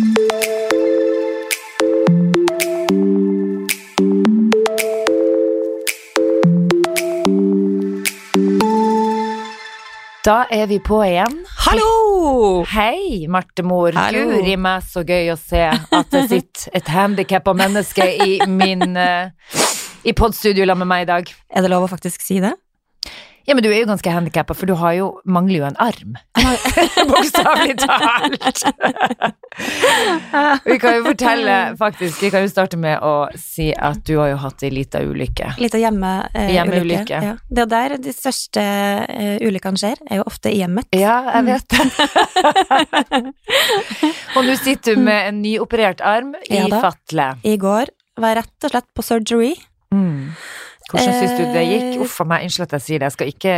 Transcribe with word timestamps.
Da 0.00 0.06
er 10.48 10.66
vi 10.70 10.78
på 10.80 11.02
igjen. 11.04 11.42
Hallo! 11.66 12.64
Hei, 12.72 13.26
Martemor. 13.28 13.92
Guri 13.92 14.56
meg 14.56 14.88
så 14.88 15.04
gøy 15.04 15.34
å 15.34 15.36
se 15.36 15.66
at 15.68 16.08
det 16.16 16.24
sitter 16.30 16.80
et 16.80 16.88
handikappa 16.88 17.52
menneske 17.52 18.08
i 18.24 18.40
min 18.48 18.96
eh, 18.96 19.28
i 20.08 20.16
podstudio 20.16 20.64
med 20.80 20.88
meg 20.88 21.04
i 21.04 21.10
dag. 21.12 21.28
Er 21.52 21.60
det 21.66 21.74
lov 21.74 21.84
å 21.84 21.92
faktisk 21.92 22.24
si 22.24 22.40
det? 22.40 22.56
Ja, 23.48 23.54
men 23.56 23.64
du 23.64 23.70
er 23.72 23.80
jo 23.80 23.86
ganske 23.88 24.12
handikappa, 24.12 24.54
for 24.54 24.68
du 24.68 24.74
har 24.78 24.92
jo, 24.98 25.06
mangler 25.24 25.62
jo 25.62 25.64
en 25.70 25.76
arm. 25.80 26.16
Bokstavelig 27.10 27.76
talt. 27.80 28.64
vi 30.68 30.76
kan 30.78 30.94
jo 30.98 31.04
fortelle, 31.08 31.56
faktisk, 31.80 32.20
vi 32.22 32.30
kan 32.34 32.44
jo 32.44 32.50
starte 32.52 32.78
med 32.80 33.00
å 33.02 33.14
si 33.40 33.70
at 33.74 34.02
du 34.06 34.16
har 34.20 34.30
jo 34.34 34.38
hatt 34.44 34.62
ei 34.66 34.70
lita 34.74 35.00
ulykke. 35.02 35.54
Lita 35.60 35.80
hjemmeulykke. 35.80 36.30
eh, 36.38 36.52
Hjemmeulykke. 36.54 37.22
Ja. 37.26 37.34
Det 37.48 37.64
er 37.64 37.70
der 37.74 37.96
de 38.04 38.14
største 38.14 38.62
eh, 38.62 39.36
ulykkene 39.46 39.80
skjer, 39.80 39.98
er 40.10 40.20
jo 40.22 40.26
ofte 40.30 40.52
i 40.52 40.60
hjemmet. 40.60 40.86
Ja, 40.96 41.18
jeg 41.40 41.48
vet 41.48 41.66
det. 41.74 41.80
Og 44.36 44.44
nå 44.46 44.54
sitter 44.60 44.94
du 44.96 45.02
med 45.04 45.28
en 45.32 45.40
nyoperert 45.44 46.00
arm 46.04 46.34
i 46.48 46.60
Ja 46.60 46.68
fatle. 46.80 47.32
I 47.46 47.56
går 47.60 47.90
var 48.20 48.34
jeg 48.34 48.42
rett 48.42 48.66
og 48.68 48.74
slett 48.74 48.88
på 48.96 49.04
surgery. 49.06 49.52
Mm. 49.94 50.32
Hvordan 50.90 51.14
syns 51.20 51.36
du 51.38 51.44
det 51.54 51.62
gikk? 51.68 51.84
Eh, 51.94 52.00
Uff 52.02 52.16
a 52.20 52.24
meg, 52.26 52.42
unnskyld 52.48 52.66
at 52.66 52.72
jeg 52.78 52.82
sier 52.86 52.98
det, 53.02 53.06
jeg 53.10 53.14
skal 53.14 53.28
ikke 53.30 53.52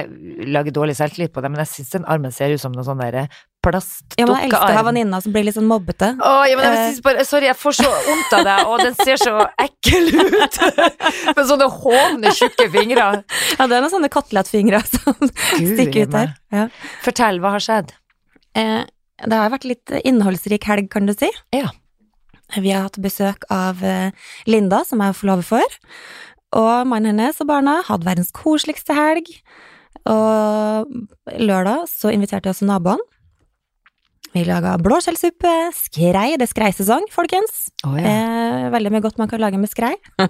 lage 0.52 0.72
dårlig 0.76 0.94
selvtillit 0.98 1.32
på 1.32 1.40
det, 1.44 1.50
men 1.52 1.62
jeg 1.62 1.70
syns 1.72 1.90
den 1.94 2.04
armen 2.12 2.32
ser 2.34 2.52
ut 2.52 2.60
som 2.60 2.74
noe 2.76 2.84
sånn 2.84 3.00
derre 3.00 3.22
Ja, 3.24 4.26
men 4.26 4.34
jeg 4.36 4.50
elsker 4.50 4.58
å 4.58 4.60
ha 4.74 4.82
plastdukkearm. 4.82 5.22
som 5.22 5.32
blir 5.32 5.44
litt 5.46 5.54
sånn 5.56 5.68
mobbete. 5.70 6.08
Å, 6.18 6.32
ja, 6.50 6.56
men 6.58 6.64
jeg 6.66 6.72
Eh. 6.76 6.86
synes 6.90 7.02
bare, 7.06 7.24
sorry, 7.24 7.46
jeg 7.46 7.56
får 7.56 7.76
så 7.78 7.90
vondt 8.08 8.32
av 8.38 8.44
deg, 8.48 8.66
og 8.66 8.78
den 8.82 8.94
ser 8.98 9.16
så 9.22 9.34
ekkel 9.62 10.08
ut! 10.18 10.58
Med 11.36 11.44
sånne 11.46 11.68
hovne, 11.70 12.32
tjukke 12.34 12.66
fingre. 12.74 13.04
Ja, 13.58 13.66
det 13.66 13.76
er 13.76 13.84
noen 13.84 13.92
sånne 13.94 14.10
kotelettfingre 14.12 14.82
som 14.92 15.14
Gud, 15.14 15.76
stikker 15.76 16.08
ut 16.08 16.10
der. 16.16 16.34
Ja. 16.52 16.66
Fortell, 17.04 17.38
hva 17.40 17.54
har 17.54 17.62
skjedd? 17.62 17.94
Eh, 18.58 18.82
det 19.22 19.38
har 19.38 19.52
vært 19.54 19.64
litt 19.70 19.94
innholdsrik 20.02 20.66
helg, 20.66 20.90
kan 20.90 21.06
du 21.06 21.14
si. 21.14 21.30
Ja. 21.54 21.70
Vi 22.58 22.68
har 22.74 22.82
hatt 22.90 22.98
besøk 23.00 23.46
av 23.48 23.78
eh, 23.86 24.10
Linda, 24.50 24.82
som 24.84 25.00
jeg 25.00 25.14
er 25.14 25.16
forlover 25.16 25.46
for. 25.46 25.78
Og 26.58 26.88
mannen 26.88 27.14
hennes 27.14 27.40
og 27.40 27.48
barna 27.48 27.78
hadde 27.86 28.06
verdens 28.06 28.32
koseligste 28.36 28.96
helg. 28.96 29.28
Og 30.08 30.92
lørdag 31.38 31.86
så 31.90 32.12
inviterte 32.12 32.48
vi 32.48 32.54
også 32.54 32.68
naboene. 32.68 33.08
Vi 34.32 34.46
laga 34.48 34.78
blåskjellsuppe, 34.80 35.50
skrei, 35.76 36.38
det 36.40 36.46
er 36.46 36.48
skreisesong, 36.48 37.04
folkens. 37.12 37.66
Å 37.84 37.92
Eh, 38.00 38.70
veldig 38.72 38.92
mye 38.94 39.04
godt 39.04 39.18
man 39.20 39.28
kan 39.28 39.42
lage 39.42 39.60
med 39.60 39.68
skrei. 39.68 39.92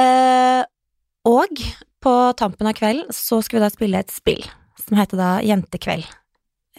eh, 0.00 0.62
og 1.28 1.64
på 2.00 2.14
tampen 2.40 2.70
av 2.70 2.78
kvelden 2.78 3.12
så 3.12 3.42
skulle 3.44 3.60
vi 3.60 3.66
da 3.66 3.74
spille 3.74 4.00
et 4.00 4.14
spill 4.14 4.46
som 4.80 4.96
heter 4.96 5.20
da 5.20 5.30
Jentekveld. 5.44 6.08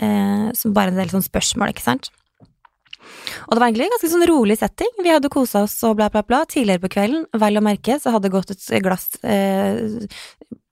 Eh, 0.02 0.50
som 0.58 0.74
bare 0.74 0.90
er 0.90 0.96
en 0.96 1.02
del 1.04 1.14
sånn 1.14 1.28
spørsmål, 1.28 1.76
ikke 1.76 1.86
sant. 1.86 2.10
Og 3.48 3.54
det 3.54 3.62
var 3.62 3.68
egentlig 3.68 3.88
en 3.88 3.94
ganske 3.96 4.12
sånn 4.12 4.28
rolig 4.30 4.58
setting. 4.60 4.92
Vi 5.00 5.12
hadde 5.12 5.32
kosa 5.34 5.64
oss 5.66 5.78
og 5.88 5.98
bla, 6.00 6.10
bla, 6.14 6.24
bla. 6.26 6.44
Tidligere 6.50 6.84
på 6.84 6.94
kvelden, 6.98 7.26
vel 7.42 7.60
å 7.60 7.66
merke, 7.66 8.00
så 8.00 8.14
hadde 8.14 8.28
det 8.28 8.36
gått 8.36 8.54
et 8.56 8.66
glass 8.86 9.08
eh, 9.24 10.06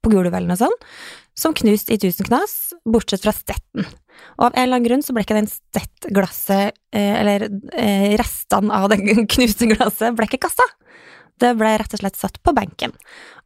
på 0.04 0.14
gulvet 0.14 0.34
eller 0.34 0.52
noe 0.52 0.60
sånt, 0.60 0.90
som 1.38 1.56
knust 1.58 1.92
i 1.94 2.00
tusen 2.02 2.28
knas, 2.28 2.56
bortsett 2.88 3.26
fra 3.26 3.34
stetten. 3.36 3.86
Og 4.40 4.48
av 4.48 4.56
en 4.56 4.64
eller 4.64 4.80
annen 4.80 4.88
grunn 4.88 5.06
så 5.06 5.14
ble 5.14 5.24
ikke 5.26 5.38
den 5.38 5.50
stettglasset, 5.52 6.78
eh, 6.96 7.14
eller 7.22 7.48
eh, 7.78 8.16
restene 8.20 8.74
av 8.74 8.90
det 8.94 9.02
knuste 9.36 9.70
glasset, 9.74 10.16
ble 10.18 10.30
ikke 10.30 10.46
kasta. 10.48 10.66
Det 11.38 11.54
ble 11.58 11.76
rett 11.78 11.94
og 11.94 12.02
slett 12.02 12.18
satt 12.18 12.40
på 12.42 12.54
benken. 12.58 12.96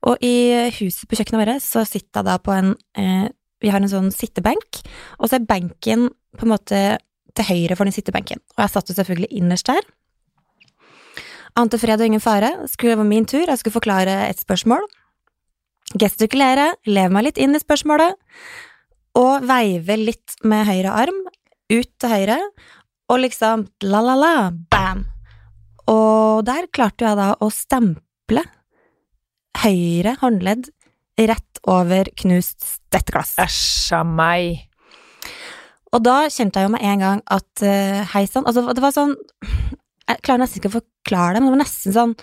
Og 0.08 0.22
i 0.24 0.70
huset 0.78 1.10
på 1.10 1.18
kjøkkenet 1.20 1.42
vårt 1.42 1.66
så 1.66 1.84
sitter 1.88 2.22
jeg 2.22 2.30
da 2.30 2.38
på 2.40 2.56
en 2.56 2.74
eh, 2.98 3.28
Vi 3.62 3.70
har 3.70 3.78
en 3.78 3.92
sånn 3.92 4.14
sittebenk, 4.16 4.80
og 5.20 5.28
så 5.28 5.38
er 5.38 5.46
benken 5.46 6.08
på 6.38 6.48
en 6.48 6.54
måte 6.56 6.80
til 7.36 7.48
høyre 7.48 7.78
for 7.78 7.88
den 7.88 7.96
sittebenken. 7.96 8.42
Og 8.58 8.64
jeg 8.66 8.74
satt 8.74 8.92
jo 8.92 8.98
selvfølgelig 8.98 9.32
innerst 9.42 9.70
der. 9.70 9.86
Ante 11.60 11.80
fred 11.82 12.00
og 12.00 12.08
ingen 12.08 12.24
fare. 12.24 12.54
Skulle 12.72 12.96
det 12.96 13.02
være 13.02 13.12
min 13.12 13.28
tur, 13.28 13.46
jeg 13.48 13.60
skulle 13.60 13.76
forklare 13.76 14.18
et 14.30 14.40
spørsmål. 14.40 14.86
Gestikulere, 16.00 16.72
leve 16.88 17.12
meg 17.12 17.28
litt 17.28 17.42
inn 17.42 17.58
i 17.58 17.60
spørsmålet, 17.60 18.16
og 19.20 19.44
veive 19.44 19.98
litt 20.00 20.38
med 20.48 20.64
høyre 20.70 20.94
arm, 21.04 21.18
ut 21.72 21.90
til 22.00 22.14
høyre, 22.14 22.38
og 23.12 23.20
liksom 23.26 23.66
la-la-la, 23.84 24.54
bam. 24.72 25.04
Og 25.92 26.46
der 26.48 26.70
klarte 26.72 27.10
jeg 27.10 27.20
da 27.20 27.34
å 27.44 27.52
stemple 27.52 28.46
høyre 29.60 30.16
håndledd 30.22 30.72
rett 31.20 31.62
over 31.70 32.08
knust 32.24 32.64
stetteglass. 32.64 33.36
Æsj 33.42 34.00
a 34.00 34.04
meg. 34.08 34.71
Og 35.92 36.04
da 36.06 36.18
kjente 36.32 36.62
jeg 36.62 36.70
jo 36.70 36.74
med 36.76 36.86
en 36.88 37.04
gang 37.04 37.24
at 37.28 37.64
uh, 37.66 38.02
hei 38.14 38.24
sann 38.30 38.48
Altså, 38.48 38.64
det 38.72 38.84
var 38.84 38.96
sånn 38.96 39.16
Jeg 40.08 40.22
klarer 40.24 40.44
nesten 40.44 40.62
ikke 40.62 40.72
å 40.72 40.78
forklare 40.80 41.36
det, 41.36 41.42
men 41.42 41.50
det 41.50 41.56
var 41.58 41.64
nesten 41.66 41.96
sånn 41.96 42.16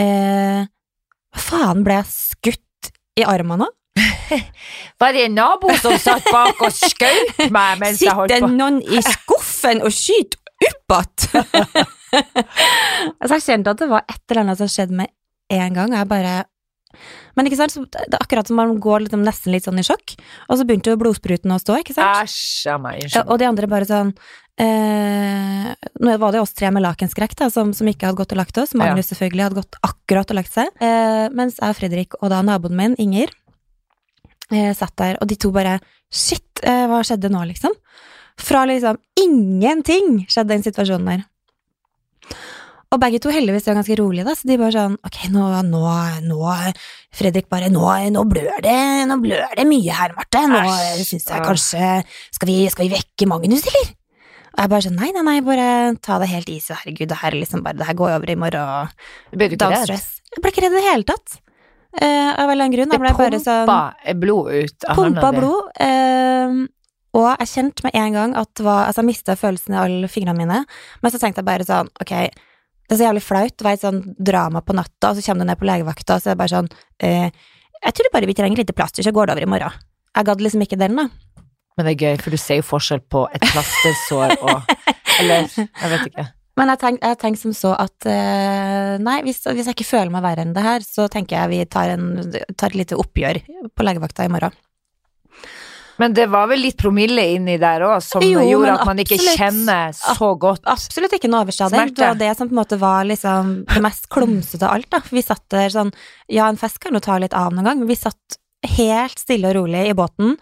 eh, 0.00 0.64
Hva 1.34 1.44
faen, 1.44 1.84
ble 1.86 2.00
jeg 2.00 2.10
skutt 2.14 2.90
i 3.20 3.26
armene 3.28 3.66
nå? 3.66 3.70
Var 5.02 5.14
det 5.16 5.24
en 5.26 5.34
nabo 5.36 5.72
som 5.82 5.96
satt 6.00 6.28
bak 6.30 6.60
og 6.62 6.72
skjøt 6.72 7.48
meg 7.52 7.80
mens 7.82 8.02
jeg 8.04 8.14
holdt 8.16 8.32
Sitter 8.32 8.46
på? 8.46 8.52
noen 8.54 8.78
i 8.80 9.02
skuffen 9.04 9.82
og 9.84 9.92
skyter 9.94 10.38
opp 10.38 10.94
igjen? 10.94 11.88
altså, 13.20 13.36
jeg 13.36 13.44
kjente 13.44 13.74
at 13.74 13.82
det 13.82 13.90
var 13.90 14.06
et 14.06 14.22
eller 14.30 14.44
annet 14.44 14.60
som 14.60 14.70
skjedde 14.70 14.96
med 15.02 15.12
en 15.50 15.76
gang, 15.76 15.92
og 15.92 15.98
jeg 15.98 16.10
bare 16.10 16.34
Men 17.38 17.48
ikke 17.48 17.60
sant, 17.60 17.74
så 17.74 17.84
det 17.86 18.08
er 18.08 18.20
akkurat 18.20 18.48
som 18.48 18.58
man 18.58 18.76
går 18.82 19.04
liksom 19.06 19.24
nesten 19.26 19.54
litt 19.54 19.66
sånn 19.68 19.80
i 19.80 19.86
sjokk, 19.86 20.16
og 20.48 20.58
så 20.58 20.66
begynte 20.66 20.92
jo 20.92 21.00
blodspruten 21.00 21.54
å 21.54 21.60
stå, 21.62 21.80
ikke 21.82 21.96
sant? 21.96 22.24
Æsj 22.26 22.70
a 22.72 22.78
meg, 22.82 23.04
Ja, 23.08 23.24
og 23.26 23.40
de 23.40 23.48
andre 23.48 23.70
bare 23.70 23.88
sånn 23.88 24.12
eh, 24.60 25.70
Nå 26.00 26.16
var 26.22 26.34
det 26.34 26.42
oss 26.42 26.54
tre 26.56 26.72
med 26.74 26.84
lakenskrekk 26.84 27.36
da, 27.38 27.50
som, 27.52 27.72
som 27.76 27.88
ikke 27.90 28.08
hadde 28.08 28.20
gått 28.20 28.34
og 28.34 28.40
lagt 28.40 28.60
oss. 28.60 28.74
Magnus 28.78 29.12
selvfølgelig 29.12 29.46
hadde 29.46 29.60
gått 29.62 29.80
akkurat 29.86 30.32
og 30.32 30.40
lagt 30.40 30.54
seg. 30.54 30.70
Eh, 30.82 31.26
mens 31.36 31.60
jeg 31.60 31.78
Fredrik 31.78 32.18
og 32.20 32.30
da 32.32 32.42
naboen 32.46 32.76
min, 32.78 32.98
Inger, 33.00 33.32
eh, 34.52 34.72
satt 34.76 34.96
der, 35.00 35.20
og 35.20 35.30
de 35.30 35.38
to 35.40 35.52
bare 35.54 35.78
Shit, 36.10 36.64
eh, 36.66 36.88
hva 36.90 37.04
skjedde 37.06 37.30
nå, 37.30 37.44
liksom? 37.52 37.74
Fra 38.40 38.64
liksom 38.66 38.98
ingenting 39.20 40.24
skjedde 40.26 40.56
den 40.56 40.64
situasjonen 40.64 41.06
der. 41.12 41.26
Og 42.90 42.98
begge 42.98 43.20
to 43.22 43.30
heldigvis 43.30 43.68
er 43.70 43.76
ganske 43.78 43.96
rolige, 44.00 44.24
da, 44.26 44.32
så 44.34 44.48
de 44.50 44.56
bare 44.58 44.74
sånn 44.74 44.96
Ok, 45.06 45.18
nå, 45.30 45.44
nå, 45.68 45.82
nå 46.26 46.54
Fredrik 47.14 47.46
bare 47.52 47.68
Nå, 47.70 47.84
nå 48.10 48.24
blør 48.26 48.58
det 48.64 48.78
Nå 49.10 49.20
blør 49.22 49.52
det 49.58 49.66
mye 49.68 49.94
her, 49.94 50.14
Marte. 50.16 50.42
Nå 50.50 50.62
syns 51.06 51.28
jeg 51.30 51.44
kanskje 51.46 51.90
skal 52.34 52.50
vi, 52.50 52.56
skal 52.72 52.88
vi 52.88 52.96
vekke 52.96 53.28
Magnus, 53.30 53.62
eller? 53.70 53.92
Og 54.50 54.64
jeg 54.64 54.72
bare 54.72 54.86
sånn 54.88 54.98
Nei, 54.98 55.12
nei, 55.14 55.22
nei, 55.28 55.36
bare 55.46 55.68
ta 56.02 56.18
det 56.22 56.30
helt 56.32 56.50
easy. 56.50 56.74
Herregud, 56.74 57.12
det 57.12 57.20
her 57.20 57.30
er 57.30 57.38
liksom 57.44 57.62
bare 57.66 57.78
Det 57.78 57.86
her 57.86 57.98
går 58.00 58.16
over 58.16 58.34
i 58.34 58.38
morgen. 58.42 58.90
Ble 59.36 59.48
du 59.52 59.54
ikke 59.54 59.70
redd? 59.70 59.94
Jeg 60.34 60.42
ble 60.42 60.52
ikke 60.52 60.66
redd 60.66 60.74
i 60.74 60.80
det 60.80 60.88
hele 60.88 61.06
tatt. 61.06 61.38
Eh, 61.90 62.28
av 62.34 62.44
en 62.44 62.50
eller 62.52 62.66
annen 62.66 62.74
grunn. 62.74 62.90
Det 62.90 62.98
Jeg 62.98 63.40
sånn 63.46 63.70
pumpa 63.70 64.18
blod 64.18 64.50
ut 64.50 64.84
av 64.90 64.98
Pumpa 64.98 65.30
blod. 65.34 65.70
eh, 65.86 66.58
og 67.18 67.26
jeg 67.26 67.50
kjente 67.50 67.82
med 67.86 67.96
en 67.98 68.14
gang 68.14 68.36
at 68.38 68.50
det 68.54 68.66
var 68.66 68.84
Altså, 68.86 69.02
jeg 69.02 69.10
mista 69.10 69.34
følelsen 69.38 69.74
i 69.74 69.80
alle 69.80 70.10
fingrene 70.10 70.38
mine, 70.38 70.60
men 71.02 71.10
så 71.14 71.18
tenkte 71.18 71.42
jeg 71.42 71.48
bare 71.48 71.66
sånn 71.66 71.90
Ok, 72.02 72.14
det 72.90 72.96
er 72.96 72.98
så 72.98 73.06
jævlig 73.06 73.22
flaut. 73.22 73.54
Det 73.54 73.62
var 73.62 73.76
et 73.76 73.82
sånn 73.84 74.00
drama 74.18 74.60
på 74.66 74.74
natta, 74.74 75.12
og 75.12 75.14
så 75.14 75.22
kommer 75.22 75.46
du 75.46 75.50
ned 75.52 75.58
på 75.60 75.66
legevakta, 75.68 76.16
og 76.16 76.24
så 76.24 76.32
er 76.32 76.34
det 76.34 76.40
bare 76.40 76.50
sånn 76.50 76.70
eh, 77.06 77.28
Jeg 77.84 77.94
tror 77.94 78.08
bare 78.10 78.26
vi 78.26 78.34
trenger 78.34 78.58
litt 78.58 78.72
plaster, 78.74 79.06
så 79.06 79.12
går 79.14 79.30
det 79.30 79.36
over 79.36 79.46
i 79.46 79.50
morgen. 79.52 79.76
Jeg 80.18 80.26
gadd 80.26 80.42
liksom 80.42 80.64
ikke 80.66 80.78
den, 80.80 80.98
da. 80.98 81.04
Men 81.78 81.86
det 81.86 81.92
er 81.92 82.02
gøy, 82.02 82.18
for 82.18 82.34
du 82.34 82.40
ser 82.42 82.58
jo 82.58 82.66
forskjell 82.66 83.04
på 83.06 83.22
et 83.30 83.46
plastersår 83.46 84.34
og 84.42 84.74
Eller, 85.20 85.46
jeg 85.54 85.92
vet 85.92 86.10
ikke. 86.10 86.26
Men 86.58 86.72
jeg 86.72 86.80
tenker 86.82 87.14
tenk 87.22 87.38
som 87.38 87.54
så 87.54 87.76
at 87.78 88.10
eh, 88.10 88.96
nei, 88.98 89.20
hvis, 89.22 89.38
hvis 89.46 89.70
jeg 89.70 89.78
ikke 89.78 89.86
føler 89.92 90.10
meg 90.10 90.26
verre 90.26 90.42
enn 90.42 90.56
det 90.56 90.66
her, 90.66 90.82
så 90.82 91.06
tenker 91.12 91.38
jeg 91.38 91.52
vi 91.54 91.60
tar, 91.70 91.94
en, 91.94 92.34
tar 92.58 92.72
et 92.72 92.80
lite 92.82 92.98
oppgjør 92.98 93.38
på 93.70 93.86
legevakta 93.86 94.26
i 94.26 94.34
morgen. 94.34 94.58
Men 96.00 96.14
det 96.16 96.26
var 96.32 96.46
vel 96.48 96.62
litt 96.64 96.78
promille 96.80 97.22
inni 97.34 97.58
der 97.60 97.82
òg, 97.84 97.98
som 98.04 98.24
Jo, 98.24 98.40
gjorde 98.48 98.76
at 98.78 98.86
man 98.88 99.02
ikke 99.02 99.18
absolutt. 99.18 99.40
kjenner 99.42 99.92
så 99.98 100.30
godt. 100.40 100.62
Absolutt 100.72 101.16
ikke 101.18 101.28
noe 101.28 101.42
overstadig. 101.44 101.76
Smerte. 101.76 101.98
Det 102.00 102.06
var 102.08 102.20
det 102.22 102.30
som 102.38 102.48
på 102.48 102.54
en 102.56 102.60
måte 102.62 102.78
var 102.80 103.04
liksom 103.10 103.50
det 103.68 103.82
mest 103.84 104.08
klumsete 104.12 104.64
av 104.64 104.78
alt, 104.78 104.88
da. 104.94 105.02
Vi 105.10 105.22
satt 105.26 105.44
der 105.52 105.68
sånn 105.74 105.92
Ja, 106.32 106.48
en 106.48 106.60
fest 106.60 106.80
kan 106.80 106.96
jo 106.96 107.02
ta 107.04 107.18
litt 107.20 107.36
av 107.36 107.52
noen 107.52 107.68
gang, 107.68 107.82
men 107.82 107.90
vi 107.90 107.98
satt 108.00 108.38
helt 108.76 109.18
stille 109.20 109.52
og 109.52 109.56
rolig 109.60 109.86
i 109.90 109.96
båten 109.96 110.34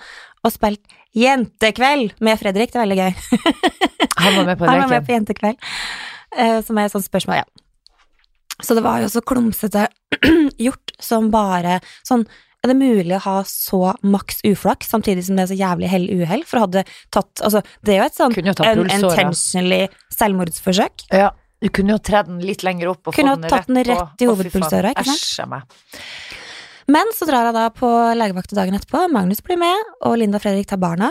og 0.44 0.54
spilte 0.54 0.94
Jentekveld 1.18 2.18
med 2.22 2.38
Fredrik. 2.38 2.70
Det 2.70 2.78
er 2.78 2.84
veldig 2.86 2.98
gøy. 2.98 3.14
Han 4.22 4.36
var 4.36 4.44
med 4.44 4.58
på 4.60 4.66
Han 4.68 4.82
var 4.84 4.90
med 4.92 5.06
på 5.06 5.14
Jentekveld, 5.16 5.56
eh, 6.36 6.58
som 6.66 6.78
er 6.78 6.86
et 6.86 6.94
sånt 6.94 7.06
spørsmål, 7.06 7.40
ja. 7.42 7.48
Så 8.62 8.74
det 8.74 8.82
var 8.84 9.00
jo 9.02 9.08
så 9.10 9.22
klumsete 9.22 9.86
gjort 10.66 10.94
som 11.02 11.30
bare 11.34 11.78
sånn 12.06 12.24
Er 12.64 12.72
det 12.72 12.76
mulig 12.80 13.14
å 13.14 13.20
ha 13.22 13.36
så 13.46 13.94
maks 14.02 14.40
uflaks 14.48 14.88
samtidig 14.90 15.22
som 15.28 15.36
det 15.38 15.44
er 15.46 15.50
så 15.54 15.58
jævlig 15.60 15.88
hell 15.92 16.08
uhell? 16.10 16.42
For 16.44 16.64
hadde 16.64 16.82
tatt 17.14 17.42
Altså, 17.46 17.62
det 17.86 17.94
er 17.94 18.00
jo 18.00 18.06
et 18.08 18.16
sånn 18.18 18.34
pulsåra. 18.34 18.88
intentionally 18.96 19.88
selvmordsforsøk. 20.16 21.06
Ja. 21.14 21.30
Du 21.62 21.68
kunne 21.74 21.90
jo 21.96 21.98
tredd 21.98 22.26
den 22.26 22.40
litt 22.46 22.62
lenger 22.62 22.90
opp 22.92 23.08
og 23.10 23.14
Kunne 23.14 23.36
fått 23.36 23.46
ha 23.50 23.56
tatt 23.56 23.66
den 23.66 23.76
rett 23.82 23.98
på- 23.98 24.22
i 24.22 24.26
hovedpulsøra, 24.26 24.90
hovedpulsåra, 24.90 24.90
ikke 24.94 25.04
sant? 25.06 25.22
Æsj 25.22 25.42
a 25.42 25.46
meg. 25.46 25.62
Men 26.88 27.06
så 27.14 27.26
drar 27.26 27.44
jeg 27.48 27.54
da 27.54 27.68
på 27.70 27.88
legevakta 28.16 28.54
dagen 28.56 28.74
etterpå. 28.78 29.10
Magnus 29.10 29.40
blir 29.42 29.58
med, 29.58 29.76
og 30.02 30.16
Linda 30.18 30.38
og 30.38 30.42
Fredrik 30.42 30.66
tar 30.70 30.78
barna. 30.78 31.10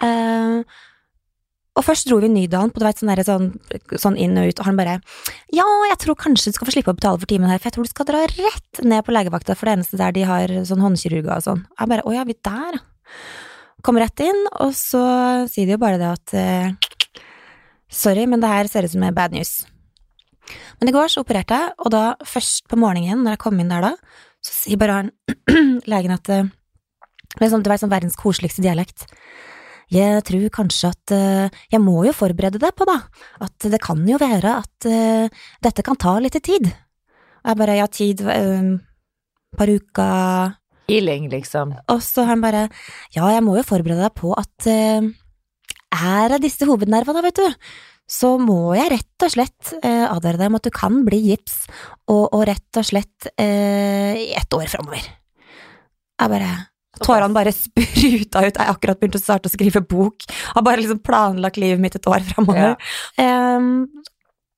Eh, 0.00 0.62
og 1.78 1.86
først 1.86 2.08
dro 2.10 2.18
vi 2.22 2.28
Nydalen 2.32 2.72
på 2.74 2.82
du 2.82 2.86
vet, 2.86 2.98
sånn, 2.98 3.12
der, 3.12 3.22
sånn, 3.26 3.50
sånn 4.02 4.16
inn 4.18 4.38
og 4.40 4.50
ut, 4.50 4.60
og 4.60 4.66
han 4.66 4.78
bare 4.78 4.96
Ja, 5.54 5.66
jeg 5.90 6.00
tror 6.02 6.18
kanskje 6.18 6.50
du 6.50 6.58
skal 6.58 6.68
få 6.68 6.74
slippe 6.74 6.92
å 6.92 6.98
betale 6.98 7.20
for 7.22 7.30
timen 7.30 7.50
her, 7.50 7.60
for 7.60 7.70
jeg 7.70 7.76
tror 7.76 7.86
du 7.86 7.92
skal 7.92 8.08
dra 8.08 8.22
rett 8.26 8.82
ned 8.82 9.06
på 9.06 9.14
legevakta, 9.14 9.54
for 9.54 9.70
det 9.70 9.76
eneste 9.78 10.00
der 10.00 10.16
de 10.16 10.26
har 10.26 10.54
sånn 10.66 10.82
håndkirurger 10.82 11.32
og 11.36 11.46
sånn. 11.46 11.64
Jeg 11.78 11.92
bare 11.92 12.06
Å 12.06 12.14
ja, 12.16 12.26
vi 12.26 12.36
der. 12.36 12.80
Kommer 13.86 14.04
rett 14.04 14.22
inn, 14.26 14.40
og 14.60 14.74
så 14.76 15.02
sier 15.48 15.68
de 15.68 15.76
jo 15.76 15.80
bare 15.80 16.00
det 16.00 16.10
at 16.10 16.34
eh, 16.36 16.72
Sorry, 17.90 18.26
men 18.30 18.42
det 18.42 18.50
her 18.50 18.68
ser 18.70 18.86
ut 18.86 18.92
som 18.92 19.02
er 19.02 19.14
bad 19.14 19.32
news. 19.34 19.64
Men 20.78 20.90
i 20.90 20.94
går 20.94 21.10
så 21.10 21.24
opererte 21.24 21.56
jeg, 21.58 21.72
og 21.82 21.90
da 21.94 22.04
først 22.26 22.68
på 22.70 22.78
morgenen, 22.78 23.24
når 23.24 23.34
jeg 23.34 23.42
kom 23.42 23.58
inn 23.58 23.72
der 23.72 23.82
da, 23.82 23.94
så 24.46 24.54
sier 24.54 24.78
bare 24.80 24.98
han 25.00 25.10
legen 25.90 26.14
at 26.14 26.30
eh, 26.30 26.50
er 27.38 27.50
sånn, 27.50 27.64
det 27.64 27.72
var 27.72 27.80
sånn 27.82 27.92
verdens 27.92 28.18
koseligste 28.18 28.62
dialekt. 28.64 29.06
Jeg 29.90 30.22
tror 30.28 30.46
kanskje 30.54 30.92
at 30.92 31.14
eh, 31.14 31.56
Jeg 31.72 31.82
må 31.82 32.04
jo 32.06 32.14
forberede 32.14 32.60
deg 32.62 32.74
på, 32.78 32.86
da, 32.86 33.00
at 33.42 33.66
det 33.72 33.80
kan 33.82 34.02
jo 34.06 34.20
være 34.20 34.60
at 34.62 34.86
eh, 34.86 35.42
dette 35.62 35.84
kan 35.86 35.98
ta 35.98 36.18
litt 36.22 36.38
tid. 36.38 36.70
Og 37.42 37.52
jeg 37.52 37.60
bare 37.62 37.76
Ja, 37.78 37.86
tid 37.88 38.20
uh, 38.22 38.78
Par 39.56 39.70
uker 39.72 40.56
Healing, 40.90 41.28
liksom. 41.32 41.72
Og 41.90 42.02
så 42.02 42.26
han 42.28 42.42
bare 42.42 42.68
Ja, 43.16 43.30
jeg 43.32 43.42
må 43.46 43.56
jo 43.58 43.66
forberede 43.66 44.04
deg 44.04 44.14
på 44.18 44.34
at 44.38 44.68
er 45.90 46.30
det 46.30 46.44
disse 46.44 46.66
hovednervene, 46.68 47.22
vet 47.24 47.40
du, 47.40 47.46
så 48.10 48.34
må 48.42 48.72
jeg 48.74 48.90
rett 48.94 49.24
og 49.26 49.32
slett 49.34 49.72
eh, 49.82 50.06
advare 50.06 50.40
deg 50.40 50.50
om 50.50 50.58
at 50.58 50.66
du 50.66 50.72
kan 50.74 51.00
bli 51.06 51.20
gips, 51.28 51.62
og, 52.10 52.30
og 52.34 52.44
rett 52.48 52.80
og 52.80 52.86
slett 52.86 53.30
eh, 53.36 54.18
i 54.18 54.30
ett 54.38 54.56
år 54.56 54.66
framover. 54.70 55.04
Jeg 56.20 56.32
bare 56.32 56.50
Tårene 57.04 57.34
bare 57.36 57.52
spruta 57.56 58.42
ut. 58.44 58.54
Jeg 58.54 58.60
har 58.60 58.74
akkurat 58.74 59.00
begynt 59.00 59.16
å 59.18 59.22
starte 59.22 59.50
å 59.50 59.54
skrive 59.54 59.82
bok. 59.86 60.26
Har 60.54 60.62
bare 60.66 60.82
liksom 60.82 61.00
planlagt 61.06 61.56
livet 61.60 61.80
mitt 61.82 61.96
et 61.98 62.06
år 62.10 62.20
framover. 62.32 62.76
Em, 63.20 63.88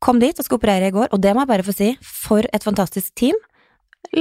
kom 0.02 0.18
dit 0.22 0.34
og 0.38 0.44
skulle 0.46 0.58
operere 0.62 0.90
i 0.90 0.94
går, 0.94 1.08
og 1.14 1.22
det 1.22 1.32
må 1.36 1.44
jeg 1.44 1.52
bare 1.52 1.66
få 1.66 1.74
si, 1.76 1.92
for 2.02 2.46
et 2.52 2.64
fantastisk 2.66 3.14
team. 3.18 3.38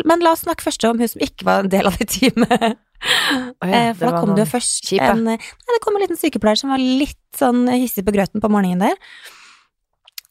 Men 0.06 0.22
la 0.22 0.36
oss 0.36 0.44
snakke 0.46 0.64
først 0.64 0.86
om 0.88 1.00
hun 1.02 1.10
som 1.10 1.24
ikke 1.26 1.48
var 1.48 1.64
en 1.66 1.72
del 1.74 1.90
av 1.90 1.98
det 1.98 2.06
teamet. 2.14 2.78
Oh 3.02 3.66
ja, 3.66 3.88
Eh, 3.90 3.94
for 3.98 4.06
da 4.12 4.20
kom 4.22 4.36
det 4.38 4.44
jo 4.46 4.52
først 4.52 4.86
kjipe. 4.86 5.08
en 5.10 5.24
Nei, 5.26 5.38
det 5.42 5.80
kom 5.82 5.96
en 5.98 6.04
liten 6.04 6.20
sykepleier 6.22 6.60
som 6.60 6.70
var 6.70 6.78
litt 6.78 7.18
sånn 7.34 7.64
hissig 7.74 8.06
på 8.06 8.14
grøten 8.14 8.44
på 8.44 8.52
morgenen 8.54 8.84
der. 8.86 9.00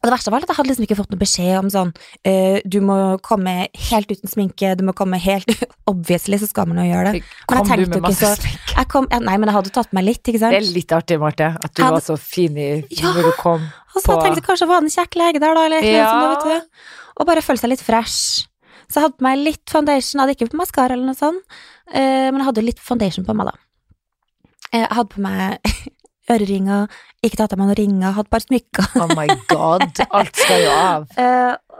Og 0.01 0.09
det 0.09 0.13
verste 0.15 0.31
var 0.33 0.41
at 0.41 0.49
jeg 0.49 0.57
hadde 0.57 0.71
liksom 0.71 0.85
ikke 0.87 0.97
fått 0.97 1.11
noe 1.13 1.21
beskjed 1.21 1.59
om 1.61 1.67
sånn 1.69 1.91
eh, 2.25 2.63
Du 2.65 2.79
må 2.81 2.95
komme 3.21 3.67
helt 3.91 4.09
uten 4.09 4.31
sminke, 4.33 4.71
du 4.79 4.85
må 4.89 4.95
komme 4.97 5.19
helt 5.21 5.51
Obviously 5.93 6.39
så 6.41 6.49
skal 6.49 6.71
man 6.71 6.81
jo 6.81 6.87
gjøre 6.89 7.13
det. 7.13 7.21
Kom 7.51 7.61
jeg 7.69 7.85
du 7.85 7.91
med 7.93 8.07
masse 8.07 8.25
så- 8.25 8.41
sminke? 8.41 8.77
Jeg 8.79 8.89
kom, 8.89 9.09
ja, 9.13 9.19
nei, 9.21 9.35
men 9.37 9.51
jeg 9.51 9.57
hadde 9.59 9.73
tatt 9.77 9.93
meg 9.93 10.07
litt, 10.07 10.23
ikke 10.25 10.41
sant. 10.41 10.57
Det 10.57 10.63
er 10.63 10.73
litt 10.73 10.95
artig, 10.97 11.19
Marte, 11.21 11.51
at 11.53 11.75
du 11.77 11.83
hadde- 11.85 11.99
var 11.99 12.07
så 12.07 12.17
fin 12.17 12.57
i 12.57 12.71
Ja. 12.89 13.13
når 13.13 13.29
du 13.29 13.33
kom. 13.43 13.67
Og 13.95 14.01
så 14.01 14.07
på- 14.15 14.23
tenkte 14.25 14.41
jeg 14.41 14.47
kanskje 14.49 14.69
var 14.71 14.81
det 14.81 14.89
en 14.89 14.97
kjekk 14.97 15.19
lege 15.21 15.41
der, 15.45 15.55
da, 15.55 15.65
eller 15.69 15.85
noe 15.85 16.09
sånt, 16.15 16.47
vet 16.47 16.65
du. 16.65 16.87
Og 17.21 17.27
bare 17.29 17.43
føle 17.45 17.61
seg 17.61 17.69
litt 17.75 17.85
fresh. 17.85 18.47
Så 18.89 18.97
jeg 18.97 19.03
hadde 19.05 19.19
på 19.21 19.27
meg 19.29 19.39
litt 19.45 19.69
foundation, 19.71 20.17
jeg 20.17 20.23
hadde 20.25 20.37
ikke 20.39 20.51
på 20.55 20.61
maskara 20.65 20.97
eller 20.97 21.11
noe 21.13 21.19
sånt, 21.19 21.45
eh, 21.93 22.31
men 22.31 22.41
jeg 22.41 22.49
hadde 22.49 22.65
litt 22.65 22.81
foundation 22.81 23.25
på 23.29 23.37
meg, 23.37 23.53
da. 23.53 23.59
Eh, 24.73 24.81
Jeg 24.81 24.89
hadde 24.97 25.13
på 25.13 25.21
meg 25.21 25.61
øreringer, 26.31 26.89
ikke 27.25 27.37
tatt 27.37 27.53
av 27.53 27.61
meg 27.61 27.69
noen 27.71 27.79
ringer, 27.79 28.15
hadde 28.17 28.33
bare 28.33 28.47
smykker. 28.47 28.87
Oh 29.03 29.11
my 29.17 29.27
god, 29.51 30.01
alt 30.11 30.41
skal 30.41 30.65
jo 30.65 30.71
av. 30.77 31.11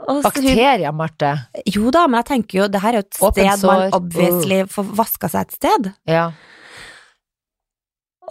Uh, 0.01 0.21
Bakterier, 0.25 0.81
hun- 0.87 0.97
Marte. 0.97 1.31
Jo 1.69 1.91
da, 1.93 2.07
men 2.09 2.17
jeg 2.23 2.27
tenker 2.31 2.57
jo, 2.63 2.69
det 2.73 2.79
her 2.81 2.95
er 2.95 3.03
jo 3.03 3.05
et 3.05 3.19
Åpent 3.21 3.51
sted 3.59 3.67
man 3.69 3.83
obviously 3.93 4.31
obviously 4.31 4.57
får 4.73 4.87
vaska 4.97 5.29
seg 5.29 5.45
et 5.45 5.57
sted. 5.59 5.89
Ja. 6.09 6.23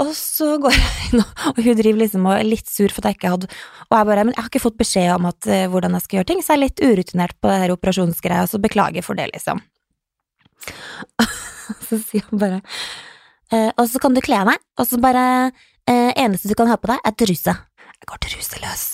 Og 0.00 0.10
så 0.16 0.54
går 0.62 0.74
jeg 0.78 1.10
inn, 1.12 1.22
og 1.22 1.60
hun 1.62 1.78
driver 1.78 2.00
liksom 2.02 2.26
og 2.26 2.34
er 2.38 2.48
litt 2.48 2.70
sur 2.70 2.90
for 2.90 3.02
at 3.04 3.10
jeg 3.12 3.18
ikke 3.20 3.32
hadde 3.34 3.48
Og 3.90 3.94
jeg 3.98 4.08
bare 4.08 4.24
Men 4.24 4.32
jeg 4.34 4.40
har 4.42 4.48
ikke 4.50 4.62
fått 4.64 4.78
beskjed 4.80 5.10
om 5.14 5.26
at, 5.30 5.50
uh, 5.50 5.66
hvordan 5.72 5.94
jeg 5.98 6.06
skal 6.06 6.18
gjøre 6.18 6.30
ting, 6.30 6.42
så 6.42 6.54
jeg 6.54 6.58
er 6.58 6.64
litt 6.64 6.82
urutinert 6.86 7.36
på 7.38 7.50
det 7.52 7.58
her 7.64 7.74
operasjonsgreia, 7.74 8.46
så 8.50 8.62
beklager 8.62 9.06
for 9.06 9.18
det, 9.18 9.28
liksom. 9.34 9.60
så 11.86 11.98
sier 12.02 12.26
han 12.30 12.40
bare 12.42 12.58
eh, 13.54 13.70
Og 13.78 13.86
så 13.88 14.00
kan 14.02 14.16
du 14.16 14.20
kle 14.24 14.42
deg, 14.50 14.58
og 14.78 14.88
så 14.90 14.98
bare 15.00 15.24
eh, 15.90 16.10
Eneste 16.16 16.50
du 16.50 16.56
kan 16.58 16.70
ha 16.70 16.78
på 16.80 16.90
deg, 16.92 17.02
er 17.04 17.14
truse. 17.18 17.54
Jeg 18.00 18.08
går 18.08 18.20
truseløs. 18.24 18.84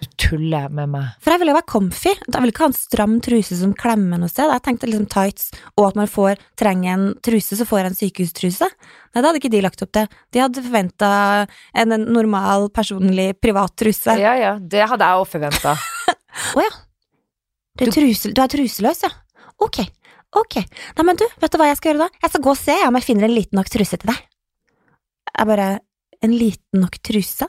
Du 0.00 0.06
tuller 0.16 0.70
med 0.72 0.88
meg. 0.94 1.08
For 1.20 1.34
jeg 1.34 1.42
vil 1.42 1.50
jo 1.50 1.56
være 1.58 1.68
comfy. 1.68 2.12
Jeg 2.14 2.40
vil 2.40 2.52
ikke 2.52 2.62
ha 2.64 2.70
en 2.70 2.76
stram 2.76 3.16
truse 3.24 3.58
som 3.58 3.74
klemmer 3.76 4.20
noe 4.20 4.32
sted. 4.32 4.48
Jeg 4.48 4.64
tenkte 4.64 4.88
liksom 4.88 5.08
tights, 5.12 5.50
og 5.76 5.90
at 5.90 5.98
man 5.98 6.08
får, 6.08 6.40
trenger 6.60 6.94
en 6.94 7.06
truse, 7.24 7.58
så 7.58 7.66
får 7.68 7.82
jeg 7.82 7.90
en 7.90 7.98
sykehustruse. 7.98 8.68
Nei, 8.70 9.18
det 9.18 9.26
hadde 9.26 9.42
ikke 9.42 9.52
de 9.52 9.62
lagt 9.66 9.84
opp 9.84 9.92
til. 9.96 10.08
De 10.32 10.40
hadde 10.40 10.64
forventa 10.64 11.10
en, 11.74 11.96
en 11.98 12.06
normal, 12.16 12.70
personlig, 12.72 13.34
privat 13.44 13.76
truse. 13.76 14.16
Ja 14.20 14.36
ja, 14.40 14.54
det 14.60 14.88
hadde 14.88 15.08
jeg 15.08 15.24
òg 15.24 15.32
forventa. 15.36 15.76
Du, 17.80 17.86
er 17.86 17.94
truse, 17.94 18.30
du 18.34 18.40
er 18.42 18.50
truseløs, 18.50 18.98
ja. 19.06 19.08
Ok, 19.62 19.78
ok. 20.36 20.56
Nei, 20.98 21.04
men 21.06 21.16
du, 21.16 21.22
vet 21.40 21.52
du 21.52 21.56
hva 21.56 21.70
jeg 21.70 21.78
skal 21.78 21.94
gjøre 21.94 22.02
da? 22.02 22.20
Jeg 22.20 22.32
skal 22.32 22.42
gå 22.44 22.52
og 22.52 22.58
se 22.60 22.74
om 22.84 22.98
jeg 22.98 23.06
finner 23.06 23.28
en 23.28 23.32
liten 23.32 23.56
nok 23.56 23.70
truse 23.72 23.96
til 23.96 24.10
deg. 24.10 24.18
Jeg 25.30 25.48
bare 25.48 25.68
En 26.24 26.34
liten 26.36 26.82
nok 26.82 26.98
truse? 27.06 27.48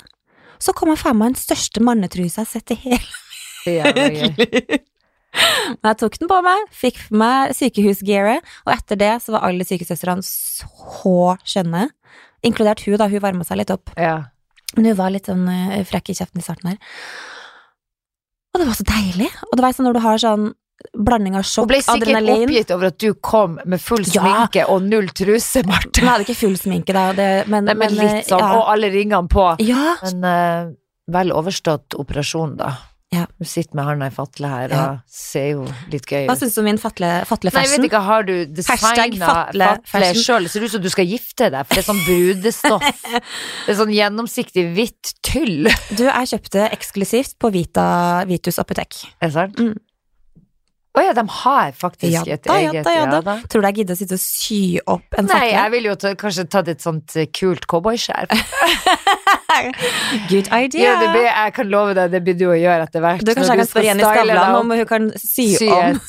Så 0.61 0.73
kom 0.77 0.91
jeg 0.93 1.01
faen 1.01 1.17
meg 1.19 1.33
den 1.33 1.41
største 1.41 1.83
mannetrusa 1.83 2.43
jeg 2.43 2.47
har 2.47 2.51
sett 2.51 2.73
i 2.75 2.79
hele 2.83 3.01
mitt 3.01 3.97
liv. 3.97 4.81
Men 5.31 5.93
jeg 5.93 5.99
tok 6.01 6.17
den 6.19 6.29
på 6.29 6.37
meg, 6.45 6.67
fikk 6.75 6.99
meg 7.15 7.53
sykehusgearet, 7.55 8.45
og 8.65 8.73
etter 8.73 8.99
det 8.99 9.11
så 9.23 9.35
var 9.35 9.47
alle 9.47 9.65
sykesøstrene 9.67 10.25
så 10.27 11.35
skjønne. 11.47 11.87
Inkludert 12.45 12.83
hun, 12.85 12.97
da. 12.99 13.07
Hun 13.09 13.23
varma 13.23 13.47
seg 13.47 13.61
litt 13.61 13.73
opp. 13.73 13.93
Ja. 13.95 14.31
Men 14.75 14.91
hun 14.91 14.97
var 14.99 15.13
litt 15.13 15.29
sånn 15.29 15.45
eh, 15.51 15.83
frekk 15.87 16.11
i 16.11 16.17
kjeften 16.17 16.41
i 16.41 16.45
starten 16.45 16.73
her. 16.73 16.97
Og 18.51 18.59
det 18.59 18.67
var 18.67 18.77
så 18.77 18.87
deilig. 18.87 19.29
Og 19.47 19.55
det 19.55 19.65
var 19.65 19.75
sånn 19.75 19.87
når 19.87 19.97
du 19.97 20.03
har 20.03 20.21
sånn 20.21 20.49
blanding 20.93 21.35
av 21.39 21.43
sjokk, 21.47 21.65
Hun 21.65 21.67
sjokk, 21.67 21.71
ble 21.71 21.79
sikkert 21.81 22.01
adrenalin 22.01 22.45
oppgitt 22.49 22.71
over 22.75 22.91
at 22.91 22.97
du 22.99 23.13
kom 23.13 23.59
med 23.65 23.81
full 23.81 24.03
Ja. 24.05 24.21
sminke 24.21 24.67
og 24.69 24.83
null 24.83 25.09
truse, 25.15 25.63
Marte. 25.67 26.01
Hun 26.01 26.09
hadde 26.11 26.27
ikke 26.27 26.39
full 26.41 26.57
sminke 26.59 26.93
da, 26.93 27.07
det, 27.17 27.31
men, 27.47 27.65
Nei, 27.65 27.73
men 27.75 27.95
men, 27.95 27.99
litt 28.17 28.29
sånn, 28.29 28.39
ja. 28.43 28.53
og 28.59 28.69
alle 28.73 28.91
ringene 28.93 29.27
på. 29.31 29.49
ja. 29.65 29.95
Men 30.03 30.23
uh, 30.23 30.71
vel 31.11 31.33
overstått 31.35 31.97
operasjon, 31.99 32.55
da. 32.61 32.77
Ja. 33.11 33.25
Du 33.35 33.43
sitter 33.43 33.75
med 33.75 33.83
handa 33.83 34.07
i 34.07 34.13
fatle 34.15 34.47
her 34.47 34.69
Ja. 34.71 34.83
og 34.93 34.99
ser 35.11 35.49
jo 35.49 35.65
litt 35.91 36.05
gøy 36.07 36.21
ut. 36.23 36.29
Hva 36.29 36.35
syns 36.39 36.53
du 36.55 36.61
om 36.61 36.67
min 36.69 36.77
fatle, 36.79 37.09
fatle 37.27 37.51
Nei, 37.51 37.65
jeg 37.65 37.73
vet 37.73 37.87
ikke, 37.89 37.99
har 38.05 38.23
du 38.23 38.45
designa 38.55 39.27
fatle 39.27 39.67
fatle 39.83 40.11
sjøl? 40.15 40.47
Ser 40.47 40.63
ut 40.63 40.71
som 40.71 40.81
du 40.85 40.87
skal 40.93 41.09
gifte 41.11 41.49
deg, 41.51 41.67
for 41.67 41.75
det 41.75 41.83
er 41.83 41.87
sånn 41.89 41.99
brudestoff. 42.07 42.87
det 43.65 43.73
er 43.73 43.79
sånn 43.81 43.91
gjennomsiktig 43.91 44.63
hvitt 44.77 45.11
tyll. 45.27 45.67
Du, 45.91 46.05
jeg 46.07 46.31
kjøpte 46.31 46.69
eksklusivt 46.71 47.35
på 47.37 47.51
Vita 47.51 48.23
Vitus 48.31 48.61
apotek. 48.63 48.95
Er 49.19 49.27
det 49.27 49.35
sant? 49.35 49.59
Mm. 49.59 49.75
Å 50.91 51.01
ja, 51.05 51.11
de 51.15 51.23
har 51.23 51.69
faktisk 51.77 52.11
Ja 52.11 52.21
et 52.35 52.41
da, 52.43 52.57
ja 52.59 52.71
eget 52.73 52.83
da, 52.83 52.91
ja 52.91 53.19
da. 53.23 53.35
Tror 53.47 53.63
du 53.63 53.67
jeg 53.69 53.77
gidder 53.79 53.95
å 53.95 53.99
sitte 54.01 54.17
og 54.17 54.23
sy 54.23 54.61
opp 54.83 55.15
en 55.15 55.29
Nei, 55.29 55.37
fatle? 55.37 55.51
jeg 55.55 55.73
ville 55.75 55.91
jo 55.91 55.99
ta, 56.01 56.11
kanskje 56.19 56.45
tatt 56.51 56.71
et 56.73 56.83
sånt 56.83 57.15
eh, 57.15 57.29
kult 57.31 57.67
cowboyskjerf. 57.71 58.33
Good 60.31 60.49
idea. 60.51 60.81
Ja, 60.83 60.97
blir, 61.13 61.29
jeg 61.29 61.53
kan 61.55 61.71
love 61.71 61.95
deg, 61.95 62.11
det 62.11 62.21
blir 62.25 62.35
du 62.39 62.49
å 62.49 62.57
gjøre 62.57 62.89
etter 62.89 63.05
hvert. 63.05 63.23
Du, 63.23 63.31
kanskje 63.31 63.55
jeg 63.55 63.63
kan 63.63 63.71
spørre 63.71 63.87
Jenny 63.87 64.03
Skavlan 64.03 64.57
om 64.59 64.75
hun 64.75 64.83
kan 64.89 65.07
sy, 65.15 65.47
sy 65.61 65.71
om 65.71 66.01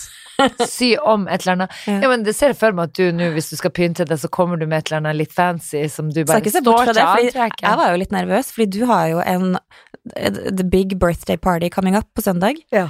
sy 0.66 0.90
om 0.98 1.28
et 1.28 1.44
eller 1.44 1.52
annet. 1.52 1.78
Ja. 1.86 1.96
Ja. 2.02 2.10
men 2.10 2.24
det 2.26 2.34
ser 2.34 2.52
jeg 2.52 2.58
for 2.58 2.74
meg 2.76 2.90
at 2.90 2.98
du 2.98 3.14
nå, 3.14 3.30
hvis 3.36 3.52
du 3.52 3.56
skal 3.60 3.72
pynte 3.74 4.06
deg, 4.08 4.18
så 4.18 4.30
kommer 4.32 4.58
du 4.58 4.66
med 4.66 4.80
et 4.80 4.90
eller 4.90 5.02
annet 5.02 5.20
litt 5.20 5.34
fancy 5.34 5.84
som 5.92 6.10
du 6.10 6.22
bare 6.24 6.42
står 6.42 6.92
til 6.92 7.02
antrekket. 7.04 7.64
jeg 7.66 7.80
var 7.82 7.92
jo 7.92 8.02
litt 8.02 8.14
nervøs, 8.14 8.52
fordi 8.54 8.80
du 8.80 8.86
har 8.90 9.08
jo 9.12 9.22
en 9.22 9.58
The 10.02 10.64
big 10.66 10.96
birthday 10.98 11.36
party 11.38 11.68
coming 11.70 11.94
up 11.94 12.08
på 12.16 12.24
søndag. 12.24 12.58
Ja. 12.74 12.88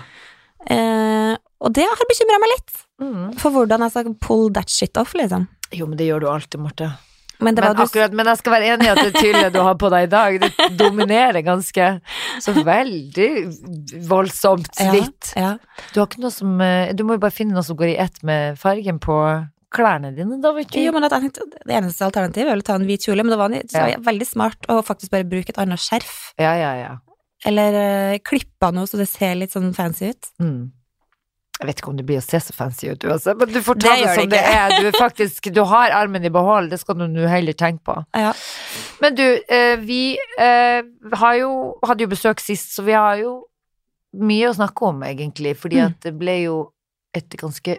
Eh, 0.71 1.35
og 1.63 1.73
det 1.79 1.87
har 1.87 2.09
bekymra 2.11 2.41
meg 2.43 2.53
litt, 2.57 2.79
Mm. 3.03 3.33
for 3.41 3.51
hvordan 3.55 3.81
jeg 3.83 3.91
skal 3.95 4.15
pull 4.23 4.51
that 4.55 4.69
shit 4.71 4.97
off, 5.01 5.15
liksom. 5.19 5.49
Jo, 5.75 5.87
men 5.87 5.97
det 5.99 6.07
gjør 6.07 6.21
du 6.21 6.29
alltid, 6.31 6.61
Marte. 6.61 6.91
Men 7.43 7.57
Men, 7.57 7.75
du 7.75 7.83
akkurat, 7.83 8.13
men 8.15 8.27
jeg 8.31 8.39
skal 8.39 8.53
være 8.55 8.69
enig 8.77 8.87
i 8.87 8.91
at 8.93 9.01
det 9.03 9.15
tyllet 9.19 9.53
du 9.53 9.59
har 9.59 9.75
på 9.75 9.89
deg 9.91 10.05
i 10.05 10.11
dag, 10.13 10.37
det 10.45 10.77
dominerer 10.79 11.43
ganske 11.43 11.87
så 12.45 12.53
veldig 12.55 13.31
voldsomt 14.07 14.69
hvitt. 14.79 15.33
Ja, 15.35 15.43
ja. 15.57 15.87
Du 15.93 15.99
har 16.01 16.07
ikke 16.07 16.23
noe 16.23 16.31
som 16.35 16.61
eh, 16.63 16.93
Du 16.95 17.03
må 17.07 17.17
jo 17.17 17.23
bare 17.25 17.35
finne 17.35 17.57
noe 17.57 17.65
som 17.67 17.77
går 17.79 17.95
i 17.95 17.99
ett 18.05 18.23
med 18.23 18.59
fargen 18.61 19.01
på 19.03 19.17
klærne 19.73 20.11
dine, 20.15 20.37
da, 20.45 20.53
vet 20.55 20.69
du. 20.71 20.79
Jo, 20.85 20.93
men 20.93 21.03
det, 21.09 21.11
Det 21.33 21.73
eneste 21.75 22.05
alternativet 22.07 22.53
er 22.53 22.61
å 22.61 22.67
ta 22.67 22.75
en 22.77 22.85
hvit 22.87 23.07
kjole, 23.09 23.25
men 23.25 23.33
det 23.33 23.39
var, 23.41 23.49
var 23.73 23.89
Ja. 23.95 23.99
veldig 24.05 24.29
smart 24.29 24.69
å 24.69 24.83
faktisk 24.85 25.11
bare 25.15 25.25
bruke 25.25 25.49
et 25.55 25.59
annet 25.59 25.81
skjerf. 25.81 26.35
Ja, 26.39 26.53
ja, 26.61 26.75
ja. 26.77 26.93
Eller 27.49 27.75
uh, 28.15 28.19
klippe 28.23 28.69
av 28.69 28.75
noe 28.77 28.87
så 28.87 29.01
det 29.01 29.09
ser 29.11 29.35
litt 29.41 29.51
sånn 29.57 29.73
fancy 29.75 30.11
ut. 30.13 30.29
Mm. 30.39 30.71
Jeg 31.63 31.69
vet 31.69 31.79
ikke 31.81 31.91
om 31.93 31.97
det 32.01 32.05
blir 32.09 32.19
å 32.19 32.25
se 32.25 32.41
så 32.43 32.53
fancy 32.57 32.89
ut, 32.91 33.05
uansett, 33.07 33.39
men 33.39 33.53
du 33.55 33.61
får 33.63 33.77
ta 33.79 33.93
Det 33.95 34.03
det, 34.03 34.15
som 34.17 34.29
det 34.33 34.39
det 34.39 34.55
er. 34.59 34.73
Du 34.83 34.87
er 34.89 34.97
faktisk 34.99 35.47
Du 35.55 35.61
har 35.71 35.93
armen 35.95 36.25
i 36.27 36.33
behold, 36.35 36.71
det 36.73 36.81
skal 36.83 36.99
du 36.99 37.05
nå 37.07 37.29
heller 37.31 37.55
tenke 37.55 37.85
på. 37.87 37.95
Ja. 38.19 38.33
Men 39.01 39.15
du, 39.15 39.23
eh, 39.49 39.77
vi 39.79 40.17
eh, 40.43 40.83
har 41.23 41.35
jo 41.39 41.53
hadde 41.87 42.03
jo 42.03 42.11
besøk 42.11 42.43
sist, 42.43 42.75
så 42.75 42.83
vi 42.87 42.93
har 42.99 43.17
jo 43.23 43.37
mye 44.19 44.51
å 44.51 44.57
snakke 44.59 44.83
om, 44.91 45.01
egentlig, 45.07 45.55
fordi 45.57 45.79
Mm. 45.79 45.87
at 45.87 46.01
det 46.05 46.13
ble 46.19 46.35
jo 46.43 46.57
et 47.15 47.31
ganske 47.41 47.79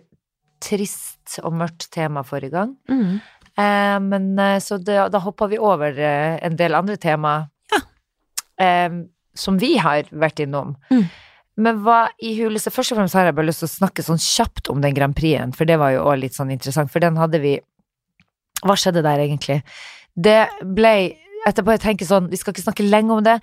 trist 0.63 1.39
og 1.43 1.53
mørkt 1.59 1.89
tema 1.91 2.23
forrige 2.23 2.51
gang. 2.55 2.75
Mm. 2.89 3.19
Eh, 3.57 3.99
men 3.99 4.29
så 4.63 4.77
det, 4.81 5.11
da 5.11 5.19
hoppa 5.19 5.47
vi 5.51 5.59
over 5.59 5.99
en 5.99 6.55
del 6.55 6.73
andre 6.73 6.95
tema 6.97 7.49
Ja. 7.71 7.81
eh, 8.57 8.89
som 9.35 9.57
vi 9.59 9.75
har 9.77 10.03
vært 10.11 10.39
innom. 10.39 10.75
Mm. 10.91 11.05
Men 11.57 11.83
hva 11.85 12.07
i 12.21 12.33
huleste 12.41 12.71
Først 12.73 12.91
og 12.91 12.97
fremst 12.97 13.13
har 13.13 13.25
jeg 13.25 13.35
bare 13.35 13.45
lyst 13.45 13.59
til 13.61 13.69
å 13.69 13.75
snakke 13.77 14.01
sånn 14.05 14.21
kjapt 14.21 14.69
om 14.73 14.81
den 14.81 14.93
Grand 14.97 15.15
Prixen, 15.15 15.53
for 15.53 15.65
det 15.69 15.77
var 15.77 15.91
jo 15.91 16.03
òg 16.05 16.19
litt 16.23 16.33
sånn 16.33 16.51
interessant, 16.51 16.89
for 16.91 16.99
den 16.99 17.15
hadde 17.17 17.39
vi 17.43 17.59
Hva 18.63 18.75
skjedde 18.79 19.03
der, 19.03 19.19
egentlig? 19.19 19.61
Det 20.15 20.47
ble 20.63 21.17
Etterpå 21.45 21.73
jeg 21.73 21.81
tenker 21.83 22.05
sånn, 22.07 22.29
vi 22.31 22.37
skal 22.39 22.53
ikke 22.53 22.63
snakke 22.63 22.85
lenge 22.87 23.11
om 23.11 23.23
det, 23.25 23.33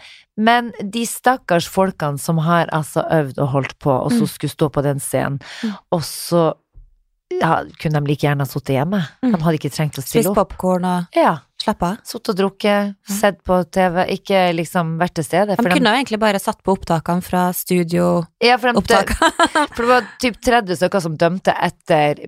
men 0.40 0.71
de 0.81 1.02
stakkars 1.05 1.67
folkene 1.69 2.17
som 2.19 2.38
har 2.40 2.71
altså 2.73 3.02
øvd 3.12 3.37
og 3.45 3.49
holdt 3.52 3.75
på, 3.79 3.93
og 3.93 4.11
så 4.11 4.23
Mm. 4.25 4.29
skulle 4.29 4.50
stå 4.55 4.71
på 4.73 4.83
den 4.83 4.99
scenen, 5.00 5.38
Mm. 5.62 5.75
og 5.93 6.00
så 6.00 6.55
ja, 7.40 7.60
kunne 7.80 8.00
de 8.00 8.10
like 8.10 8.26
gjerne 8.26 8.42
ha 8.44 8.49
sittet 8.50 8.75
hjemme. 8.75 8.99
Mm. 9.22 9.32
De 9.37 9.40
hadde 9.44 9.58
ikke 9.60 9.70
trengt 9.72 9.99
å 10.00 10.02
stille 10.02 10.25
Spist 10.26 10.32
opp. 10.32 10.50
popkorn 10.50 10.84
og 10.88 11.16
Ja, 11.16 11.37
slappa 11.62 11.92
av. 11.92 12.00
Sittet 12.08 12.32
og 12.34 12.38
drukket, 12.40 12.94
sett 13.06 13.38
på 13.46 13.58
TV, 13.72 14.02
ikke 14.16 14.40
liksom 14.58 14.96
vært 15.00 15.14
til 15.20 15.26
stede. 15.28 15.54
De 15.54 15.62
kunne 15.62 15.76
kunne 15.78 15.92
jo 15.94 16.00
egentlig 16.02 16.20
bare 16.22 16.40
satt 16.42 16.60
på 16.66 16.75
opptakene 16.75 17.22
fra 17.25 17.46
studioopptakene. 17.56 18.50
ja, 18.50 18.56
for, 18.58 18.72
de, 18.75 19.66
for 19.76 19.82
det 19.84 19.90
var 19.92 20.08
typ 20.25 20.40
30 20.50 20.80
stykker 20.80 21.04
som 21.06 21.16
dømte 21.20 21.54
etter 21.54 22.25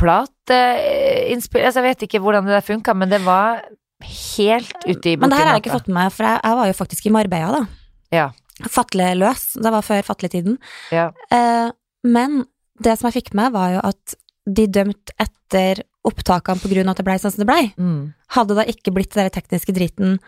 plateinnspill 0.00 1.64
Altså, 1.66 1.80
jeg 1.82 1.88
vet 1.92 2.04
ikke 2.08 2.20
hvordan 2.24 2.48
det 2.48 2.56
der 2.58 2.64
funka, 2.66 2.94
men 2.96 3.10
det 3.12 3.20
var 3.24 3.60
helt 4.00 4.76
ute 4.86 5.12
i 5.12 5.16
boken. 5.16 5.20
Men 5.26 5.32
det 5.34 5.38
her 5.40 5.46
har 5.50 5.58
jeg 5.58 5.64
ikke 5.66 5.76
fått 5.78 5.90
med 5.90 5.98
meg, 6.00 6.14
for 6.14 6.26
jeg, 6.26 6.40
jeg 6.44 6.58
var 6.60 6.70
jo 6.70 6.78
faktisk 6.78 7.06
i 7.06 7.12
Marbella, 7.14 7.60
da. 7.60 8.16
Ja. 8.16 8.28
Fatleløs. 8.70 9.44
Det 9.60 9.72
var 9.72 9.84
før 9.84 10.02
fatletiden. 10.08 10.56
Ja. 10.92 11.10
Eh, 11.32 11.68
men 12.08 12.42
det 12.80 12.96
som 12.98 13.08
jeg 13.10 13.20
fikk 13.20 13.34
med, 13.36 13.52
var 13.52 13.74
jo 13.76 13.82
at 13.84 14.16
de 14.46 14.66
dømt 14.66 15.12
etter 15.20 15.82
opptakene 16.06 16.56
av 16.56 16.90
at 16.90 16.96
det 16.96 17.04
blei 17.04 17.18
sånn 17.20 17.32
som 17.34 17.42
det 17.44 17.48
blei. 17.50 17.72
Mm. 17.76 18.14
Hadde 18.36 18.54
det 18.54 18.56
da 18.64 18.72
ikke 18.72 18.92
blitt 18.94 19.14
den 19.14 19.28
tekniske 19.30 19.74
driten, 19.76 20.18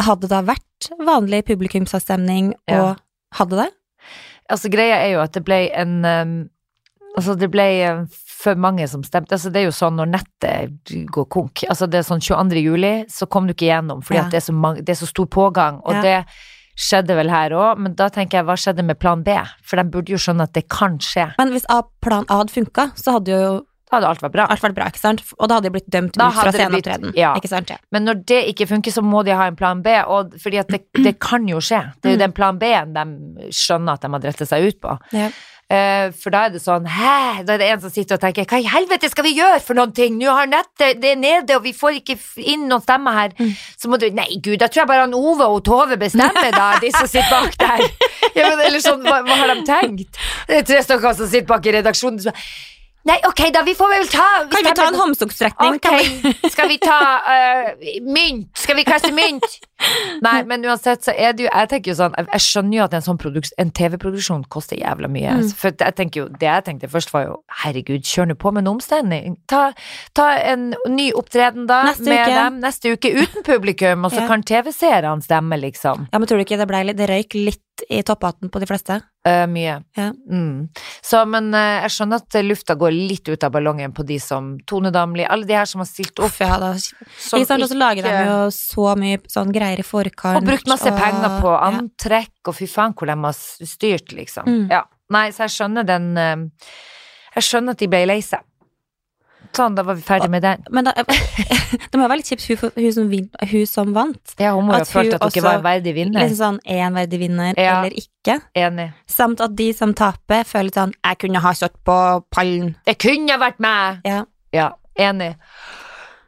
hadde 0.00 0.26
det 0.26 0.30
da 0.32 0.42
vært 0.42 0.88
vanlig 1.04 1.44
publikumsavstemning, 1.44 2.54
Ja. 2.68 2.80
og 2.94 3.00
hadde 3.38 3.56
det? 3.64 3.70
Altså, 4.50 4.68
greia 4.68 4.96
er 5.04 5.12
jo 5.14 5.20
at 5.20 5.32
det 5.32 5.44
ble 5.44 5.70
en 5.72 6.04
um, 6.04 6.50
Altså, 7.16 7.36
det 7.38 7.46
ble 7.48 7.62
um, 7.94 8.08
for 8.10 8.56
mange 8.58 8.88
som 8.90 9.04
stemte. 9.06 9.36
Altså, 9.36 9.48
det 9.54 9.60
er 9.60 9.68
jo 9.68 9.70
sånn 9.76 9.94
når 9.94 10.08
nettet 10.10 10.90
går 11.14 11.28
konk. 11.30 11.62
Altså, 11.70 11.86
det 11.86 12.00
er 12.00 12.02
sånn 12.08 12.18
22. 12.18 12.58
juli, 12.58 13.04
så 13.06 13.28
kom 13.30 13.46
du 13.46 13.52
ikke 13.54 13.68
gjennom, 13.70 14.02
fordi 14.02 14.18
Ja. 14.18 14.24
at 14.24 14.32
det 14.32 14.40
er, 14.40 14.46
så 14.50 14.52
mange, 14.52 14.82
det 14.82 14.96
er 14.96 14.98
så 14.98 15.06
stor 15.06 15.26
pågang. 15.30 15.78
Og 15.86 15.94
Ja. 15.94 16.02
det 16.02 16.26
skjedde 16.76 17.14
vel 17.16 17.30
her 17.30 17.50
òg, 17.54 17.78
men 17.78 17.94
da 17.94 18.08
tenker 18.10 18.38
jeg, 18.40 18.44
hva 18.48 18.56
skjedde 18.58 18.84
med 18.84 18.98
plan 18.98 19.22
B? 19.22 19.28
For 19.62 19.76
de 19.76 19.84
burde 19.90 20.10
jo 20.10 20.16
skjønne 20.18 20.42
at 20.48 20.52
det 20.52 20.68
kan 20.68 20.98
skje. 20.98 21.32
Men 21.38 21.52
hvis 21.54 21.66
plan 22.02 22.24
A 22.28 22.40
hadde 22.42 22.50
funka, 22.54 22.90
så 22.98 23.12
hadde 23.18 23.30
jo 23.30 23.66
Da 23.90 23.98
hadde 24.00 24.08
alt 24.08 24.22
vært 24.24 24.32
bra. 24.32 24.46
alt 24.50 24.60
vært 24.64 24.74
bra, 24.74 24.86
ikke 24.90 24.98
sant? 24.98 25.20
Og 25.38 25.46
da 25.48 25.54
hadde 25.60 25.68
de 25.68 25.74
blitt 25.76 25.90
dømt 25.92 26.16
Da 26.18 26.26
ut 26.28 26.34
fra 26.34 26.48
hadde 26.48 26.58
sceneopptreden. 26.58 27.12
ja. 27.14 27.34
Ikke 27.38 27.48
sant? 27.48 27.68
Ja. 27.70 27.76
Men 27.92 28.04
når 28.04 28.24
det 28.26 28.40
ikke 28.50 28.66
funker, 28.66 28.90
så 28.90 29.02
må 29.04 29.22
de 29.24 29.30
ha 29.36 29.46
en 29.46 29.54
plan 29.56 29.82
B, 29.82 29.86
og 30.08 30.32
fordi 30.42 30.58
at 30.58 30.68
det, 30.68 30.80
det 31.04 31.18
kan 31.20 31.46
jo 31.46 31.58
skje. 31.62 31.92
Det 32.02 32.08
er 32.10 32.16
jo 32.16 32.16
Mm. 32.16 32.24
den 32.24 32.32
plan 32.32 32.58
B-en 32.58 32.92
de 32.94 33.50
skjønner 33.52 33.92
at 33.94 34.00
de 34.00 34.08
har 34.08 34.20
rettet 34.20 34.48
seg 34.48 34.66
ut 34.66 34.80
på. 34.80 34.98
Ja. 35.12 35.30
Eh, 35.72 36.10
for 36.20 36.28
da 36.34 36.42
er 36.44 36.50
det 36.52 36.60
sånn 36.60 36.84
Hæ? 36.84 37.44
Da 37.48 37.54
er 37.54 37.60
det 37.62 37.68
en 37.72 37.80
som 37.80 37.92
sitter 37.92 38.18
og 38.18 38.20
tenker 38.20 38.44
Hva 38.44 38.58
i 38.60 38.66
helvete 38.68 39.08
skal 39.08 39.24
vi 39.24 39.30
gjøre 39.38 39.62
for 39.64 39.78
noen 39.78 39.94
ting? 39.96 40.18
Nå 40.20 40.28
har 40.28 40.50
nettet 40.50 41.00
Det 41.00 41.14
er 41.14 41.16
nede, 41.16 41.56
og 41.56 41.64
vi 41.64 41.72
får 41.72 42.02
ikke 42.02 42.18
inn 42.44 42.66
noen 42.68 42.84
stemmer 42.84 43.16
her. 43.16 43.32
Mm. 43.38 43.54
Så 43.80 43.88
må 43.88 43.96
du 43.96 44.04
Nei, 44.12 44.28
gud, 44.44 44.58
da 44.60 44.68
tror 44.68 44.82
jeg 44.82 44.90
bare 44.92 45.06
han 45.06 45.16
Ove 45.16 45.48
og 45.48 45.62
Tove 45.64 45.96
bestemmer, 46.00 46.50
da, 46.52 46.74
de 46.82 46.92
som 46.92 47.08
sitter 47.08 47.32
bak 47.32 47.56
der. 47.60 47.88
Ja, 48.34 48.48
men 48.50 48.64
eller 48.66 48.82
sånn, 48.82 49.04
hva, 49.06 49.20
hva 49.22 49.34
har 49.38 49.50
de 49.52 49.62
tenkt? 49.68 50.18
Det 50.48 50.56
er 50.58 50.64
tre 50.66 50.80
stykker 50.82 51.12
som 51.14 51.28
sitter 51.30 51.46
bak 51.46 51.66
i 51.70 51.74
redaksjonen 51.76 52.18
som 52.24 52.38
Nei, 53.04 53.18
ok, 53.28 53.40
da, 53.52 53.60
vi 53.66 53.74
får 53.76 53.90
vel 53.92 54.06
ta 54.08 54.26
Kan 54.48 54.64
vi 54.64 54.72
ta 54.76 54.86
en 54.88 54.96
håndsoppstrekning? 54.96 55.74
Okay. 55.76 56.06
Ok, 56.24 56.48
skal 56.54 56.70
vi 56.70 56.78
ta 56.80 56.98
uh, 57.20 57.90
mynt? 58.00 58.48
Skal 58.56 58.78
vi 58.78 58.84
kaste 58.88 59.10
mynt? 59.12 59.44
Nei, 60.24 60.38
men 60.48 60.64
uansett 60.64 61.04
så 61.04 61.12
er 61.12 61.34
det 61.36 61.44
jo 61.44 61.50
Jeg 61.50 61.70
tenker 61.72 61.92
jo 61.92 61.96
sånn 61.98 62.16
Jeg, 62.16 62.40
skjønner 62.40 62.78
jo 62.78 62.86
at 62.86 62.96
en 62.96 63.04
sånn 63.04 63.20
TV-produksjon 63.76 64.46
koster 64.48 64.80
jævla 64.80 65.10
mye. 65.12 65.36
Mm. 65.42 65.52
For 65.58 65.76
jeg 65.84 65.96
tenker 65.98 66.22
jo 66.22 66.26
Det 66.32 66.48
jeg 66.48 66.66
tenkte 66.70 66.90
først 66.92 67.12
var 67.12 67.26
jo 67.28 67.38
Herregud, 67.64 68.08
kjør 68.08 68.30
nå 68.32 68.38
på 68.40 68.54
med 68.54 68.64
en 68.64 68.72
omstilling. 68.74 69.36
Ta, 69.50 69.66
ta 70.16 70.30
en 70.40 70.70
ny 70.88 71.10
opptreden 71.18 71.68
da 71.68 71.82
Neste 71.90 72.08
med 72.08 72.22
uke. 72.24 72.36
dem 72.40 72.60
neste 72.64 72.94
uke 72.94 73.12
uten 73.20 73.44
publikum, 73.46 74.08
og 74.08 74.14
så 74.14 74.22
Ja. 74.24 74.28
kan 74.30 74.42
TV-seerne 74.46 75.20
stemme, 75.20 75.58
liksom. 75.60 76.06
Ja, 76.08 76.18
men 76.18 76.30
tror 76.30 76.40
du 76.40 76.46
ikke 76.46 76.56
det 76.56 76.68
ble 76.70 76.80
litt 76.88 76.96
Det 76.96 77.10
røyk 77.10 77.36
litt 77.36 77.84
i 77.92 78.00
topphatten 78.06 78.48
på 78.48 78.62
de 78.62 78.68
fleste? 78.70 79.02
Eh, 79.28 79.46
mye. 79.46 79.82
Ja. 79.96 80.12
Mm. 80.30 80.68
Så, 81.00 81.22
men 81.24 81.46
uh, 81.54 81.80
jeg 81.86 81.92
skjønner 81.94 82.20
at 82.20 82.36
lufta 82.44 82.74
går 82.76 82.92
litt 82.92 83.28
ut 83.30 83.46
av 83.46 83.54
ballongen 83.54 83.94
på 83.96 84.04
de 84.04 84.18
som 84.20 84.50
Tone 84.68 84.90
Damli, 84.92 85.24
alle 85.24 85.48
de 85.48 85.56
her 85.56 85.68
som 85.68 85.80
har 85.80 85.88
stilt 85.88 86.18
opp. 86.18 86.28
Uff, 86.28 86.42
ja, 86.44 86.58
da. 86.60 86.74
som 86.76 87.40
Ikke 87.40 87.48
sant, 87.48 87.64
og 87.64 87.70
så 87.72 87.78
lager 87.78 88.04
de 88.04 88.12
jo 88.28 88.36
så 88.52 88.90
mye 89.00 89.22
sånn 89.32 89.54
greier 89.54 89.80
i 89.80 89.86
forkant. 89.86 90.42
Og 90.42 90.50
brukt 90.50 90.68
masse 90.68 90.92
og- 90.92 91.00
penger 91.00 91.38
på 91.40 91.54
ja. 91.54 91.70
antrekk, 91.80 92.34
og 92.44 92.58
fy 92.58 92.68
faen 92.68 92.92
hvor 92.92 93.08
de 93.08 93.16
har 93.24 93.38
styrt, 93.72 94.12
liksom. 94.12 94.44
Mm. 94.44 94.66
Ja. 94.76 94.82
Nei, 95.14 95.30
så 95.32 95.46
jeg 95.46 95.56
skjønner 95.56 95.88
den 95.88 96.06
uh, 96.16 96.68
Jeg 97.34 97.48
skjønner 97.48 97.74
at 97.74 97.80
de 97.80 97.88
ble 97.90 98.04
lei 98.06 98.20
seg. 98.24 98.44
Sånn, 99.54 99.76
da 99.78 99.84
var 99.86 99.94
vi 99.98 100.02
ferdig 100.06 100.28
med 100.32 100.42
den. 100.42 100.64
Men 100.74 100.88
da, 100.88 100.92
det 101.90 101.98
må 102.00 102.08
være 102.08 102.20
litt 102.20 102.30
kjipt 102.32 102.46
hun, 102.62 102.72
hun, 102.76 102.90
som 102.96 103.08
vin, 103.12 103.28
hun 103.52 103.66
som 103.70 103.92
vant. 103.96 104.34
Ja, 104.40 104.54
hun 104.56 104.66
må 104.68 104.74
jo 104.74 104.82
ha 104.82 104.88
følt 104.88 105.14
at 105.14 105.22
hun 105.22 105.30
ikke 105.32 105.44
var 105.46 105.60
en 105.60 105.66
verdig 105.66 105.94
vinner. 105.96 106.24
Liksom 106.24 106.40
sånn 106.40 106.60
én 106.76 106.98
verdig 106.98 107.20
vinner 107.22 107.54
Ja. 107.60 107.78
eller 107.80 107.94
ikke. 108.02 108.40
Enig. 108.58 108.88
Samt 109.10 109.42
at 109.44 109.54
de 109.58 109.70
som 109.76 109.94
taper, 109.94 110.44
føler 110.48 110.74
sånn 110.74 110.94
Jeg 111.04 111.18
kunne 111.22 111.42
ha 111.44 111.52
stått 111.54 111.76
på 111.86 111.98
pallen. 112.34 112.74
Det 112.88 112.98
kunne 113.02 113.38
vært 113.40 113.60
meg! 113.62 114.00
Ja. 114.08 114.24
Ja, 114.54 114.70
enig. 114.98 115.34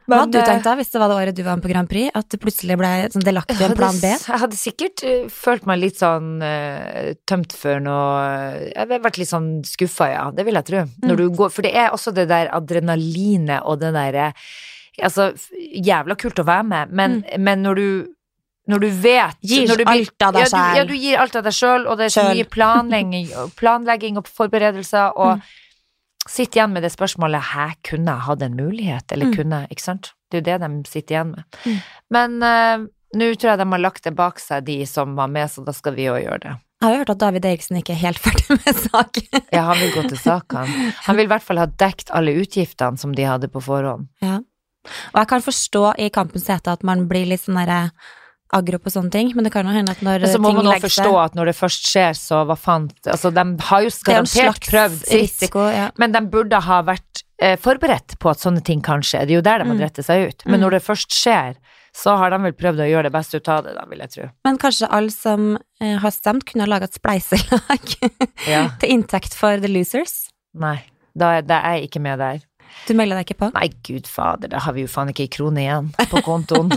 Hva 0.07 0.21
hadde 0.23 0.37
du 0.37 0.39
eh, 0.39 0.47
tenkt 0.47 0.63
da, 0.63 0.73
hvis 0.79 0.91
det 0.93 1.01
var 1.01 1.11
det 1.11 1.17
året 1.19 1.35
du 1.35 1.41
var 1.43 1.57
med 1.59 1.65
på 1.65 1.71
Grand 1.73 1.89
Prix? 1.91 2.11
At 2.15 2.29
det 2.31 2.39
plutselig 2.39 2.77
ble 2.79 2.91
sånn 3.11 3.25
delaktig 3.27 3.59
en 3.65 3.75
plan 3.75 3.97
B? 3.99 4.11
Jeg 4.13 4.41
hadde 4.43 4.59
sikkert 4.59 5.03
eh, 5.03 5.25
følt 5.33 5.67
meg 5.67 5.81
litt 5.81 5.99
sånn 5.99 6.37
eh, 6.47 7.11
tømt 7.27 7.55
for 7.57 7.83
noe 7.83 8.23
Jeg 8.63 8.77
hadde 8.79 9.01
vært 9.03 9.19
litt 9.19 9.31
sånn 9.33 9.49
skuffa, 9.67 10.09
ja. 10.13 10.25
Det 10.31 10.47
vil 10.47 10.59
jeg 10.59 10.69
tro. 10.71 10.83
Mm. 11.03 11.15
du 11.19 11.25
går, 11.35 11.51
for 11.51 11.67
det 11.67 11.73
er 11.75 11.91
også 11.95 12.15
det 12.15 12.29
der 12.31 12.51
adrenalinet 12.55 13.67
og 13.67 13.81
det 13.83 13.93
derre 13.97 14.31
Altså, 14.97 15.27
jævla 15.53 16.15
kult 16.17 16.39
å 16.41 16.45
være 16.47 16.65
med, 16.65 16.93
men, 16.97 17.19
men 17.37 17.61
når 17.61 17.77
du 17.77 17.89
når 18.67 18.81
du 18.83 18.87
vet 18.89 19.37
Mm. 19.37 19.47
Gir 19.47 19.77
du 19.77 19.83
alt 19.87 20.23
av 20.25 20.33
deg 20.35 20.49
ja, 20.51 20.63
ja, 20.75 20.83
du 20.83 20.95
gir 20.97 21.21
alt 21.21 21.35
av 21.39 21.45
deg 21.45 21.55
sjøl, 21.55 21.85
og 21.87 21.99
det 21.99 22.09
er 22.09 22.13
så 22.15 22.25
mye 22.27 22.47
planlegging, 22.51 23.29
planlegging 23.55 24.17
og 24.19 24.27
forberedelser, 24.27 25.13
og 25.15 25.37
Mm. 25.37 25.41
Sitter 26.29 26.59
igjen 26.61 26.73
med 26.75 26.83
det 26.83 26.91
spørsmålet 26.93 27.41
Hæ, 27.53 27.65
kunne 27.89 28.13
jeg 28.13 28.25
hatt 28.27 28.41
en 28.45 28.55
mulighet, 28.59 29.11
eller 29.11 29.25
Mm. 29.31 29.35
kunne 29.35 29.67
Ikke 29.71 29.81
sant? 29.83 30.13
Det 30.31 30.37
er 30.37 30.41
jo 30.41 30.59
det 30.59 30.67
de 30.67 30.89
sitter 30.89 31.15
igjen 31.15 31.31
med. 31.35 31.43
Mm. 31.65 31.77
Men 32.11 32.37
uh, 32.43 32.87
nå 33.15 33.29
tror 33.35 33.51
jeg 33.53 33.59
de 33.59 33.67
har 33.71 33.79
lagt 33.79 34.03
det 34.03 34.15
bak 34.15 34.39
seg, 34.39 34.65
de 34.65 34.85
som 34.85 35.15
var 35.15 35.27
med, 35.31 35.47
så 35.49 35.63
da 35.65 35.71
skal 35.73 35.95
vi 35.95 36.09
òg 36.11 36.23
gjøre 36.25 36.39
det. 36.43 36.55
Jeg 36.81 36.89
har 36.91 36.97
hørt 36.99 37.09
at 37.09 37.17
David 37.23 37.45
Eriksen 37.45 37.77
ikke 37.79 37.93
er 37.95 38.01
helt 38.03 38.19
ferdig 38.25 38.57
med 38.59 38.75
saken. 38.75 39.41
Ja, 39.51 39.61
han 39.71 39.79
vil 39.81 39.93
gå 39.95 40.03
til 40.09 40.19
sak, 40.19 40.51
han. 40.53 40.67
Han 41.07 41.15
vil 41.17 41.25
i 41.25 41.31
hvert 41.31 41.43
fall 41.45 41.57
ha 41.57 41.65
dekt 41.65 42.11
alle 42.13 42.35
utgiftene 42.37 42.97
som 43.01 43.15
de 43.15 43.23
hadde 43.25 43.47
på 43.49 43.63
forhånd. 43.63 44.09
Ja. 44.21 44.41
Og 45.13 45.17
jeg 45.19 45.27
kan 45.31 45.41
forstå 45.43 45.81
i 45.99 46.09
kampens 46.13 46.45
hete 46.47 46.71
at 46.71 46.83
man 46.83 47.07
blir 47.09 47.25
litt 47.27 47.41
sånn 47.43 47.57
derre 47.59 47.89
aggro 48.55 48.79
på 48.79 48.91
sånne 48.93 49.11
ting, 49.11 49.31
men 49.35 49.43
det 49.43 49.51
kan 49.53 49.67
jo 49.67 49.73
hende 49.75 49.91
at 49.91 50.01
når 50.05 50.23
Men 50.23 50.31
så 50.33 50.39
må 50.39 50.53
man 50.55 50.69
også 50.71 50.87
forstå 50.87 51.13
at 51.19 51.35
når 51.35 51.51
det 51.51 51.55
først 51.57 51.87
skjer, 51.91 52.13
så 52.15 52.43
hva 52.47 52.55
faen 52.55 52.89
Altså, 53.05 53.31
de 53.35 53.43
har 53.69 53.81
jo 53.83 53.91
er 53.91 54.03
garantert 54.07 54.69
prøvd 54.71 54.99
sitt, 55.07 55.47
ja. 55.75 55.89
men 55.99 56.11
de 56.15 56.21
burde 56.31 56.61
ha 56.67 56.81
vært 56.87 57.23
eh, 57.41 57.57
forberedt 57.59 58.15
på 58.19 58.31
at 58.31 58.39
sånne 58.43 58.63
ting 58.63 58.81
kan 58.81 59.03
skje. 59.05 59.25
Det 59.27 59.35
er 59.35 59.41
jo 59.41 59.45
der 59.45 59.59
de 59.63 59.67
må 59.69 59.75
rette 59.79 60.03
seg 60.05 60.29
ut. 60.29 60.45
Men 60.45 60.59
Mm. 60.59 60.63
når 60.65 60.71
det 60.77 60.83
først 60.87 61.11
skjer, 61.13 61.57
så 61.97 62.15
har 62.17 62.29
de 62.31 62.37
vel 62.43 62.53
prøvd 62.53 62.79
å 62.85 62.87
gjøre 62.87 63.03
det 63.09 63.13
beste 63.13 63.37
ut 63.41 63.47
av 63.49 63.63
det, 63.65 63.73
da, 63.75 63.83
vil 63.89 63.99
jeg 63.99 64.09
tro. 64.13 64.29
Men 64.45 64.57
kanskje 64.61 64.87
alle 64.89 65.11
som 65.11 65.57
eh, 65.81 65.97
har 65.97 66.11
stemt, 66.13 66.45
kunne 66.45 66.63
ha 66.65 66.69
laga 66.69 66.85
et 66.85 66.93
spleiselag 66.93 67.95
Ja. 68.47 68.69
til 68.79 68.89
inntekt 68.95 69.33
for 69.33 69.57
The 69.59 69.67
Losers. 69.71 70.29
Nei, 70.53 70.79
da 71.17 71.37
er, 71.39 71.41
da 71.47 71.59
er 71.65 71.79
jeg 71.81 71.89
ikke 71.91 72.01
med 72.05 72.19
der. 72.21 72.39
Du 72.87 72.93
melder 72.95 73.19
deg 73.19 73.27
ikke 73.27 73.39
på? 73.41 73.49
Nei, 73.55 73.67
gud 73.87 74.07
fader, 74.07 74.51
da 74.53 74.61
har 74.63 74.75
vi 74.77 74.85
jo 74.85 74.91
faen 74.91 75.09
ikke 75.11 75.25
ei 75.25 75.31
krone 75.33 75.63
igjen 75.63 75.89
på 76.11 76.21
kontoen. 76.25 76.69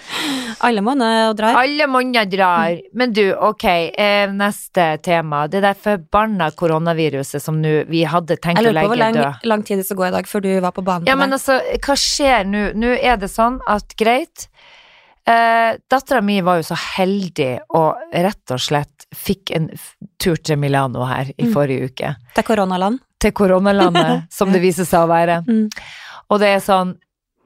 Alle 0.66 0.82
monner 0.84 1.32
drar. 1.34 1.56
Alle 1.58 1.86
monner 1.90 2.28
drar. 2.30 2.76
Men 2.94 3.12
du, 3.16 3.22
ok, 3.34 3.64
eh, 3.64 4.30
neste 4.32 4.86
tema. 5.02 5.46
Det 5.50 5.62
der 5.64 5.78
forbanna 5.78 6.50
koronaviruset 6.56 7.42
som 7.42 7.58
nå 7.62 7.80
vi 7.90 8.04
hadde 8.04 8.36
tenkt 8.36 8.60
å 8.60 8.68
legge 8.70 8.74
død. 8.74 8.76
Jeg 8.76 8.76
lurer 8.76 8.86
på 8.86 8.94
hvor 8.94 9.00
lang, 9.00 9.48
lang 9.54 9.64
tid 9.66 9.80
det 9.80 9.86
skal 9.88 10.00
gå 10.02 10.08
i 10.10 10.14
dag 10.18 10.28
før 10.30 10.44
du 10.46 10.50
var 10.60 10.76
på 10.76 10.84
banen. 10.86 11.08
Ja, 11.10 11.16
men 11.18 11.32
altså, 11.34 11.58
hva 11.80 11.96
skjer 11.98 12.46
nå? 12.48 12.66
Nå 12.78 12.94
er 13.00 13.18
det 13.20 13.32
sånn 13.32 13.58
at 13.70 13.96
greit 13.98 14.50
Eh, 15.30 15.76
Dattera 15.90 16.22
mi 16.24 16.40
var 16.40 16.56
jo 16.58 16.64
så 16.70 16.76
heldig 16.96 17.50
og 17.76 17.98
rett 18.10 18.54
og 18.54 18.62
slett 18.64 19.04
fikk 19.14 19.52
en 19.54 19.68
tur 20.18 20.40
til 20.40 20.56
Milano 20.58 21.04
her 21.06 21.28
i 21.36 21.44
Mm. 21.44 21.52
forrige 21.52 21.90
uke. 21.90 22.16
Det 22.34 22.40
er 22.40 22.42
koronaland. 22.48 22.98
Til 23.20 23.34
koronalandet, 23.36 24.26
som 24.38 24.52
det 24.52 24.62
viser 24.64 24.88
seg 24.88 25.04
å 25.04 25.10
være. 25.10 25.42
Mm. 25.46 25.68
Og 26.30 26.42
det 26.42 26.54
er 26.54 26.64
sånn 26.64 26.96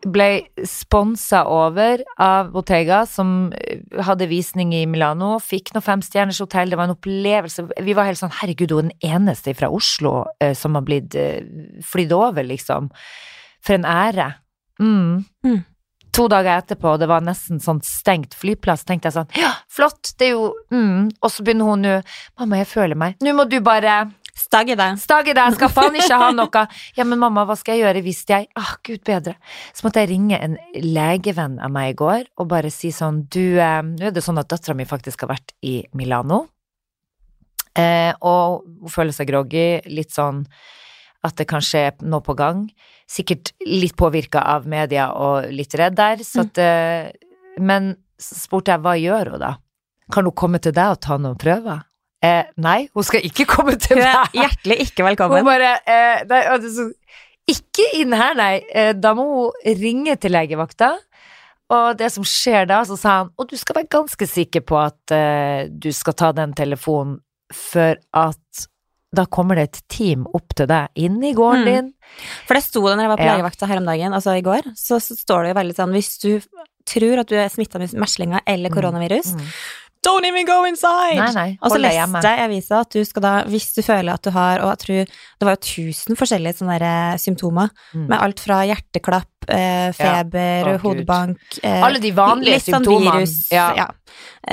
ble 0.04 0.44
sponsa 0.68 1.44
over 1.48 2.02
av 2.20 2.50
Bottega, 2.52 3.04
som 3.08 3.52
eh, 3.56 3.80
hadde 4.04 4.28
visning 4.30 4.74
i 4.76 4.84
Milano. 4.90 5.34
Fikk 5.42 5.72
noe 5.74 5.84
femstjerners 5.84 6.40
hotell, 6.44 6.72
det 6.72 6.78
var 6.78 6.88
en 6.88 6.96
opplevelse. 6.96 7.66
Vi 7.84 7.96
var 7.96 8.08
helt 8.10 8.20
sånn 8.20 8.34
herregud, 8.40 8.74
hun 8.74 8.90
er 8.90 8.94
den 8.94 9.14
eneste 9.16 9.54
fra 9.56 9.70
Oslo 9.72 10.24
eh, 10.40 10.54
som 10.58 10.76
har 10.78 10.84
blitt 10.86 11.16
eh, 11.18 11.44
flydd 11.84 12.12
over, 12.16 12.44
liksom. 12.46 12.90
For 13.64 13.78
en 13.78 13.88
ære. 13.88 14.34
Mm. 14.82 15.24
Mm. 15.46 15.62
To 16.14 16.28
dager 16.30 16.60
etterpå, 16.60 16.92
og 16.94 17.00
det 17.02 17.08
var 17.10 17.24
nesten 17.24 17.62
sånn 17.62 17.80
stengt 17.86 18.36
flyplass, 18.38 18.84
tenkte 18.86 19.10
jeg 19.10 19.16
sånn 19.16 19.32
ja, 19.38 19.50
flott, 19.72 20.12
det 20.20 20.28
er 20.28 20.36
jo 20.36 20.50
mm. 20.70 21.08
Og 21.18 21.32
så 21.32 21.42
begynner 21.42 21.70
hun 21.72 21.82
nå, 21.82 21.94
mamma, 22.38 22.60
jeg 22.60 22.70
føler 22.70 22.98
meg 22.98 23.16
Nå 23.24 23.32
må 23.34 23.48
du 23.50 23.56
bare 23.66 23.96
Stagg 24.34 24.70
i 24.70 24.74
det. 24.74 24.88
Stage 24.98 25.34
deg, 25.36 25.54
skal 25.54 25.70
faen 25.70 25.94
ikke 25.98 26.16
ha 26.18 26.30
noe. 26.38 26.62
Ja, 26.98 27.04
men 27.06 27.20
mamma, 27.22 27.44
hva 27.46 27.54
skal 27.58 27.76
jeg 27.76 27.84
gjøre 27.84 28.02
hvis 28.06 28.24
jeg 28.28 28.48
Ah, 28.58 28.72
gud 28.86 29.04
bedre. 29.06 29.36
Så 29.72 29.86
måtte 29.86 30.02
jeg 30.02 30.10
ringe 30.10 30.40
en 30.42 30.56
legevenn 30.82 31.60
av 31.62 31.70
meg 31.74 31.92
i 31.92 31.98
går 32.00 32.24
og 32.42 32.48
bare 32.50 32.70
si 32.74 32.90
sånn 32.94 33.24
Du, 33.30 33.58
eh, 33.62 33.80
nå 33.86 34.08
er 34.10 34.14
det 34.14 34.24
sånn 34.26 34.40
at 34.42 34.50
dattera 34.50 34.74
mi 34.74 34.86
faktisk 34.90 35.22
har 35.22 35.30
vært 35.36 35.54
i 35.62 35.76
Milano, 35.94 36.48
eh, 37.78 38.10
og 38.26 38.66
hun 38.82 38.90
føler 38.92 39.14
seg 39.14 39.30
groggy, 39.30 39.80
litt 39.86 40.10
sånn 40.14 40.44
at 41.24 41.38
det 41.38 41.46
kanskje 41.48 41.86
er 41.88 42.02
noe 42.04 42.20
på 42.20 42.34
gang. 42.36 42.66
Sikkert 43.08 43.54
litt 43.64 43.94
påvirka 43.96 44.42
av 44.44 44.66
media 44.68 45.08
og 45.16 45.46
litt 45.54 45.72
redd 45.78 45.94
der, 45.96 46.20
så 46.26 46.42
at 46.44 46.58
eh, 46.60 47.12
Men 47.62 47.94
så 48.18 48.34
spurte 48.34 48.74
jeg 48.74 48.82
hva 48.82 48.98
gjør 48.98 49.30
hun 49.36 49.40
da? 49.46 49.54
Kan 50.12 50.26
hun 50.26 50.34
komme 50.36 50.58
til 50.58 50.74
deg 50.74 50.96
og 50.96 51.00
ta 51.00 51.16
noen 51.22 51.38
prøver? 51.38 51.84
Eh, 52.24 52.44
nei, 52.64 52.88
hun 52.94 53.04
skal 53.06 53.24
ikke 53.26 53.44
komme 53.50 53.74
til 53.80 53.98
Hun 54.00 54.04
meg. 54.06 54.30
hjertelig 54.38 54.78
ikke 54.86 55.02
Hun 55.04 55.10
velkommen. 55.12 55.44
bare 55.44 55.72
eh, 55.84 56.22
nei, 56.30 56.42
altså, 56.54 56.88
Ikke 57.50 57.84
inn 58.00 58.14
her, 58.16 58.34
nei. 58.38 58.54
Eh, 58.72 58.92
da 58.96 59.12
må 59.18 59.24
hun 59.28 59.74
ringe 59.82 60.14
til 60.16 60.32
legevakta. 60.32 60.94
Og 61.74 61.96
det 62.00 62.10
som 62.12 62.24
skjer 62.28 62.66
da, 62.68 62.82
så 62.88 62.96
sa 63.00 63.18
han 63.22 63.30
Og 63.40 63.48
du 63.50 63.56
skal 63.60 63.78
være 63.82 63.88
ganske 63.92 64.26
sikker 64.28 64.64
på 64.68 64.76
at 64.80 65.12
eh, 65.16 65.66
du 65.68 65.90
skal 65.96 66.16
ta 66.16 66.32
den 66.36 66.52
telefonen, 66.56 67.18
for 67.52 67.96
at 68.16 68.64
da 69.14 69.26
kommer 69.30 69.54
det 69.60 69.64
et 69.68 69.82
team 69.94 70.24
opp 70.34 70.56
til 70.58 70.66
deg 70.66 70.88
inn 70.98 71.20
i 71.22 71.30
gården 71.36 71.62
Mm. 71.62 71.68
din. 71.70 71.92
For 72.48 72.54
det 72.58 72.64
sto 72.64 72.80
det 72.88 72.96
når 72.98 73.04
jeg 73.04 73.12
var 73.12 73.20
på 73.20 73.26
Ja. 73.28 73.36
legevakta 73.36 73.68
her 73.70 73.76
om 73.78 73.84
dagen, 73.86 74.12
altså 74.12 74.34
i 74.36 74.42
går, 74.42 74.62
så, 74.74 74.98
så 74.98 75.14
står 75.14 75.42
det 75.44 75.52
jo 75.52 75.60
veldig 75.60 75.76
sånn 75.76 75.92
hvis 75.94 76.18
du 76.18 76.40
tror 76.84 77.20
at 77.22 77.28
du 77.30 77.36
er 77.38 77.48
smitta 77.48 77.78
med 77.78 77.92
meslinger 77.94 78.40
eller 78.46 78.70
Mm. 78.70 78.74
koronavirus, 78.74 79.34
Mm. 79.36 79.46
Don't 80.04 80.24
even 80.28 80.44
go 80.46 80.64
inside! 80.68 81.16
Nei, 81.18 81.32
nei, 81.34 81.58
Og 81.62 81.70
så 81.72 81.78
leste 81.80 82.22
jeg 82.22 82.38
i 82.38 82.44
avisa 82.44 82.80
at 82.84 82.90
du 82.94 83.00
skal 83.04 83.22
da, 83.24 83.32
hvis 83.48 83.70
du 83.74 83.80
føler 83.82 84.12
at 84.14 84.22
du 84.22 84.30
har, 84.30 84.60
og 84.62 84.70
jeg 84.74 84.78
tror 84.84 85.04
det 85.40 85.48
var 85.48 85.56
jo 85.56 85.62
tusen 85.70 86.16
forskjellige 86.20 86.58
sånne 86.60 86.78
der, 86.78 86.86
eh, 87.14 87.16
symptomer, 87.22 87.70
Mm. 87.94 88.06
med 88.08 88.18
alt 88.20 88.40
fra 88.40 88.62
hjerteklapp, 88.68 89.48
eh, 89.48 89.90
feber, 89.92 90.66
ja. 90.66 90.74
oh, 90.74 90.78
hodbank 90.84 91.38
eh, 91.62 91.82
Alle 91.84 91.98
de 92.00 92.10
vanlige 92.12 92.54
litt 92.58 92.62
sånn 92.68 92.84
symptomene. 92.84 93.16
virus, 93.20 93.50
Ja. 93.52 93.66
ja. 93.76 93.88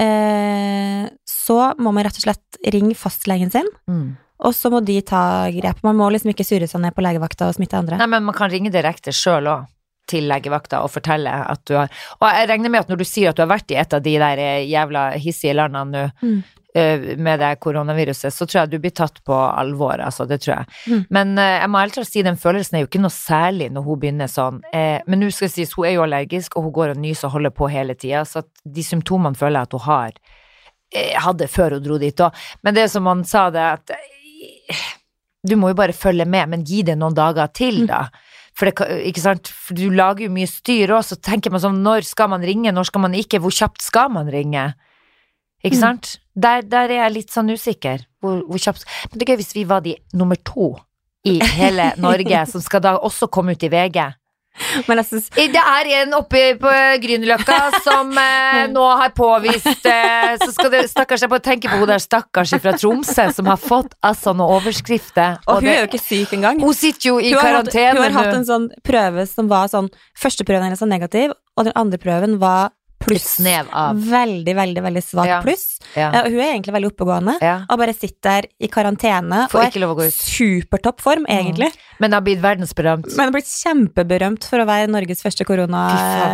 Eh, 0.02 1.10
så 1.28 1.60
må 1.82 1.92
man 1.94 2.06
rett 2.08 2.18
og 2.20 2.26
slett 2.26 2.62
ringe 2.74 2.96
fastlegen 2.98 3.52
sin, 3.52 3.68
Mm. 3.90 4.16
og 4.40 4.54
så 4.54 4.72
må 4.72 4.84
de 4.84 5.02
ta 5.02 5.50
grep. 5.52 5.84
Man 5.84 5.96
må 5.98 6.10
liksom 6.12 6.32
ikke 6.34 6.46
surre 6.48 6.68
seg 6.70 6.82
ned 6.82 6.96
på 6.96 7.02
legevakta 7.04 7.48
og 7.50 7.56
smitte 7.56 7.78
andre. 7.78 7.98
Nei, 7.98 8.08
men 8.08 8.24
man 8.24 8.36
kan 8.36 8.50
ringe 8.50 8.72
direkte 8.72 9.12
sjøl 9.12 9.48
òg. 9.52 9.68
Til 10.12 10.28
legevakta 10.30 10.84
og 10.84 10.92
fortelle 10.92 11.32
at 11.52 11.62
du 11.70 11.78
har 11.80 11.92
Og 12.20 12.26
jeg 12.28 12.50
regner 12.52 12.70
med 12.74 12.84
at 12.84 12.90
når 12.92 13.00
du 13.02 13.08
sier 13.08 13.32
at 13.32 13.38
du 13.40 13.46
har 13.46 13.54
vært 13.54 13.72
i 13.72 13.78
et 13.80 13.94
av 13.96 14.02
de 14.04 14.18
der 14.20 14.42
eh, 14.44 14.66
jævla 14.72 15.12
hissige 15.22 15.56
landene 15.56 15.92
nå 15.92 16.10
Mm. 16.22 16.42
eh, 16.76 17.02
med 17.20 17.40
det 17.42 17.50
koronaviruset, 17.60 18.32
så 18.32 18.46
tror 18.48 18.62
jeg 18.62 18.70
du 18.72 18.78
blir 18.80 18.94
tatt 18.96 19.18
på 19.28 19.36
alvor, 19.36 20.00
altså. 20.00 20.24
Det 20.28 20.38
tror 20.44 20.54
jeg. 20.62 20.66
Mm. 20.88 21.02
Men 21.18 21.34
eh, 21.42 21.58
jeg 21.60 21.70
må 21.74 21.82
helt 21.82 21.94
klart 21.98 22.08
si 22.12 22.22
den 22.24 22.38
følelsen 22.40 22.78
er 22.78 22.84
jo 22.86 22.88
ikke 22.88 23.02
noe 23.04 23.12
særlig 23.12 23.68
når 23.76 23.84
hun 23.90 24.00
begynner 24.00 24.32
sånn. 24.32 24.62
Men 24.72 25.20
nå 25.20 25.30
skal 25.36 25.50
det 25.50 25.56
sies, 25.58 25.74
hun 25.76 25.86
er 25.90 25.98
jo 25.98 26.06
allergisk, 26.06 26.56
og 26.56 26.64
hun 26.70 26.76
går 26.78 26.94
og 26.96 27.02
nyser 27.04 27.28
og 27.28 27.36
holder 27.36 27.52
på 27.60 27.68
hele 27.74 27.96
tida, 28.00 28.24
så 28.24 28.44
de 28.64 28.84
symptomene 28.88 29.36
føler 29.36 29.60
jeg 29.60 29.68
at 29.72 29.76
hun 29.80 29.86
har 29.90 30.12
hadde 31.26 31.48
før 31.52 31.78
hun 31.78 31.84
dro 31.86 31.98
dit 32.00 32.20
òg. 32.24 32.40
Men 32.64 32.76
det 32.76 32.88
som 32.92 33.06
han 33.08 33.24
sa, 33.28 33.50
det 33.52 33.68
at 33.68 33.92
du 35.44 35.56
må 35.58 35.72
jo 35.72 35.78
bare 35.80 35.96
følge 35.96 36.26
med, 36.30 36.50
men 36.52 36.64
gi 36.68 36.84
det 36.86 36.98
noen 37.00 37.16
dager 37.18 37.48
til, 37.56 37.84
Mm. 37.88 38.08
For, 38.58 38.68
det? 38.68 39.48
For 39.48 39.74
du 39.78 39.90
lager 39.90 40.28
jo 40.28 40.34
mye 40.36 40.48
styr 40.50 40.92
òg, 40.94 41.06
så 41.08 41.16
tenker 41.16 41.52
man 41.54 41.62
sånn 41.64 41.82
når 41.86 42.04
skal 42.08 42.30
man 42.34 42.44
ringe, 42.46 42.72
når 42.76 42.90
skal 42.90 43.02
man 43.06 43.14
ikke, 43.18 43.40
hvor 43.40 43.54
kjapt 43.56 43.82
skal 43.82 44.10
man 44.14 44.28
ringe? 44.32 44.74
Ikke 45.64 45.78
Mm. 45.78 45.82
sant? 45.82 46.18
Der, 46.36 46.62
der 46.62 46.90
er 46.90 47.04
jeg 47.06 47.14
litt 47.14 47.32
sånn 47.32 47.50
usikker. 47.54 48.06
Hvor, 48.22 48.42
hvor 48.48 48.58
kjapt 48.62 48.86
Men 49.12 49.20
det 49.20 49.28
er 49.28 49.34
gøy 49.34 49.40
hvis 49.42 49.56
vi 49.56 49.64
var 49.70 49.82
de 49.82 49.96
nummer 50.14 50.36
to 50.36 50.76
i 51.26 51.40
hele 51.40 51.94
Norge, 52.02 52.46
som 52.50 52.62
skal 52.62 52.82
da 52.82 52.96
også 52.98 53.30
komme 53.30 53.54
ut 53.54 53.64
i 53.64 53.70
VG. 53.70 54.00
Synes, 55.10 55.30
Det 55.36 55.56
er 55.56 55.88
en 56.02 56.14
oppe 56.14 56.42
på 56.60 56.72
Grünerløkka 57.04 57.58
som 57.86 58.12
eh, 58.20 58.68
nå 58.76 58.84
har 59.00 59.10
påvist 59.16 59.86
eh, 59.88 60.36
Så 60.44 60.52
skal 60.54 60.72
det 60.74 60.82
Stakkars, 60.92 61.22
jeg 61.24 61.32
bare 61.32 61.44
tenker 61.46 61.72
på 61.72 61.80
hun 61.82 61.88
der 61.90 62.04
stakkars 62.04 62.54
fra 62.62 62.74
Tromsø 62.78 63.30
som 63.34 63.48
har 63.50 63.58
fått 63.62 63.96
altså 64.04 64.34
noen 64.36 64.58
overskrifter. 64.60 65.40
og 65.48 65.62
hun 65.62 65.64
det- 65.70 65.76
er 65.78 65.82
jo 65.86 65.90
ikke 65.92 66.04
syk 66.04 66.34
engang. 66.38 66.60
hun 66.62 66.74
sitter 66.74 67.08
jo 67.10 67.18
i 67.20 67.32
Hun 67.32 67.40
karantene. 67.42 67.88
hatt, 67.88 67.98
hun 67.98 68.04
har 68.12 68.26
hatt 68.26 68.36
en 68.42 68.46
sånn 68.46 68.70
prøve 68.84 69.26
som 69.28 69.48
var 69.52 69.68
sånn 69.72 69.90
Første 70.20 70.44
prøven 70.46 70.64
hennes 70.68 70.82
var 70.84 70.92
negativ, 70.92 71.32
og 71.58 71.66
den 71.66 71.74
andre 71.76 71.98
prøven 71.98 72.38
var 72.40 72.72
pluss. 73.04 73.40
Veldig, 73.42 74.56
veldig 74.58 74.84
veldig 74.86 75.04
svak 75.04 75.28
Ja. 75.28 75.40
pluss. 75.44 75.80
Ja. 75.96 76.10
Og 76.22 76.32
hun 76.32 76.40
er 76.40 76.54
egentlig 76.54 76.76
veldig 76.76 76.92
oppegående, 76.94 77.36
ja. 77.42 77.56
og 77.70 77.82
bare 77.82 77.94
sitter 77.98 78.22
der 78.22 78.48
i 78.62 78.70
karantene 78.72 79.48
Får 79.52 79.60
og 79.60 79.66
er 79.66 80.08
ut. 80.08 80.14
supertopp 80.14 81.02
form, 81.02 81.26
egentlig. 81.28 81.72
Men 82.00 82.12
det 82.12 82.20
har 82.20 82.26
blitt 82.26 82.44
verdensberømt. 82.44 83.10
Men 83.18 83.30
har 83.30 83.36
blitt 83.36 83.50
kjempeberømt 83.52 84.48
for 84.48 84.64
å 84.64 84.68
være 84.70 84.88
Norges 84.92 85.22
første 85.26 85.46
korona... 85.48 85.88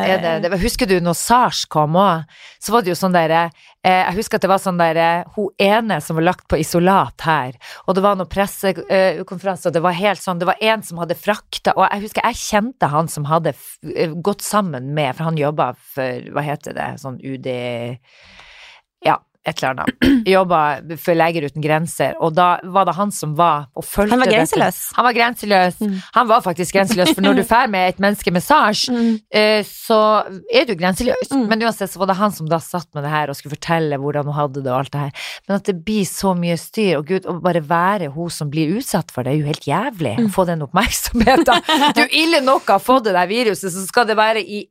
Er 0.08 0.22
husker 0.62 0.90
du 0.90 1.00
når 1.04 1.18
SARS 1.18 1.66
kom 1.66 1.98
òg? 2.00 2.28
Så 2.60 2.72
var 2.76 2.84
det 2.86 2.94
jo 2.94 3.00
sånn 3.00 3.16
derre 3.16 3.48
Jeg 3.88 4.18
husker 4.18 4.40
at 4.40 4.44
det 4.44 4.50
var 4.52 4.60
sånn 4.62 4.80
der 4.80 5.00
Hun 5.36 5.52
ene 5.62 6.00
som 6.04 6.18
var 6.20 6.26
lagt 6.28 6.48
på 6.52 6.60
isolat 6.60 7.24
her, 7.24 7.56
og 7.86 7.96
det 7.96 8.04
var 8.04 8.18
noen 8.20 8.30
pressekonferanse, 8.32 9.70
og 9.70 9.76
det 9.76 9.84
var 9.86 9.96
helt 9.98 10.22
sånn 10.24 10.42
Det 10.42 10.50
var 10.50 10.64
en 10.64 10.84
som 10.84 11.00
hadde 11.02 11.18
frakta 11.20 11.76
Og 11.78 11.86
jeg 11.86 12.08
husker 12.08 12.28
jeg 12.28 12.42
kjente 12.42 12.92
han 12.92 13.12
som 13.12 13.28
hadde 13.30 13.54
eh, 13.94 14.12
gått 14.12 14.44
sammen 14.46 14.92
med 14.98 15.16
For 15.16 15.30
han 15.30 15.40
jobba 15.40 15.72
for 15.96 16.34
Hva 16.36 16.44
heter 16.46 16.76
det? 16.78 16.90
Sånn 17.04 17.22
UD 17.24 17.48
Ja, 19.06 19.20
et 19.48 19.62
eller 19.64 19.74
annet. 19.86 20.08
Jobba 20.36 20.62
for 21.00 21.16
Leger 21.18 21.48
uten 21.48 21.64
grenser, 21.64 22.14
og 22.22 22.36
da 22.38 22.48
var 22.64 22.86
det 22.90 22.96
han 22.98 23.12
som 23.16 23.34
var 23.40 23.68
og 23.78 23.86
fulgte 23.88 24.12
Han 24.16 24.20
var 24.24 24.28
dette. 24.30 24.38
grenseløs. 24.42 24.80
Han 24.98 25.08
var 25.08 25.16
grenseløs. 25.18 25.80
Mm. 25.82 25.96
Han 26.18 26.28
var 26.32 26.44
faktisk 26.46 26.76
grenseløs, 26.76 27.14
for 27.16 27.24
når 27.26 27.40
du 27.40 27.44
drar 27.50 27.72
med 27.72 27.94
et 27.96 28.02
menneske 28.04 28.34
SARS, 28.44 28.86
Mm. 28.92 29.20
eh, 29.34 29.64
så 29.68 29.98
er 30.54 30.66
du 30.68 30.76
grenseløs. 30.76 31.32
Mm. 31.32 31.48
Men 31.50 31.64
uansett 31.64 31.92
så 31.92 32.00
var 32.04 32.12
det 32.12 32.18
han 32.20 32.32
som 32.36 32.48
da 32.52 32.60
satt 32.64 32.88
med 32.96 33.04
det 33.08 33.12
her 33.12 33.30
og 33.32 33.36
skulle 33.40 33.56
fortelle 33.56 33.98
hvordan 34.00 34.26
hun 34.30 34.36
hadde 34.38 34.62
det 34.64 34.72
og 34.72 34.80
alt 34.84 34.92
det 34.94 35.02
her. 35.08 35.12
Men 35.48 35.56
at 35.62 35.64
det 35.72 35.78
blir 35.88 36.06
så 36.08 36.34
mye 36.38 36.58
styr, 36.60 36.98
og 37.00 37.08
gud, 37.10 37.26
å 37.28 37.38
bare 37.44 37.62
være 37.64 38.12
hun 38.14 38.30
som 38.34 38.50
blir 38.52 38.76
utsatt 38.78 39.12
for 39.16 39.24
det, 39.24 39.34
er 39.34 39.42
jo 39.42 39.50
helt 39.50 39.68
jævlig. 39.68 40.16
Mm. 40.20 40.28
Å 40.30 40.34
få 40.36 40.46
den 40.50 40.62
oppmerksomheten. 40.68 41.64
Er 41.98 42.12
ille 42.16 42.42
nok 42.44 42.68
har 42.68 42.80
fått 42.84 43.06
det 43.08 43.14
der 43.16 43.28
viruset, 43.30 43.72
så 43.74 43.84
skal 43.88 44.06
det 44.10 44.16
være 44.18 44.42
i 44.44 44.66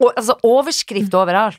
altså 0.00 0.36
overskrift 0.46 1.14
overalt. 1.18 1.58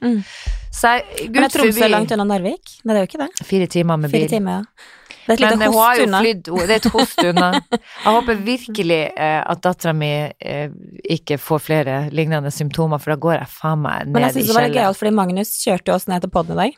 Så 0.75 0.91
jeg, 0.91 1.29
Men 1.31 1.47
er 1.47 1.53
Tromsø 1.53 1.87
langt 1.91 2.11
unna 2.11 2.25
Narvik? 2.27 2.77
Nei, 2.83 2.91
det 2.93 2.99
er 2.99 3.03
jo 3.05 3.09
ikke 3.09 3.23
det. 3.23 3.47
fire 3.47 3.67
timer 3.71 3.99
med 4.01 4.11
Fire 4.11 4.25
bil. 4.27 4.29
timer, 4.35 4.59
ja. 4.59 4.91
Det 5.25 5.33
er 5.33 5.47
et 5.47 5.57
Men 5.57 5.61
lite 5.63 5.71
host 5.73 6.01
unna. 6.03 6.19
Det 6.21 6.65
er 6.69 6.75
et 6.75 6.87
host 6.93 7.21
unna. 7.23 7.47
Jeg 8.05 8.11
håper 8.13 8.41
virkelig 8.45 8.99
eh, 9.17 9.39
at 9.41 9.61
dattera 9.63 9.93
mi 9.97 10.11
eh, 10.29 10.69
ikke 11.15 11.39
får 11.41 11.63
flere 11.65 11.95
lignende 12.13 12.51
symptomer, 12.53 13.01
for 13.01 13.15
da 13.15 13.17
går 13.23 13.39
jeg 13.39 13.49
faen 13.55 13.81
meg 13.81 14.03
ned 14.05 14.13
Men 14.13 14.27
jeg 14.27 14.27
ned 14.27 14.35
i 14.35 14.43
synes 14.43 14.51
det 14.51 14.57
var 14.59 14.67
litt 14.67 14.77
gøyalt, 14.77 14.99
fordi 14.99 15.13
Magnus 15.17 15.53
kjørte 15.63 15.95
oss 15.95 16.05
ned 16.11 16.27
til 16.27 16.33
podden 16.35 16.59
i 16.59 16.67
dag. 16.67 16.77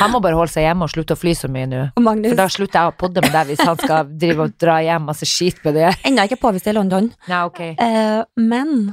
Han 0.00 0.12
må 0.12 0.20
bare 0.22 0.38
holde 0.38 0.52
seg 0.52 0.66
hjemme 0.66 0.86
og 0.86 0.92
slutte 0.92 1.14
å 1.16 1.18
fly 1.18 1.32
så 1.34 1.50
mye 1.50 1.68
nå. 1.70 1.82
Og 1.98 2.04
For 2.06 2.38
da 2.38 2.46
slutter 2.50 2.78
jeg 2.78 2.92
å 2.92 2.96
podde 2.98 3.22
med 3.24 3.34
deg 3.34 3.50
hvis 3.50 3.62
han 3.66 3.78
skal 3.80 4.10
drive 4.10 4.46
og 4.46 4.56
dra 4.62 4.76
hjem 4.82 5.08
masse 5.10 5.26
skit 5.28 5.58
med 5.66 5.78
det. 5.78 5.92
ennå 6.06 6.26
ikke 6.28 6.38
påvist 6.42 6.68
i 6.70 6.74
London. 6.76 7.10
Nei, 7.30 7.40
ok. 7.50 7.62
Eh, 7.72 8.20
men 8.38 8.92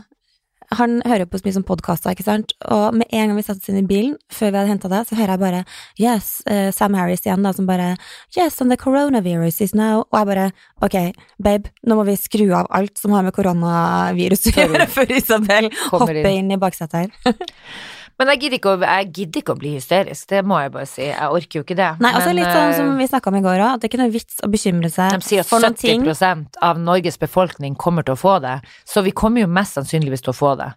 han 0.78 1.00
hører 1.08 1.26
på 1.26 1.40
så 1.40 1.48
mye 1.48 1.56
som 1.56 1.66
podkaster, 1.66 2.14
ikke 2.14 2.26
sant, 2.26 2.54
og 2.70 2.96
med 3.00 3.10
en 3.10 3.32
gang 3.32 3.38
vi 3.40 3.46
satte 3.46 3.64
oss 3.64 3.72
inn 3.72 3.82
i 3.82 3.88
bilen, 3.90 4.16
før 4.34 4.52
vi 4.52 4.60
hadde 4.60 4.74
henta 4.74 4.92
det, 4.92 5.02
så 5.10 5.18
hører 5.18 5.34
jeg 5.34 5.42
bare 5.42 5.62
Yes, 5.98 6.32
uh, 6.50 6.70
Sam 6.76 6.98
Harris 6.98 7.26
igjen, 7.26 7.46
da, 7.46 7.54
som 7.56 7.70
bare 7.70 7.96
Yes, 8.38 8.60
and 8.62 8.72
the 8.72 8.78
coronavirus 8.78 9.62
is 9.66 9.74
now 9.74 10.04
Og 10.12 10.20
jeg 10.20 10.30
bare 10.30 10.50
Ok, 10.86 10.98
babe, 11.42 11.74
nå 11.84 11.98
må 11.98 12.06
vi 12.08 12.18
skru 12.20 12.46
av 12.56 12.70
alt 12.76 12.98
som 13.02 13.16
har 13.18 13.26
med 13.26 13.36
koronavirus 13.36 14.52
å 14.52 14.56
gjøre, 14.60 14.90
før 14.94 15.16
Isabel 15.18 15.72
hopper 15.90 16.22
inn. 16.22 16.46
inn 16.46 16.54
i 16.56 16.62
baksetet 16.62 17.10
her. 17.10 17.34
Men 18.20 18.28
jeg 18.34 18.40
gidder, 18.42 18.60
ikke 18.60 18.72
å, 18.76 18.80
jeg 18.84 19.06
gidder 19.16 19.42
ikke 19.42 19.54
å 19.56 19.60
bli 19.60 19.70
hysterisk, 19.78 20.26
det 20.28 20.42
må 20.44 20.58
jeg 20.60 20.72
bare 20.74 20.88
si. 20.92 21.06
Jeg 21.08 21.30
orker 21.40 21.60
jo 21.60 21.64
ikke 21.64 21.78
det. 21.80 21.90
Nei, 22.04 22.12
altså 22.12 22.34
Men, 22.34 22.40
litt 22.42 22.50
sånn 22.52 22.72
eh, 22.74 22.78
som 22.78 22.90
vi 23.00 23.08
snakka 23.08 23.32
om 23.32 23.38
i 23.40 23.44
går 23.46 23.62
òg, 23.64 23.70
at 23.72 23.80
det 23.80 23.88
er 23.88 23.92
ikke 23.94 24.02
noe 24.02 24.12
vits 24.12 24.42
å 24.44 24.50
bekymre 24.52 24.90
seg 24.92 25.14
De 25.16 25.28
sier 25.30 25.46
at 25.46 25.48
for 25.48 25.64
noen 25.64 25.78
70 25.80 26.58
av 26.68 26.82
Norges 26.84 27.18
befolkning 27.22 27.78
kommer 27.80 28.04
til 28.04 28.18
å 28.18 28.20
få 28.20 28.34
det, 28.44 28.58
så 28.84 29.06
vi 29.06 29.14
kommer 29.16 29.46
jo 29.46 29.48
mest 29.48 29.80
sannsynligvis 29.80 30.26
til 30.26 30.34
å 30.34 30.38
få 30.38 30.52
det. 30.60 30.68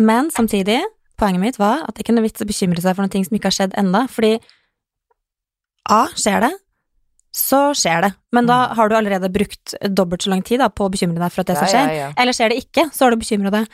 Men 0.00 0.32
samtidig 0.32 0.80
poenget 1.20 1.42
mitt 1.42 1.58
var 1.60 1.84
at 1.84 1.92
det 1.96 2.06
ikke 2.06 2.14
er 2.14 2.18
noe 2.22 2.28
vits 2.28 2.40
å 2.40 2.48
bekymre 2.48 2.80
seg 2.80 2.96
for 2.96 3.04
noe 3.04 3.24
som 3.28 3.36
ikke 3.36 3.50
har 3.52 3.58
skjedd 3.58 3.76
enda, 3.84 4.06
fordi 4.08 4.38
A, 5.88 6.02
skjer 6.20 6.42
det, 6.44 6.50
så 7.32 7.60
skjer 7.76 8.02
det, 8.04 8.10
men 8.32 8.48
da 8.48 8.68
Mm. 8.68 8.74
har 8.76 8.88
du 8.88 8.94
allerede 8.96 9.28
brukt 9.32 9.74
dobbelt 9.94 10.22
så 10.24 10.30
lang 10.30 10.42
tid 10.42 10.60
da, 10.60 10.68
på 10.68 10.84
å 10.88 10.90
bekymre 10.92 11.20
deg 11.20 11.32
for 11.32 11.40
at 11.44 11.46
det 11.52 11.56
skal 11.56 11.68
skje. 11.68 11.84
Ja, 11.84 11.92
ja, 11.92 12.08
ja. 12.08 12.12
Eller 12.16 12.32
skjer 12.36 12.48
det 12.52 12.58
ikke, 12.64 12.88
så 12.92 13.04
har 13.04 13.10
du 13.10 13.16
bekymra 13.20 13.50
deg 13.50 13.68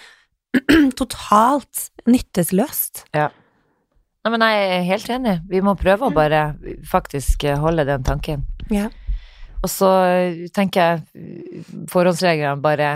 totalt 1.00 1.88
nyttesløst. 2.10 3.06
Nei, 4.24 4.32
men 4.32 4.44
jeg 4.46 4.68
er 4.72 4.86
helt 4.88 5.10
enig. 5.12 5.34
Vi 5.50 5.60
må 5.64 5.74
prøve 5.76 6.08
å 6.08 6.14
bare 6.14 6.44
faktisk 6.88 7.44
holde 7.60 7.84
den 7.88 8.06
tanken. 8.06 8.46
Ja. 8.72 8.88
Og 9.64 9.70
så 9.72 9.90
tenker 10.56 10.80
jeg 10.80 11.64
forhåndsreglene 11.92 12.60
bare 12.64 12.90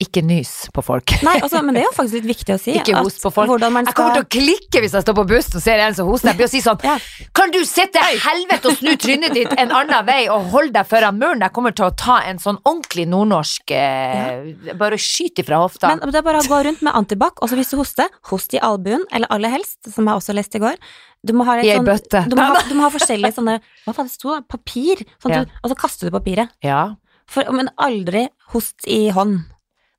ikke 0.00 0.22
nys 0.24 0.50
på 0.72 0.82
folk. 0.84 1.12
Nei, 1.26 1.34
altså, 1.44 1.60
men 1.64 1.76
det 1.76 1.82
er 1.82 1.86
jo 1.90 1.92
faktisk 1.96 2.16
litt 2.20 2.28
viktig 2.30 2.54
å 2.54 2.58
si. 2.60 2.72
Ikke 2.80 3.02
host 3.04 3.20
på 3.20 3.30
folk. 3.34 3.52
Man 3.70 3.84
Jeg 3.90 3.96
kommer 3.98 4.16
til 4.16 4.24
å 4.24 4.28
klikke 4.32 4.80
hvis 4.80 4.94
jeg 4.96 5.04
står 5.04 5.16
på 5.18 5.24
bussen 5.28 5.58
og 5.60 5.64
ser 5.64 5.82
en 5.84 5.96
som 5.98 6.08
hoster. 6.08 6.30
Jeg 6.32 6.38
blir 6.40 6.48
å 6.48 6.52
si 6.54 6.62
sånn 6.64 6.80
Ja. 6.86 6.94
Kan 7.36 7.52
du 7.52 7.58
sitte 7.68 8.00
helvete 8.24 8.72
og 8.72 8.78
snu 8.78 8.94
trynet 9.00 9.36
ditt 9.36 9.52
en 9.60 9.74
annen 9.76 10.06
vei 10.08 10.22
og 10.32 10.48
holde 10.54 10.72
deg 10.78 10.88
foran 10.88 11.20
muren? 11.20 11.44
Jeg 11.44 11.54
kommer 11.56 11.76
til 11.76 11.90
å 11.90 11.92
ta 11.92 12.16
en 12.30 12.40
sånn 12.40 12.58
ordentlig 12.64 13.04
nordnorsk 13.12 13.74
eh, 13.76 14.72
Bare 14.80 14.96
skyte 15.00 15.44
ifra 15.44 15.60
hofta. 15.66 15.92
Men 15.92 16.08
det 16.08 16.22
er 16.22 16.26
bare 16.26 16.40
å 16.40 16.48
gå 16.48 16.62
rundt 16.70 16.82
med 16.86 16.96
antibac, 16.96 17.36
og 17.44 17.52
så 17.52 17.60
hvis 17.60 17.74
du 17.74 17.76
hoster, 17.82 18.08
host 18.32 18.56
i 18.56 18.62
albuen, 18.64 19.04
eller 19.12 19.28
aller 19.34 19.52
helst, 19.52 19.78
som 19.92 20.08
jeg 20.08 20.22
også 20.22 20.36
leste 20.36 20.60
i 20.60 20.64
går. 20.64 20.80
Du 21.20 21.34
må 21.36 21.44
ha 21.44 21.58
I 21.60 21.68
ei 21.68 21.76
sånn, 21.76 21.88
bøtte. 21.88 22.24
Du 22.30 22.36
må, 22.38 22.48
ha, 22.48 22.64
du 22.70 22.74
må 22.78 22.86
ha 22.86 22.90
forskjellige 22.94 23.36
sånne 23.36 23.58
Hva 23.84 23.94
faen 23.96 24.08
det 24.08 24.16
sto? 24.16 24.34
Papir. 24.48 25.04
Sånn 25.20 25.36
Ja. 25.36 25.44
du, 25.44 25.56
og 25.60 25.72
så 25.72 25.78
kaster 25.84 26.08
du 26.08 26.16
papiret. 26.16 26.52
Ja. 26.64 26.82
For, 27.30 27.46
men 27.54 27.68
aldri 27.78 28.26
host 28.54 28.88
i 28.90 29.04
hånd. 29.14 29.42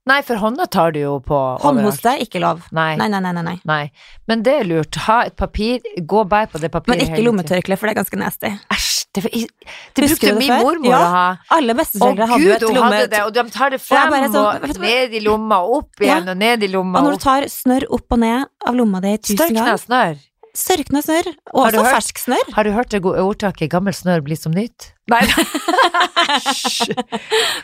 Nei, 0.10 0.22
for 0.26 0.34
hånda 0.42 0.66
tar 0.74 0.96
du 0.96 1.00
jo 1.04 1.12
på 1.22 1.36
overalt. 1.38 1.62
Håndhoste, 1.62 2.16
ikke 2.24 2.40
lov. 2.42 2.64
Nei. 2.74 2.96
Nei, 2.98 3.06
nei, 3.14 3.20
nei, 3.22 3.34
nei. 3.46 3.58
nei. 3.70 3.84
Men 4.28 4.42
det 4.42 4.56
er 4.64 4.66
lurt. 4.66 4.98
Ha 5.06 5.20
et 5.30 5.36
papir, 5.38 5.78
gå 6.10 6.24
bare 6.28 6.48
på 6.50 6.58
det 6.64 6.72
papiret 6.74 6.96
Men 6.98 7.04
ikke 7.06 7.20
hele 7.20 7.28
lommetørkle, 7.28 7.78
for 7.78 7.86
det 7.86 7.94
er 7.94 8.00
ganske 8.00 8.18
nasty. 8.18 8.50
Æsj, 8.74 8.90
det, 9.14 9.24
var- 9.28 9.36
det 9.38 10.08
Husker 10.08 10.08
brukte 10.08 10.26
du 10.26 10.34
det 10.34 10.40
min 10.40 10.50
før? 10.50 10.64
mormor 10.66 10.90
Ja. 10.90 10.98
å 11.06 11.12
ha. 11.14 11.28
Alle 11.52 11.74
Å 11.78 11.86
hadde 11.86 12.42
jo 12.42 12.50
gud, 12.50 12.56
et 12.56 12.64
hun 12.68 12.82
hadde 12.82 13.08
det, 13.14 13.22
og 13.28 13.34
de 13.38 13.44
tar 13.52 13.70
det 13.70 13.80
Og 13.82 13.86
frem 13.86 14.10
bare 14.10 14.26
og, 14.26 14.34
sånn, 14.34 14.62
vet 14.62 14.74
du 14.74 14.80
hva? 14.82 14.88
ned 14.90 15.14
i 15.14 15.20
lomma, 15.20 15.62
opp 15.78 16.02
igjen 16.02 16.30
og 16.34 16.38
ned 16.38 16.64
i 16.64 16.68
lomma. 16.68 16.98
Og 16.98 17.06
når 17.06 17.14
opp. 17.14 17.20
du 17.20 17.24
tar 17.24 17.42
snørr 17.54 17.86
opp 17.92 18.12
og 18.12 18.20
ned 18.26 18.46
av 18.66 18.76
lomma 18.76 19.02
di 19.06 19.18
tusen 19.18 19.38
Størkna 19.38 19.54
ganger 19.66 19.78
snørr. 19.86 20.18
Sørkna 20.58 21.00
snørr, 21.00 21.30
og 21.54 21.70
også 21.70 21.84
fersk 21.86 22.18
snørr. 22.20 22.50
Har 22.58 22.68
du 22.68 22.74
hørt 22.76 22.92
det 22.92 23.00
gode 23.04 23.22
ordtaket 23.24 23.70
'gammel 23.72 23.94
snørr 23.96 24.20
blir 24.26 24.36
som 24.36 24.52
nytt'? 24.52 24.90
Nei, 25.12 25.22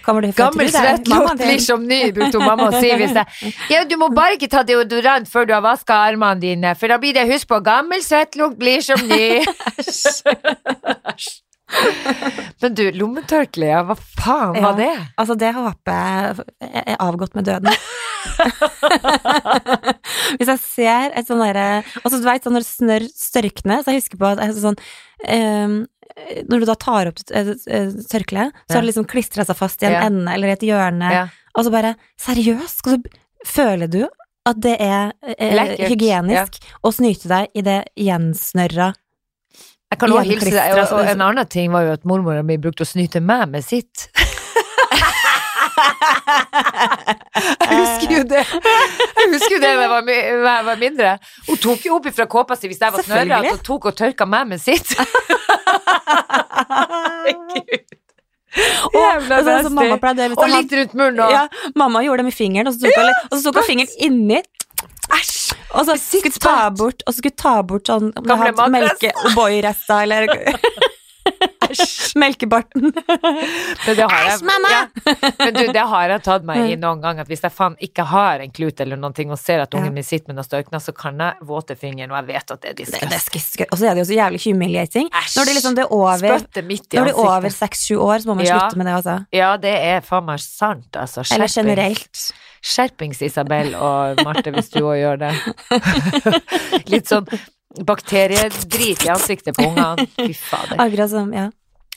gammel 0.07 0.31
Trude? 0.31 0.71
svettlukt 0.71 1.41
blir 1.41 1.59
som 1.63 1.83
ny, 1.87 1.99
brukte 2.15 2.39
mamma 2.39 2.69
å 2.71 2.79
si. 2.79 2.91
Hvis 2.99 3.15
jeg, 3.15 3.25
ja, 3.71 3.83
du 3.87 3.95
må 3.99 4.07
bare 4.15 4.35
ikke 4.39 4.49
ta 4.51 4.63
deodorant 4.67 5.27
før 5.31 5.47
du 5.47 5.53
har 5.55 5.63
vaska 5.65 5.93
armene 6.07 6.39
dine, 6.43 6.75
for 6.79 6.87
da 6.91 6.95
blir 7.01 7.13
det 7.17 7.27
husk 7.31 7.47
på 7.51 7.57
'gammel 7.63 8.03
svettlukt 8.03 8.57
blir 8.59 8.79
som 8.83 8.99
ny'. 9.03 9.43
Æsj. 9.83 11.43
Men 12.61 12.73
du, 12.77 12.83
lommetørkleet, 12.97 13.71
ja, 13.75 13.81
hva 13.85 13.95
faen 13.97 14.55
Ja. 14.57 14.61
var 14.67 14.77
det? 14.79 14.89
Altså, 15.21 15.35
det 15.37 15.51
håper 15.55 15.93
jeg 15.93 16.81
er 16.87 16.97
avgått 17.03 17.35
med 17.37 17.45
døden. 17.47 17.73
Hvis 20.37 20.49
jeg 20.51 20.59
ser 20.61 21.13
et 21.17 21.27
sånn 21.29 21.41
derre 21.41 21.67
Altså, 22.03 22.19
du 22.19 22.25
veit 22.27 22.43
sånn 22.45 22.55
når 22.57 22.65
snørr 22.67 23.05
størkner, 23.13 23.83
så 23.83 23.93
jeg 23.93 24.01
husker 24.01 24.19
på 24.21 24.29
at 24.33 24.41
jeg, 24.43 24.57
sånn 24.61 24.77
um, 25.31 25.77
Når 26.49 26.63
du 26.63 26.67
da 26.69 26.75
tar 26.81 27.09
opp 27.11 27.21
et, 27.23 27.31
et, 27.31 27.65
et 27.71 27.97
tørkle, 28.11 28.49
så 28.67 28.77
har 28.77 28.83
det 28.85 28.91
liksom 28.91 29.07
klistra 29.09 29.45
seg 29.47 29.57
fast 29.59 29.83
i 29.83 29.89
en 29.89 29.95
Ja. 29.97 30.03
ende 30.09 30.33
eller 30.33 30.51
i 30.51 30.55
et 30.57 30.65
hjørne, 30.67 31.09
Ja. 31.13 31.25
og 31.55 31.65
så 31.67 31.73
bare 31.73 31.95
Seriøst? 32.21 32.83
Og 32.87 32.97
så 32.97 33.23
Føler 33.47 33.87
du 33.87 34.01
at 34.49 34.57
det 34.63 34.73
er 34.81 35.11
eh, 35.37 35.45
hygienisk 35.45 35.91
hygienisk 35.91 36.55
å 36.83 36.89
snyte 36.95 37.29
deg 37.29 37.51
i 37.53 37.61
det 37.63 37.77
gjensnørra 38.01 38.89
Jeg 39.91 39.99
kan 39.99 40.11
også 40.11 40.29
hilse 40.29 40.51
deg, 40.51 40.73
og, 40.75 40.97
og 40.99 41.11
en 41.13 41.21
annen 41.29 41.47
ting 41.47 41.71
var 41.71 41.87
jo 41.87 41.93
at 41.95 42.03
mormora 42.07 42.43
mi 42.43 42.57
brukte 42.59 42.83
å 42.83 42.89
snyte 42.89 43.21
meg 43.23 43.47
med 43.53 43.63
sitt. 43.65 44.09
Jeg 47.67 47.77
husker 47.77 48.13
jo 48.17 48.23
det. 48.27 48.43
Jeg 49.17 49.27
husker 49.33 49.55
jo 49.55 49.59
det 49.61 49.69
da 49.69 49.81
jeg 49.81 49.91
var, 49.91 50.01
jeg 50.09 50.65
var 50.67 50.79
mindre. 50.81 51.13
Hun 51.47 51.59
tok 51.61 51.85
jo 51.87 51.97
opp 51.97 52.09
ifra 52.09 52.25
kåpa 52.29 52.57
si 52.57 52.69
hvis 52.71 52.81
jeg 52.81 52.95
var 52.95 53.05
snørrete, 53.05 53.53
og 53.53 53.63
tok 53.65 53.89
og 53.91 53.97
tørka 53.97 54.25
meg 54.29 54.43
med 54.53 54.59
sitt. 54.63 54.87
Jævla 58.97 59.37
Og 59.37 59.45
sånn 59.45 59.67
som 59.67 59.75
mamma 59.75 59.91
nasty. 59.91 60.01
pleide 60.01 60.27
hvis 60.31 60.39
Og 60.41 60.47
litt 60.49 60.71
rundt 60.79 60.93
munnen 60.97 61.19
og 61.27 61.33
Ja, 61.35 61.43
mamma 61.77 62.01
gjorde 62.05 62.23
det 62.23 62.29
med 62.31 62.37
fingeren, 62.37 62.69
og 62.71 62.73
så 62.73 62.79
tok 62.87 62.97
hun, 62.97 63.09
og 63.37 63.59
hun 63.59 63.67
fingeren 63.67 63.91
inni. 64.07 64.39
Æsj! 65.13 65.36
Og 65.75 65.85
så 65.85 65.97
skulle 65.99 66.31
ta 66.39 66.69
bort, 66.71 67.03
og 67.07 67.13
skulle 67.17 67.35
ta 67.35 67.57
bort 67.67 67.89
sånn 67.91 68.11
om 68.15 68.23
du 68.23 68.29
Gamle 68.29 68.51
hadde 68.53 68.69
madrass. 68.71 69.01
melke 69.01 69.11
O'boy-rester, 69.27 70.03
eller 70.07 70.27
melkebarten. 72.15 72.93
Men 72.95 73.97
har 73.99 74.21
jeg, 74.23 74.37
Æsj, 74.37 74.43
mamma! 74.47 74.69
Ja. 74.71 74.83
Men 75.41 75.53
du, 75.57 75.61
det 75.75 75.83
har 75.91 76.13
jeg 76.13 76.21
tatt 76.23 76.45
meg 76.47 76.61
i 76.71 76.77
noen 76.79 77.01
gang, 77.03 77.19
at 77.19 77.27
hvis 77.27 77.43
jeg 77.43 77.51
faen 77.53 77.75
ikke 77.83 78.05
har 78.07 78.39
en 78.45 78.53
klut 78.55 78.79
eller 78.83 78.99
noe 78.99 79.11
og 79.27 79.39
ser 79.41 79.59
at 79.65 79.75
ungen 79.75 79.91
min 79.97 80.07
sitter 80.07 80.31
med 80.31 80.39
noen 80.39 80.47
størkner, 80.47 80.79
så 80.83 80.93
kan 80.95 81.19
jeg 81.19 81.43
våte 81.49 81.75
fingeren, 81.75 82.13
og 82.15 82.21
jeg 82.21 82.29
vet 82.31 82.55
at 82.55 82.63
det 82.63 82.71
er 82.71 82.79
disgust. 83.11 83.59
Og 83.67 83.75
så 83.75 83.89
er 83.91 83.97
det 83.99 84.05
jo 84.05 84.09
så 84.13 84.17
jævlig 84.21 84.41
humiliating. 84.45 85.11
Æsj! 85.11 85.35
Når 85.37 85.49
det 85.51 85.57
liksom 85.59 85.75
det 85.77 85.83
er 85.85 85.93
over 85.99 86.27
Når 86.31 86.47
det 86.63 87.01
er 87.11 87.21
over 87.27 87.49
seks-sju 87.59 87.95
år, 87.99 88.23
så 88.23 88.31
må 88.31 88.39
man 88.39 88.47
Ja. 88.47 88.59
slutte 88.63 88.79
med 88.79 88.87
det, 88.87 88.95
altså. 89.01 89.17
Ja, 89.35 89.51
det 89.67 89.75
er 89.75 89.99
faen 90.07 90.25
meg 90.31 90.39
sant, 90.39 90.87
altså. 90.95 91.27
Eller 91.35 91.51
generelt. 91.51 92.29
Skjerpings, 92.67 93.21
Isabel 93.23 93.73
og 93.75 94.19
Marte, 94.27 94.51
hvis 94.55 94.69
du 94.73 94.81
òg 94.83 94.97
gjør 94.99 95.21
det. 95.21 95.31
Litt 96.93 97.07
sånn 97.11 97.27
bakteriedrit 97.87 99.05
i 99.05 99.09
ansiktet 99.13 99.55
på 99.57 99.67
ungene. 99.69 100.07
Fy 100.17 100.33
fader. 100.35 100.79
Akkurat 100.81 101.11
som, 101.11 101.31
ja. 101.35 101.47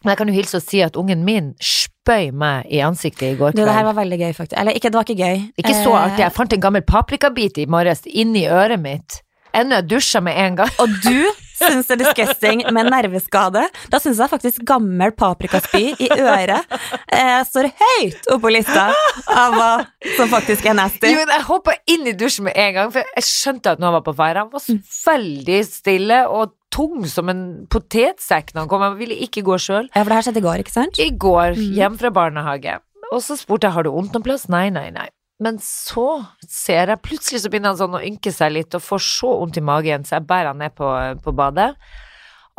Men 0.00 0.14
jeg 0.14 0.18
kan 0.22 0.30
jo 0.30 0.34
hilse 0.38 0.56
og 0.56 0.64
si 0.64 0.78
at 0.84 0.96
ungen 0.96 1.24
min 1.26 1.50
spøy 1.60 2.30
meg 2.32 2.68
i 2.72 2.78
ansiktet 2.84 3.34
i 3.34 3.36
går 3.36 3.52
kveld. 3.52 3.66
det 3.68 3.74
her 3.76 3.84
var 3.90 3.96
veldig 3.98 4.18
gøy, 4.22 4.30
faktisk. 4.36 4.56
Eller 4.60 4.76
ikke, 4.78 4.88
det 4.88 4.96
var 5.00 5.08
ikke 5.08 5.18
gøy. 5.26 5.42
Ikke 5.60 5.74
så 5.76 5.90
Eh, 5.92 5.98
artig. 6.04 6.22
Jeg 6.24 6.32
fant 6.38 6.52
en 6.56 6.62
gammel 6.64 6.82
paprikabit 6.88 7.58
i 7.60 7.66
morges 7.68 8.06
inni 8.08 8.46
øret 8.48 8.80
mitt. 8.80 9.20
Ennå 9.52 9.82
dusja 9.84 10.22
med 10.24 10.38
en 10.40 10.56
gang. 10.62 10.72
Og 10.80 10.88
du 11.04 11.18
syns 11.60 11.86
det 11.90 11.96
er 11.96 12.00
disgusting 12.04 12.62
med 12.74 12.90
nerveskade. 12.90 13.62
Da 13.92 14.00
syns 14.02 14.18
jeg 14.22 14.32
faktisk 14.32 14.64
gammel 14.68 15.12
paprikaspy 15.16 15.82
i 16.00 16.08
øret 16.16 16.64
eh, 17.12 17.40
står 17.48 17.70
høyt 17.80 18.30
oppe 18.32 18.40
på 18.46 18.52
lista 18.54 18.88
av 19.30 19.56
hva 19.56 19.70
som 20.16 20.30
faktisk 20.32 20.66
er 20.70 20.78
nasty. 20.78 21.10
Jo, 21.12 21.22
jeg 21.28 21.46
hoppa 21.48 21.76
inn 21.90 22.06
i 22.10 22.16
dusjen 22.16 22.48
med 22.48 22.56
en 22.58 22.74
gang, 22.78 22.92
for 22.94 23.04
jeg 23.16 23.26
skjønte 23.28 23.74
at 23.76 23.82
noen 23.82 23.98
var 23.98 24.04
på 24.06 24.16
ferde. 24.18 24.44
Han 24.46 24.52
var 24.54 24.64
så 24.64 24.78
veldig 25.10 25.60
stille 25.68 26.22
og 26.30 26.56
tung 26.70 27.02
som 27.10 27.28
en 27.32 27.40
potetsekk 27.70 28.52
når 28.54 28.62
han 28.64 28.68
kom. 28.70 28.84
Han 28.86 28.98
ville 29.00 29.16
ikke 29.26 29.42
gå 29.46 29.56
sjøl. 29.60 29.88
Ja, 29.94 30.04
for 30.04 30.12
det 30.12 30.20
her 30.20 30.26
skjedde 30.28 30.42
i 30.42 30.46
går, 30.48 30.60
ikke 30.64 30.76
sant? 30.76 31.00
I 31.02 31.10
går, 31.10 31.56
Mhm. 31.58 31.72
hjem 31.78 31.98
fra 31.98 32.10
barnehage, 32.14 32.78
og 33.12 33.20
så 33.26 33.36
spurte 33.36 33.66
jeg 33.66 33.74
har 33.74 33.82
du 33.82 33.90
vondt 33.90 34.12
noen 34.14 34.22
plass. 34.22 34.48
Nei, 34.48 34.68
nei, 34.70 34.90
nei. 34.94 35.08
Men 35.40 35.56
så 35.64 36.06
ser 36.44 36.92
jeg 36.92 37.02
plutselig 37.04 37.40
så 37.42 37.50
begynner 37.52 37.72
han 37.72 37.80
sånn 37.80 37.96
å 37.96 38.04
ynke 38.04 38.32
seg 38.34 38.52
litt 38.52 38.76
og 38.76 38.84
får 38.84 39.02
så 39.06 39.32
vondt 39.40 39.56
i 39.56 39.64
magen, 39.64 40.04
så 40.04 40.18
jeg 40.18 40.28
bærer 40.28 40.52
han 40.52 40.60
ned 40.60 40.76
på, 40.76 40.90
på 41.24 41.34
badet. 41.36 41.72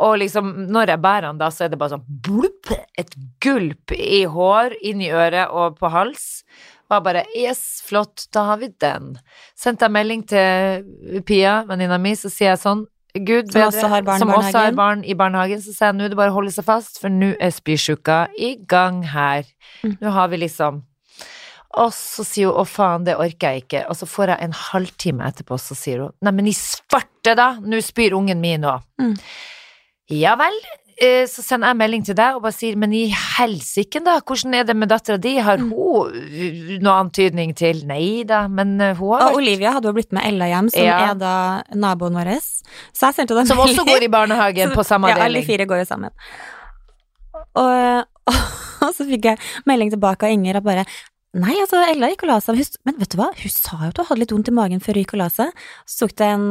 Og 0.02 0.16
liksom, 0.18 0.50
når 0.72 0.94
jeg 0.94 1.02
bærer 1.04 1.28
han 1.30 1.38
da, 1.38 1.48
så 1.54 1.66
er 1.66 1.72
det 1.72 1.78
bare 1.78 1.94
sånn 1.94 2.20
blup, 2.26 2.72
et 2.98 3.14
gulp 3.44 3.94
i 3.94 4.24
hår, 4.26 4.74
inn 4.82 5.02
i 5.04 5.12
øret 5.14 5.52
og 5.54 5.78
på 5.78 5.90
hals. 5.94 6.42
Og 6.90 6.96
jeg 6.96 7.04
bare 7.06 7.26
yes, 7.38 7.62
flott, 7.86 8.26
da 8.34 8.48
har 8.50 8.58
vi 8.60 8.72
den. 8.82 9.14
Sendte 9.58 9.86
jeg 9.86 9.94
melding 9.94 10.24
til 10.28 11.22
Pia, 11.28 11.60
venninna 11.68 12.00
mi, 12.02 12.16
så 12.18 12.32
sier 12.32 12.52
jeg 12.52 12.64
sånn 12.64 12.88
Gud 13.12 13.50
Som 13.52 13.66
også 13.66 13.88
har 13.92 14.04
barn 14.06 14.22
også 14.24 14.56
har 14.56 14.72
barn 14.72 15.02
i 15.04 15.12
barnehagen, 15.12 15.60
så 15.60 15.74
sier 15.74 15.90
jeg 15.90 15.98
nå 15.98 16.06
er 16.06 16.12
det 16.14 16.16
bare 16.16 16.32
å 16.32 16.36
holde 16.38 16.52
seg 16.54 16.64
fast, 16.64 16.96
for 17.00 17.12
nå 17.12 17.34
er 17.36 17.52
spysjuka 17.52 18.22
i 18.40 18.54
gang 18.68 19.02
her. 19.12 19.44
Mm. 19.84 19.98
Nå 20.00 20.14
har 20.16 20.30
vi 20.32 20.40
liksom 20.40 20.80
Og 21.80 21.88
så 21.96 22.24
sier 22.24 22.46
hun 22.52 22.56
'å 22.60 22.66
faen, 22.68 23.04
det 23.04 23.16
orker 23.16 23.52
jeg 23.54 23.62
ikke', 23.68 23.86
og 23.88 23.96
så 23.96 24.04
får 24.06 24.26
jeg 24.28 24.38
en 24.42 24.52
halvtime 24.52 25.24
etterpå, 25.24 25.56
så 25.58 25.74
sier 25.74 25.98
hun 26.02 26.12
'nei, 26.22 26.32
men 26.34 26.46
i 26.46 26.52
svarte 26.52 27.34
da, 27.34 27.54
nå 27.60 27.80
spyr 27.80 28.12
ungen 28.12 28.40
min 28.40 28.62
òg'. 28.62 28.82
Mm. 29.00 29.16
Ja 30.10 30.36
vel. 30.36 30.52
Eh, 31.00 31.24
Så 31.26 31.40
sender 31.42 31.68
jeg 31.68 31.76
melding 31.76 32.04
til 32.04 32.14
deg 32.14 32.34
og 32.36 32.42
bare 32.42 32.52
sier 32.52 32.76
'men 32.76 32.92
i 32.92 33.08
helsike, 33.08 34.04
da, 34.04 34.20
hvordan 34.20 34.54
er 34.54 34.64
det 34.64 34.76
med 34.76 34.88
dattera 34.90 35.16
di, 35.18 35.38
har 35.38 35.56
Mm. 35.56 35.70
hun 35.70 36.12
uh, 36.12 36.78
noe 36.82 37.00
antydning 37.08 37.54
til'? 37.54 37.84
Nei 37.86 38.22
da, 38.24 38.46
men 38.48 38.78
uh, 38.80 38.92
hun 38.94 39.18
har 39.18 39.30
Og 39.30 39.36
Olivia 39.36 39.72
hadde 39.72 39.84
jo 39.88 39.92
blitt 39.94 40.12
med 40.12 40.22
Ella 40.26 40.44
hjem, 40.44 40.68
som 40.70 40.82
Ja. 40.84 41.10
er 41.10 41.14
da 41.14 41.62
naboen 41.74 42.12
vår. 42.12 42.36
Så 42.92 43.06
jeg 43.08 43.14
sendte 43.14 43.34
henne 43.34 43.46
Som 43.48 43.58
også 43.58 43.82
går 43.86 44.02
i 44.02 44.08
barnehagen 44.18 44.70
på 44.76 44.84
samme 44.84 45.08
avdeling. 45.08 45.18
Ja, 45.18 45.24
alle 45.24 45.42
fire 45.46 45.66
går 45.66 45.78
jo 45.78 45.84
sammen. 45.86 46.10
Og, 47.56 48.04
og 48.82 48.94
så 48.94 49.06
fikk 49.08 49.24
jeg 49.24 49.38
melding 49.66 49.90
tilbake 49.90 50.24
av 50.24 50.30
Inger 50.30 50.56
og 50.56 50.64
bare 50.64 50.84
Nei, 51.34 51.54
altså, 51.62 51.80
Ella 51.88 52.10
gikk 52.12 52.24
og 52.26 52.28
la 52.28 52.38
seg. 52.44 52.60
Men 52.84 52.98
vet 53.00 53.14
du 53.14 53.16
hva, 53.16 53.30
hun 53.32 53.52
sa 53.52 53.78
jo 53.84 53.88
at 53.92 54.00
hun 54.02 54.08
hadde 54.10 54.20
litt 54.20 54.32
vondt 54.34 54.48
i 54.52 54.56
magen 54.56 54.80
før 54.84 54.98
hun 54.98 55.04
gikk 55.06 55.14
og 55.16 55.22
la 55.22 55.28
seg. 55.32 55.52
Så 55.88 56.04
tok 56.06 56.16
det 56.20 56.26
en 56.28 56.46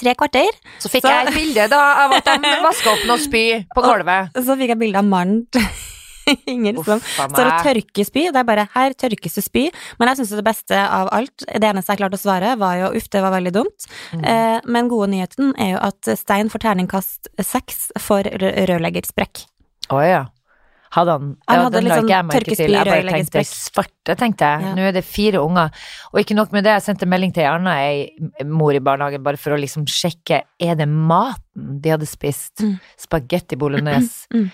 tre 0.00 0.14
kvarter, 0.18 0.50
Så 0.82 0.88
fikk 0.90 1.04
Så- 1.04 1.10
jeg 1.12 1.28
et 1.28 1.34
bilde 1.34 1.68
da 1.70 1.82
av 2.06 2.12
at 2.16 2.24
de 2.24 2.54
vasker 2.68 2.90
opp 2.96 3.04
noe 3.06 3.18
spy 3.22 3.44
på 3.76 3.82
gulvet. 3.84 4.32
så 4.34 4.56
fikk 4.58 4.72
jeg 4.72 4.78
bilde 4.80 4.98
av 4.98 5.04
mannen 5.06 5.44
Inger 6.48 6.78
som 6.82 7.00
står 7.04 7.44
og 7.50 7.64
tørker 7.66 8.06
spy. 8.08 8.22
Det 8.32 8.40
er 8.40 8.46
bare 8.48 8.64
her 8.72 8.94
tørkes 8.96 9.34
det 9.36 9.44
spy. 9.44 9.66
Men 10.00 10.08
jeg 10.08 10.22
syns 10.22 10.30
det 10.38 10.44
beste 10.46 10.72
av 10.80 11.10
alt, 11.12 11.44
det 11.44 11.68
eneste 11.68 11.92
jeg 11.92 12.00
klarte 12.00 12.16
å 12.16 12.22
svare, 12.22 12.54
var 12.58 12.78
jo 12.80 12.86
uff, 12.96 13.10
det 13.12 13.20
var 13.20 13.34
veldig 13.36 13.52
dumt. 13.52 13.84
Mm. 14.16 14.24
Eh, 14.24 14.60
men 14.64 14.88
gode 14.88 15.10
nyheten 15.12 15.52
er 15.60 15.74
jo 15.74 15.82
at 15.84 16.08
Stein 16.16 16.48
får 16.48 16.64
terningkast 16.64 17.28
seks 17.44 17.90
for 18.00 18.24
rø- 18.24 18.54
rørleggersprekk. 18.72 19.44
Å 19.92 20.00
ja. 20.08 20.22
Hadde 20.94 21.14
han 21.16 21.30
ja, 21.34 21.56
hadde 21.64 21.80
den 21.80 21.88
ikke 21.90 22.12
jeg 22.12 22.26
merke 22.28 22.56
til. 22.58 22.74
Jeg 22.74 22.86
bare 22.86 23.14
tenkte 23.16 23.42
svarte, 23.48 24.14
tenkte 24.20 24.50
jeg. 24.50 24.66
Ja. 24.66 24.74
Nå 24.78 24.84
er 24.88 24.94
det 24.94 25.02
fire 25.06 25.40
unger. 25.42 25.72
Og 26.12 26.20
ikke 26.22 26.36
nok 26.38 26.54
med 26.54 26.66
det, 26.66 26.76
jeg 26.76 26.86
sendte 26.86 27.08
melding 27.10 27.34
til 27.34 27.44
ei 27.44 27.50
anna 27.50 27.74
ei 27.82 28.46
mor 28.46 28.76
i 28.76 28.82
barnehagen 28.84 29.24
bare 29.24 29.40
for 29.40 29.56
å 29.56 29.58
liksom 29.58 29.88
sjekke 29.90 30.44
er 30.44 30.78
det 30.78 30.86
maten 30.90 31.80
de 31.82 31.94
hadde 31.94 32.08
spist. 32.08 32.62
Mm. 32.62 32.78
Spagetti 33.08 33.60
bolognese. 33.60 34.24
Mm. 34.34 34.48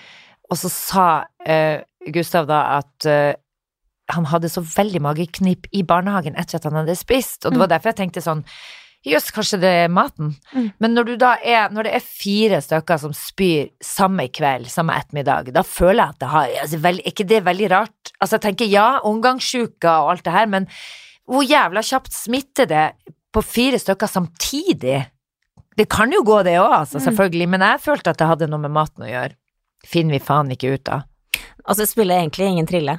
Og 0.50 0.58
så 0.58 0.68
sa 0.72 1.04
uh, 1.22 1.76
Gustav 2.12 2.48
da 2.50 2.58
at 2.80 3.06
uh, 3.06 3.30
han 4.10 4.26
hadde 4.28 4.50
så 4.50 4.62
veldig 4.66 5.00
mageknip 5.04 5.68
i 5.76 5.84
barnehagen 5.86 6.36
etter 6.38 6.58
at 6.58 6.66
han 6.66 6.80
hadde 6.80 6.96
spist, 6.98 7.44
og 7.44 7.54
det 7.54 7.62
var 7.62 7.70
derfor 7.70 7.92
jeg 7.92 8.00
tenkte 8.02 8.24
sånn 8.24 8.42
Jøss, 9.06 9.30
kanskje 9.32 9.56
det 9.62 9.68
er 9.86 9.88
maten. 9.88 10.34
Mm. 10.52 10.66
Men 10.78 10.92
når 10.92 11.06
du 11.08 11.12
da 11.16 11.30
er 11.40 11.70
Når 11.72 11.86
det 11.88 11.92
er 11.96 12.02
fire 12.04 12.58
stykker 12.60 12.98
som 13.00 13.14
spyr 13.16 13.70
samme 13.80 14.26
kveld, 14.28 14.66
samme 14.68 14.92
ettermiddag, 14.92 15.48
da 15.56 15.62
føler 15.64 16.02
jeg 16.02 16.08
at 16.14 16.18
det 16.20 16.28
har 16.28 16.50
altså, 16.64 16.80
vel, 16.84 16.98
Er 17.00 17.08
ikke 17.14 17.24
det 17.30 17.38
veldig 17.46 17.70
rart? 17.72 18.12
Altså, 18.20 18.36
jeg 18.36 18.42
tenker 18.44 18.68
ja, 18.68 18.88
omgangssjuka 19.08 19.94
og 20.04 20.10
alt 20.12 20.24
det 20.24 20.32
her, 20.34 20.46
men 20.52 20.68
hvor 21.30 21.46
jævla 21.46 21.80
kjapt 21.86 22.12
smitter 22.12 22.66
det 22.68 22.84
på 23.32 23.40
fire 23.46 23.78
stykker 23.78 24.06
samtidig? 24.10 25.06
Det 25.78 25.86
kan 25.88 26.12
jo 26.12 26.20
gå, 26.26 26.42
det 26.44 26.58
òg, 26.60 26.72
altså, 26.82 26.98
Mm. 26.98 27.04
selvfølgelig, 27.08 27.48
men 27.48 27.60
jeg 27.60 27.80
følte 27.80 28.10
at 28.10 28.18
det 28.18 28.26
hadde 28.26 28.48
noe 28.50 28.58
med 28.60 28.70
maten 28.74 29.04
å 29.06 29.08
gjøre. 29.08 29.32
Finner 29.86 30.18
vi 30.18 30.18
faen 30.18 30.50
ikke 30.50 30.74
ut 30.74 30.88
av. 30.88 31.02
Altså, 31.64 31.86
så 31.86 31.92
spiller 31.94 32.18
egentlig 32.20 32.50
ingen 32.50 32.66
trille. 32.66 32.98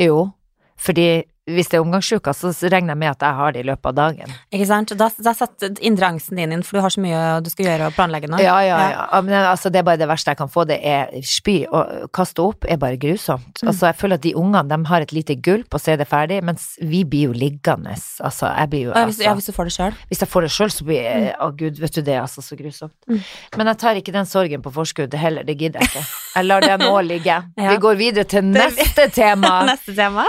Jo, 0.00 0.30
fordi 0.78 1.24
hvis 1.50 1.72
det 1.72 1.74
er 1.74 1.82
omgangsuka, 1.82 2.30
så 2.36 2.52
regner 2.70 2.92
jeg 2.92 2.98
med 3.00 3.10
at 3.10 3.24
jeg 3.26 3.34
har 3.34 3.54
det 3.54 3.62
i 3.64 3.66
løpet 3.66 3.88
av 3.90 3.94
dagen. 3.96 4.34
Ikke 4.54 4.66
sant? 4.68 4.92
Da, 4.98 5.08
da 5.26 5.32
setter 5.34 5.72
indre 5.82 6.06
angsten 6.12 6.38
din 6.38 6.52
inn, 6.54 6.62
for 6.62 6.78
du 6.78 6.84
har 6.84 6.92
så 6.94 7.02
mye 7.02 7.22
du 7.42 7.48
skal 7.50 7.66
gjøre 7.66 7.88
og 7.90 7.96
planlegge 7.96 8.30
nå. 8.30 8.38
Ja, 8.42 8.60
ja, 8.62 8.76
ja. 8.92 9.06
Men 9.26 9.34
altså, 9.40 9.72
det 9.74 9.80
er 9.80 9.86
bare 9.88 9.98
det 9.98 10.06
verste 10.10 10.30
jeg 10.30 10.38
kan 10.38 10.52
få, 10.52 10.62
det 10.70 10.78
er 10.86 11.10
spy. 11.26 11.56
Å 11.66 12.06
kaste 12.14 12.44
opp 12.46 12.68
er 12.70 12.78
bare 12.82 13.00
grusomt. 13.02 13.58
Mm. 13.58 13.72
Altså, 13.72 13.88
jeg 13.90 13.98
føler 13.98 14.20
at 14.20 14.26
de 14.28 14.34
ungene, 14.38 14.62
de 14.70 14.78
har 14.92 15.06
et 15.06 15.14
lite 15.16 15.34
gulp 15.42 15.74
og 15.74 15.82
så 15.82 15.94
er 15.96 16.02
det 16.02 16.06
ferdig, 16.12 16.38
mens 16.46 16.68
vi 16.78 17.02
blir 17.08 17.32
jo 17.32 17.34
liggende. 17.34 17.96
Altså, 18.22 18.52
jeg 18.52 18.70
blir 18.70 18.84
jo 18.86 18.92
Ja, 18.92 19.02
hvis, 19.08 19.18
altså, 19.18 19.26
ja, 19.26 19.34
hvis 19.40 19.50
du 19.50 19.56
får 19.56 19.70
det 19.70 19.74
sjøl. 19.78 19.98
Hvis 20.12 20.22
jeg 20.22 20.30
får 20.36 20.46
det 20.46 20.52
sjøl, 20.58 20.74
så 20.76 20.86
blir 20.86 21.02
jeg 21.02 21.32
Å, 21.42 21.48
gud, 21.58 21.80
vet 21.82 21.96
du 21.98 22.02
det, 22.06 22.14
er 22.14 22.22
altså 22.22 22.44
så 22.44 22.58
grusomt. 22.58 22.94
Mm. 23.10 23.18
Men 23.58 23.72
jeg 23.72 23.82
tar 23.82 23.98
ikke 23.98 24.14
den 24.14 24.30
sorgen 24.30 24.62
på 24.62 24.74
forskudd 24.78 25.18
heller, 25.18 25.42
det 25.48 25.58
gidder 25.58 25.82
jeg 25.82 25.90
ikke. 25.90 26.06
Jeg 26.36 26.48
lar 26.48 26.68
det 26.68 26.78
nå 26.84 26.94
ligge. 27.12 27.40
Ja. 27.58 27.74
Vi 27.74 27.82
går 27.82 27.98
videre 27.98 28.28
til 28.30 28.46
neste 28.46 29.10
tema. 29.10 29.58
Neste 29.72 29.96
tema. 29.98 30.28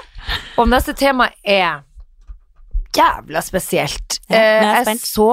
Og 0.58 0.70
neste 0.70 0.94
tema 0.98 1.30
er 1.44 1.82
jævla 2.96 3.42
spesielt. 3.42 4.20
Ja, 4.30 4.38
er 4.38 4.62
jeg 4.62 4.86
Eh, 4.86 4.94
jeg 4.94 5.00
så 5.00 5.32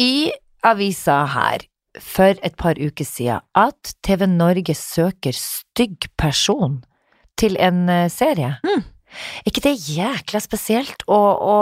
i 0.00 0.32
avisa 0.64 1.24
her 1.26 1.66
for 2.00 2.38
et 2.42 2.56
par 2.56 2.78
uker 2.80 3.04
siden 3.04 3.40
at 3.54 3.94
TV 4.02 4.26
Norge 4.26 4.74
søker 4.74 5.36
stygg 5.36 6.08
person 6.16 6.82
til 7.36 7.56
en 7.60 7.88
eh, 7.88 8.08
serie. 8.08 8.56
Mm. 8.64 8.84
Ikke 9.44 9.60
det 9.60 9.74
jækla 9.92 10.40
spesielt 10.40 11.02
å, 11.10 11.18
å 11.36 11.56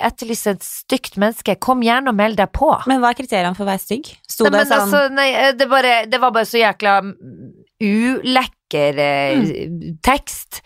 etterlyse 0.00 0.54
et 0.56 0.64
stygt 0.64 1.18
menneske? 1.20 1.58
Kom 1.60 1.82
gjerne 1.84 2.12
og 2.12 2.16
meld 2.16 2.38
deg 2.40 2.52
på. 2.56 2.70
Men 2.88 3.02
hva 3.02 3.12
er 3.12 3.18
kriteriene 3.18 3.56
for 3.58 3.66
å 3.66 3.72
være 3.72 3.82
stygg? 3.84 4.08
Sto 4.24 4.46
Nei, 4.48 4.54
det 4.54 4.62
sånn 4.70 4.86
altså, 4.86 5.02
nei, 5.12 5.28
eh, 5.36 5.52
det, 5.58 5.68
bare, 5.70 5.94
det 6.10 6.20
var 6.22 6.32
bare 6.32 6.48
så 6.48 6.62
jækla 6.62 6.94
mm, 7.04 7.50
ulekker 7.84 9.02
eh, 9.04 9.36
Mm. 9.40 9.98
tekst. 10.04 10.62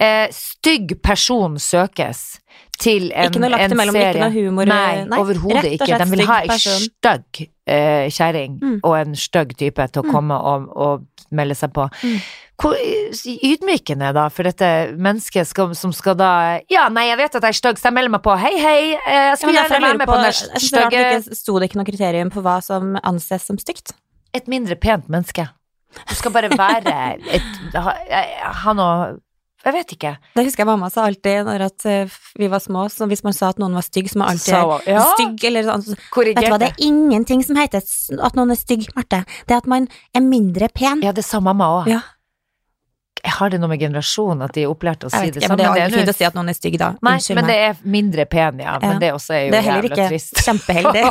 Eh, 0.00 0.28
stygg 0.30 0.92
person 1.02 1.56
søkes 1.58 2.38
til 2.78 3.08
en, 3.10 3.32
Ikke 3.32 3.40
noe 3.42 3.50
lagt 3.50 3.72
imellom, 3.74 3.96
serie. 3.96 4.12
ikke 4.14 4.20
noe 4.28 4.30
humor, 4.44 4.64
Nei, 4.70 5.04
nei, 5.10 5.18
overhodet 5.18 5.72
ikke. 5.74 5.98
De 5.98 6.06
vil 6.12 6.22
ha 6.28 6.36
ei 6.44 6.58
stygg 6.62 7.40
eh, 7.66 8.06
kjerring 8.14 8.60
Mm. 8.62 8.76
og 8.84 8.94
en 9.00 9.16
stygg 9.18 9.56
type 9.58 9.88
til 9.92 10.02
å 10.02 10.06
Mm. 10.06 10.12
komme 10.14 10.34
og, 10.38 10.68
og 10.76 11.06
melde 11.32 11.54
seg 11.58 11.72
på. 11.74 11.88
Mm. 12.02 12.20
Hvor 12.62 12.74
ydmykende, 13.26 14.12
da, 14.14 14.28
for 14.28 14.42
dette 14.48 14.68
mennesket 14.98 15.46
skal, 15.46 15.74
som 15.74 15.92
skal 15.92 16.14
da 16.18 16.60
Ja, 16.70 16.88
nei, 16.88 17.08
jeg 17.10 17.18
vet 17.18 17.34
at 17.36 17.42
jeg 17.42 17.48
er 17.54 17.58
stygg, 17.58 17.78
så 17.78 17.90
jeg 17.90 17.94
melder 17.98 18.10
meg 18.16 18.22
på. 18.22 18.38
Hei, 18.38 18.54
hei, 18.58 18.80
eh, 18.94 19.28
jeg 19.32 19.38
skulle 19.38 19.54
ja, 19.54 19.66
gjerne 19.66 19.82
være 19.82 19.98
med 19.98 20.06
på, 20.08 20.14
på 20.14 20.22
den 20.22 20.66
stygge 20.68 21.36
sto 21.36 21.58
det 21.58 21.70
ikke 21.70 21.80
noe 21.82 21.88
kriterium 21.90 22.30
på 22.34 22.42
hva 22.42 22.58
som 22.62 22.96
anses 23.02 23.42
som 23.46 23.58
stygt. 23.58 23.92
et 24.34 24.46
mindre 24.46 24.76
pent 24.76 25.08
menneske. 25.08 25.48
Du 26.08 26.14
skal 26.14 26.30
bare 26.30 26.50
være 26.52 27.16
et 27.32 27.74
ha, 27.74 27.94
ha 28.52 28.72
noe 28.76 29.16
Jeg 29.66 29.74
vet 29.74 29.92
ikke. 29.96 30.10
Det 30.38 30.44
husker 30.46 30.62
jeg 30.62 30.68
mamma 30.70 30.88
sa 30.92 31.04
alltid 31.08 31.48
når 31.48 31.64
eh, 31.90 32.18
vi 32.38 32.48
var 32.50 32.62
små, 32.62 32.84
så 32.92 33.08
hvis 33.10 33.24
man 33.26 33.34
sa 33.34 33.50
at 33.52 33.58
noen 33.58 33.74
var 33.74 33.82
stygg, 33.86 34.10
så 34.10 34.20
må 34.20 34.28
alltid 34.30 34.54
Så, 34.54 34.76
ja, 34.86 35.02
Stygg 35.16 35.48
eller 35.50 35.66
sånn. 35.66 35.86
Vet 35.88 36.38
du 36.38 36.46
hva, 36.46 36.60
det 36.62 36.70
er 36.70 36.84
ingenting 36.86 37.42
som 37.46 37.58
heter 37.58 37.82
at 37.82 38.38
noen 38.38 38.54
er 38.54 38.60
stygg, 38.60 38.86
Marte. 38.96 39.24
Det 39.48 39.56
er 39.56 39.64
at 39.64 39.68
man 39.70 39.88
er 40.14 40.22
mindre 40.24 40.70
pen. 40.70 41.02
Ja, 41.02 41.12
det 41.16 41.26
sa 41.26 41.42
mamma 41.42 41.72
òg. 41.80 41.90
Ja. 41.90 42.04
Har 43.24 43.50
det 43.50 43.58
noe 43.60 43.68
med 43.68 43.80
generasjon 43.80 44.42
at 44.44 44.52
de 44.54 44.62
er 44.62 44.70
opplært 44.70 45.04
å 45.04 45.10
si 45.10 45.30
det 45.30 45.42
samme? 45.42 45.56
men 45.56 45.58
det 45.58 45.66
er 45.66 45.84
aldri 45.88 45.98
fint 46.02 46.12
å 46.12 46.16
si 46.16 46.24
at 46.28 46.34
noen 46.38 46.48
er 46.52 46.56
stygg, 46.58 46.78
da. 46.78 46.92
Nei, 47.02 47.14
Unnskyld 47.18 47.34
men 47.38 47.46
meg. 47.46 47.52
det 47.54 47.58
er 47.68 47.90
mindre 47.96 48.24
pen, 48.30 48.58
ja. 48.62 48.78
Men 48.82 48.92
Ja. 48.92 48.98
det 48.98 49.12
også 49.14 49.34
er 49.34 49.42
jo 49.46 49.50
Det 49.50 49.58
er 49.58 49.66
heller 49.68 49.88
ikke 49.90 50.08
trist. 50.08 50.34
kjempeheldig. 50.44 51.04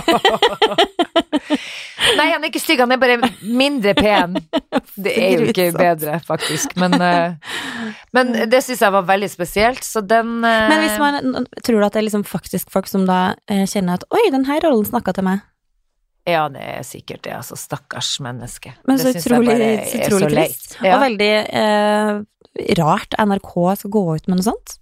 Nei, 2.17 2.27
han 2.31 2.43
er 2.43 2.47
ikke 2.49 2.61
stygg, 2.61 2.79
han 2.79 2.91
er 2.95 2.99
bare 3.01 3.17
mindre 3.43 3.93
pen. 3.97 4.37
Det 5.07 5.13
er 5.13 5.33
jo 5.37 5.47
ikke 5.51 5.67
bedre, 5.77 6.19
faktisk. 6.25 6.73
Men, 6.79 6.93
eh, 7.01 7.33
men 8.15 8.31
det 8.49 8.61
syns 8.65 8.81
jeg 8.81 8.93
var 8.95 9.03
veldig 9.05 9.29
spesielt, 9.29 9.83
så 9.85 10.01
den 10.01 10.39
eh, 10.47 10.69
Men 10.71 10.81
hvis 10.85 10.97
man 11.01 11.45
tror 11.63 11.79
du 11.81 11.85
at 11.85 11.93
det 11.93 12.01
er 12.01 12.07
liksom 12.07 12.23
faktisk 12.27 12.71
folk 12.73 12.87
som 12.89 13.05
da 13.09 13.35
eh, 13.51 13.65
kjenner 13.69 13.99
at 13.99 14.07
oi, 14.13 14.23
den 14.33 14.45
her 14.49 14.63
rollen 14.65 14.87
snakka 14.87 15.13
til 15.17 15.27
meg. 15.27 15.43
Ja, 16.27 16.47
det 16.51 16.59
er 16.59 16.83
sikkert 16.83 17.23
det, 17.23 17.33
altså. 17.37 17.55
Stakkars 17.59 18.17
menneske. 18.23 18.73
Men 18.87 18.99
Det 18.99 19.13
så 19.15 19.31
utrolig, 19.31 19.55
så 19.55 19.63
er 19.63 20.03
utrolig 20.09 20.33
trist. 20.33 20.77
Ja. 20.83 20.97
Og 20.97 21.05
veldig 21.05 21.31
eh, 21.61 22.19
rart 22.81 23.15
NRK 23.21 23.53
skal 23.79 23.93
gå 23.95 24.03
ut 24.17 24.27
med 24.27 24.41
noe 24.41 24.47
sånt. 24.49 24.77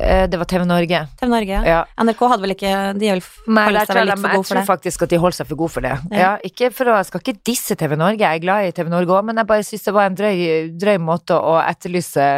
Eh, 0.00 0.26
Det 0.30 0.38
var 0.38 0.48
TV 0.48 0.66
Norge. 0.68 1.00
TV 1.20 1.30
Norge, 1.32 1.56
ja. 1.56 1.62
Ja. 1.64 1.80
NRK 2.04 2.20
hadde 2.32 2.44
vel 2.44 2.54
ikke 2.54 2.74
De 3.00 3.10
vel 3.10 3.22
Nei, 3.48 3.64
seg 3.84 3.96
vel 3.96 4.10
litt 4.12 4.20
for 4.20 4.28
gode 4.28 4.30
for 4.30 4.30
det? 4.30 4.36
Jeg 4.36 4.52
tror 4.52 4.68
faktisk 4.68 5.02
at 5.06 5.12
de 5.12 5.20
holder 5.24 5.38
seg 5.40 5.50
for 5.50 5.62
gode 5.64 5.74
for 5.74 5.88
det. 5.88 5.96
Ja. 6.12 6.20
Ja. 6.20 6.30
ikke 6.50 6.70
for 6.76 6.92
å, 6.92 7.00
jeg 7.00 7.10
skal 7.10 7.24
ikke 7.24 7.36
disse 7.50 7.76
TV 7.80 7.96
Norge, 7.96 8.20
jeg 8.20 8.40
er 8.40 8.44
glad 8.44 8.68
i 8.68 8.72
TV 8.76 8.92
Norge 8.92 9.16
òg, 9.18 9.24
men 9.28 9.40
jeg 9.40 9.50
bare 9.50 9.66
syns 9.66 9.88
det 9.88 9.96
var 9.96 10.08
en 10.08 10.20
drøy, 10.20 10.38
drøy 10.80 10.96
måte 11.00 11.36
å 11.36 11.58
etterlyse 11.64 12.30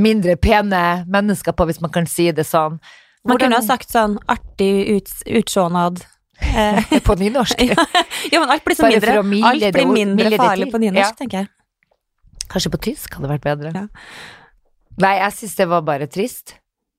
mindre 0.00 0.36
pene 0.36 1.04
mennesker 1.10 1.56
på, 1.56 1.66
hvis 1.68 1.80
man 1.82 1.92
kan 1.92 2.06
si 2.08 2.30
det 2.32 2.46
sånn. 2.48 2.78
Man 3.26 3.40
kunne 3.40 3.58
ha 3.58 3.64
sagt 3.64 3.90
sånn 3.92 4.16
artig 4.32 4.72
ut, 4.96 5.10
utsjånad. 5.26 6.04
Eh, 6.40 7.00
På 7.06 7.14
nynorsk. 7.14 7.60
ja, 8.32 8.40
men 8.40 8.50
alt 8.50 8.64
blir 8.64 8.74
så 8.76 8.82
Bare 8.86 8.92
mindre, 8.96 9.14
for 9.20 9.28
milde 9.28 9.46
alt 9.50 9.74
blir 9.76 9.90
mindre 9.92 10.30
farlig 10.40 10.70
på 10.72 10.80
nynorsk, 10.82 11.12
Ja. 11.12 11.18
tenker 11.18 11.38
jeg. 11.38 11.48
Kanskje 12.50 12.70
på 12.74 12.80
tysk 12.82 13.14
hadde 13.14 13.28
vært 13.30 13.44
bedre. 13.44 13.70
Ja. 13.76 13.86
Nei, 15.00 15.12
jeg 15.20 15.32
syns 15.38 15.54
det 15.60 15.68
var 15.70 15.84
bare 15.86 16.06
trist. 16.10 16.56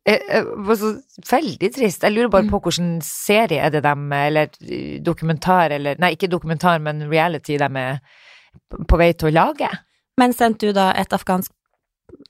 Jeg, 0.07 0.21
eh, 0.29 0.43
var 0.65 0.75
så 0.79 0.93
veldig 1.29 1.71
trist. 1.75 2.01
Jeg 2.03 2.13
lurer 2.15 2.29
bare 2.33 2.43
Mm. 2.47 2.49
på 2.53 2.59
hvilken 2.63 3.01
serie 3.03 3.59
er 3.61 3.69
det 3.69 3.83
dem, 3.83 4.07
eller 4.13 4.47
eh, 4.63 4.99
dokumentar, 5.03 5.71
eller 5.71 5.95
Nei, 5.99 6.15
ikke 6.15 6.29
dokumentar, 6.31 6.79
men 6.81 7.03
reality 7.09 7.57
de 7.57 7.69
er 7.77 7.99
på 8.87 8.97
vei 8.97 9.11
til 9.13 9.29
å 9.29 9.33
lage. 9.33 9.69
Men 10.17 10.33
sendte 10.33 10.67
du 10.67 10.73
da 10.73 10.91
et 10.93 11.09
afghansk 11.13 11.51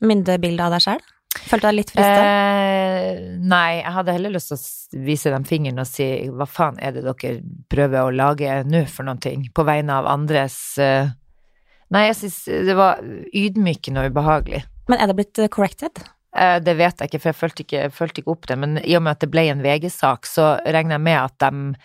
myndebilde 0.02 0.60
av 0.62 0.72
deg 0.72 0.82
sjøl? 0.82 1.00
Følte 1.32 1.70
deg 1.70 1.78
litt 1.78 1.92
frista? 1.94 2.24
Eh, 2.28 3.20
nei, 3.40 3.80
jeg 3.80 3.94
hadde 3.96 4.16
heller 4.18 4.34
lyst 4.36 4.52
til 4.52 4.60
å 4.60 5.04
vise 5.08 5.32
dem 5.32 5.46
fingeren 5.48 5.84
og 5.84 5.88
si 5.88 6.08
hva 6.28 6.48
faen 6.50 6.80
er 6.84 6.96
det 6.96 7.06
dere 7.08 7.38
prøver 7.72 8.04
å 8.04 8.16
lage 8.16 8.62
nå 8.68 8.84
for 8.92 9.08
noen 9.08 9.22
ting, 9.24 9.46
på 9.56 9.66
vegne 9.68 10.02
av 10.02 10.10
andres 10.12 10.58
eh, 10.82 11.12
Nei, 11.92 12.06
jeg 12.08 12.18
syns 12.22 12.38
det 12.70 12.76
var 12.78 13.02
ydmykende 13.36 14.00
og 14.06 14.14
ubehagelig. 14.14 14.62
Men 14.88 15.02
er 15.04 15.10
det 15.12 15.16
blitt 15.18 15.42
eh, 15.44 15.50
corrected? 15.52 16.00
Eh, 16.32 16.58
det 16.64 16.78
vet 16.80 17.04
jeg 17.04 17.12
ikke, 17.12 17.20
for 17.20 17.32
jeg 17.32 17.40
fulgte 17.40 17.66
ikke, 17.66 17.84
fulgte 17.96 18.24
ikke 18.24 18.32
opp 18.32 18.48
det, 18.48 18.58
men 18.62 18.80
i 18.80 18.96
og 18.96 19.04
med 19.04 19.18
at 19.18 19.26
det 19.26 19.32
ble 19.34 19.44
en 19.52 19.64
VG-sak, 19.64 20.30
så 20.30 20.54
regner 20.64 20.96
jeg 20.96 21.08
med 21.10 21.20
at 21.20 21.38
de 21.44 21.78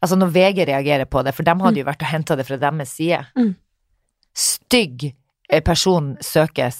Altså 0.00 0.16
når 0.16 0.30
VG 0.32 0.64
reagerer 0.64 1.04
på 1.04 1.20
det, 1.20 1.34
for 1.36 1.44
de 1.44 1.52
hadde 1.60 1.82
jo 1.82 1.84
vært 1.84 2.00
og 2.06 2.08
henta 2.08 2.32
det 2.32 2.46
fra 2.48 2.56
deres 2.56 2.94
side. 2.96 3.18
Mm. 3.36 3.50
Stygg 4.32 5.02
eh, 5.10 5.60
person 5.60 6.14
søkes. 6.24 6.78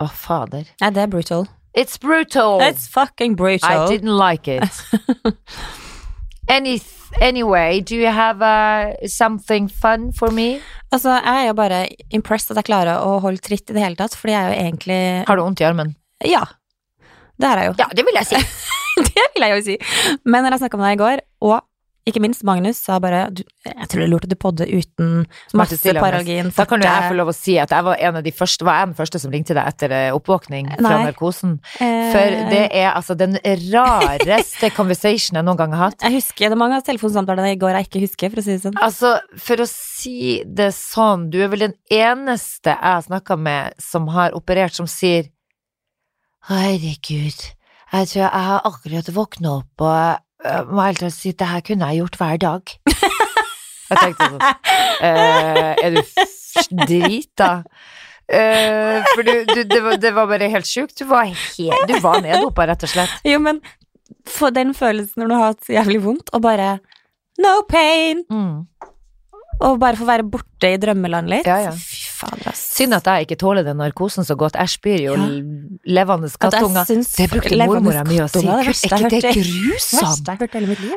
Å, 0.00 0.06
oh, 0.06 0.12
fader. 0.16 0.64
Nei, 0.80 0.88
det 0.96 1.02
er 1.02 1.10
brutal. 1.12 1.42
It's 1.76 1.98
brutal! 2.00 2.62
It's 2.64 2.88
fucking 2.88 3.32
I 3.32 3.36
brutal. 3.36 3.86
didn't 3.86 4.16
like 4.16 4.48
it. 4.48 4.64
Any, 6.48 6.80
anyway, 7.20 7.80
do 7.80 7.94
you 7.94 8.06
have 8.06 8.40
uh, 8.40 8.96
something 9.06 9.68
fun 9.68 10.10
for 10.12 10.32
me? 10.32 10.58
Altså, 10.90 11.12
jeg 11.20 11.42
er 11.42 11.46
jo 11.50 11.54
bare 11.54 11.82
impressed 12.10 12.50
at 12.50 12.58
jeg 12.58 12.70
klarer 12.70 13.04
å 13.04 13.20
holde 13.20 13.44
tritt 13.44 13.68
i 13.68 13.76
det 13.76 13.84
hele 13.84 14.00
tatt, 14.00 14.16
fordi 14.16 14.34
jeg 14.34 14.40
er 14.40 14.48
jo 14.48 14.64
egentlig 14.64 15.00
Har 15.28 15.38
du 15.38 15.44
vondt 15.44 15.60
i 15.60 15.68
armen? 15.68 15.92
Ja. 16.26 16.46
Det 17.36 17.52
har 17.52 17.60
jeg 17.60 17.70
jo. 17.70 17.76
Ja, 17.84 17.90
det 17.92 18.06
vil 18.08 18.18
jeg 18.22 18.30
si. 18.32 18.40
det 19.12 19.26
vil 19.34 19.46
jeg 19.46 19.52
jo 19.52 19.62
si. 19.68 19.76
Men 20.24 20.42
når 20.46 20.56
jeg 20.56 20.64
snakka 20.64 20.80
med 20.80 20.88
deg 20.88 20.96
i 20.96 21.02
går, 21.04 21.24
og 21.44 21.58
ikke 22.08 22.20
minst 22.22 22.42
Magnus, 22.48 22.78
sa 22.80 22.96
bare 23.02 23.26
Jeg 23.28 23.88
tror 23.90 24.00
det 24.00 24.04
er 24.06 24.10
lurt 24.10 24.24
at 24.24 24.32
du 24.32 24.36
podder 24.40 24.70
uten 24.72 25.26
masse 25.54 25.76
Paralgin. 25.94 26.48
Da 26.56 26.64
kan 26.68 26.80
jo 26.80 26.88
jeg 26.88 27.10
få 27.10 27.16
lov 27.18 27.30
å 27.32 27.34
si 27.36 27.56
at 27.60 27.70
jeg 27.74 27.84
var 27.86 28.00
en 28.00 28.18
av 28.20 28.24
de 28.24 28.32
første, 28.34 28.64
var 28.66 28.78
jeg 28.80 28.88
den 28.90 28.96
første 28.98 29.20
som 29.20 29.34
ringte 29.34 29.56
deg 29.56 29.68
etter 29.68 29.92
eh, 29.94 30.08
oppvåkning 30.16 30.70
fra 30.78 30.94
Nei. 30.96 31.02
narkosen. 31.10 31.58
eh, 31.78 32.08
For 32.14 32.36
det 32.50 32.62
er 32.80 32.88
altså 32.94 33.16
den 33.20 33.36
rareste 33.74 34.70
conversation 34.78 35.36
jeg 35.40 35.46
noen 35.46 35.60
gang 35.60 35.76
har 35.76 35.90
hatt. 35.90 36.00
Jeg 36.06 36.16
husker, 36.18 36.48
Det 36.48 36.56
er 36.56 36.62
mange 36.62 36.80
av 36.80 36.86
telefonsamtalene 36.88 37.52
i 37.52 37.60
går 37.60 37.76
jeg 37.78 37.90
ikke 37.90 38.04
husker, 38.06 38.32
for 38.32 38.42
å 38.42 38.46
si 38.46 38.56
det 38.56 38.62
sånn. 38.64 38.80
Altså, 38.80 39.12
for 39.48 39.64
å 39.64 39.68
si 39.70 40.16
det 40.46 40.70
sånn, 40.78 41.28
du 41.30 41.38
er 41.44 41.52
vel 41.52 41.66
den 41.68 41.76
eneste 41.92 42.72
jeg 42.72 42.80
har 42.96 43.04
snakka 43.06 43.36
med 43.38 43.76
som 43.82 44.08
har 44.16 44.32
operert, 44.38 44.74
som 44.74 44.88
sier 44.90 45.28
Herregud, 46.48 47.36
jeg 47.92 48.08
tror 48.08 48.20
jeg 48.22 48.44
har 48.48 48.62
akkurat 48.64 49.08
våkna 49.12 49.58
opp 49.60 49.84
og 49.84 50.26
jeg 50.44 50.66
må 50.70 50.84
helt 50.86 51.02
ærlig 51.02 51.14
si 51.16 51.32
det 51.32 51.48
her 51.50 51.60
kunne 51.66 51.88
jeg 51.90 52.00
gjort 52.02 52.16
hver 52.20 52.38
dag. 52.44 52.74
Jeg 53.90 53.98
tenkte 53.98 54.28
sånn 54.30 54.42
eh, 55.02 55.74
Er 55.82 55.96
du 55.96 56.00
drita? 56.86 57.48
Eh, 58.30 59.00
for 59.10 59.26
du, 59.26 59.32
du 59.50 59.60
det, 59.66 59.80
var, 59.82 59.96
det 59.98 60.12
var 60.14 60.28
bare 60.30 60.48
helt 60.52 60.68
sjukt. 60.70 60.94
Du 61.00 61.08
var 61.10 61.26
helt 61.26 61.88
Du 61.90 61.96
var 62.04 62.20
neddopa, 62.22 62.68
rett 62.70 62.84
og 62.86 62.92
slett. 62.92 63.16
Jo, 63.26 63.40
men 63.42 63.58
for 64.30 64.54
den 64.54 64.70
følelsen 64.78 65.22
når 65.24 65.30
du 65.32 65.34
har 65.34 65.48
hatt 65.52 65.70
jævlig 65.74 66.00
vondt, 66.04 66.30
og 66.36 66.44
bare 66.46 66.76
no 67.42 67.56
pain, 67.70 68.22
Mm. 68.30 68.66
og 69.66 69.78
bare 69.82 69.98
få 69.98 70.06
være 70.08 70.24
borte 70.30 70.70
i 70.74 70.78
drømmeland 70.80 71.28
litt. 71.32 71.46
Ja, 71.50 71.58
ja. 71.66 71.74
Fader, 72.20 72.50
ass. 72.50 72.60
Synd 72.76 72.92
at 72.96 73.06
jeg 73.08 73.26
ikke 73.26 73.38
tåler 73.40 73.64
den 73.64 73.78
narkosen 73.80 74.26
så 74.28 74.36
godt. 74.36 74.58
Jeg 74.60 74.68
spyr 74.74 75.00
jo 75.06 75.14
Ja. 75.16 75.28
levende 75.96 76.28
At 76.28 76.38
kattunger. 76.42 76.84
Det 76.90 77.28
brukte 77.32 77.56
mormora 77.66 78.04
mi 78.04 78.18
å 78.20 78.28
si. 78.28 78.42
det 78.44 78.50
er 78.50 78.70
ikke 78.70 79.10
det 79.14 79.32
grusomt? 79.38 80.28
jeg. 80.28 80.50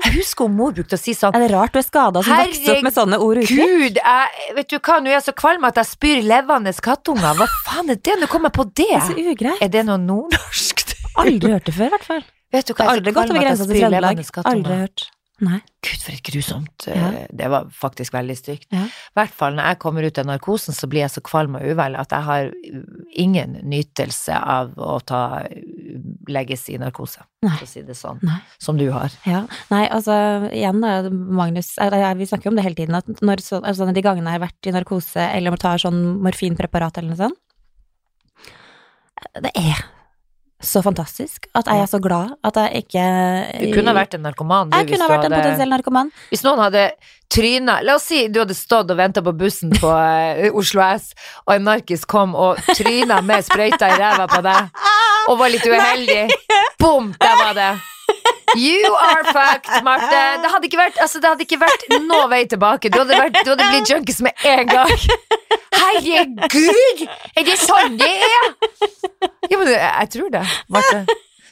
Jeg 0.03 0.13
husker 0.17 0.45
om 0.45 0.57
mor 0.59 0.73
brukte 0.75 0.97
å 0.97 0.99
si 0.99 1.15
sånn 1.15 1.35
Er 1.35 1.47
det 1.47 1.51
rart 1.55 1.73
du 1.73 1.79
er 1.79 1.87
skada 1.87 2.23
som 2.23 2.35
vokste 2.43 2.75
opp 2.75 2.83
med 2.83 2.93
sånne 2.93 3.19
ord 3.23 3.37
ute? 3.37 3.55
Gud, 3.55 3.99
jeg, 4.01 4.55
vet 4.57 4.69
du 4.69 4.77
hva, 4.79 4.99
nå 4.99 5.07
er 5.07 5.17
jeg 5.19 5.25
så 5.29 5.33
kvalm 5.33 5.63
at 5.69 5.79
jeg 5.79 5.91
spyr 5.93 6.21
levende 6.27 6.73
kattunger. 6.73 7.33
Hva 7.39 7.47
faen 7.65 7.89
er 7.89 7.95
det? 7.95 8.19
Nå 8.19 8.27
kommer 8.27 8.51
jeg 8.51 8.57
på 8.59 8.67
det. 8.75 8.91
Det 9.15 9.39
er. 9.39 9.57
Er 9.61 9.67
det 9.69 9.85
noe 9.87 9.97
nordnorsk? 9.97 10.83
Aldri 11.23 11.51
hørt 11.53 11.65
det 11.69 11.75
før, 11.77 11.87
i 11.87 11.93
hvert 11.93 12.07
fall. 12.09 12.23
Vet 12.53 12.67
du 12.67 12.73
hva, 12.73 12.85
jeg 12.85 12.91
er 12.91 13.01
så 13.01 13.13
gått 13.13 13.29
kvalm 13.31 13.37
at 13.37 13.49
jeg 13.49 13.57
spyr 13.63 13.89
levende 13.93 14.23
kattunger. 14.27 14.51
Aldri 14.51 14.79
hørt. 14.83 15.09
Nei. 15.43 15.57
Gud, 15.83 15.99
for 15.99 16.13
et 16.15 16.23
grusomt 16.23 16.85
Ja. 16.87 17.09
eh, 17.11 17.27
Det 17.35 17.49
var 17.51 17.65
faktisk 17.75 18.13
veldig 18.15 18.35
stygt. 18.39 18.67
Ja. 18.71 18.85
I 18.87 19.17
hvert 19.19 19.33
fall 19.35 19.53
når 19.57 19.65
jeg 19.73 19.79
kommer 19.83 20.05
ut 20.07 20.17
av 20.21 20.25
narkosen, 20.29 20.73
så 20.77 20.87
blir 20.87 21.01
jeg 21.03 21.11
så 21.11 21.21
kvalm 21.25 21.57
og 21.59 21.65
uvel 21.67 21.97
at 21.99 22.09
jeg 22.15 22.23
har 22.23 22.51
ingen 23.19 23.57
nytelse 23.67 24.33
av 24.39 24.71
å 24.77 24.99
ta 25.03 25.43
legges 26.31 26.63
i 26.71 26.77
narkose, 26.79 27.25
Nei. 27.43 27.57
for 27.57 27.65
å 27.65 27.69
si 27.69 27.81
det 27.83 27.95
sånn, 27.99 28.19
Nei. 28.23 28.39
som 28.57 28.77
du 28.79 28.85
har. 28.95 29.11
Ja, 29.27 29.43
nei, 29.69 29.83
altså 29.89 30.15
igjen 30.53 30.79
da, 30.81 31.09
Magnus, 31.11 31.73
vi 31.77 32.25
snakker 32.29 32.47
jo 32.47 32.53
om 32.53 32.55
det 32.55 32.63
hele 32.63 32.75
tiden, 32.79 32.95
at 32.95 33.05
når 33.21 33.43
så, 33.43 33.59
altså, 33.61 33.91
de 33.93 34.01
gangene 34.05 34.31
jeg 34.31 34.39
har 34.39 34.47
vært 34.47 34.67
i 34.71 34.71
narkose 34.71 35.27
eller 35.35 35.57
tar 35.59 35.77
sånn 35.83 35.99
morfinpreparat 36.23 36.97
eller 36.97 37.09
noe 37.15 37.17
sånt, 37.25 37.39
det 39.41 39.51
er 39.55 39.83
så 40.65 40.81
fantastisk 40.85 41.47
at 41.57 41.67
jeg 41.69 41.83
er 41.83 41.89
så 41.91 41.99
glad 42.03 42.33
at 42.43 42.57
jeg 42.61 42.83
ikke 42.83 43.03
Du 43.59 43.65
kunne 43.75 43.91
ha 43.91 43.97
vært 43.97 44.15
en 44.17 44.23
narkoman, 44.25 44.69
du, 44.71 44.77
Jeg 44.77 44.93
kunne 44.93 45.09
vært 45.11 45.27
en 45.27 45.35
potensiell 45.35 45.71
narkoman. 45.73 46.11
Hvis 46.31 46.43
noen 46.45 46.61
hadde 46.63 46.85
tryna 47.33 47.79
La 47.85 47.95
oss 47.97 48.07
si 48.11 48.27
du 48.31 48.41
hadde 48.41 48.55
stått 48.57 48.91
og 48.93 48.99
venta 48.99 49.23
på 49.25 49.33
bussen 49.37 49.73
på 49.75 49.91
eh, 49.91 50.49
Oslo 50.53 50.83
S, 50.85 51.11
og 51.47 51.55
en 51.55 51.65
narkis 51.69 52.05
kom 52.09 52.35
og 52.35 52.61
tryna 52.77 53.21
med 53.25 53.45
sprøyta 53.45 53.89
i 53.93 53.97
ræva 53.99 54.27
på 54.31 54.41
deg, 54.45 54.83
og 55.31 55.39
var 55.39 55.53
litt 55.53 55.65
uheldig. 55.73 56.21
Bom, 56.79 57.13
der 57.19 57.39
var 57.41 57.57
det. 57.57 57.71
You 58.59 58.93
are 58.95 59.23
fucked, 59.31 59.83
Marte. 59.85 60.21
Det 60.43 60.51
hadde 60.53 60.67
ikke 60.69 60.79
vært, 60.81 60.99
altså, 61.01 61.21
det 61.23 61.31
hadde 61.31 61.45
ikke 61.47 61.59
vært 61.63 61.85
noe 62.05 62.27
vei 62.31 62.43
tilbake. 62.51 62.91
Du 62.93 62.99
hadde, 63.01 63.17
vært, 63.17 63.39
du 63.43 63.53
hadde 63.53 63.69
blitt 63.71 63.89
junkies 63.93 64.21
med 64.25 64.45
en 64.45 64.67
gang. 64.69 64.93
Herregud! 65.73 67.03
Er 67.37 67.47
det 67.47 67.57
sånn 67.61 67.97
det 67.99 68.11
er? 68.13 68.53
Ja, 69.49 69.57
men 69.57 69.67
jeg, 69.73 70.09
tror 70.13 70.29
det, 70.33 70.43
Marte. 70.73 71.03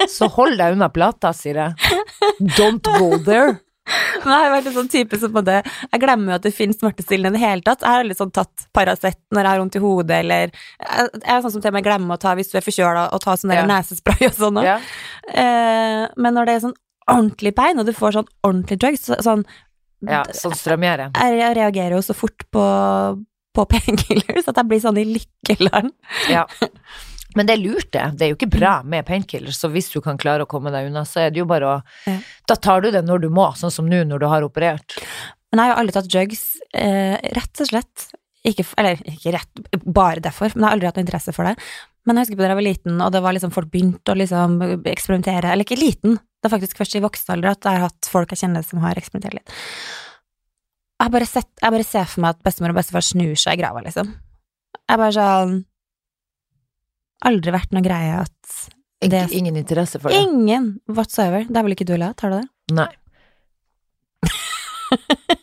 Så 0.09 0.29
hold 0.33 0.55
deg 0.57 0.73
unna 0.77 0.87
plata, 0.93 1.29
sier 1.37 1.59
jeg. 1.61 1.99
Don't 2.57 2.85
go 2.97 3.17
there. 3.21 3.59
Men 4.21 4.29
jeg 4.31 4.43
har 4.45 4.51
vært 4.53 4.67
en 4.69 4.75
sånn 4.75 4.89
type 4.93 5.17
som 5.19 5.31
både 5.33 5.55
Jeg 5.65 5.99
glemmer 5.99 6.31
jo 6.31 6.35
at 6.37 6.43
det 6.45 6.51
finnes 6.55 6.77
smertestillende 6.79 7.33
i 7.33 7.41
det 7.41 7.41
hele 7.41 7.65
tatt. 7.65 7.81
Jeg 7.83 7.89
har 7.97 8.05
litt 8.07 8.19
sånn 8.21 8.31
tatt 8.33 8.67
Paracet 8.77 9.17
når 9.33 9.41
jeg 9.41 9.49
har 9.51 9.61
vondt 9.63 9.77
i 9.77 9.81
hodet, 9.83 10.19
eller 10.21 10.53
jeg 10.53 11.25
er 11.25 11.41
sånn 11.43 11.55
som 11.57 11.63
til 11.63 11.71
og 11.73 11.75
med 11.79 11.85
glemmer 11.89 12.15
å 12.15 12.21
ta 12.21 12.35
hvis 12.37 12.53
du 12.53 12.59
er 12.59 12.65
forkjøla, 12.65 13.07
og 13.11 13.23
ta 13.25 13.35
sånn 13.41 13.51
Ja. 13.57 13.65
nesespray 13.67 14.29
og 14.29 14.37
sånn 14.37 14.61
òg. 14.61 14.69
Ja. 14.69 14.77
Eh, 15.33 16.05
men 16.15 16.37
når 16.37 16.47
det 16.47 16.55
er 16.55 16.63
sånn 16.69 16.77
ordentlig 17.13 17.53
pain, 17.57 17.79
og 17.81 17.85
du 17.87 17.93
får 17.93 18.17
sånn 18.19 18.31
ordentlig 18.47 18.79
drugs, 18.81 19.05
så, 19.09 19.17
sånn 19.23 19.45
Ja, 20.07 20.23
sånn 20.33 20.55
strømgjerde. 20.57 21.11
jeg, 21.13 21.37
jeg 21.39 21.55
reagerer 21.59 21.93
jo 21.97 22.01
så 22.05 22.15
fort 22.17 22.45
på, 22.51 22.63
på 23.53 23.65
painkillers 23.73 24.47
at 24.49 24.57
jeg 24.57 24.69
blir 24.71 24.81
sånn 24.83 24.97
i 25.01 25.07
lykkeland. 25.15 25.91
Ja. 26.31 26.47
Men 27.35 27.47
det 27.47 27.53
er 27.55 27.61
lurt, 27.61 27.87
det. 27.95 28.05
Det 28.19 28.25
er 28.25 28.31
jo 28.33 28.35
ikke 28.35 28.49
bra 28.57 28.71
med 28.83 29.05
painkillers, 29.07 29.55
så 29.61 29.69
hvis 29.71 29.87
du 29.93 30.01
kan 30.03 30.17
klare 30.19 30.43
å 30.43 30.49
komme 30.51 30.71
deg 30.73 30.89
unna, 30.89 31.05
så 31.07 31.21
er 31.23 31.29
det 31.31 31.39
jo 31.39 31.45
bare 31.47 31.69
å 31.69 31.75
Ja. 32.09 32.17
Da 32.49 32.57
tar 32.59 32.81
du 32.83 32.89
det 32.91 33.05
når 33.07 33.21
du 33.23 33.29
må, 33.31 33.45
sånn 33.55 33.71
som 33.71 33.87
nå 33.87 34.01
når 34.09 34.19
du 34.19 34.27
har 34.27 34.43
operert. 34.43 34.97
Men 35.51 35.61
jeg 35.61 35.63
har 35.63 35.71
jo 35.71 35.79
aldri 35.83 35.95
tatt 35.95 36.09
drugs, 36.11 36.41
eh, 36.73 37.15
rett 37.37 37.63
og 37.63 37.69
slett. 37.69 38.09
Ikke, 38.47 38.65
eller 38.81 38.97
ikke 39.05 39.31
rett, 39.35 39.63
bare 39.85 40.19
derfor, 40.23 40.49
men 40.55 40.63
jeg 40.63 40.67
har 40.67 40.75
aldri 40.75 40.87
hatt 40.89 40.97
noe 40.97 41.05
interesse 41.05 41.33
for 41.35 41.45
det. 41.47 41.55
Men 42.09 42.17
jeg 42.17 42.25
husker 42.25 42.39
på 42.39 42.41
da 42.43 42.49
jeg 42.49 42.57
var 42.57 42.65
liten, 42.65 43.01
og 43.05 43.11
det 43.13 43.21
var 43.21 43.35
liksom 43.37 43.51
folk 43.53 43.69
begynte 43.71 44.11
å 44.11 44.17
liksom 44.17 44.55
eksperimentere, 44.89 45.51
eller 45.53 45.63
ikke 45.67 45.77
liten, 45.77 46.17
det 46.41 46.49
er 46.49 46.53
faktisk 46.55 46.77
først 46.81 46.95
i 46.97 47.01
voksen 47.03 47.33
alder 47.35 47.51
at 47.53 47.65
jeg 47.67 47.77
har 47.77 47.83
hatt 47.87 48.07
folk 48.09 48.31
jeg 48.33 48.39
kjenner 48.41 48.65
som 48.65 48.81
har 48.81 48.97
eksperimentert 48.97 49.35
litt. 49.37 49.51
Jeg 51.01 51.05
har 51.07 51.13
bare, 51.13 51.25
sett, 51.29 51.49
jeg 51.61 51.73
bare 51.73 51.85
ser 51.85 52.05
for 52.09 52.21
meg 52.25 52.35
at 52.35 52.43
bestemor 52.45 52.73
og 52.73 52.77
bestefar 52.81 53.05
snur 53.05 53.35
seg 53.37 53.57
i 53.57 53.61
grava, 53.61 53.81
liksom. 53.85 54.09
Jeg 54.89 54.97
bare 55.01 55.13
sånn 55.17 55.59
Aldri 57.29 57.51
vært 57.53 57.69
noe 57.75 57.83
greie 57.85 58.15
at 58.23 58.53
Ikke, 59.01 59.09
Det- 59.13 59.31
ingen 59.37 59.55
interesse 59.57 59.99
for 60.01 60.09
det. 60.09 60.17
Ingen 60.21 60.79
whatsoever. 60.89 61.43
Det 61.45 61.57
er 61.57 61.63
vel 61.65 61.73
ikke 61.75 61.85
du 61.85 61.93
heller, 61.93 62.13
tar 62.13 62.29
du 62.33 62.39
det? 62.39 62.47
Nei. 62.73 62.89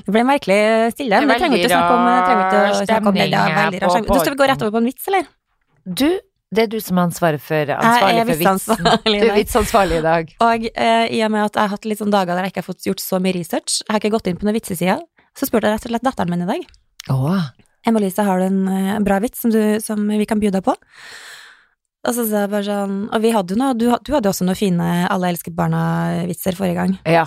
Det 0.00 0.12
ble 0.14 0.22
merkelig 0.26 0.58
stille. 0.94 1.18
Men 1.20 1.28
det 1.32 1.36
trenger 1.40 1.56
vi 1.56 1.64
ikke 1.64 1.70
å 1.70 1.76
snakke 1.76 1.94
om. 1.96 2.04
det 2.06 2.20
trenger 2.26 2.44
ikke 2.44 2.60
å 2.60 2.86
snakke 2.86 3.10
om 3.10 3.14
det. 3.18 3.26
Det 3.30 3.40
er 3.40 3.54
veldig 3.56 3.80
rar 3.82 3.90
stemning. 3.94 4.10
Du 4.10 4.20
skal 4.20 4.32
vi 4.34 4.38
gå 4.40 4.46
rett 4.50 4.62
over 4.64 4.72
på 4.74 4.80
en 4.80 4.88
vits, 4.90 5.08
eller? 5.10 5.24
Du, 6.00 6.08
det 6.50 6.64
er 6.64 6.70
du 6.72 6.80
som 6.82 6.98
er 6.98 7.06
ansvaret 7.06 7.42
for, 7.42 7.70
ansvarlig 7.76 8.22
for 8.26 8.40
vitsen. 8.40 8.88
Du 9.06 9.14
er 9.14 9.36
vitsansvarlig 9.36 10.00
i 10.00 10.04
dag. 10.04 10.32
Og 10.48 10.66
eh, 10.72 11.06
i 11.14 11.22
og 11.22 11.30
med 11.30 11.44
at 11.46 11.56
jeg 11.56 11.62
har 11.62 11.72
hatt 11.76 11.86
litt 11.86 12.00
sånn 12.02 12.10
dager 12.10 12.34
der 12.34 12.48
jeg 12.48 12.54
ikke 12.54 12.64
har 12.64 12.70
fått 12.72 12.88
gjort 12.88 13.02
så 13.04 13.20
mye 13.22 13.36
research, 13.36 13.80
jeg 13.84 13.92
har 13.92 14.02
ikke 14.02 14.14
gått 14.16 14.30
inn 14.30 14.38
på 14.40 14.48
noen 14.48 14.58
vitsesider, 14.58 15.02
så 15.38 15.46
spurte 15.46 15.70
jeg 15.70 15.78
rett 15.78 15.86
og 15.86 15.94
slett 15.94 16.06
datteren 16.08 16.32
min 16.34 16.42
i 16.42 16.48
dag. 16.50 16.64
Åh. 17.14 17.44
Emma-Lise, 17.86 18.26
har 18.26 18.42
du 18.42 18.48
en 18.48 18.64
eh, 18.68 18.98
bra 19.06 19.20
vits 19.22 19.44
som, 19.44 19.54
du, 19.54 19.62
som 19.80 20.02
vi 20.10 20.26
kan 20.28 20.42
by 20.42 20.50
deg 20.56 20.66
på? 20.66 20.74
Og 22.00 22.16
så 22.16 22.24
sa 22.24 22.44
jeg 22.44 22.52
bare 22.52 22.64
sånn 22.64 22.94
Og 23.12 23.20
vi 23.20 23.32
hadde 23.34 23.52
jo 23.52 23.58
noe 23.60 23.74
Du, 23.76 23.82
du 23.92 24.14
hadde 24.14 24.24
jo 24.24 24.30
også 24.32 24.46
noen 24.48 24.56
fine 24.56 24.84
Alle 25.12 25.34
elsker 25.34 25.52
barna-vitser 25.52 26.56
forrige 26.56 26.78
gang. 26.78 26.94
Ja. 27.04 27.26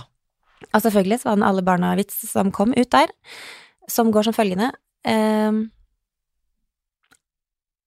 Og 0.71 0.81
selvfølgelig 0.81 1.19
så 1.21 1.29
var 1.29 1.35
det 1.35 1.43
en 1.43 1.49
Alle 1.51 1.65
barna-vits 1.67 2.23
som 2.31 2.49
kom 2.55 2.73
ut 2.73 2.89
der, 2.93 3.13
som 3.91 4.09
går 4.13 4.25
som 4.25 4.35
følgende 4.35 4.71
eh, 5.05 5.59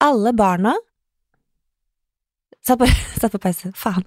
Alle 0.06 0.34
barna 0.38 0.76
Sett 2.66 2.78
på, 2.80 2.86
satt 3.20 3.32
på 3.32 3.38
pause. 3.42 3.72
Faen. 3.78 4.04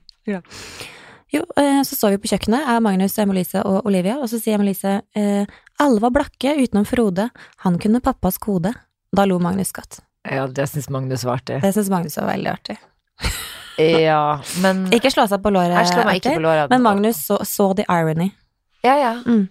Jo, 1.29 1.43
eh, 1.61 1.81
så 1.85 1.95
står 1.95 2.15
vi 2.15 2.21
på 2.23 2.29
kjøkkenet, 2.31 2.65
jeg, 2.65 2.81
Magnus, 2.81 3.15
Emma-Lise 3.21 3.61
og 3.65 3.85
Olivia, 3.87 4.15
og 4.17 4.29
så 4.31 4.39
sier 4.41 4.57
Emma-Lise 4.57 4.95
eh, 5.17 5.45
alle 5.79 6.01
var 6.01 6.11
blakke 6.15 6.55
utenom 6.57 6.87
Frode, 6.89 7.27
han 7.63 7.77
kunne 7.81 8.01
pappas 8.03 8.37
kode. 8.41 8.73
Da 9.15 9.25
lo 9.29 9.37
Magnus 9.41 9.71
godt. 9.73 10.01
ja, 10.29 10.47
det 10.47 10.65
syns 10.69 10.89
Magnus 10.93 11.23
var 11.25 11.39
artig. 11.39 11.61
Det 11.63 11.71
syns 11.73 11.89
Magnus 11.89 12.17
var 12.17 12.27
veldig 12.33 12.51
artig. 12.57 12.77
Ja, 13.79 14.41
men 14.59 14.81
Ikke 14.91 15.07
slå 15.07 15.23
seg 15.31 15.39
på 15.39 15.53
låret, 15.55 15.71
Jeg 15.71 15.87
slår 15.93 16.03
meg 16.09 16.17
ikke 16.19 16.33
på 16.35 16.41
låret. 16.43 16.67
men 16.73 16.81
Magnus 16.83 17.21
så, 17.29 17.37
så 17.47 17.69
the 17.77 17.85
irony. 17.87 18.25
Ja, 18.83 18.97
ja. 18.99 19.11
Mm. 19.23 19.45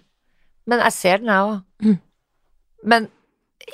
Men 0.69 0.83
jeg 0.85 0.93
ser 0.93 1.17
den, 1.23 1.31
jeg 1.33 1.47
òg. 1.47 1.55
Mm. 1.81 1.95
Men 2.93 3.07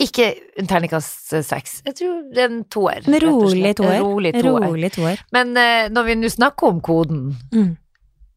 ikke 0.04 0.28
en 0.60 0.68
terningkast 0.68 1.34
seks. 1.46 1.80
Jeg 1.86 1.96
tror 2.02 2.44
en 2.46 2.62
toer. 2.72 3.02
En 3.08 3.20
rolig 3.24 3.76
toer. 3.78 3.98
Rolig 4.02 4.34
toer. 4.36 4.68
Rolig 4.68 4.92
toer. 4.96 5.22
Men 5.36 5.56
uh, 5.58 5.88
når 5.94 6.04
vi 6.10 6.16
nå 6.20 6.30
snakker 6.32 6.68
om 6.74 6.82
koden, 6.86 7.26
Mm. 7.54 7.76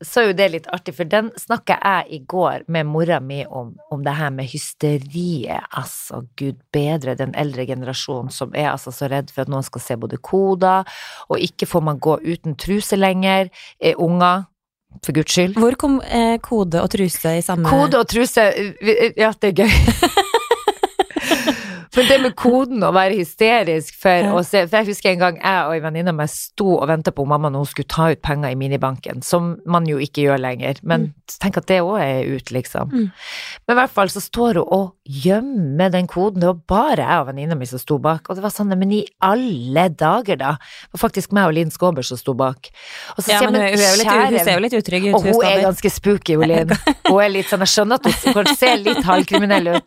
så 0.04 0.20
er 0.20 0.26
jo 0.28 0.34
det 0.38 0.46
litt 0.52 0.66
artig, 0.70 0.92
for 0.94 1.04
den 1.10 1.32
snakka 1.34 1.74
jeg 1.82 2.04
i 2.14 2.18
går 2.30 2.68
med 2.70 2.86
mora 2.86 3.18
mi 3.20 3.40
om, 3.46 3.72
om 3.90 4.04
det 4.04 4.12
her 4.14 4.30
med 4.30 4.46
hysteriet. 4.46 5.64
Altså, 5.74 6.20
gud 6.38 6.60
bedre, 6.72 7.16
den 7.18 7.34
eldre 7.34 7.66
generasjonen 7.66 8.30
som 8.30 8.54
er 8.54 8.70
altså 8.70 8.92
så 8.94 9.08
redd 9.10 9.32
for 9.34 9.42
at 9.42 9.50
noen 9.50 9.66
skal 9.66 9.82
se 9.82 9.96
både 9.98 10.20
koder, 10.22 10.86
og 11.28 11.42
ikke 11.42 11.66
får 11.66 11.82
man 11.82 11.98
gå 11.98 12.14
uten 12.22 12.54
truse 12.54 12.94
lenger, 12.96 13.50
er 13.82 13.98
unger, 13.98 14.46
for 15.04 15.12
guds 15.12 15.34
skyld. 15.34 15.58
Hvor 15.60 15.74
kom 15.78 15.98
eh, 16.06 16.38
kode 16.40 16.80
og 16.80 16.88
truse 16.94 17.34
i 17.38 17.42
samme 17.44 17.68
Kode 17.68 17.98
og 18.00 18.06
truse, 18.08 18.40
eh, 18.40 19.12
ja, 19.20 19.32
det 19.36 19.50
er 19.50 19.64
gøy. 19.66 19.74
Men 21.98 22.06
det 22.06 22.18
med 22.22 22.34
koden 22.38 22.84
å 22.86 22.92
være 22.94 23.16
hysterisk 23.18 23.96
for 23.98 24.28
å 24.38 24.42
se 24.46 24.60
For 24.68 24.78
jeg 24.78 24.88
husker 24.92 25.10
en 25.10 25.22
gang 25.22 25.38
jeg 25.40 25.62
og 25.66 25.72
ei 25.74 25.80
venninne 25.82 26.12
av 26.12 26.18
meg 26.20 26.30
sto 26.30 26.76
og 26.76 26.84
venta 26.86 27.10
på 27.14 27.24
mamma 27.26 27.50
når 27.50 27.64
hun 27.64 27.70
skulle 27.72 27.90
ta 27.90 28.06
ut 28.12 28.20
penger 28.22 28.54
i 28.54 28.58
minibanken, 28.58 29.22
som 29.26 29.56
man 29.66 29.88
jo 29.88 29.98
ikke 30.02 30.22
gjør 30.22 30.38
lenger. 30.44 30.78
Men 30.86 31.08
tenk 31.42 31.58
at 31.58 31.66
det 31.66 31.80
òg 31.82 31.98
er 32.04 32.28
ut, 32.36 32.52
liksom. 32.54 32.92
Mm. 32.92 33.08
Men 33.66 33.74
i 33.74 33.78
hvert 33.80 33.94
fall 33.96 34.12
så 34.14 34.22
står 34.22 34.60
hun 34.60 34.70
og 34.78 34.92
gjemmer 35.08 35.90
den 35.90 36.06
koden. 36.10 36.38
Det 36.44 36.50
var 36.52 36.60
bare 36.70 37.02
jeg 37.08 37.24
og 37.24 37.28
venninna 37.32 37.58
mi 37.58 37.66
som 37.66 37.82
sto 37.82 37.98
bak. 38.02 38.30
Og 38.30 38.38
det 38.38 38.44
var 38.46 38.54
sånn, 38.54 38.70
men 38.78 38.94
i 38.94 39.02
alle 39.26 39.88
dager, 39.90 40.38
da. 40.38 40.54
Det 40.86 40.94
var 41.00 41.02
faktisk 41.08 41.34
meg 41.34 41.50
og 41.50 41.56
Linn 41.58 41.74
Skåber 41.74 42.06
som 42.06 42.20
sto 42.20 42.36
bak. 42.38 42.70
Og 43.16 43.24
så 43.24 43.34
Ja, 43.34 43.40
sier 43.42 43.48
jeg, 43.48 43.52
men 43.56 43.58
hun, 43.58 43.66
er 43.66 43.74
jo 43.74 43.98
litt, 43.98 44.12
kjære- 44.12 44.44
ser 44.44 44.54
jo 44.54 44.64
litt 44.68 44.78
utrygg 44.78 45.08
ut. 45.08 45.18
og 45.18 45.26
hun 45.26 45.48
er 45.50 45.64
ganske 45.66 45.94
spooky, 45.98 46.38
hun 46.38 46.48
Linn. 46.48 46.76
Hun 47.08 47.22
er 47.24 47.30
litt 47.32 47.48
sånn, 47.48 47.62
jeg 47.64 47.72
skjønner 47.72 47.96
at 47.96 48.04
hun 48.04 48.12
ser 48.20 48.48
se 48.60 48.72
litt 48.84 48.98
halvkriminell 49.06 49.70
ut. 49.78 49.86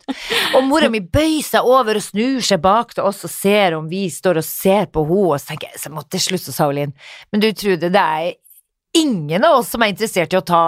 Og 0.58 0.64
mora 0.66 0.88
mi 0.90 0.98
bøyer 0.98 1.44
seg 1.46 1.68
over 1.70 2.00
snur 2.04 2.42
seg 2.44 2.60
bak 2.64 2.94
til 2.96 3.06
oss 3.08 3.24
og 3.24 3.32
ser 3.32 3.78
om 3.78 3.88
vi 3.90 4.04
står 4.12 4.42
og 4.42 4.46
ser 4.46 4.86
på 4.92 5.06
henne, 5.08 5.32
og 5.32 5.40
så 5.40 5.52
tenker 5.54 5.70
jeg, 5.72 5.80
så 5.86 5.92
måtte 5.94 6.16
til 6.18 6.26
slutt 6.30 6.46
så 6.48 6.54
sa 6.58 6.70
Linn, 6.74 6.94
men 7.32 7.40
du 7.44 7.50
Trude, 7.52 7.88
det 7.92 8.02
er 8.02 8.32
ingen 8.92 9.40
av 9.48 9.54
oss 9.62 9.70
som 9.72 9.80
er 9.80 9.88
interessert 9.94 10.34
i 10.34 10.36
å 10.36 10.42
ta 10.44 10.58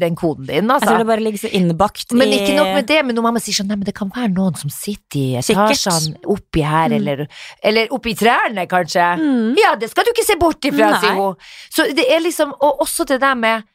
den 0.00 0.14
koden 0.16 0.46
din, 0.48 0.70
altså. 0.72 0.86
Jeg 0.86 0.94
tror 0.94 1.02
det 1.02 1.08
bare 1.10 1.24
ligger 1.26 1.42
så 1.42 1.50
innbakt 1.52 2.14
Men 2.16 2.30
ikke 2.32 2.54
nok 2.56 2.70
med 2.78 2.86
det, 2.88 3.00
men 3.04 3.18
når 3.18 3.26
mamma 3.26 3.42
sier 3.44 3.58
sånn, 3.58 3.68
nei, 3.68 3.76
men 3.82 3.84
det 3.84 3.92
kan 3.98 4.08
være 4.14 4.30
noen 4.32 4.56
som 4.56 4.72
sitter 4.72 5.18
i 5.20 5.26
etasjene 5.42 6.22
oppi 6.24 6.64
her, 6.64 6.88
Mm. 6.88 6.96
eller, 6.96 7.26
eller 7.62 7.92
oppi 7.92 8.14
trærne, 8.16 8.64
kanskje. 8.70 9.10
Mm. 9.20 9.52
Ja, 9.60 9.74
det 9.76 9.90
skal 9.92 10.08
du 10.08 10.14
ikke 10.14 10.24
se 10.24 10.38
bort 10.40 10.64
ifra, 10.64 10.94
sier 11.02 11.20
hun. 11.20 11.36
Så 11.68 11.84
det 11.92 12.08
er 12.08 12.24
liksom, 12.24 12.56
og 12.64 12.80
også 12.86 13.04
det 13.12 13.20
der 13.20 13.34
med 13.36 13.68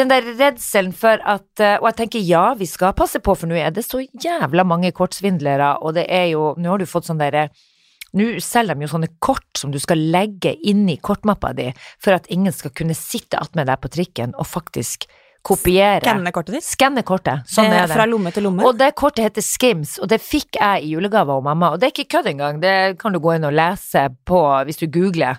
den 0.00 0.10
der 0.10 0.26
redselen 0.38 0.94
for 0.96 1.20
at 1.28 1.62
eh, 1.62 1.76
Og 1.80 1.90
jeg 1.90 1.98
tenker 2.02 2.24
ja, 2.24 2.44
vi 2.58 2.68
skal 2.68 2.96
passe 2.96 3.20
på, 3.22 3.34
for 3.36 3.50
nå 3.50 3.58
er 3.60 3.74
det 3.74 3.84
så 3.86 4.00
jævla 4.00 4.64
mange 4.66 4.92
kortsvindlere, 4.96 5.76
og 5.84 5.94
det 5.98 6.06
er 6.08 6.30
jo 6.32 6.54
Nå 6.58 6.72
har 6.72 6.80
du 6.80 6.88
fått 6.88 7.10
sånn 7.10 7.20
derre 7.20 7.50
nå 8.10 8.24
selger 8.42 8.74
de 8.74 8.82
jo 8.82 8.90
sånne 8.90 9.06
kort 9.22 9.54
som 9.54 9.70
du 9.70 9.76
skal 9.78 10.00
legge 10.10 10.50
inn 10.66 10.80
i 10.90 10.96
kortmappa 10.98 11.52
di, 11.54 11.68
for 12.02 12.16
at 12.16 12.24
ingen 12.34 12.50
skal 12.50 12.72
kunne 12.74 12.96
sitte 12.98 13.38
attmed 13.38 13.68
deg 13.70 13.78
på 13.78 13.90
trikken 13.94 14.32
og 14.34 14.48
faktisk 14.50 15.06
kopiere. 15.46 16.02
Skanne 16.02 16.32
kortet 16.34 16.56
ditt. 16.56 16.66
Skanne 16.66 17.04
kortet. 17.06 17.46
Sånn 17.46 17.70
Eh, 17.70 17.76
er 17.84 17.86
det. 17.86 17.94
Fra 17.94 18.08
lomme 18.10 18.32
til 18.34 18.48
lomme. 18.48 18.64
Og 18.66 18.76
det 18.76 18.90
kortet 18.98 19.28
heter 19.28 19.44
Skims, 19.46 19.98
og 20.02 20.10
det 20.10 20.18
fikk 20.20 20.58
jeg 20.58 20.82
i 20.84 20.90
julegave 20.96 21.32
av 21.38 21.44
mamma. 21.46 21.70
Og 21.70 21.78
det 21.78 21.86
er 21.86 21.94
ikke 21.94 22.18
kødd 22.18 22.32
engang, 22.32 22.60
det 22.60 22.98
kan 22.98 23.12
du 23.14 23.20
gå 23.20 23.36
inn 23.36 23.46
og 23.46 23.54
lese 23.54 24.08
på 24.26 24.42
hvis 24.66 24.82
du 24.82 24.88
googler 24.90 25.38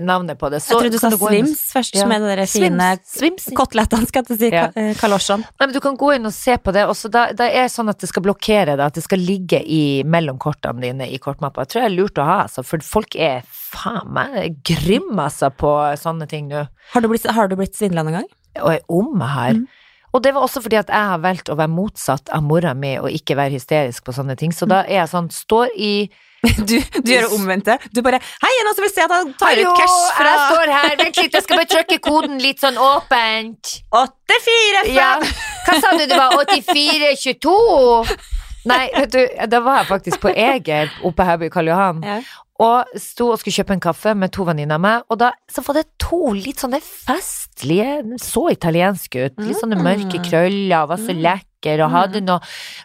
navnet 0.00 0.38
på 0.38 0.48
det. 0.50 0.62
Så 0.62 0.72
jeg 0.72 0.78
trodde 0.78 0.92
du 0.92 0.98
sa 0.98 1.10
svims 1.10 1.50
og- 1.50 1.72
først, 1.74 1.94
Ja. 1.98 2.06
med 2.06 2.22
de 2.22 2.46
fine 2.46 2.98
Swims. 3.04 3.48
Kotelettene, 3.54 4.06
skal 4.08 4.24
jeg 4.28 4.38
si. 4.38 4.50
Ja. 4.50 4.70
eh, 4.74 4.94
Kalosjene. 4.94 5.44
Nei, 5.60 5.66
men 5.66 5.72
du 5.72 5.80
kan 5.80 5.96
gå 5.96 6.14
inn 6.14 6.26
og 6.26 6.32
se 6.32 6.56
på 6.56 6.72
det, 6.72 6.86
og 6.86 6.94
så 6.94 7.10
da, 7.10 7.32
da 7.32 7.44
er 7.44 7.62
det 7.68 7.72
sånn 7.72 7.88
at 7.90 7.98
det 7.98 8.08
skal 8.08 8.22
blokkere 8.22 8.76
det, 8.76 8.80
at 8.80 8.94
det 8.94 9.02
skal 9.04 9.18
ligge 9.18 9.60
i 9.66 10.02
mellom 10.04 10.38
kortene 10.38 10.80
dine 10.80 11.08
i 11.12 11.18
kortmappa. 11.18 11.62
Jeg 11.66 11.68
tror 11.68 11.82
det 11.82 11.92
er 11.92 11.96
lurt 12.02 12.14
å 12.18 12.24
ha, 12.24 12.42
altså, 12.44 12.64
for 12.64 12.78
folk 12.78 13.16
er 13.16 13.42
faen 13.50 14.08
meg 14.12 14.62
grim, 14.64 15.12
altså, 15.18 15.50
på 15.50 15.68
sånne 15.98 16.28
ting 16.28 16.48
nå. 16.48 16.66
Har 16.92 17.00
du 17.00 17.08
blitt, 17.08 17.26
har 17.26 17.48
du 17.48 17.56
blitt 17.56 17.74
svindla 17.76 18.02
noen 18.04 18.20
gang? 18.20 18.28
Og 18.62 18.70
jeg 18.72 18.82
om 18.88 19.20
her. 19.20 19.54
Mm. 19.54 19.66
Og 20.14 20.22
det 20.22 20.34
var 20.34 20.42
også 20.44 20.60
fordi 20.62 20.76
at 20.76 20.88
jeg 20.88 20.94
har 21.08 21.18
valgt 21.24 21.48
å 21.48 21.56
være 21.56 21.70
motsatt 21.72 22.28
av 22.36 22.42
mora 22.42 22.74
mi 22.74 22.98
og 22.98 23.08
ikke 23.08 23.34
være 23.34 23.52
hysterisk 23.56 24.04
på 24.04 24.12
sånne 24.12 24.36
ting, 24.36 24.50
så 24.52 24.68
da 24.68 24.82
er 24.84 25.06
jeg 25.06 25.08
sånn, 25.08 25.30
står 25.32 25.68
i 25.78 26.10
Du, 26.68 26.74
du 26.80 27.10
gjør 27.12 27.22
det 27.28 27.32
omvendte. 27.36 27.78
Du 27.94 28.00
bare 28.02 28.18
'Hei, 28.18 28.50
er 28.50 28.58
det 28.58 28.64
noen 28.66 28.74
som 28.78 28.84
vil 28.86 28.92
se 28.94 29.02
at 29.04 29.12
han 29.14 29.32
tar 29.38 29.52
Hallo, 29.54 29.70
ut 29.70 29.78
cash 29.78 29.98
fra 30.18 30.30
jeg 30.32 30.40
står 30.50 30.72
her, 30.76 30.96
vent 31.02 31.16
litt, 31.22 31.32
jeg 31.38 31.42
skal 31.44 31.56
bare 31.60 31.70
trykke 31.70 31.98
koden 32.02 32.38
litt 32.42 32.58
sånn 32.62 32.78
åpent. 32.82 33.72
84 33.94 34.86
Ja, 34.94 35.10
hva 35.66 35.80
sa 35.80 35.92
du 35.96 36.06
det 36.06 36.18
var, 36.18 36.34
8422? 36.42 38.16
Nei, 38.64 38.84
vet 38.94 39.10
du, 39.14 39.20
da 39.50 39.60
var 39.64 39.80
jeg 39.82 39.88
faktisk 39.90 40.20
på 40.22 40.30
Eger 40.38 40.90
oppe 41.06 41.24
her 41.26 41.38
på 41.40 41.48
Karl 41.50 41.66
Johan, 41.72 42.02
Ja. 42.06 42.20
og 42.62 42.86
sto 42.96 43.30
og 43.32 43.38
skulle 43.40 43.56
kjøpe 43.56 43.74
en 43.74 43.80
kaffe 43.82 44.14
med 44.14 44.30
to 44.32 44.44
venninner 44.46 44.74
av 44.78 44.80
meg, 44.84 45.02
og 45.10 45.18
da 45.18 45.32
så 45.50 45.64
var 45.66 45.74
det 45.80 45.86
to 45.98 46.32
litt 46.32 46.58
sånne 46.62 46.78
festlige, 46.82 48.18
så 48.22 48.48
italienske 48.54 49.26
ut, 49.26 49.38
litt 49.42 49.58
sånne 49.58 49.78
mørke 49.82 50.18
Mm. 50.20 50.26
krøller, 50.30 50.86
var 50.88 50.96
så 50.96 51.10
Mm. 51.14 51.22
Lekker, 51.62 51.82
og 51.84 51.90
hadde 51.92 52.22
noe 52.26 52.40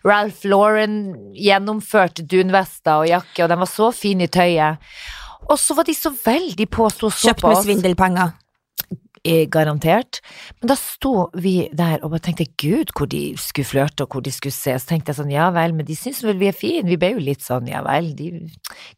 Ralph 0.06 0.46
Lauren 0.46 1.34
gjennomført 1.34 2.22
dunvester 2.30 3.04
og 3.04 3.08
jakke, 3.10 3.44
og 3.44 3.50
de 3.50 3.58
var 3.58 3.68
så 3.70 3.92
fine 3.92 4.28
i 4.28 4.28
tøyet. 4.28 4.78
Og 5.50 5.58
så 5.60 5.74
var 5.76 5.84
de 5.88 5.94
så 5.96 6.12
veldig 6.12 6.70
på, 6.70 6.90
så 6.90 7.10
Kjøpt 7.10 7.42
på 7.42 7.48
med 7.48 7.58
oss. 7.58 7.66
svindelpenger. 7.66 8.34
Garantert. 9.52 10.22
Men 10.62 10.72
da 10.72 10.78
sto 10.80 11.28
vi 11.38 11.56
der 11.76 12.02
og 12.02 12.14
bare 12.14 12.24
tenkte 12.28 12.48
gud 12.60 12.94
hvor 12.98 13.10
de 13.12 13.22
skulle 13.42 13.68
flørte 13.68 14.06
og 14.06 14.16
hvor 14.16 14.26
de 14.26 14.34
skulle 14.34 14.56
se. 14.56 14.76
Så 14.80 14.92
tenkte 14.92 15.12
jeg 15.12 15.20
sånn 15.20 15.34
ja 15.34 15.50
vel, 15.56 15.76
men 15.78 15.88
de 15.88 15.98
syns 15.98 16.24
vel 16.26 16.38
vi 16.40 16.50
er 16.52 16.58
fine. 16.58 16.88
Vi 16.88 17.00
ble 17.00 17.14
jo 17.16 17.24
litt 17.24 17.46
sånn 17.46 17.70
ja 17.70 17.84
vel, 17.86 18.12
de, 18.18 18.32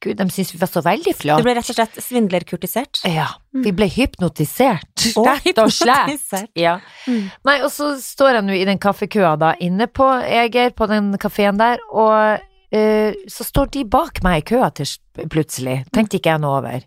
gud 0.03 0.19
de 0.19 0.29
syns 0.33 0.53
vi 0.55 0.61
var 0.61 0.71
så 0.71 0.83
veldig 0.85 1.15
Du 1.19 1.45
ble 1.45 1.55
rett 1.57 1.71
og 1.71 1.77
slett 1.77 1.99
svindlerkurtisert. 2.03 3.03
Ja, 3.09 3.29
vi 3.55 3.73
ble 3.75 3.89
hypnotisert. 3.91 5.07
Og 5.19 5.27
Rett 5.29 5.61
og 5.61 5.71
slett. 5.73 6.33
Ja. 6.57 6.77
Mm. 7.07 7.29
Nei, 7.47 7.57
og 7.63 7.71
så 7.73 7.93
står 8.01 8.39
jeg 8.39 8.47
nå 8.47 8.57
i 8.57 8.65
den 8.67 8.81
kaffekøa 8.81 9.35
da 9.39 9.53
inne 9.63 9.89
på 9.91 10.07
Eger, 10.25 10.73
på 10.75 10.87
den 10.91 11.11
kafeen 11.21 11.59
der, 11.59 11.81
og 11.89 12.41
uh, 12.75 13.21
så 13.31 13.47
står 13.47 13.71
de 13.75 13.85
bak 13.89 14.23
meg 14.25 14.43
i 14.43 14.47
køa 14.53 14.71
til 14.77 14.91
plutselig. 15.31 15.83
Tenkte 15.95 16.19
ikke 16.19 16.35
jeg 16.35 16.43
noe 16.43 16.59
over. 16.61 16.85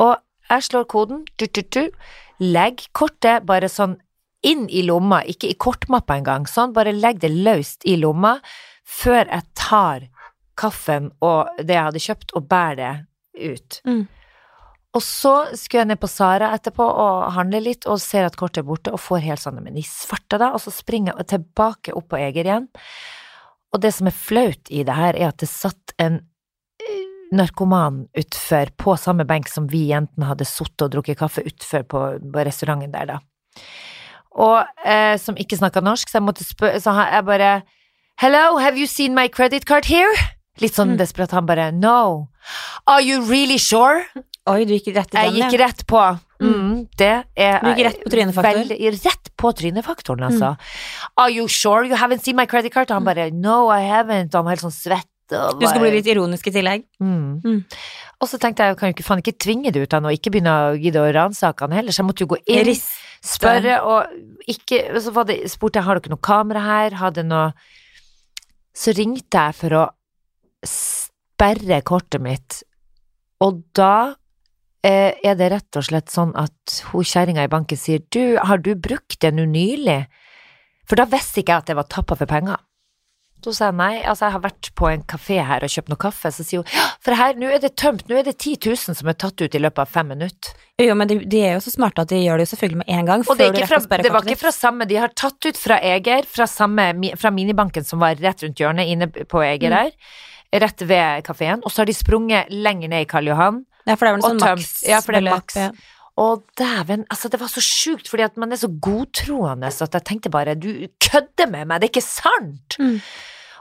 Og 0.00 0.16
jeg 0.50 0.66
slår 0.66 0.86
koden, 0.90 1.24
du, 1.38 1.46
du, 1.46 1.62
du, 1.62 1.82
legg 2.42 2.86
kortet 2.96 3.46
bare 3.48 3.70
sånn 3.70 3.98
inn 4.46 4.66
i 4.72 4.82
lomma, 4.86 5.20
ikke 5.28 5.50
i 5.50 5.58
kortmappa 5.60 6.16
engang, 6.16 6.46
sånn, 6.48 6.72
bare 6.76 6.94
legg 6.96 7.20
det 7.20 7.32
løst 7.32 7.84
i 7.88 7.98
lomma 8.00 8.38
før 8.88 9.26
jeg 9.26 9.46
tar 9.58 10.08
kaffen 10.60 11.10
og 11.24 11.60
det 11.60 11.76
jeg 11.76 11.86
hadde 11.88 12.02
kjøpt 12.06 12.34
og 12.36 12.48
bærer 12.48 12.80
det 12.80 13.52
ut. 13.52 13.80
Mm. 13.86 14.02
Og 14.90 15.02
så 15.06 15.34
skulle 15.54 15.84
jeg 15.84 15.90
ned 15.92 16.00
på 16.02 16.10
Sara 16.10 16.50
etterpå 16.56 16.82
og 16.82 17.28
handle 17.36 17.60
litt, 17.62 17.86
og 17.86 18.00
ser 18.02 18.26
at 18.26 18.36
kortet 18.38 18.64
er 18.64 18.66
borte, 18.66 18.90
og 18.90 18.98
får 18.98 19.22
helt 19.22 19.42
sånn 19.42 19.60
Men 19.62 19.78
i 19.78 19.84
svarte, 19.86 20.40
da, 20.40 20.50
og 20.50 20.62
så 20.64 20.72
springer 20.74 21.14
jeg 21.20 21.30
tilbake 21.36 21.94
opp 21.94 22.08
på 22.10 22.18
Eger 22.18 22.48
igjen. 22.48 22.66
Og 23.70 23.84
det 23.84 23.92
som 23.94 24.10
er 24.10 24.16
flaut 24.16 24.72
i 24.72 24.82
det 24.82 24.96
her, 24.96 25.14
er 25.14 25.30
at 25.30 25.38
det 25.38 25.48
satt 25.50 25.94
en 26.02 26.18
narkoman 27.32 28.06
utfor, 28.18 28.70
på 28.76 28.96
samme 28.98 29.24
benk 29.28 29.48
som 29.48 29.66
vi 29.70 29.86
jentene 29.90 30.26
hadde 30.26 30.46
sittet 30.48 30.82
og 30.88 30.90
drukket 30.96 31.18
kaffe 31.20 31.44
utfor 31.46 31.84
på, 31.86 32.00
på 32.32 32.44
restauranten 32.46 32.92
der, 32.92 33.06
da. 33.06 33.18
Og 34.40 34.64
eh, 34.86 35.16
som 35.18 35.34
ikke 35.38 35.58
snakka 35.58 35.82
norsk, 35.82 36.08
så 36.10 36.20
jeg 36.20 36.22
måtte 36.22 36.44
spørre 36.46 36.78
Så 36.80 36.92
jeg 36.94 37.24
bare 37.26 37.48
Hello, 38.22 38.58
have 38.62 38.78
you 38.78 38.86
seen 38.86 39.14
my 39.14 39.26
credit 39.28 39.64
card 39.66 39.86
here? 39.90 40.12
Litt 40.60 40.74
sånn 40.76 40.92
Mm. 40.92 40.98
desperat. 41.00 41.30
Han 41.32 41.46
bare 41.46 41.70
No. 41.72 42.28
Are 42.86 43.00
you 43.02 43.22
really 43.24 43.56
sure? 43.58 44.04
Oi, 44.46 44.64
du 44.64 44.74
gikk 44.74 44.94
rett 44.94 45.14
i 45.14 45.16
den, 45.16 45.34
Jeg 45.34 45.50
gikk 45.50 45.58
rett 45.60 45.86
på. 45.86 46.02
Mm, 46.40 46.88
det 46.96 47.24
er 47.36 47.60
Du 47.60 47.68
gikk 47.72 47.84
rett 47.86 48.02
på 48.04 48.10
trynefaktoren? 48.10 48.68
Rett 49.04 49.30
på 49.36 49.52
trynefaktoren, 49.56 50.22
altså. 50.28 50.56
Are 51.16 51.30
you 51.30 51.48
sure 51.48 51.84
you 51.86 51.96
haven't 51.96 52.22
seen 52.22 52.36
my 52.36 52.46
credit 52.46 52.72
card? 52.72 52.90
Og 52.90 52.96
han 53.00 53.04
bare 53.04 53.30
No, 53.32 53.68
I 53.70 53.80
haven't. 53.88 54.34
Og 54.34 54.38
han 54.40 54.44
var 54.44 54.50
helt 54.56 54.66
sånn 54.68 54.76
svett. 54.76 55.09
Du 55.30 55.66
skal 55.66 55.82
bli 55.82 55.92
litt 55.94 56.08
ironisk 56.10 56.48
i 56.50 56.54
tillegg. 56.54 56.86
mm. 57.02 57.40
Mm. 57.44 57.60
Og 58.20 58.28
så 58.28 58.36
tenkte 58.36 58.66
jeg, 58.66 58.74
jeg 58.74 58.78
kan 58.80 58.90
jo 58.90 58.94
ikke 58.96 59.06
faen 59.06 59.22
ikke 59.22 59.40
tvinge 59.40 59.70
det 59.72 59.80
ut 59.80 59.94
av 59.96 60.02
noe, 60.04 60.12
ikke 60.12 60.32
begynne 60.34 60.52
å 60.52 60.72
gidde 60.76 61.00
å 61.00 61.12
ransake 61.16 61.64
han 61.64 61.72
heller, 61.72 61.94
så 61.94 62.02
jeg 62.02 62.08
måtte 62.10 62.26
jo 62.26 62.32
gå 62.34 62.38
inn, 62.42 62.66
Rist. 62.68 62.90
spørre, 63.24 63.78
og 63.88 64.50
ikke 64.50 65.00
Så 65.00 65.14
var 65.16 65.28
det, 65.30 65.38
spurte 65.48 65.80
jeg 65.80 65.88
har 65.88 66.00
dere 66.00 66.12
noe 66.12 66.24
kamera 66.24 66.64
her, 66.66 66.98
hadde 67.00 67.24
noe 67.24 67.52
Så 68.76 68.92
ringte 68.96 69.46
jeg 69.46 69.56
for 69.56 69.76
å 69.78 69.84
sperre 70.68 71.80
kortet 71.88 72.20
mitt, 72.20 72.60
og 73.40 73.62
da 73.72 74.12
eh, 74.84 75.16
er 75.24 75.38
det 75.40 75.48
rett 75.54 75.78
og 75.80 75.86
slett 75.86 76.12
sånn 76.12 76.34
at 76.36 76.80
hun 76.90 77.06
kjerringa 77.06 77.46
i 77.46 77.52
banken 77.52 77.80
sier 77.80 78.04
du, 78.12 78.36
har 78.36 78.60
du 78.60 78.74
brukt 78.76 79.16
det 79.24 79.32
nå 79.32 79.46
nylig? 79.48 80.02
For 80.84 81.00
da 81.00 81.06
visste 81.08 81.40
ikke 81.40 81.54
jeg 81.54 81.64
at 81.64 81.70
det 81.70 81.78
var 81.78 81.88
tappa 81.88 82.18
for 82.18 82.28
penger. 82.28 82.60
Så 83.44 83.54
sa 83.56 83.68
jeg 83.70 83.76
nei, 83.78 84.02
altså 84.04 84.26
jeg 84.26 84.34
har 84.34 84.42
vært 84.44 84.68
på 84.76 84.88
en 84.90 85.02
kafé 85.08 85.38
her 85.48 85.64
og 85.64 85.70
kjøpt 85.72 85.88
noe 85.88 86.00
kaffe, 86.02 86.28
så 86.34 86.44
sier 86.44 86.60
hun 86.60 86.74
ja, 86.76 86.86
for 87.00 87.16
her, 87.16 87.34
nå 87.40 87.48
er 87.48 87.62
det 87.62 87.70
tømt, 87.80 88.02
nå 88.10 88.18
er 88.20 88.26
det 88.26 88.34
10 88.36 88.56
000 88.68 88.96
som 88.98 89.08
er 89.08 89.16
tatt 89.16 89.40
ut 89.40 89.54
i 89.56 89.62
løpet 89.62 89.80
av 89.80 89.88
fem 89.88 90.10
minutter. 90.12 90.52
Jo, 90.80 90.94
men 90.96 91.08
de, 91.08 91.18
de 91.28 91.40
er 91.44 91.54
jo 91.56 91.62
så 91.64 91.72
smarte 91.72 92.04
at 92.04 92.08
de 92.12 92.18
gjør 92.20 92.40
det 92.40 92.46
jo 92.48 92.50
selvfølgelig 92.54 92.80
med 92.82 92.92
en 92.98 93.08
gang. 93.08 93.24
Og 93.28 93.38
det, 93.40 93.48
fra, 93.68 93.80
det 94.04 94.12
var 94.12 94.24
ikke 94.28 94.42
fra 94.42 94.52
samme, 94.56 94.86
de 94.88 94.96
har 95.00 95.12
tatt 95.16 95.48
ut 95.48 95.60
fra 95.60 95.78
Eger, 95.84 96.28
fra, 96.28 96.46
samme, 96.48 96.90
fra 97.20 97.32
minibanken 97.36 97.84
som 97.84 98.00
var 98.04 98.16
rett 98.20 98.44
rundt 98.44 98.60
hjørnet, 98.60 98.88
inne 98.92 99.08
på 99.08 99.42
Eger 99.44 99.70
Mm. 99.70 99.76
her, 99.76 100.60
rett 100.64 100.82
ved 100.88 101.24
kafeen, 101.24 101.60
og 101.64 101.70
så 101.72 101.82
har 101.82 101.86
de 101.86 101.94
sprunget 101.96 102.48
lenger 102.50 102.88
ned 102.92 103.04
i 103.04 103.08
Karl 103.08 103.28
Johan. 103.32 103.64
Ja, 103.86 103.94
for 103.96 104.04
det 104.08 104.14
vel 104.18 104.24
og 104.24 104.30
sånn 104.34 104.40
maks 104.44 104.72
Ja, 104.88 105.00
for 105.00 105.12
det 105.16 105.22
er 105.24 105.30
maks. 105.34 105.56
ja. 105.56 105.70
Og 106.20 106.42
dæven, 106.58 107.06
altså 107.10 107.30
det 107.32 107.40
var 107.40 107.48
så 107.48 107.62
sjukt, 107.64 108.08
fordi 108.10 108.26
at 108.26 108.36
man 108.36 108.52
er 108.52 108.60
så 108.60 108.68
godtroende, 108.82 109.66
at 109.66 109.94
jeg 109.94 110.04
tenkte 110.04 110.32
bare, 110.32 110.54
du 110.54 110.68
kødder 111.00 111.48
med 111.50 111.64
meg, 111.64 111.80
det 111.80 111.88
er 111.88 111.94
ikke 111.94 112.04
sant! 112.04 112.76
Mm. 112.78 113.00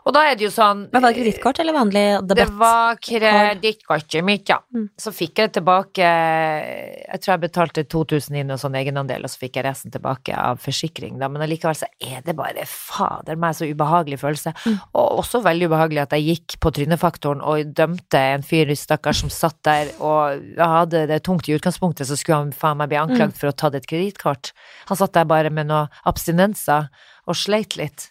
Og 0.08 0.16
da 0.16 0.24
er 0.30 0.38
det 0.40 0.46
jo 0.48 0.52
sånn 0.54 0.86
Men 0.94 1.04
var 1.04 1.12
det 1.12 1.20
kredittkort 1.20 1.60
eller 1.62 1.76
vanlig 1.76 2.04
Det 2.30 2.46
var 2.60 3.00
kredittkortet 3.04 4.26
mitt, 4.26 4.50
ja. 4.52 4.60
Mm. 4.76 4.88
Så 5.00 5.14
fikk 5.16 5.42
jeg 5.44 5.54
tilbake 5.58 6.06
Jeg 6.06 7.22
tror 7.22 7.34
jeg 7.34 7.44
betalte 7.44 7.86
2000 7.90 8.40
inn 8.42 8.54
og 8.54 8.62
sånn 8.62 8.78
egenandel, 8.80 9.26
og 9.26 9.32
så 9.32 9.44
fikk 9.44 9.60
jeg 9.60 9.68
resten 9.68 9.94
tilbake 9.94 10.36
av 10.36 10.62
forsikring, 10.64 11.18
da. 11.22 11.30
Men 11.32 11.44
allikevel 11.46 11.78
så 11.78 11.90
er 12.00 12.24
det 12.26 12.36
bare 12.38 12.66
fader 12.70 13.40
meg 13.40 13.58
så 13.58 13.68
ubehagelig 13.70 14.20
følelse. 14.22 14.54
Mm. 14.66 14.78
Og 15.00 15.22
også 15.24 15.42
veldig 15.46 15.70
ubehagelig 15.72 16.04
at 16.04 16.16
jeg 16.16 16.28
gikk 16.28 16.58
på 16.64 16.74
trynefaktoren 16.76 17.44
og 17.46 17.74
dømte 17.78 18.22
en 18.36 18.46
fyr, 18.46 18.72
stakkar, 18.78 19.18
som 19.18 19.32
satt 19.34 19.58
der 19.66 19.94
og 19.98 20.60
hadde 20.60 21.06
det 21.10 21.22
tungt 21.26 21.50
i 21.50 21.56
utgangspunktet, 21.58 22.08
så 22.08 22.18
skulle 22.20 22.44
han 22.44 22.56
faen 22.56 22.80
meg 22.80 22.92
bli 22.92 23.00
anklagd 23.02 23.38
for 23.38 23.50
å 23.50 23.54
ha 23.54 23.60
tatt 23.64 23.80
et 23.80 23.90
kredittkort. 23.90 24.54
Han 24.92 25.00
satt 25.00 25.16
der 25.18 25.30
bare 25.30 25.52
med 25.54 25.72
noe 25.72 25.88
abstinenser 26.10 26.90
og 27.30 27.38
sleit 27.38 27.78
litt. 27.80 28.10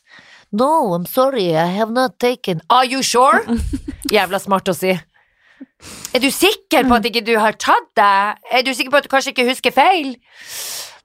No, 0.51 0.95
I'm 0.95 1.05
sorry, 1.05 1.55
I 1.57 1.67
have 1.77 1.93
not 1.93 2.19
taken 2.19 2.63
Are 2.71 2.87
you 2.87 3.03
sure? 3.03 3.45
Jævla 4.15 4.41
smart 4.41 4.69
å 4.71 4.75
si. 4.77 4.95
Er 6.17 6.23
du 6.23 6.31
sikker 6.33 6.87
på 6.89 6.97
at 6.97 7.07
ikke 7.07 7.23
du 7.27 7.35
har 7.39 7.59
tatt 7.61 7.91
det? 7.99 8.13
Er 8.51 8.65
du 8.65 8.73
sikker 8.73 8.95
på 8.95 9.01
at 9.03 9.07
du 9.07 9.13
kanskje 9.13 9.35
ikke 9.35 9.49
husker 9.51 9.75
feil? 9.75 10.15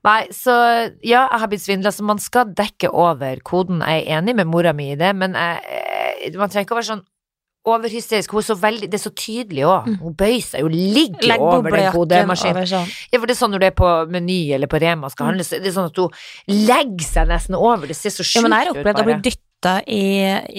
Nei, 0.03 0.19
så 0.35 0.53
ja, 1.03 1.25
jeg 1.27 1.41
har 1.41 1.49
blitt 1.51 1.63
svindla, 1.63 1.91
så 1.95 2.03
man 2.07 2.19
skal 2.19 2.51
dekke 2.55 2.89
over 2.91 3.39
koden. 3.45 3.83
Jeg 3.83 4.03
er 4.03 4.19
enig 4.19 4.35
med 4.39 4.49
mora 4.51 4.73
mi 4.75 4.89
i 4.91 4.97
det, 4.99 5.13
men 5.15 5.35
jeg, 5.39 5.59
eh, 6.27 6.39
man 6.39 6.51
trenger 6.51 6.67
ikke 6.67 6.75
å 6.75 6.79
være 6.79 6.89
sånn 6.89 7.05
overhysterisk. 7.65 8.31
Hun 8.35 8.41
er 8.41 8.47
så 8.49 8.55
veldig, 8.59 8.89
det 8.91 8.97
er 8.99 9.03
så 9.03 9.11
tydelig 9.15 9.63
òg. 9.69 9.85
Hun 10.01 10.15
bøyer 10.19 10.41
seg 10.43 10.65
jo, 10.65 10.67
ligger 10.73 11.27
Legg 11.31 11.41
over 11.41 11.71
den 11.71 11.91
kodemaskinen. 11.93 12.67
sånn. 12.67 12.89
Ja, 13.13 13.19
for 13.19 13.27
det 13.29 13.35
er 13.37 13.39
sånn 13.39 13.53
når 13.55 13.59
du 13.63 13.65
er 13.69 13.75
på 13.77 13.91
Meny 14.11 14.39
eller 14.57 14.67
på 14.67 14.81
Rema 14.83 15.09
skal 15.13 15.29
handle, 15.31 15.43
så 15.47 15.59
det 15.63 15.71
er 15.71 15.77
sånn 15.77 15.87
at 15.91 15.97
hun 15.97 16.09
legger 16.67 17.07
seg 17.07 17.27
nesten 17.31 17.55
over. 17.55 17.87
Det 17.87 17.95
ser 17.95 18.09
så 18.11 18.23
Ja, 18.23 18.29
sjukt 18.33 18.43
men 18.49 18.51
jeg 18.57 18.67
har 18.67 18.73
opplevd 18.75 18.99
å 18.99 19.07
bli 19.07 19.13
bare. 19.13 19.23
dytta 19.29 19.75
i, 19.87 20.03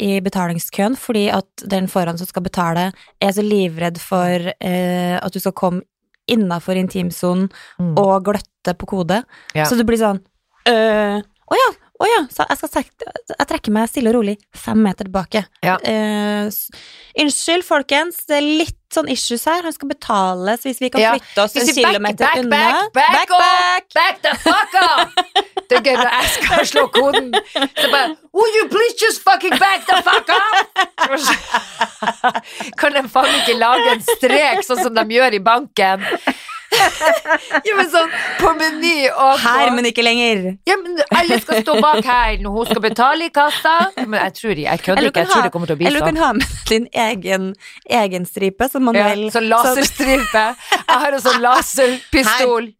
i 0.09 0.21
betalingskøen 0.25 0.97
fordi 0.97 1.27
at 1.31 1.67
den 1.69 1.87
foran 1.93 2.17
som 2.17 2.27
skal 2.27 2.43
betale, 2.43 2.87
er 3.21 3.33
så 3.37 3.45
livredd 3.45 3.99
for 4.01 4.49
eh, 4.61 5.19
at 5.21 5.33
du 5.33 5.41
skal 5.41 5.53
komme 5.53 5.83
innafor 6.27 6.73
intimsonen 6.81 7.51
Mm. 7.79 7.99
og 8.01 8.25
gløtte 8.25 8.73
på 8.81 8.87
kode. 8.89 9.25
Ja. 9.55 9.67
Så 9.69 9.77
du 9.77 9.85
blir 9.85 9.99
sånn 10.01 10.23
øh, 10.69 11.21
Å 11.21 11.55
ja, 11.59 11.67
å 12.05 12.11
ja. 12.11 12.23
Så 12.33 12.45
jeg, 12.49 12.59
skal, 12.61 12.85
jeg 13.35 13.49
trekker 13.51 13.75
meg 13.75 13.91
stille 13.91 14.13
og 14.13 14.19
rolig 14.19 14.37
fem 14.57 14.81
meter 14.85 15.09
tilbake. 15.09 15.45
Ja. 15.65 15.77
Eh, 15.83 16.49
unnskyld, 17.25 17.65
folkens, 17.67 18.25
det 18.29 18.39
er 18.39 18.49
litt 18.65 18.81
sånn 18.95 19.09
issues 19.11 19.45
her. 19.51 19.65
Han 19.67 19.75
skal 19.75 19.91
betales 19.91 20.65
hvis 20.67 20.81
vi 20.83 20.91
kan 20.95 21.17
flytte 21.17 21.43
oss 21.43 21.57
en 21.59 21.71
kilometer 21.75 22.27
back, 22.27 22.39
unna. 22.43 22.63
back, 22.95 23.17
back, 23.17 23.35
back, 23.35 23.85
Back 23.95 24.23
the 24.23 24.35
fuck 24.43 24.75
up! 24.81 25.09
Det 25.69 25.79
er 25.79 25.85
gøy 25.87 25.97
når 25.97 26.11
jeg 26.13 26.31
skal 26.35 26.67
slå 26.69 26.83
koden. 26.93 27.31
Så 27.55 27.89
bare 27.89 28.15
Would 28.35 28.57
you 28.59 28.67
please 28.69 28.97
just 29.01 29.23
fucking 29.25 29.55
back 29.63 29.87
the 29.89 30.01
fuck 30.05 30.29
up? 30.35 30.43
Kan 32.81 32.97
de 32.97 33.05
faen 33.09 33.31
ikke 33.41 33.57
lage 33.59 33.95
en 33.95 34.03
strek 34.05 34.65
sånn 34.67 34.83
som 34.83 34.95
de 34.97 35.05
gjør 35.17 35.39
i 35.39 35.43
banken? 35.45 36.05
Ja, 37.65 37.75
men 37.79 37.89
sånn 37.93 38.11
på 38.41 38.53
Meny 38.59 39.09
og 39.11 39.39
på 39.39 39.43
Her, 39.45 39.71
men 39.77 39.89
ikke 39.89 40.05
lenger. 40.05 40.43
Ja, 40.69 40.77
men 40.81 40.99
alle 41.15 41.39
skal 41.43 41.61
stå 41.63 41.77
bak 41.83 42.05
her 42.07 42.39
når 42.43 42.57
hun 42.59 42.69
skal 42.71 42.83
betale 42.85 43.29
i 43.29 43.33
kassa. 43.35 43.75
Men 44.01 44.19
jeg 44.21 44.35
tror 44.41 44.63
jeg 44.65 44.83
kødder 44.85 45.09
ikke, 45.11 45.25
jeg 45.25 45.31
tror 45.33 45.47
det 45.49 45.53
kommer 45.55 45.71
til 45.71 45.77
å 45.77 45.81
bli 45.81 45.89
Eller 45.91 46.01
du 46.01 46.07
sånn. 46.07 46.15
kan 46.15 46.25
ha 46.25 46.33
med 46.39 46.69
din 46.71 46.87
egen, 47.07 47.49
egen 48.01 48.27
stripe 48.29 48.69
som 48.73 48.91
Ja, 48.95 49.09
vil 49.13 49.27
sånn 49.35 49.49
laserstripe. 49.51 50.45
Jeg 50.75 51.01
har 51.05 51.17
en 51.19 51.25
sånn 51.25 51.41
laserpistol 51.45 52.71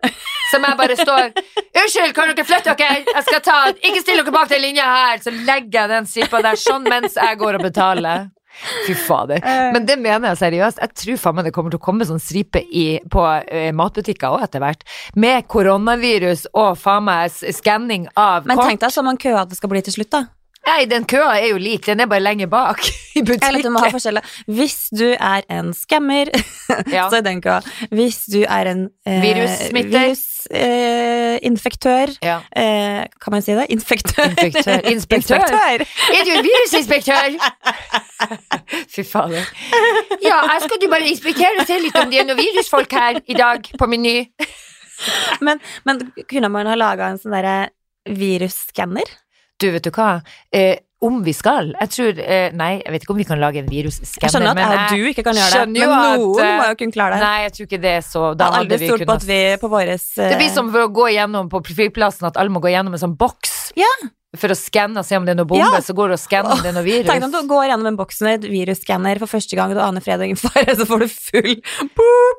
som 0.51 0.65
jeg 0.69 0.77
bare 0.79 0.97
står 0.99 1.31
Unnskyld, 1.75 2.13
kan 2.15 2.31
dere 2.31 2.45
flytte 2.47 2.75
dere? 2.79 3.03
Jeg 3.09 3.25
skal 3.27 3.41
ta 3.45 3.57
Ikke 3.75 4.03
still 4.05 4.21
dere 4.21 4.35
bak 4.35 4.49
den 4.53 4.63
linja 4.63 4.85
her! 4.87 5.19
Så 5.25 5.33
legger 5.35 5.81
jeg 5.85 5.93
den 5.95 6.07
stripa 6.11 6.43
der 6.45 6.59
sånn 6.61 6.85
mens 6.87 7.17
jeg 7.19 7.39
går 7.41 7.59
og 7.59 7.65
betaler. 7.67 8.29
Fy 8.87 8.95
fader. 8.95 9.43
Men 9.75 9.87
det 9.89 9.97
mener 9.99 10.33
jeg 10.33 10.41
seriøst. 10.43 10.79
Jeg 10.83 10.95
tror 11.01 11.21
faen 11.21 11.39
meg 11.39 11.49
det 11.49 11.55
kommer 11.57 11.75
til 11.75 11.81
å 11.81 11.85
komme 11.85 12.07
sånn 12.09 12.23
stripe 12.23 12.63
i, 12.63 12.87
på 13.11 13.25
eh, 13.49 13.71
matbutikker 13.77 14.37
òg 14.37 14.47
etter 14.47 14.63
hvert. 14.65 14.87
Med 15.19 15.49
koronavirus 15.51 16.47
og 16.55 16.79
faen 16.81 17.09
meg 17.09 17.35
skanning 17.35 18.07
av 18.15 18.47
Men 18.49 18.61
kort. 18.61 18.71
tenk 18.71 18.85
deg 18.87 18.95
så 18.95 19.05
mange 19.05 19.23
køer 19.25 19.49
det 19.51 19.59
skal 19.59 19.73
bli 19.73 19.83
til 19.85 19.99
slutt, 19.99 20.13
da. 20.15 20.25
Nei, 20.67 20.85
den 20.89 21.05
køa 21.05 21.35
er 21.37 21.51
jo 21.51 21.59
lik, 21.61 21.85
den 21.87 22.01
er 22.01 22.07
bare 22.09 22.23
lenger 22.25 22.47
bak 22.49 22.79
i 23.19 23.23
butikken. 23.23 24.17
Hvis 24.49 24.77
du 24.97 25.11
er 25.13 25.43
en 25.53 25.73
skammer, 25.77 26.31
Ja. 26.91 27.09
så 27.11 27.19
er 27.21 27.25
den 27.27 27.43
køa. 27.45 27.59
Hvis 27.93 28.23
du 28.33 28.41
er 28.49 28.71
en 28.73 28.87
eh, 29.07 29.21
Virussmitter. 29.23 30.15
Infektør 31.45 32.11
Ja. 32.23 32.39
eh, 32.57 33.05
Kan 33.21 33.33
man 33.33 33.43
si 33.43 33.53
det? 33.57 33.67
Infektør. 33.71 34.25
Infektør. 34.31 34.81
Inspektør. 34.95 35.37
Inspektør. 35.45 35.85
Er 36.17 36.25
du 36.25 36.31
en 36.39 36.45
virusinspektør? 36.45 37.37
Fy 38.95 39.03
fader. 39.09 39.45
Ja, 40.23 40.41
jeg 40.53 40.61
skal 40.65 40.81
du 40.83 40.89
bare 40.91 41.09
inspektere 41.09 41.61
og 41.61 41.67
se 41.69 41.79
litt 41.81 41.97
om 42.01 42.11
det 42.13 42.21
er 42.23 42.29
noen 42.29 42.41
virusfolk 42.41 42.93
her 42.93 43.21
i 43.27 43.37
dag 43.39 43.69
på 43.79 43.87
Meny. 43.91 44.17
Men, 45.45 45.61
men 45.85 46.01
kunne 46.31 46.49
man 46.53 46.67
ha 46.71 46.77
laga 46.79 47.09
en 47.13 47.19
sånn 47.21 47.35
derre 47.37 47.57
virusskanner? 48.09 49.09
Du, 49.65 49.71
vet 49.73 49.87
du 49.89 49.93
hva? 49.95 50.11
Eh, 50.53 50.77
om 51.05 51.21
vi 51.25 51.35
skal 51.37 51.73
Jeg 51.75 51.93
tror 51.93 52.21
eh, 52.23 52.49
Nei, 52.57 52.71
jeg 52.81 52.95
vet 52.95 53.05
ikke 53.05 53.15
om 53.15 53.21
vi 53.21 53.27
kan 53.29 53.41
lage 53.41 53.63
en 53.63 53.71
Jeg 53.73 53.93
skjønner 53.93 54.53
at 54.55 54.75
jeg 54.75 55.05
du 55.05 55.11
ikke 55.13 55.25
kan 55.27 55.39
gjøre 55.39 55.65
det, 55.65 55.69
men 55.75 55.95
at, 55.95 56.19
noen 56.23 56.45
eh, 56.45 56.57
må 56.61 56.69
jo 56.71 56.79
kunne 56.81 56.97
klare 56.97 57.19
det. 57.19 57.25
Nei, 57.25 57.39
jeg 57.45 57.55
tror 57.57 57.69
ikke 57.69 57.81
det 57.85 57.95
er 57.99 58.05
så 58.07 58.25
Da 58.33 58.49
har 58.49 58.59
hadde 58.59 58.65
aldri 58.65 58.81
vi 58.81 58.91
kunnet 58.93 59.11
på 59.11 59.17
at 59.19 59.29
vi 59.29 59.41
på 59.61 59.73
våres 59.73 60.07
eh, 60.19 60.33
Det 60.33 60.41
blir 60.41 60.53
som 60.55 60.71
for 60.75 60.89
å 60.89 60.93
gå 61.01 61.09
gjennom 61.15 61.51
på 61.53 61.63
flyplassen 61.71 62.29
at 62.31 62.41
alle 62.41 62.55
må 62.55 62.63
gå 62.65 62.73
gjennom 62.73 62.97
en 62.97 63.03
sånn 63.07 63.17
boks. 63.21 63.57
Ja. 63.79 63.91
For 64.41 64.51
å 64.51 64.57
skanne 64.59 64.99
og 65.01 65.07
se 65.07 65.17
om 65.17 65.25
det 65.27 65.35
er 65.35 65.39
noe 65.41 65.47
bombe, 65.51 65.65
Ja. 65.65 65.81
så 65.85 65.95
går 65.97 66.09
du 66.11 66.17
og 66.17 66.21
skanner 66.23 66.53
om 66.57 66.63
det 66.65 66.71
er 66.73 66.77
noe 66.79 66.85
virus. 66.87 67.07
Tenk 67.09 67.25
om 67.29 67.31
du 67.35 67.41
går 67.49 67.69
gjennom 67.71 67.87
en 67.93 67.97
boks 67.99 68.21
med 68.27 68.45
et 68.45 68.51
virusskanner 68.51 69.19
for 69.23 69.31
første 69.31 69.57
gang, 69.59 69.71
og 69.71 69.79
du 69.79 69.83
aner 69.85 70.01
fred 70.05 70.21
og 70.21 70.27
ingen 70.29 70.41
fare, 70.41 70.75
så 70.77 70.87
får 70.89 71.05
du 71.05 71.09
full 71.09 71.53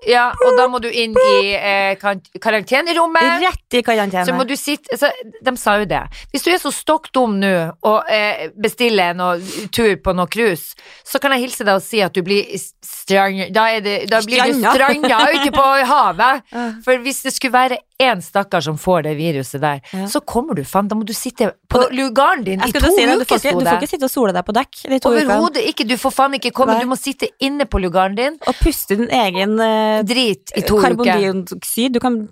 Ja, 0.09 0.27
og 0.45 0.57
da 0.59 0.67
må 0.71 0.81
du 0.83 0.89
inn 0.91 1.15
i 1.15 1.53
eh, 1.55 1.95
karantenerommet. 2.43 3.41
rett 3.43 3.77
i 3.79 3.81
karantene. 3.85 4.25
Så 4.27 4.35
må 4.35 4.45
du 4.47 4.55
sitte 4.59 4.97
så, 4.99 5.09
De 5.43 5.55
sa 5.57 5.77
jo 5.81 5.85
det. 5.89 6.03
Hvis 6.33 6.43
du 6.45 6.51
er 6.53 6.59
så 6.61 6.71
stokk 6.73 7.11
dum 7.15 7.37
nå 7.41 7.53
og 7.85 8.09
eh, 8.11 8.49
bestiller 8.55 9.13
en 9.15 9.41
tur 9.73 9.95
på 10.03 10.13
noe 10.15 10.27
cruise, 10.31 10.75
så 11.05 11.19
kan 11.21 11.31
jeg 11.35 11.45
hilse 11.47 11.65
deg 11.65 11.79
og 11.79 11.83
si 11.85 12.01
at 12.05 12.13
du 12.15 12.21
blir 12.25 12.45
strand... 12.85 13.45
Da, 13.55 13.67
det, 13.83 13.97
da 14.11 14.21
blir 14.25 14.41
du 14.51 14.59
stranda 14.61 15.19
ute 15.33 15.51
på 15.55 15.65
havet. 15.89 16.43
For 16.85 17.01
hvis 17.05 17.23
det 17.25 17.33
skulle 17.35 17.55
være 17.55 17.77
én 18.01 18.21
stakkar 18.21 18.61
som 18.61 18.77
får 18.77 19.03
det 19.03 19.13
viruset 19.15 19.61
der, 19.61 19.79
Ja. 19.93 20.07
så 20.07 20.19
kommer 20.19 20.55
du 20.55 20.63
faen 20.63 20.87
Da 20.87 20.95
må 20.95 21.05
du 21.05 21.13
sitte 21.13 21.53
på 21.69 21.79
lugaren 21.91 22.43
din 22.43 22.59
i 22.59 22.71
to 22.71 22.79
si 22.91 23.05
uker, 23.05 23.19
du 23.19 23.25
får, 23.25 23.39
ikke, 23.39 23.53
du 23.59 23.65
får 23.65 23.77
ikke 23.79 23.87
sitte 23.89 24.05
og 24.05 24.11
sole 24.11 24.33
deg 24.35 24.45
på 24.45 24.53
dekk 24.53 24.81
de. 24.83 24.99
Overhodet 25.07 25.63
ikke. 25.71 25.87
Du 25.87 25.95
får 25.97 26.11
faen 26.11 26.33
ikke 26.35 26.51
komme. 26.51 26.73
Nei. 26.75 26.83
Du 26.83 26.91
må 26.91 26.97
sitte 26.99 27.29
inne 27.39 27.65
på 27.65 27.79
lugaren 27.79 28.15
din. 28.15 28.37
Og 28.47 28.55
puste 28.59 28.97
din 28.99 29.07
egen 29.09 29.55
uh, 29.59 30.03
Drit 30.03 30.51
i 30.55 30.61
to 30.61 30.75
uker. 30.77 30.95
karbondioksid. 30.95 31.93
Du 31.95 31.99
kan 32.03 32.27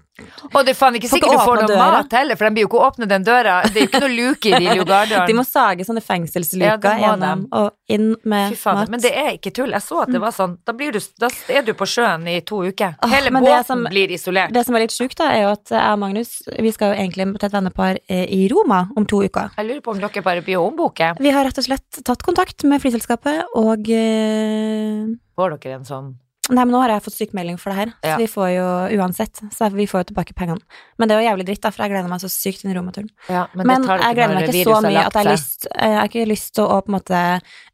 Og 0.53 0.59
det 0.61 0.75
er 0.75 0.77
faen 0.77 0.93
ikke 0.99 1.09
sikkert 1.09 1.31
du 1.33 1.39
får 1.41 1.59
noe 1.63 1.69
døra. 1.71 1.85
mat 1.95 2.11
heller, 2.13 2.37
for 2.37 2.45
de 2.45 2.53
blir 2.53 2.63
jo 2.65 2.69
ikke 2.69 2.81
åpne 2.85 3.07
den 3.09 3.23
døra. 3.25 3.55
Det 3.65 3.79
er 3.79 3.85
jo 3.87 3.89
ikke 3.89 4.01
noe 4.03 4.13
luke 4.13 4.49
i 4.51 4.57
de 4.61 4.75
lugardørene. 4.77 5.25
De 5.25 5.33
må 5.33 5.43
sage 5.47 5.87
sånne 5.87 6.03
fengselsluker 6.05 6.85
ja, 6.85 6.99
gjennom 7.01 7.47
og 7.57 7.71
inn 7.89 8.11
med 8.29 8.53
faen, 8.61 8.77
mat. 8.83 8.91
men 8.93 9.01
det 9.01 9.09
er 9.09 9.31
ikke 9.39 9.49
tull. 9.57 9.73
Jeg 9.73 9.81
så 9.81 10.03
at 10.03 10.11
det 10.13 10.21
var 10.21 10.35
sånn. 10.35 10.53
Da, 10.69 10.75
blir 10.77 10.93
du, 10.93 10.99
da 11.17 11.31
er 11.49 11.65
du 11.65 11.73
på 11.79 11.87
sjøen 11.89 12.27
i 12.29 12.37
to 12.45 12.61
uker. 12.69 12.93
Hele 13.09 13.33
båten 13.33 13.65
som- 13.71 13.83
blir 13.89 14.13
isolert. 14.13 14.53
Det 14.53 14.65
som 14.67 14.77
er 14.77 14.85
litt 14.85 14.93
sjukt, 14.93 15.17
da, 15.17 15.31
er 15.33 15.47
jo 15.47 15.51
at 15.57 15.73
jeg 15.73 15.81
og 15.95 15.99
Magnus 16.05 16.35
Vi 16.61 16.71
skal 16.77 16.93
jo 16.93 17.01
egentlig 17.01 17.27
til 17.39 17.49
et 17.49 17.57
vennepar 17.57 17.97
eh, 18.07 18.25
i 18.29 18.43
Roma 18.53 18.83
om 18.95 19.05
to 19.09 19.23
uker. 19.25 19.49
Jeg 19.57 19.65
lurer 19.71 19.81
på 19.81 19.95
om 19.97 20.03
dere 20.05 20.21
bare 20.29 20.45
blir 20.45 20.61
å 20.61 20.67
omboke. 20.69 21.15
Vi 21.19 21.33
har 21.33 21.43
rett 21.49 21.57
og 21.57 21.65
slett 21.65 22.03
tatt 22.05 22.21
kontakt 22.21 22.63
med 22.69 22.81
flyselskapet, 22.85 23.49
og 23.57 23.89
eh, 23.89 25.09
Får 25.33 25.57
dere 25.57 25.79
en 25.79 25.87
sånn 25.89 26.11
Nei, 26.51 26.65
men 26.65 26.73
nå 26.75 26.81
har 26.83 26.91
jeg 26.91 27.03
fått 27.05 27.15
sykemelding 27.15 27.57
for 27.59 27.71
det 27.71 27.77
her, 27.77 27.91
Ja. 28.03 28.15
så 28.15 28.19
vi 28.19 28.27
får 28.27 28.47
jo 28.51 28.65
uansett 28.99 29.39
Så 29.55 29.69
vi 29.71 29.85
får 29.87 30.01
jo 30.01 30.07
tilbake 30.11 30.33
pengene. 30.35 30.59
Men 30.99 31.07
det 31.07 31.15
er 31.15 31.21
jo 31.21 31.29
jævlig 31.29 31.45
dritt, 31.47 31.61
da, 31.63 31.71
for 31.71 31.85
jeg 31.85 31.93
gleder 31.93 32.09
meg 32.11 32.19
så 32.19 32.29
sykt 32.31 32.61
til 32.61 32.73
den 32.73 33.09
ja, 33.29 33.47
Men, 33.55 33.67
Men, 33.67 33.81
det 33.81 33.87
tar 33.87 34.03
jeg 34.03 34.15
gleder 34.17 34.35
meg 34.35 34.49
ikke 34.49 34.63
så 34.67 34.81
mye 34.83 35.05
at 35.05 35.13
jeg 35.13 35.23
har 35.23 35.31
lyst 35.31 35.67
eh, 35.71 35.87
Jeg 35.87 35.97
har 35.97 36.09
ikke 36.11 36.27
lyst 36.27 36.55
til 36.55 36.65
å 36.65 36.81
på 36.81 36.91
en 36.91 36.97
måte 36.97 37.21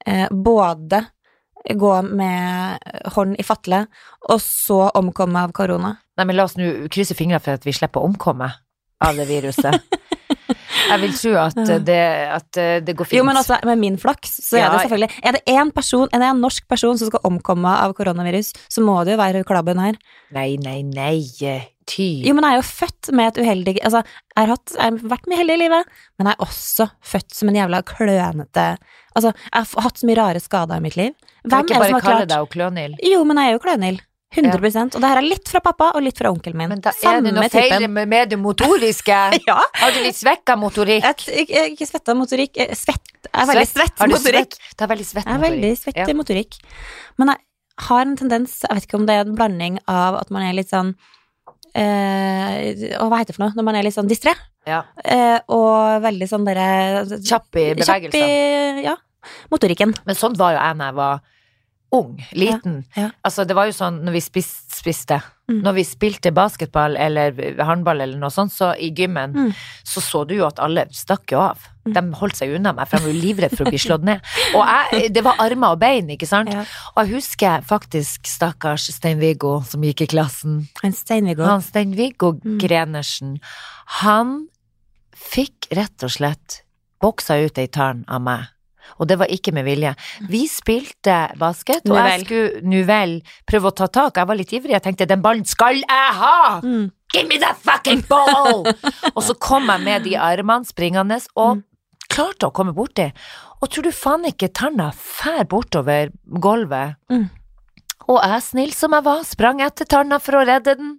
eh, 0.05 0.27
både 0.29 1.05
gå 1.75 2.01
med 2.01 2.79
hånd 3.15 3.35
i 3.39 3.43
fatle, 3.43 3.83
og 4.29 4.39
så 4.41 4.89
omkomme 4.95 5.41
av 5.43 5.51
korona. 5.51 5.97
Nei, 6.17 6.25
men 6.25 6.37
la 6.37 6.45
oss 6.47 6.55
nå 6.57 6.87
krysse 6.91 7.17
fingrene 7.17 7.41
for 7.43 7.59
at 7.59 7.67
vi 7.67 7.73
slipper 7.75 7.99
å 7.99 8.07
omkomme 8.07 8.47
av 8.99 9.19
det 9.19 9.27
viruset. 9.29 9.81
Jeg 10.89 11.01
vil 11.03 11.15
tro 11.17 11.33
at 11.43 11.57
eh, 11.63 11.79
det, 11.85 11.99
at 12.35 12.59
eh, 12.61 12.75
det 12.85 12.95
går 12.97 13.09
fint. 13.09 13.19
Jo, 13.19 13.25
men 13.27 13.37
også 13.39 13.59
med 13.67 13.81
min 13.81 13.97
flaks, 14.01 14.39
så 14.45 14.57
er 14.57 14.65
Ja. 14.65 14.69
det 14.73 14.85
selvfølgelig 14.85 15.11
Er 15.23 15.37
det 15.37 15.43
én 15.47 15.73
person, 15.75 16.07
er 16.13 16.23
en 16.29 16.41
norsk 16.41 16.67
person 16.67 16.97
som 16.97 17.11
skal 17.11 17.25
omkomme 17.29 17.69
av 17.69 17.93
koronavirus, 17.97 18.53
så 18.69 18.81
må 18.85 19.03
det 19.05 19.15
jo 19.17 19.21
være 19.21 19.43
klabben 19.47 19.81
her. 19.81 19.99
Nei, 20.35 20.55
nei, 20.61 20.81
nei. 20.83 21.19
Ty. 21.89 22.21
Jo, 22.21 22.35
men 22.37 22.45
jeg 22.45 22.53
er 22.53 22.59
jo 22.59 22.65
født 22.67 23.07
med 23.17 23.31
et 23.31 23.39
uheldig 23.41 23.71
Altså, 23.81 24.03
jeg 24.05 24.43
har, 24.43 24.51
hatt, 24.53 24.73
jeg 24.75 24.83
har 24.85 24.97
vært 25.09 25.29
mye 25.31 25.39
heldig 25.39 25.55
i 25.55 25.61
livet, 25.63 25.95
men 26.19 26.29
jeg 26.29 26.37
er 26.37 26.45
også 26.45 26.85
født 27.01 27.33
som 27.33 27.49
en 27.49 27.57
jævla 27.57 27.79
klønete 27.81 28.65
Altså, 29.17 29.31
jeg 29.33 29.55
har 29.57 29.83
hatt 29.87 29.97
så 29.97 30.05
mye 30.05 30.19
rare 30.19 30.41
skader 30.43 30.77
i 30.77 30.83
mitt 30.85 30.95
liv. 30.99 31.15
Kan 31.41 31.49
Hvem 31.49 31.65
ikke 31.65 31.73
er 31.73 31.81
det 31.81 31.93
bare 31.95 32.03
kalle 32.03 32.19
klart 32.19 32.29
deg 32.29 32.51
Klønhild? 32.53 32.99
Jo, 33.09 33.23
men 33.25 33.41
jeg 33.41 33.49
er 33.49 33.55
jo 33.55 33.61
klønhild. 33.63 34.03
100% 34.29 34.93
Og 34.95 35.01
det 35.01 35.09
her 35.09 35.17
er 35.17 35.25
litt 35.25 35.49
fra 35.49 35.59
pappa 35.65 35.87
og 35.97 36.03
litt 36.05 36.17
fra 36.19 36.29
onkelen 36.29 36.57
min. 36.59 36.69
Men 36.69 36.81
da 36.85 36.91
er 36.93 37.21
det 37.25 37.31
noe 37.33 37.47
feil 37.49 37.87
med, 37.89 38.07
med 38.11 38.29
det 38.29 38.37
motoriske. 38.39 39.17
Ja. 39.49 39.55
Har 39.81 39.91
du 39.95 40.01
litt 40.05 40.17
svekka 40.19 40.53
motorikk? 40.59 41.01
Jeg, 41.25 41.47
jeg, 41.49 41.73
ikke 41.73 41.87
svetta 41.89 42.13
motorikk. 42.17 42.57
eh, 42.61 42.75
Svett. 42.77 43.09
Jeg 43.25 43.33
er 43.41 43.49
veldig 43.49 43.67
svett 43.67 43.95
svett 43.97 44.11
motorikk. 44.13 44.53
svett? 44.59 44.75
Det 44.77 44.85
er 44.85 44.91
veldig 44.93 45.07
svett 45.09 45.25
Jeg 45.25 45.33
er 45.33 45.39
motorikk. 45.39 45.55
veldig 45.57 45.71
svett 45.81 45.97
Ja. 46.03 46.13
motorikk. 46.21 46.59
Men 47.17 47.33
jeg 47.33 47.87
har 47.89 48.01
en 48.05 48.15
tendens, 48.19 48.59
jeg 48.67 48.75
vet 48.77 48.85
ikke 48.89 48.99
om 48.99 49.05
det 49.09 49.15
er 49.17 49.25
en 49.25 49.35
blanding 49.39 49.79
av 49.87 50.19
at 50.21 50.29
man 50.35 50.43
er 50.45 50.53
litt 50.53 50.69
sånn 50.69 50.93
eh, 51.73 52.95
og 52.99 53.09
hva 53.11 53.19
heter 53.21 53.33
det 53.33 53.37
for 53.37 53.45
noe? 53.47 53.55
Når 53.57 53.65
man 53.67 53.77
er 53.79 53.85
litt 53.87 53.95
sånn 53.97 54.09
distré. 54.09 54.33
Ja. 54.69 54.83
Eh, 55.03 55.39
og 55.49 56.01
veldig 56.05 56.27
sånn 56.29 56.45
derre 56.47 56.69
Kjapp 57.17 57.55
i 57.57 57.65
Kjapp 57.79 58.09
bevegelsene. 58.11 58.79
i 58.81 58.85
ja, 58.85 58.95
motorikken. 59.53 59.93
Men 60.05 60.17
sånn 60.19 60.37
var 60.39 60.53
jo 60.55 60.61
jeg 60.61 60.77
da 60.81 60.89
jeg 60.91 60.97
var 60.99 61.21
ung, 61.91 62.19
liten. 62.37 62.83
Ja, 62.95 63.01
ja. 63.07 63.09
Altså, 63.25 63.45
det 63.49 63.55
var 63.57 63.65
jo 63.65 63.71
sånn 63.73 64.03
når 64.05 64.11
vi 64.19 64.21
spis, 64.21 64.49
spiste 64.79 65.21
Mm. 65.49 65.63
Når 65.65 65.73
vi 65.73 65.83
spilte 65.83 66.29
basketball 66.31 66.93
eller 67.01 67.31
håndball 67.65 68.01
eller 68.03 68.19
noe 68.21 68.29
sånt, 68.29 68.51
så 68.53 68.67
i 68.77 68.91
gymmen, 68.93 69.31
Mm. 69.33 69.53
så 69.83 69.99
så 69.99 70.19
du 70.27 70.35
jo 70.35 70.45
at 70.45 70.59
alle 70.59 70.83
stakk 70.93 71.31
jo 71.31 71.39
av. 71.41 71.57
Mm. 71.87 71.93
De 71.95 72.03
holdt 72.19 72.35
seg 72.37 72.53
unna 72.53 72.71
meg, 72.71 72.87
for 72.87 72.97
de 72.99 73.03
var 73.07 73.13
jo 73.15 73.21
livredde 73.23 73.57
for 73.57 73.65
å 73.65 73.69
bli 73.73 73.79
slått 73.87 74.03
ned. 74.05 74.21
Og 74.53 74.61
jeg, 74.93 75.09
det 75.11 75.23
var 75.25 75.41
armer 75.41 75.71
og 75.73 75.79
bein, 75.81 76.07
ikke 76.13 76.27
sant? 76.29 76.53
Ja. 76.53 76.61
Og 76.95 77.01
jeg 77.07 77.15
husker 77.15 77.65
faktisk 77.65 78.27
stakkars 78.29 78.85
Stein-Viggo 78.93 79.63
som 79.65 79.81
gikk 79.81 80.01
i 80.05 80.05
klassen. 80.13 80.67
En 80.83 80.93
Stein-Viggo. 80.93 81.43
Han 81.49 81.65
Stein-Viggo 81.65 82.35
Mm. 82.45 82.59
Grenersen, 82.61 83.39
han 84.05 84.47
fikk 85.17 85.65
rett 85.75 86.03
og 86.05 86.11
slett 86.13 86.61
boksa 87.01 87.39
ut 87.43 87.57
ei 87.57 87.65
tann 87.73 88.05
av 88.07 88.21
meg. 88.21 88.45
Og 88.99 89.07
det 89.09 89.17
var 89.19 89.31
ikke 89.31 89.53
med 89.55 89.65
vilje. 89.67 89.93
Vi 90.29 90.43
spilte 90.49 91.17
basket, 91.39 91.85
og 91.89 91.97
jeg 91.99 92.25
skulle 92.25 92.61
nu 92.67 92.79
vel 92.87 93.17
prøve 93.47 93.71
å 93.71 93.75
ta 93.75 93.87
tak. 93.87 94.17
Jeg 94.17 94.27
var 94.29 94.39
litt 94.39 94.53
ivrig, 94.55 94.75
jeg 94.77 94.85
tenkte 94.85 95.07
den 95.09 95.21
ballen 95.25 95.45
skal 95.45 95.81
jeg 95.81 96.15
ha! 96.19 96.59
Mm. 96.63 96.89
Give 97.13 97.25
me 97.27 97.39
that 97.41 97.57
fucking 97.65 98.03
ball! 98.09 98.67
og 99.15 99.21
så 99.25 99.33
kom 99.41 99.69
jeg 99.71 99.81
med 99.85 100.03
de 100.05 100.15
armene 100.17 100.65
springende, 100.67 101.19
og 101.35 101.57
Mm. 101.59 101.63
klarte 102.09 102.47
å 102.49 102.53
komme 102.53 102.73
borti. 102.73 103.11
Og 103.61 103.69
tror 103.69 103.83
du 103.85 103.91
faen 103.93 104.25
ikke 104.29 104.51
tanna 104.53 104.91
fær 104.95 105.43
bortover 105.49 106.09
gulvet? 106.41 106.95
Mm. 107.11 107.27
Og 108.09 108.17
jeg, 108.23 108.41
snill 108.41 108.71
som 108.73 108.93
jeg 108.95 109.05
var, 109.05 109.21
sprang 109.27 109.59
etter 109.61 109.85
tanna 109.85 110.17
for 110.23 110.39
å 110.39 110.45
redde 110.47 110.73
den. 110.79 110.95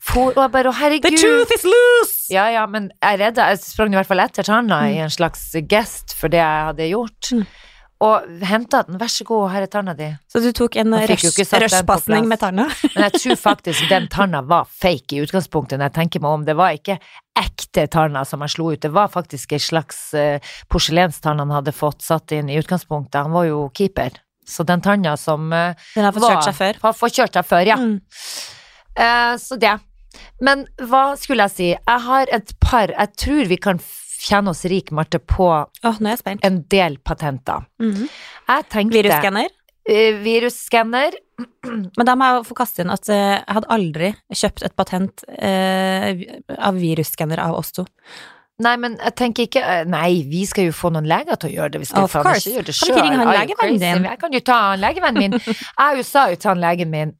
For, 0.00 0.32
og 0.32 0.38
jeg 0.40 0.52
bare, 0.54 0.70
å 0.70 0.76
herregud. 0.78 1.10
The 1.10 1.18
truth 1.20 1.52
is 1.54 1.64
loose! 1.68 2.14
Ja, 2.32 2.46
ja, 2.54 2.62
men 2.70 2.88
jeg 3.02 3.18
redda 3.20 3.50
Jeg 3.52 3.58
sprang 3.60 3.92
i 3.92 3.98
hvert 3.98 4.08
fall 4.08 4.22
etter 4.24 4.46
tanna 4.46 4.78
Mm. 4.86 4.94
i 4.94 5.02
en 5.04 5.10
slags 5.12 5.42
gest 5.68 6.14
for 6.16 6.32
det 6.32 6.40
jeg 6.40 6.64
hadde 6.70 6.86
gjort. 6.88 7.32
Mm. 7.36 7.42
Og 8.00 8.30
henta 8.48 8.78
den. 8.88 8.96
Vær 8.96 9.10
så 9.12 9.26
god, 9.28 9.50
her 9.52 9.66
er 9.66 9.68
tanna 9.68 9.92
di. 9.92 10.06
Så 10.32 10.40
du 10.40 10.48
tok 10.56 10.78
en 10.80 10.94
rushpasning 10.96 12.24
med 12.30 12.40
tanna? 12.40 12.64
Men 12.94 13.04
jeg 13.10 13.20
tror 13.20 13.36
faktisk 13.36 13.90
den 13.90 14.06
tanna 14.08 14.40
var 14.40 14.64
fake 14.72 15.18
i 15.18 15.20
utgangspunktet, 15.20 15.76
når 15.76 15.90
jeg 15.90 15.96
tenker 15.98 16.22
meg 16.24 16.38
om. 16.38 16.46
Det 16.48 16.54
var 16.56 16.72
ikke 16.78 16.96
ekte 17.36 17.84
tanna 17.92 18.24
som 18.24 18.40
jeg 18.46 18.54
slo 18.54 18.70
ut, 18.72 18.80
det 18.80 18.92
var 18.96 19.12
faktisk 19.12 19.52
ei 19.52 19.60
slags 19.60 20.00
uh, 20.16 20.40
porselenstann 20.72 21.44
han 21.44 21.52
hadde 21.52 21.76
fått 21.76 22.00
satt 22.06 22.32
inn 22.32 22.48
i 22.48 22.56
utgangspunktet. 22.62 23.20
Han 23.20 23.36
var 23.36 23.44
jo 23.50 23.66
keeper. 23.76 24.16
Så 24.48 24.64
den 24.64 24.80
tanna 24.80 25.12
som 25.20 25.52
uh, 25.52 25.76
Den 25.92 26.08
har 26.08 26.16
fått 26.16 26.24
var 26.24 26.38
kjørt 26.38 26.48
seg 26.48 26.56
før. 26.62 26.80
Har 26.88 26.96
fått 26.96 27.20
kjørt 27.20 27.36
seg 27.36 27.52
før, 27.52 27.68
ja. 27.68 27.76
Mm. 27.76 28.00
Uh, 28.96 29.36
så 29.44 29.60
det. 29.60 29.76
Men 30.42 30.66
hva 30.90 31.14
skulle 31.20 31.46
jeg 31.48 31.56
si? 31.56 31.68
Jeg 31.74 32.04
har 32.06 32.30
et 32.34 32.54
par 32.62 32.92
Jeg 32.92 33.16
tror 33.20 33.50
vi 33.50 33.58
kan 33.60 33.82
kjenne 34.20 34.52
oss 34.52 34.66
rik, 34.68 34.90
Marte, 34.92 35.18
på 35.18 35.48
oh, 35.48 36.00
en 36.04 36.60
del 36.68 36.98
patenter. 36.98 37.64
Mhm. 37.80 38.08
Jeg 38.50 38.68
tenkte 38.72 38.98
Virusskanner. 38.98 39.56
Uh, 39.90 40.18
virusskanner. 40.22 41.16
Men 41.96 42.06
da 42.06 42.16
må 42.18 42.26
jeg 42.28 42.48
få 42.50 42.56
kaste 42.58 42.84
inn 42.84 42.92
at 42.92 43.08
eh, 43.08 43.38
jeg 43.38 43.54
hadde 43.56 43.70
aldri 43.72 44.10
kjøpt 44.28 44.66
et 44.66 44.74
patent 44.76 45.24
uh, 45.30 46.10
av 46.58 46.76
virusskanner 46.76 47.40
av 47.40 47.56
oss 47.56 47.72
to. 47.78 47.86
Nei, 48.60 48.74
men 48.76 48.98
jeg 49.00 49.14
tenker 49.16 49.46
ikke 49.46 49.60
Nei, 49.88 50.20
vi 50.28 50.42
skal 50.44 50.66
jo 50.68 50.74
få 50.76 50.90
noen 50.92 51.06
leger 51.08 51.38
til 51.40 51.48
å 51.48 51.54
gjøre 51.54 51.72
det. 51.72 51.80
Vi 51.80 51.88
skal 51.88 52.04
Of 52.04 52.12
faen 52.12 52.26
course. 52.26 52.44
ikke 52.44 52.58
gjøre 52.58 52.66
det 52.68 52.74
Kan 52.76 52.90
vi 52.90 52.92
ikke 52.92 53.04
ringe 53.06 53.20
han 53.20 53.30
legevennen 53.38 53.80
din? 53.80 54.08
Jeg 54.10 54.20
kan 54.20 54.36
jo 54.36 54.40
ta 54.44 54.58
legevennen 54.76 55.24
min. 55.24 55.56
Jeg 55.80 56.04
sa 56.10 56.26
jo 56.28 56.36
til 56.36 56.52
han 56.52 56.60
legen 56.60 56.92
min 56.92 57.14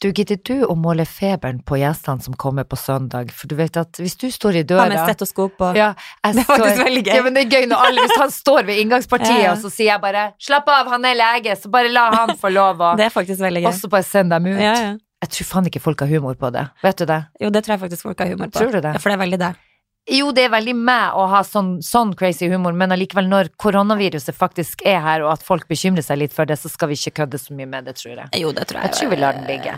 du, 0.00 0.08
gidder 0.16 0.38
du 0.48 0.64
å 0.64 0.74
måle 0.80 1.04
feberen 1.04 1.58
på 1.66 1.76
gjestene 1.80 2.24
som 2.24 2.36
kommer 2.40 2.64
på 2.64 2.78
søndag? 2.80 3.32
For 3.36 3.50
du 3.50 3.54
vet 3.58 3.76
at 3.76 4.00
hvis 4.00 4.16
du 4.20 4.28
står 4.32 4.60
i 4.60 4.62
Ha 4.62 4.68
døra 4.72 4.86
med 4.88 5.02
stetoskop 5.04 5.58
på. 5.58 5.72
ja, 5.76 5.90
Det 6.24 6.40
er 6.40 6.48
faktisk 6.48 6.82
veldig 6.84 7.02
gøy. 7.04 7.12
Ja, 7.18 7.22
men 7.26 7.36
det 7.36 7.42
er 7.44 7.58
gøy 7.58 7.68
når 7.68 7.84
alle 7.88 8.06
Hvis 8.06 8.16
han 8.22 8.32
står 8.34 8.64
ved 8.70 8.80
inngangspartiet, 8.84 9.42
Ja, 9.44 9.52
og 9.52 9.60
så 9.60 9.70
sier 9.72 9.92
jeg 9.92 10.00
bare 10.00 10.32
'slapp 10.40 10.68
av, 10.72 10.88
han 10.94 11.04
er 11.04 11.14
lege', 11.20 11.56
så 11.60 11.70
bare 11.70 11.92
la 11.92 12.08
han 12.16 12.34
få 12.40 12.48
lov 12.52 12.80
å 12.80 12.94
Det 13.00 13.06
er 13.10 13.14
faktisk 13.14 13.40
veldig 13.44 13.64
Og 13.66 13.72
gøy. 13.72 13.80
så 13.80 13.92
bare 13.92 14.08
send 14.08 14.30
dem 14.32 14.46
ut. 14.50 14.56
Ja, 14.60 14.74
ja. 14.74 14.92
Jeg 15.20 15.28
tror 15.36 15.44
faen 15.52 15.66
ikke 15.68 15.80
folk 15.84 16.00
har 16.00 16.08
humor 16.08 16.34
på 16.40 16.48
det. 16.50 16.64
Vet 16.82 16.96
du 16.96 17.04
det? 17.04 17.20
Jo, 17.40 17.50
det 17.52 17.60
tror 17.64 17.74
jeg 17.76 17.80
faktisk 17.84 18.02
folk 18.08 18.18
har 18.24 18.30
humor 18.32 18.48
på. 18.48 18.56
Tror 18.56 18.72
du 18.72 18.80
det? 18.80 18.94
Ja, 18.96 18.98
for 19.02 19.12
det 19.12 19.18
er 19.18 19.24
veldig 19.26 19.40
det. 19.42 19.50
Jo, 20.10 20.32
det 20.34 20.48
er 20.48 20.50
veldig 20.50 20.74
meg 20.74 21.14
å 21.14 21.28
ha 21.30 21.40
sånn, 21.46 21.76
sånn 21.86 22.16
crazy 22.18 22.48
humor, 22.50 22.74
men 22.74 22.90
allikevel, 22.90 23.28
når 23.30 23.52
koronaviruset 23.62 24.34
faktisk 24.34 24.82
er 24.82 24.98
her, 25.04 25.22
og 25.22 25.36
at 25.36 25.44
folk 25.46 25.68
bekymrer 25.70 26.02
seg 26.02 26.18
litt 26.18 26.34
for 26.34 26.50
det, 26.50 26.58
så 26.58 26.70
skal 26.72 26.90
vi 26.90 26.98
ikke 26.98 27.20
kødde 27.20 27.38
så 27.38 27.54
mye 27.54 27.68
med 27.70 27.86
det, 27.86 27.94
tror 28.00 28.16
jeg. 28.16 28.26
Jo, 28.42 28.50
det 28.56 28.66
tror 28.70 28.82
Jeg 28.88 28.96
tror 28.96 29.12
vi 29.12 29.20
lar 29.20 29.38
den 29.38 29.46
ligge. 29.46 29.76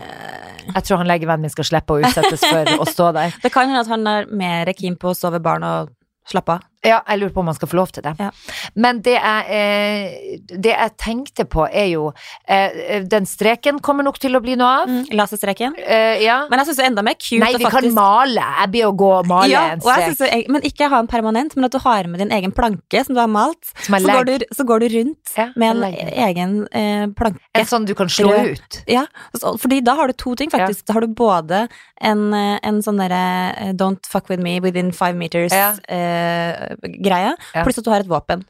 Jeg 0.63 0.87
tror 0.87 1.03
han 1.03 1.11
legevennen 1.11 1.45
min 1.45 1.53
skal 1.53 1.69
slippe 1.69 1.97
å 1.97 2.01
utsettes 2.01 2.45
for 2.47 2.73
å 2.81 2.89
stå 2.89 3.11
der. 3.19 3.37
Det 3.45 3.53
kan 3.53 3.69
hende 3.69 3.85
at 3.85 3.93
han 3.93 4.09
er 4.09 4.31
mer 4.33 4.73
keen 4.79 4.97
på 4.97 5.13
å 5.13 5.17
sove 5.19 5.43
barn 5.43 5.67
og 5.67 5.93
slappe 6.31 6.57
av. 6.57 6.69
Ja, 6.83 6.97
jeg 7.07 7.21
lurer 7.21 7.31
på 7.35 7.39
om 7.45 7.47
man 7.47 7.55
skal 7.55 7.69
få 7.71 7.77
lov 7.79 7.93
til 7.95 8.03
det. 8.03 8.13
Ja. 8.19 8.31
Men 8.75 9.01
det 9.07 9.13
jeg, 9.15 9.45
eh, 9.55 10.57
det 10.59 10.73
jeg 10.73 10.95
tenkte 10.99 11.45
på, 11.47 11.69
er 11.71 11.87
jo 11.93 12.09
eh, 12.51 13.05
Den 13.07 13.27
streken 13.27 13.79
kommer 13.79 14.03
nok 14.03 14.19
til 14.19 14.35
å 14.35 14.41
bli 14.43 14.57
noe 14.59 14.71
av. 14.83 14.89
Mm, 14.91 15.05
Laserstreken. 15.15 15.77
Eh, 15.79 16.25
ja. 16.25 16.41
Men 16.51 16.59
jeg 16.59 16.67
syns 16.73 16.81
det 16.81 16.85
er 16.85 16.91
enda 16.91 17.05
mer 17.07 17.15
cute 17.21 17.39
Nei, 17.45 17.53
vi 17.55 17.63
vi 17.63 17.71
kan 17.71 17.87
male. 17.95 18.47
Jeg 18.63 18.73
blir 18.75 18.89
å 18.89 18.93
gå 18.99 19.11
og 19.21 19.31
male 19.31 19.53
ja, 19.53 19.63
en 19.77 19.81
jeg 19.87 20.17
strek. 20.17 20.33
er- 20.33 20.51
men 20.53 20.63
ikke 20.67 20.89
ha 20.91 20.99
en 20.99 21.07
permanent, 21.07 21.55
men 21.55 21.65
at 21.69 21.73
du 21.73 21.79
har 21.79 22.09
med 22.11 22.19
din 22.25 22.33
egen 22.35 22.51
planke 22.53 23.05
som 23.07 23.15
du 23.15 23.21
har 23.23 23.31
malt. 23.31 23.63
Så 23.87 24.03
går, 24.03 24.25
du, 24.27 24.45
så 24.53 24.67
går 24.67 24.81
du 24.81 24.89
rundt 24.99 25.37
Ja, 25.39 25.49
med 25.55 25.77
en 25.77 25.85
egen 26.27 26.67
eh, 26.73 27.07
planke. 27.15 27.39
En 27.55 27.65
sånn 27.67 27.87
du 27.87 27.95
kan 27.95 28.09
slå 28.11 28.33
Rød. 28.33 28.59
ut. 28.59 28.83
Ja, 28.91 29.07
fordi 29.39 29.81
da 29.85 29.95
har 29.95 30.09
du 30.11 30.15
to 30.19 30.35
ting, 30.35 30.51
faktisk. 30.51 30.85
Da 30.87 30.95
har 30.99 31.07
du 31.07 31.15
både 31.15 31.69
en, 32.01 32.35
eh, 32.35 32.59
en 32.63 32.83
sånn 32.83 32.99
derre 32.99 33.55
eh, 33.57 33.73
don't 33.73 34.05
fuck 34.05 34.29
with 34.29 34.43
me 34.43 34.59
within 34.59 34.91
five 34.91 35.13
Ja. 35.53 35.77
Meters-greie, 36.81 37.37
Ja. 37.55 37.63
pluss 37.65 37.79
at 37.79 37.85
du 37.85 37.91
har 37.91 38.01
et 38.01 38.09
våpen. 38.09 38.45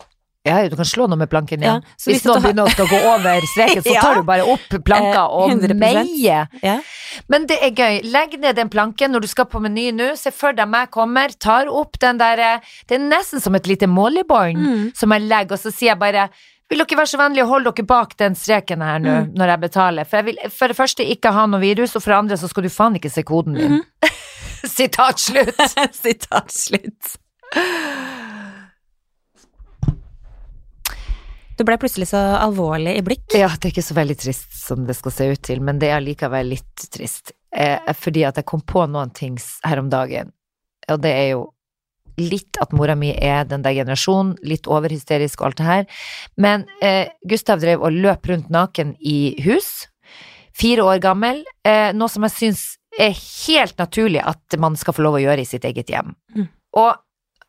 Ja, 0.44 0.56
du 0.68 0.74
kan 0.74 0.84
slå 0.84 1.04
noe 1.06 1.14
med 1.20 1.30
planken, 1.30 1.62
ja. 1.62 1.76
Ja, 1.76 1.80
hvis 2.02 2.16
hvis 2.18 2.24
noen 2.26 2.40
har... 2.40 2.42
begynner 2.48 2.66
å 2.66 2.70
skal 2.74 2.88
gå 2.90 2.98
over 3.14 3.44
streken, 3.46 3.82
så 3.86 3.92
tar 4.02 4.14
du 4.18 4.22
bare 4.26 4.42
opp 4.50 4.64
planka 4.84 5.20
Eh, 5.22 5.36
og 5.38 5.50
100%. 5.52 5.76
meier. 5.78 6.48
Ja. 6.62 6.80
Men 7.30 7.46
det 7.46 7.60
er 7.62 7.70
gøy. 7.70 8.00
Legg 8.10 8.34
ned 8.40 8.56
den 8.58 8.68
planken 8.68 9.12
når 9.14 9.20
du 9.22 9.28
skal 9.30 9.46
på 9.46 9.60
Meny 9.62 9.92
nå. 9.94 10.16
Se 10.18 10.32
for 10.34 10.50
deg 10.52 10.66
meg 10.68 10.90
kommer, 10.90 11.30
tar 11.38 11.70
opp 11.70 11.94
den 12.02 12.18
der 12.18 12.38
eh, 12.42 12.58
Det 12.88 12.98
er 12.98 13.04
nesten 13.06 13.40
som 13.40 13.54
et 13.54 13.66
lite 13.70 13.86
målebånd 13.86 14.58
Mm. 14.58 14.90
som 14.98 15.12
jeg 15.14 15.22
legger, 15.28 15.52
og 15.52 15.58
så 15.62 15.70
sier 15.70 15.92
jeg 15.94 15.98
bare 16.02 16.26
vil 16.72 16.78
dere 16.80 16.96
være 16.98 17.06
så 17.12 17.18
vennlige 17.20 17.44
å 17.44 17.48
holde 17.52 17.70
dere 17.76 17.86
bak 17.86 18.16
den 18.16 18.34
streken 18.34 18.80
her 18.82 18.98
nå, 18.98 19.14
Mm. 19.28 19.32
når 19.38 19.46
jeg 19.54 19.60
betaler? 19.60 20.04
For 20.08 20.16
jeg 20.16 20.24
vil 20.24 20.38
for 20.50 20.66
det 20.68 20.76
første 20.76 21.04
ikke 21.06 21.32
ha 21.32 21.46
noe 21.46 21.60
virus, 21.60 21.94
og 21.94 22.02
for 22.02 22.10
det 22.10 22.18
andre 22.18 22.36
så 22.36 22.48
skal 22.50 22.62
du 22.64 22.68
faen 22.68 22.96
ikke 22.98 23.10
se 23.12 23.22
koden 23.22 23.52
min. 23.54 23.78
Mhm. 23.78 24.10
Sitat 24.66 25.18
slutt. 25.20 25.54
Sitat 26.02 26.50
slutt. 26.50 27.16
Du 31.62 31.66
ble 31.68 31.76
plutselig 31.78 32.08
så 32.10 32.18
alvorlig 32.40 32.96
i 32.98 33.02
blikk. 33.06 33.26
Ja, 33.36 33.50
det 33.54 33.68
er 33.68 33.74
ikke 33.74 33.84
så 33.86 33.94
veldig 33.94 34.16
trist 34.18 34.54
som 34.56 34.86
det 34.88 34.96
skal 34.98 35.12
se 35.14 35.26
ut 35.30 35.42
til, 35.46 35.60
men 35.62 35.78
det 35.78 35.92
er 35.94 36.02
likevel 36.02 36.48
litt 36.56 36.86
trist. 36.90 37.34
Eh, 37.54 37.92
fordi 37.94 38.24
at 38.26 38.40
jeg 38.40 38.48
kom 38.48 38.64
på 38.66 38.86
noen 38.90 39.12
ting 39.14 39.36
her 39.62 39.78
om 39.78 39.90
dagen, 39.92 40.32
og 40.90 41.02
det 41.04 41.12
er 41.12 41.28
jo 41.34 41.44
litt 42.20 42.58
at 42.60 42.72
mora 42.76 42.96
mi 42.98 43.12
er 43.14 43.46
den 43.48 43.62
der 43.64 43.76
generasjonen, 43.76 44.34
litt 44.42 44.66
overhysterisk 44.66 45.40
og 45.40 45.50
alt 45.50 45.60
det 45.60 45.68
her. 45.68 45.86
Men 46.40 46.66
eh, 46.84 47.12
Gustav 47.28 47.62
drev 47.62 47.84
og 47.84 47.94
løp 47.94 48.28
rundt 48.32 48.50
naken 48.52 48.96
i 48.98 49.36
hus, 49.46 49.86
fire 50.56 50.84
år 50.88 51.00
gammel, 51.04 51.44
eh, 51.68 51.92
noe 51.96 52.12
som 52.12 52.26
jeg 52.28 52.36
syns 52.36 52.66
er 53.00 53.14
helt 53.16 53.78
naturlig 53.80 54.20
at 54.24 54.58
man 54.60 54.74
skal 54.76 54.96
få 54.96 55.06
lov 55.06 55.16
å 55.20 55.22
gjøre 55.22 55.44
i 55.44 55.48
sitt 55.48 55.64
eget 55.68 55.92
hjem. 55.92 56.12
Mm. 56.36 56.50
Og 56.82 56.90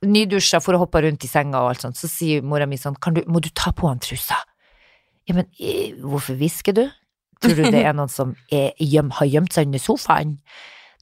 nydusja 0.06 0.62
for 0.64 0.76
å 0.76 0.84
hoppe 0.84 1.04
rundt 1.06 1.26
i 1.26 1.30
senga 1.32 1.64
og 1.64 1.74
alt 1.74 1.86
sånt, 1.86 2.00
så 2.00 2.10
sier 2.12 2.46
mora 2.46 2.68
mi 2.70 2.80
sånn, 2.80 2.98
kan 3.02 3.16
du, 3.18 3.24
må 3.28 3.42
du 3.44 3.50
ta 3.56 3.74
på 3.76 3.90
han 3.90 4.02
trusa? 4.04 4.40
Ja, 5.30 5.38
men 5.38 5.48
eh, 5.58 5.96
hvorfor 6.04 6.38
hvisker 6.40 6.76
du? 6.78 6.86
Tror 7.44 7.60
du 7.60 7.68
det 7.74 7.84
er 7.84 7.96
noen 7.96 8.12
som 8.12 8.36
er, 8.52 8.72
gjem, 8.80 9.12
har 9.20 9.30
gjemt 9.30 9.56
seg 9.56 9.68
under 9.68 9.84
sofaen? 9.84 10.38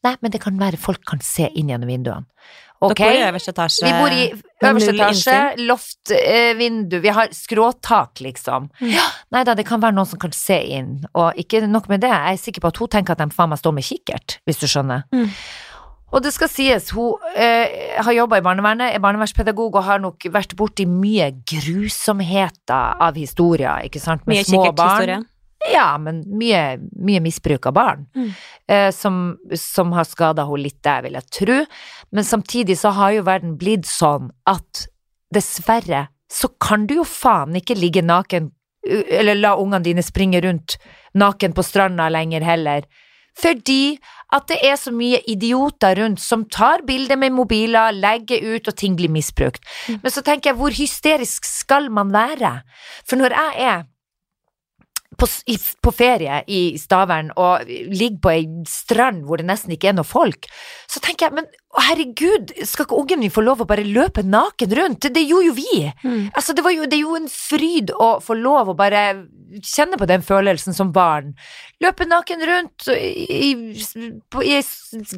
Nei, 0.01 0.15
men 0.23 0.33
det 0.33 0.41
kan 0.41 0.57
være 0.57 0.79
folk 0.81 1.03
kan 1.05 1.21
se 1.21 1.45
inn 1.57 1.69
gjennom 1.69 1.89
vinduene. 1.91 2.25
Ok, 2.81 2.97
etasje. 2.97 3.85
vi 3.85 3.91
bor 3.93 4.09
i 4.09 4.23
øverste 4.65 4.93
etasje, 4.95 5.65
loft, 5.69 6.11
eh, 6.15 6.55
vindu, 6.57 6.95
vi 7.03 7.11
har 7.13 7.29
skråtak, 7.29 8.23
liksom. 8.25 8.71
Mm. 8.79 8.87
Ja, 8.95 9.03
nei 9.35 9.43
da, 9.45 9.53
det 9.53 9.67
kan 9.69 9.83
være 9.83 9.93
noen 9.93 10.09
som 10.09 10.21
kan 10.21 10.33
se 10.33 10.57
inn, 10.79 10.95
og 11.13 11.37
ikke 11.37 11.61
nok 11.69 11.91
med 11.93 12.01
det, 12.01 12.09
jeg 12.09 12.39
er 12.39 12.41
sikker 12.41 12.65
på 12.65 12.71
at 12.73 12.81
hun 12.81 12.89
tenker 12.95 13.13
at 13.13 13.21
de 13.21 13.37
faen 13.37 13.53
meg 13.53 13.61
står 13.61 13.75
med 13.77 13.85
kikkert, 13.85 14.39
hvis 14.49 14.63
du 14.63 14.65
skjønner. 14.65 15.05
Mm. 15.13 15.29
Og 16.11 16.23
det 16.23 16.33
skal 16.35 16.49
sies, 16.51 16.91
hun 16.95 17.19
eh, 17.39 17.97
har 18.03 18.15
jobba 18.15 18.41
i 18.41 18.43
barnevernet, 18.45 18.91
er 18.91 19.03
barnevernspedagog 19.03 19.77
og 19.79 19.85
har 19.87 20.01
nok 20.03 20.27
vært 20.33 20.55
borti 20.59 20.85
mye 20.89 21.29
grusomheter 21.47 22.99
av 23.01 23.19
historier, 23.19 23.87
ikke 23.87 24.01
sant, 24.03 24.25
med 24.27 24.41
Mye 24.41 24.47
små 24.47 24.65
barn. 24.75 25.27
Ja, 25.69 25.93
men 26.01 26.23
mye, 26.39 26.79
mye 26.97 27.21
misbruk 27.21 27.67
av 27.69 27.75
barn. 27.77 28.07
Mm. 28.17 28.31
Eh, 28.67 28.87
som, 28.95 29.21
som 29.55 29.93
har 29.95 30.07
skada 30.09 30.47
henne 30.49 30.65
litt 30.65 30.79
der, 30.83 31.05
vil 31.05 31.19
jeg 31.19 31.29
tro. 31.37 31.59
Men 32.11 32.27
samtidig 32.27 32.79
så 32.81 32.93
har 32.97 33.13
jo 33.15 33.27
verden 33.27 33.53
blitt 33.61 33.87
sånn 33.89 34.31
at 34.49 34.87
dessverre 35.31 36.07
så 36.31 36.49
kan 36.63 36.87
du 36.87 36.97
jo 37.01 37.05
faen 37.07 37.55
ikke 37.59 37.77
ligge 37.77 38.03
naken, 38.03 38.49
eller 38.87 39.37
la 39.37 39.53
ungene 39.59 39.83
dine 39.85 40.03
springe 40.03 40.41
rundt 40.43 40.77
naken 41.13 41.53
på 41.53 41.63
stranda 41.65 42.07
lenger 42.11 42.43
heller. 42.45 42.87
Fordi 43.37 43.97
at 44.31 44.47
det 44.47 44.59
er 44.63 44.77
så 44.79 44.93
mye 44.95 45.19
idioter 45.29 45.97
rundt 45.99 46.21
som 46.23 46.45
tar 46.47 46.85
bilder 46.87 47.19
med 47.19 47.35
mobiler, 47.35 47.95
legger 47.95 48.55
ut, 48.55 48.67
og 48.67 48.77
ting 48.79 48.95
blir 48.99 49.11
misbrukt. 49.11 49.63
Men 49.91 50.13
så 50.13 50.23
tenker 50.23 50.51
jeg, 50.51 50.59
hvor 50.59 50.75
hysterisk 50.75 51.47
skal 51.47 51.89
man 51.91 52.13
være? 52.15 52.61
For 53.03 53.19
når 53.19 53.35
jeg 53.35 53.67
er 53.67 53.83
på, 55.21 55.29
på 55.85 55.93
ferie 55.95 56.41
i 56.51 56.61
Stavern 56.81 57.31
og 57.39 57.67
ligger 57.69 58.19
på 58.23 58.33
ei 58.33 58.45
strand 58.69 59.25
hvor 59.27 59.41
det 59.41 59.47
nesten 59.49 59.73
ikke 59.75 59.91
er 59.91 59.97
noe 59.97 60.07
folk, 60.07 60.49
så 60.89 61.01
tenker 61.03 61.29
jeg, 61.29 61.37
men 61.39 61.49
herregud, 61.87 62.51
skal 62.67 62.83
ikke 62.83 62.97
ungen 62.99 63.21
min 63.21 63.31
få 63.31 63.43
lov 63.45 63.61
å 63.63 63.67
bare 63.69 63.85
løpe 63.87 64.25
naken 64.27 64.73
rundt? 64.75 65.07
Det, 65.07 65.23
gjorde 65.23 65.47
jo 65.47 65.53
vi. 65.55 65.75
Mm. 66.03 66.25
Altså, 66.35 66.55
det, 66.57 66.65
var 66.65 66.75
jo, 66.75 66.87
det 66.89 66.97
er 66.97 67.05
jo 67.05 67.15
en 67.15 67.29
fryd 67.31 67.93
å 67.95 68.09
få 68.23 68.35
lov 68.35 68.73
å 68.73 68.75
bare 68.75 69.03
kjenne 69.63 69.99
på 69.99 70.07
den 70.09 70.25
følelsen 70.25 70.75
som 70.75 70.91
barn. 70.95 71.31
Løpe 71.83 72.07
naken 72.09 72.43
rundt 72.47 72.89
i, 72.91 73.51
i, 73.51 74.11
på, 74.31 74.43
i 74.43 74.59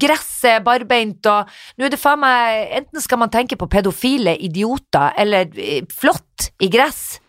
gresset, 0.02 0.62
barbeint, 0.66 1.26
og 1.32 1.50
nå 1.78 1.88
er 1.88 1.94
det 1.94 2.02
faen 2.02 2.22
meg 2.22 2.78
Enten 2.84 3.02
skal 3.02 3.20
man 3.22 3.32
tenke 3.34 3.58
på 3.58 3.70
pedofile 3.72 4.36
idioter, 4.46 5.14
eller 5.18 5.50
flått 5.90 6.34
flott 6.34 6.52
i 6.60 6.70
gress. 6.70 7.20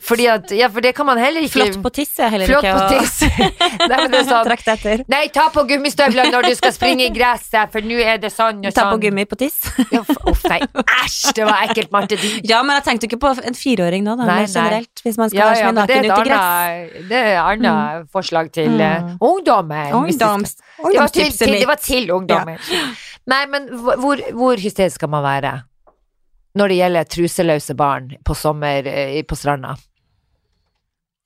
Fordi 0.00 0.26
at, 0.30 0.50
ja, 0.54 0.68
for 0.72 0.80
det 0.84 0.94
kan 0.96 1.06
man 1.08 1.18
heller 1.18 1.42
ikke 1.44 1.58
Flott 1.58 1.76
på 1.82 1.90
tiss 1.92 2.18
er 2.22 2.30
heller 2.30 2.46
Flott 2.46 2.64
ikke 2.64 2.74
på 2.78 3.00
tiss. 3.00 3.16
Nei, 3.90 3.96
men 3.98 4.10
det 4.12 4.20
er 4.20 4.28
sånn 4.28 4.52
etter. 4.54 5.02
Nei, 5.10 5.22
ta 5.34 5.48
på 5.54 5.64
gummistøvlene 5.68 6.30
når 6.32 6.48
du 6.48 6.54
skal 6.58 6.72
springe 6.76 7.06
i 7.08 7.10
gresset, 7.14 7.72
for 7.72 7.80
nå 7.84 7.98
er 8.00 8.18
det 8.22 8.30
sånn 8.32 8.62
og 8.64 8.72
Ta 8.76 8.86
på 8.86 8.94
sånn. 8.96 9.02
gummi 9.02 9.24
på 9.28 9.38
tiss. 9.40 9.58
Ja, 9.92 10.02
Uff, 10.06 10.44
nei, 10.48 10.60
æsj, 11.04 11.32
det 11.36 11.44
var 11.48 11.64
ekkelt, 11.66 11.90
Marte. 11.94 12.18
Ja, 12.46 12.62
men 12.62 12.76
jeg 12.78 12.84
tenkte 12.88 13.08
ikke 13.10 13.20
på 13.26 13.32
en 13.42 13.58
fireåring 13.58 14.04
nå, 14.06 14.16
da, 14.20 14.26
Nei, 14.28 14.38
nei. 14.44 14.46
generelt. 14.52 15.02
Hvis 15.04 15.18
man 15.20 15.30
skal 15.32 15.38
Ja, 15.40 15.46
være 15.50 15.58
så 15.58 15.66
ja, 15.66 15.72
naken 15.72 16.08
ute 16.08 16.20
i 16.20 16.28
gress. 16.28 17.08
det 17.08 17.22
er 17.22 17.32
et 17.32 17.42
annet 17.44 18.10
forslag 18.12 18.52
til 18.52 18.80
eh, 18.80 18.98
Mm. 18.98 19.16
ungdommen. 19.20 19.92
hvis 19.92 20.16
Ungdoms, 20.18 20.54
Det 20.54 20.62
var 20.62 20.84
til, 20.84 21.22
ungdomstipset 21.24 21.50
mitt. 21.50 21.60
det 21.60 21.68
var 21.68 21.76
til 21.82 22.10
ungdommen. 22.10 22.58
Nei, 23.28 23.46
men 23.46 23.68
hvor- 23.68 24.24
hvor 24.32 24.56
hysterisk 24.56 24.94
skal 25.02 25.08
man 25.08 25.22
være 25.22 25.62
når 26.58 26.72
det 26.72 26.78
gjelder 26.80 27.12
truseløse 27.12 27.76
barn 27.78 28.10
på 28.26 28.36
sommer 28.36 28.86
eh, 28.90 29.20
på 29.26 29.38
stranda? 29.38 29.76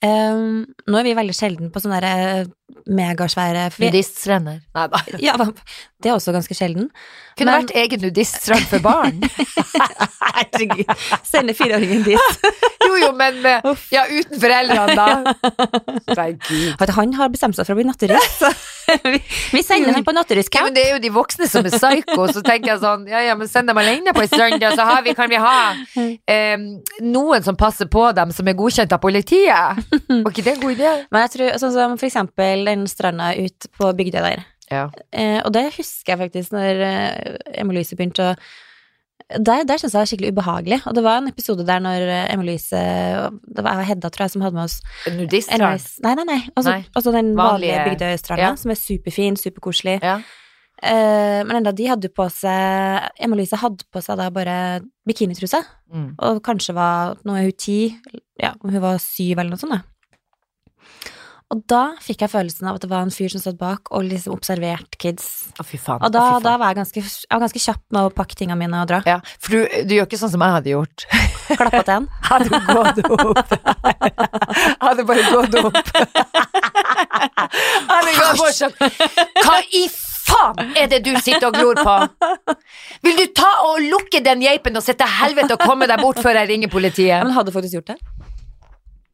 Um, 0.03 0.65
nå 0.91 0.99
er 0.99 1.07
vi 1.07 1.15
veldig 1.15 1.35
sjelden 1.37 1.71
på 1.71 1.81
sånne 1.83 2.01
der, 2.03 2.23
eh, 2.43 2.49
megasvære 2.87 3.69
Nudiststrender. 3.79 4.61
Nei 4.75 4.87
da. 4.93 5.03
Ja, 5.27 5.37
det 6.03 6.11
er 6.11 6.17
også 6.17 6.33
ganske 6.35 6.55
sjelden. 6.59 6.89
Kunne 7.39 7.53
Men- 7.53 7.63
vært 7.69 7.77
egen 7.79 8.03
nudiststrand 8.03 8.67
for 8.69 8.83
barn. 8.85 9.23
Herregud. 10.37 10.91
Sende 11.25 11.55
fireåringen 11.55 12.05
dit. 12.07 12.19
Jo, 12.83 12.97
jo, 12.99 13.09
men 13.15 13.37
ja, 13.95 14.03
uten 14.11 14.41
foreldrene, 14.43 14.97
da. 14.99 15.35
Herregud. 16.11 16.91
Han 16.97 17.13
har 17.15 17.31
bestemt 17.31 17.55
seg 17.55 17.69
for 17.69 17.77
å 17.77 17.79
bli 17.79 17.85
natturist. 17.87 18.43
vi, 19.55 19.61
sender 19.63 19.95
han 19.95 20.03
på 20.05 20.11
Ja, 20.11 20.17
natturistcamp. 20.19 20.67
men 20.67 20.75
det 20.75 20.83
er 20.89 20.97
jo 20.97 20.99
de 21.05 21.13
voksne 21.15 21.47
som 21.49 21.65
er 21.69 21.73
psyko, 21.77 22.27
så 22.35 22.43
tenker 22.45 22.73
jeg 22.73 22.81
sånn, 22.83 23.07
ja 23.09 23.23
ja, 23.23 23.37
men 23.39 23.49
send 23.49 23.71
dem 23.71 23.79
alene 23.79 24.13
på 24.13 24.25
en 24.25 24.33
strand, 24.33 24.67
så 24.75 24.89
har 24.89 25.07
vi, 25.07 25.15
kan 25.17 25.31
vi 25.31 25.39
ha 25.41 25.55
um, 25.79 26.67
noen 27.07 27.47
som 27.47 27.57
passer 27.57 27.87
på 27.89 28.03
dem, 28.19 28.35
som 28.35 28.51
er 28.51 28.59
godkjent 28.59 28.93
av 28.93 29.01
politiet. 29.07 29.79
Var 30.11 30.33
ikke 30.35 30.45
det 30.51 30.57
en 30.57 30.63
god 30.67 30.75
idé? 30.75 30.93
Men 31.15 31.25
jeg 31.29 31.35
tror, 31.37 31.55
sånn 31.63 31.75
som 31.79 31.97
for 32.03 32.11
eksempel 32.11 32.62
den 32.69 32.87
stranda 32.91 33.33
ut 33.39 33.67
på 33.79 33.93
Bygdøy 33.99 34.21
der. 34.25 34.45
Ja. 34.73 34.87
Eh, 35.13 35.41
og 35.45 35.53
det 35.53 35.67
husker 35.77 36.15
jeg 36.15 36.21
faktisk 36.23 36.53
når 36.55 36.79
eh, 36.87 37.39
Emma-Louise 37.61 37.97
begynte 37.99 38.31
å 38.33 38.37
Der, 39.33 39.63
der 39.65 39.79
syntes 39.81 39.93
jeg 39.93 39.93
det 39.93 39.99
var 40.01 40.09
skikkelig 40.11 40.31
ubehagelig. 40.35 40.79
Og 40.89 40.95
det 40.97 41.03
var 41.05 41.19
en 41.21 41.29
episode 41.31 41.65
der 41.69 41.81
når 41.81 42.03
eh, 42.09 42.33
Emma-Louise 42.35 42.81
Det 43.57 43.65
var 43.65 43.83
Hedda, 43.87 44.11
tror 44.11 44.25
jeg, 44.27 44.33
som 44.35 44.43
hadde 44.45 44.57
med 44.59 44.65
oss 44.65 44.81
Nudiststrand. 45.15 45.85
Nei, 46.05 46.15
nei, 46.19 46.25
nei. 46.29 46.41
Og 46.57 46.65
Nei. 46.67 46.79
altså 46.95 47.13
den 47.15 47.31
vanlige, 47.39 47.77
Vanlige- 47.77 47.85
Bygdøystranda, 47.91 48.43
ja. 48.51 48.55
som 48.57 48.71
er 48.75 48.81
superfin, 48.81 49.37
superkoselig. 49.41 49.99
Ja. 50.03 50.19
Eh, 50.83 51.45
men 51.47 51.61
enda 51.61 51.71
de 51.73 51.87
hadde 51.87 52.09
på 52.11 52.27
seg 52.35 53.09
Emma-Louise 53.23 53.61
hadde 53.61 53.85
på 53.93 54.03
seg 54.03 54.19
da 54.19 54.29
bare 54.35 54.57
bikinitruse. 55.07 55.61
Mm. 55.93 56.09
Og 56.19 56.41
kanskje 56.43 56.75
var 56.75 57.17
Nå 57.29 57.37
er 57.39 57.47
hun 57.47 57.57
ti, 57.61 57.79
ja, 58.41 58.55
hun 58.65 58.81
var 58.83 58.99
syv 59.03 59.39
eller 59.39 59.53
noe 59.55 59.61
sånt, 59.63 59.77
da. 59.77 59.83
Og 61.53 61.61
da 61.69 61.83
fikk 62.01 62.23
jeg 62.25 62.33
følelsen 62.33 62.69
av 62.71 62.79
at 62.79 62.85
det 62.85 62.89
var 62.89 63.03
en 63.05 63.11
fyr 63.13 63.29
som 63.35 63.43
stod 63.43 63.59
bak 63.61 63.91
og 63.93 64.07
liksom 64.09 64.33
observerte 64.33 64.97
kids. 65.03 65.27
Å, 65.61 65.67
fy 65.69 65.77
faen. 65.77 66.01
Og 66.01 66.09
å, 66.09 66.13
da, 66.15 66.23
fy 66.25 66.31
faen. 66.39 66.47
da 66.47 66.55
var 66.63 66.73
jeg 66.73 66.79
ganske, 66.81 67.03
jeg 67.05 67.29
var 67.35 67.43
ganske 67.45 67.63
kjapp 67.67 67.83
med 67.93 68.09
å 68.09 68.13
pakke 68.17 68.39
tingene 68.41 68.57
mine 68.63 68.81
og 68.81 68.89
dra. 68.89 69.03
Ja, 69.05 69.19
for 69.37 69.53
du, 69.59 69.75
du 69.85 69.93
gjør 69.99 70.09
ikke 70.09 70.21
sånn 70.23 70.33
som 70.33 70.45
jeg 70.47 70.57
hadde 70.57 70.73
gjort. 70.73 71.05
Klappa 71.53 71.83
til 71.85 71.95
en. 71.99 72.07
Hadde 72.31 72.63
gått 72.71 73.03
opp. 73.13 73.53
Hadde 74.87 75.05
bare 75.11 75.27
gått 75.29 75.59
opp. 75.61 75.77
Hadde 77.93 78.17
gått 78.17 78.57
sånn 78.57 78.75
Hva 79.43 79.59
i 79.77 79.85
faen 79.93 80.73
er 80.79 80.89
det 80.89 81.03
du 81.05 81.13
sitter 81.21 81.51
og 81.51 81.57
glor 81.59 81.81
på? 81.85 82.57
Vil 83.05 83.19
du 83.19 83.27
ta 83.37 83.51
og 83.69 83.83
lukke 83.85 84.23
den 84.25 84.41
geipen 84.45 84.79
og 84.79 84.85
sette 84.87 85.05
helvete 85.21 85.59
og 85.59 85.67
komme 85.67 85.89
deg 85.91 86.01
bort 86.01 86.23
før 86.23 86.41
jeg 86.41 86.49
ringer 86.55 86.71
Ja, 86.71 86.73
politiet? 86.73 87.25
men 87.27 87.35
hadde 87.37 87.53
faktisk 87.55 87.81
gjort 87.81 87.93
det? 87.93 87.99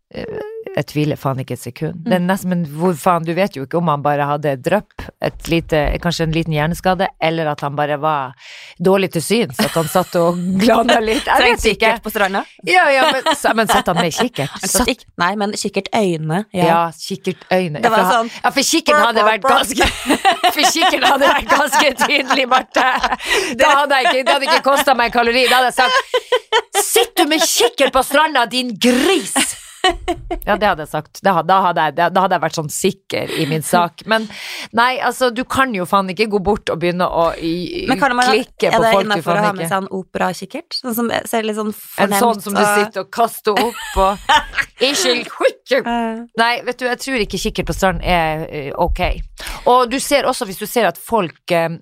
Jeg 0.08 0.86
tviler 0.88 1.18
faen 1.20 1.40
ikke 1.42 1.52
et 1.56 1.60
sekund. 1.60 2.06
Er 2.08 2.20
nesten, 2.22 2.48
men 2.48 2.60
hvor 2.78 2.94
faen, 2.96 3.24
du 3.26 3.32
vet 3.36 3.56
jo 3.58 3.64
ikke 3.66 3.76
om 3.80 3.88
han 3.90 4.00
bare 4.04 4.24
hadde 4.24 4.54
drypp, 4.64 5.02
et 5.24 5.48
lite, 5.52 5.80
kanskje 6.00 6.24
en 6.24 6.32
liten 6.32 6.54
hjerneskade, 6.54 7.08
eller 7.20 7.50
at 7.50 7.60
han 7.64 7.76
bare 7.76 7.98
var 8.00 8.32
dårlig 8.80 9.10
til 9.12 9.24
syns, 9.24 9.58
at 9.60 9.74
han 9.76 9.90
satt 9.90 10.14
og 10.20 10.38
glana 10.62 10.96
litt. 11.04 11.26
Jeg 11.28 11.44
vet 11.44 11.52
ikke. 11.58 11.74
kikkert 11.74 12.04
på 12.06 12.12
stranda? 12.14 12.44
Ja, 12.68 12.86
ja, 12.94 13.04
men, 13.12 13.28
men 13.60 13.68
satt 13.72 13.90
han 13.92 14.00
med 14.00 14.16
kikkert? 14.16 14.56
Satt, 14.64 15.04
Nei, 15.20 15.30
men 15.40 15.52
kikkert 15.60 15.90
øyne. 15.92 16.40
ja, 16.56 16.64
Ja. 16.70 16.80
kikkertøyne. 16.96 17.82
Det 17.84 17.90
var 17.92 18.08
sånn- 18.12 18.32
Ja, 18.38 18.50
for 18.54 18.62
kikkert 18.72 19.04
hadde 19.04 19.28
vært 19.28 19.44
ganske 19.44 19.92
For 20.56 20.72
kikkert 20.72 21.04
hadde 21.10 21.28
vært 21.34 21.52
ganske 21.52 21.94
tydelig, 22.06 22.48
Marte. 22.48 22.86
Da 23.60 23.74
hadde 23.82 24.00
jeg 24.00 24.08
ikke, 24.08 24.24
det 24.24 24.32
hadde 24.38 24.48
ikke 24.52 24.64
kosta 24.72 24.94
meg 24.96 25.10
en 25.12 25.18
kalori. 25.20 25.44
Da 25.52 25.60
hadde 25.60 25.72
jeg 25.72 25.80
sagt 25.84 26.84
Sitt 26.88 27.16
du 27.18 27.26
med 27.28 27.42
kikkert 27.44 27.92
på 27.92 28.02
stranda, 28.06 28.46
din 28.48 28.72
gris! 28.80 29.34
Ja, 30.48 30.56
det 30.56 30.68
hadde 30.68 30.84
jeg 30.84 30.90
sagt. 30.90 31.20
Da, 31.24 31.34
hadde 31.36 31.84
jeg, 31.84 31.94
da 31.98 32.22
hadde 32.22 32.36
jeg 32.36 32.42
vært 32.42 32.56
sånn 32.56 32.70
sikker 32.72 33.32
i 33.36 33.44
min 33.50 33.64
sak. 33.64 34.04
Men 34.08 34.24
nei, 34.76 34.96
altså, 35.04 35.28
du 35.34 35.42
kan 35.48 35.74
jo 35.76 35.84
faen 35.88 36.08
ikke 36.12 36.28
gå 36.32 36.40
bort 36.44 36.72
og 36.72 36.80
begynne 36.80 37.04
å 37.04 37.26
i, 37.36 37.84
Men 37.88 38.00
kan 38.00 38.14
man, 38.16 38.30
klikke 38.32 38.70
er 38.70 38.76
på 38.76 38.82
folk 38.82 39.02
du 39.02 39.08
innafor 39.08 39.34
å 39.34 39.36
faen 39.36 39.44
ha 39.44 39.52
med 39.52 39.64
ikke 39.66 39.72
seg 39.72 39.82
en 39.82 39.90
operakikkert? 39.98 40.78
Sånn 40.80 40.96
som 40.96 41.12
ser 41.28 41.44
litt 41.44 41.58
sånn 41.58 41.74
En 42.04 42.16
sånn 42.16 42.40
som 42.44 42.56
du 42.56 42.62
sitter 42.64 43.04
og 43.04 43.12
kaster 43.14 43.60
opp 43.60 44.00
og 44.00 44.32
Ikke 44.88 45.82
Nei, 46.38 46.52
vet 46.64 46.78
du, 46.78 46.86
jeg 46.86 47.00
tror 47.02 47.24
ikke 47.24 47.40
kikkert 47.42 47.68
på 47.68 47.76
stranden 47.76 48.04
er 48.06 48.44
eh, 48.46 48.70
ok. 48.72 49.02
Og 49.68 49.90
du 49.90 49.98
ser 50.00 50.28
også, 50.28 50.46
hvis 50.48 50.60
du 50.60 50.68
ser 50.70 50.88
at 50.88 51.00
folk 51.00 51.52
eh, 51.52 51.66
er 51.66 51.80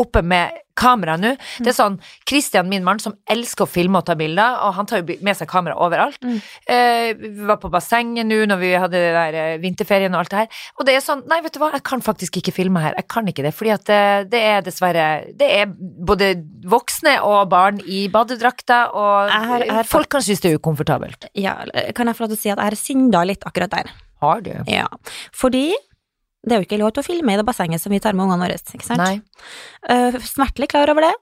oppe 0.00 0.22
med 0.22 0.58
kamera 0.80 1.16
nå 1.20 1.34
Det 1.60 1.72
er 1.72 1.76
sånn 1.76 1.98
Christian, 2.28 2.68
min 2.70 2.84
mann, 2.86 3.00
som 3.02 3.16
elsker 3.30 3.66
å 3.66 3.70
filme 3.70 4.00
og 4.00 4.06
ta 4.08 4.16
bilder, 4.18 4.58
og 4.64 4.76
han 4.78 4.88
tar 4.88 5.02
jo 5.02 5.16
med 5.24 5.36
seg 5.36 5.48
kamera 5.50 5.76
overalt. 5.82 6.20
Mm. 6.24 6.38
Eh, 6.74 7.08
vi 7.20 7.46
var 7.48 7.60
på 7.62 7.70
bassenget 7.72 8.28
nå 8.28 8.42
når 8.48 8.60
vi 8.62 8.70
hadde 8.74 9.00
det 9.02 9.12
der 9.16 9.38
eh, 9.40 9.58
vinterferien 9.62 10.14
og 10.14 10.22
alt 10.22 10.32
det 10.32 10.42
her, 10.42 10.62
og 10.78 10.88
det 10.88 10.96
er 10.96 11.04
sånn 11.04 11.24
Nei, 11.30 11.40
vet 11.44 11.54
du 11.54 11.60
hva, 11.60 11.68
jeg 11.76 11.84
kan 11.86 12.02
faktisk 12.02 12.38
ikke 12.40 12.54
filme 12.56 12.80
her. 12.82 12.96
Jeg 12.98 13.06
kan 13.12 13.28
ikke 13.30 13.44
det, 13.44 13.52
fordi 13.54 13.74
at 13.74 13.84
det, 13.86 14.00
det 14.32 14.40
er 14.48 14.64
dessverre 14.66 15.06
Det 15.38 15.46
er 15.60 15.68
både 15.70 16.32
voksne 16.70 17.18
og 17.26 17.50
barn 17.52 17.78
i 17.84 18.06
badedrakter, 18.12 18.94
og 18.96 19.30
jeg 19.30 19.68
har 19.70 19.90
folk 19.90 20.10
kan 20.10 20.24
synes 20.24 20.42
det 20.42 20.52
er 20.52 20.60
ukomfortabelt. 20.60 21.28
ja, 21.38 21.58
kan 21.96 22.08
jeg 22.08 22.16
få 22.16 22.24
lov 22.24 22.32
til 22.32 22.40
å 22.40 22.42
si 22.42 22.50
at 22.50 22.56
jeg 22.56 22.66
har 22.66 22.78
synda 22.78 23.22
litt 23.28 23.46
akkurat 23.46 23.74
der? 23.74 23.92
Har 24.20 24.42
du? 24.44 24.52
Ja. 24.68 24.88
Fordi 25.36 25.70
det 26.46 26.54
er 26.54 26.62
jo 26.62 26.68
ikke 26.68 26.80
lov 26.80 26.94
til 26.96 27.02
å 27.02 27.06
filme 27.06 27.34
i 27.34 27.40
det 27.40 27.44
bassenget 27.44 27.82
som 27.82 27.92
vi 27.92 28.00
tar 28.00 28.16
med 28.16 28.24
ungene 28.26 28.46
våre, 28.46 28.56
ikke 28.56 28.86
sant? 28.86 29.02
Nei. 29.02 29.20
Eh, 29.92 30.16
smertelig 30.24 30.70
klar 30.72 30.92
over 30.92 31.04
det. 31.04 31.12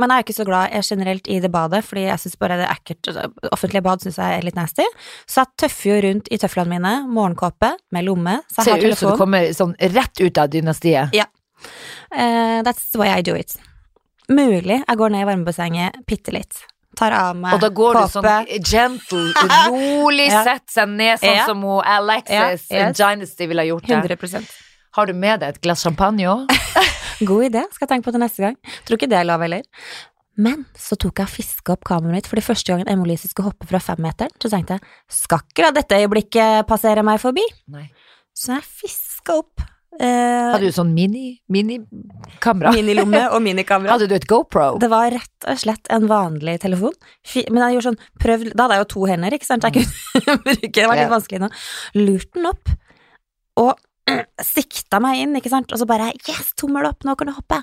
Men 0.00 0.08
jeg 0.08 0.22
er 0.22 0.24
ikke 0.24 0.36
så 0.38 0.46
glad 0.48 0.72
jeg 0.72 0.86
generelt 0.88 1.26
i 1.28 1.38
det 1.44 1.50
badet, 1.52 1.82
fordi 1.84 2.06
jeg 2.06 2.20
syns 2.22 2.38
bare 2.40 2.56
det 2.60 2.64
er 2.64 2.78
ekkelt. 2.78 3.10
Offentlige 3.52 3.84
bad 3.84 4.04
syns 4.04 4.16
jeg 4.20 4.38
er 4.38 4.46
litt 4.46 4.56
nasty. 4.56 4.86
Så 5.28 5.42
jeg 5.42 5.52
tøffer 5.64 5.90
jo 5.90 5.98
rundt 6.06 6.30
i 6.32 6.38
tøflene 6.40 6.72
mine, 6.72 6.92
morgenkåpe 7.12 7.74
med 7.92 8.06
lomme, 8.08 8.38
så 8.48 8.64
Ser 8.64 8.78
har 8.78 8.86
ut 8.86 9.00
som 9.00 9.12
du 9.12 9.20
kommer 9.20 9.52
sånn 9.56 9.76
rett 9.92 10.22
ut 10.22 10.40
av 10.40 10.48
dynastiet. 10.52 11.12
Eh, 12.12 12.58
that's 12.64 12.88
the 12.92 13.00
way 13.00 13.12
I 13.12 13.20
do 13.24 13.36
it. 13.36 13.58
Mulig 14.32 14.80
jeg 14.80 14.98
går 14.98 15.12
ned 15.12 15.26
i 15.26 15.28
varmebassenget 15.28 16.04
bitte 16.08 16.32
litt. 16.32 16.64
Tar 16.98 17.14
av 17.16 17.36
meg 17.38 17.54
Og 17.56 17.60
da 17.62 17.68
går 17.72 17.96
du 17.96 18.02
sånn 18.12 18.26
gentle, 18.68 19.22
rolig, 19.72 20.26
Ja. 20.28 20.42
setter 20.44 20.74
seg 20.74 20.88
ned, 20.92 21.18
sånn 21.22 21.36
Ja. 21.36 21.46
som 21.48 21.62
hun 21.64 21.80
Alexis 21.84 22.68
Ja, 22.70 22.88
yes. 22.88 22.98
Dynasty 22.98 23.46
ville 23.48 23.62
ha 23.64 23.66
gjort 23.70 23.86
det. 23.88 24.18
100 24.18 24.46
Har 24.92 25.06
du 25.06 25.12
med 25.16 25.40
deg 25.40 25.48
et 25.56 25.60
glass 25.64 25.82
champagne 25.86 26.26
òg? 26.28 26.46
God 27.28 27.44
idé, 27.48 27.62
skal 27.72 27.86
jeg 27.86 27.92
tenke 27.94 28.04
på 28.08 28.12
til 28.12 28.20
neste 28.20 28.42
gang. 28.44 28.56
Tror 28.84 28.98
ikke 28.98 29.08
det 29.08 29.18
er 29.20 29.24
lov 29.24 29.40
heller. 29.40 29.62
Men 30.36 30.64
så 30.76 30.96
tok 30.96 31.20
jeg 31.20 31.28
og 31.28 31.32
fiska 31.32 31.72
opp 31.76 31.84
kameraet 31.84 32.16
mitt, 32.16 32.26
for 32.28 32.36
det 32.40 32.44
første 32.44 32.72
gangen 32.72 32.88
Emma 32.88 33.04
Lise 33.06 33.28
skulle 33.28 33.50
hoppe 33.50 33.66
fra 33.68 33.78
femmeteren, 33.84 34.32
så 34.40 34.48
tenkte 34.52 34.78
jeg 34.78 34.84
skal 35.12 35.42
ikke 35.44 35.62
la 35.66 35.70
dette 35.76 35.98
øyeblikket 36.00 36.66
passere 36.66 37.04
meg 37.04 37.20
forbi. 37.20 37.44
Nei. 37.68 37.90
Så 38.34 38.54
jeg 38.56 38.64
fiska 38.64 39.36
opp 39.42 39.60
eh, 40.00 40.50
Hadde 40.52 40.68
du 40.70 40.74
sånn 40.76 40.92
mini, 40.96 41.34
minikamera? 41.52 42.72
minilomme 42.74 43.22
og 43.34 43.42
minikamera. 43.48 43.94
Hadde 43.96 44.08
du 44.10 44.14
et 44.16 44.26
GoPro? 44.30 44.78
Det 44.82 44.88
var 44.92 45.10
rett 45.14 45.48
og 45.48 45.58
slett 45.62 45.90
en 45.92 46.06
vanlig 46.10 46.58
telefon. 46.62 46.94
Men 47.50 47.62
jeg 47.66 47.76
gjorde 47.78 47.88
sånn 47.90 48.00
prøv, 48.22 48.44
Da 48.54 48.66
hadde 48.66 48.78
jeg 48.78 48.84
jo 48.86 48.90
to 48.94 49.06
hender, 49.10 49.36
ikke 49.36 49.48
sant? 49.48 49.66
Jeg 49.68 49.82
kunne 49.82 50.36
bruke 50.46 50.72
Det 50.80 50.86
var 50.90 51.00
litt 51.00 51.12
vanskelig 51.12 51.42
nå. 51.44 51.50
Lurt 52.00 52.30
den 52.38 52.48
opp, 52.52 52.72
og 53.62 53.74
sikta 54.54 54.98
meg 55.02 55.20
inn, 55.22 55.36
ikke 55.38 55.52
sant? 55.52 55.72
Og 55.72 55.78
så 55.82 55.86
bare 55.88 56.12
Yes, 56.28 56.52
tommel 56.58 56.88
opp, 56.88 57.04
nå 57.06 57.14
kan 57.18 57.30
du 57.30 57.36
hoppe! 57.36 57.60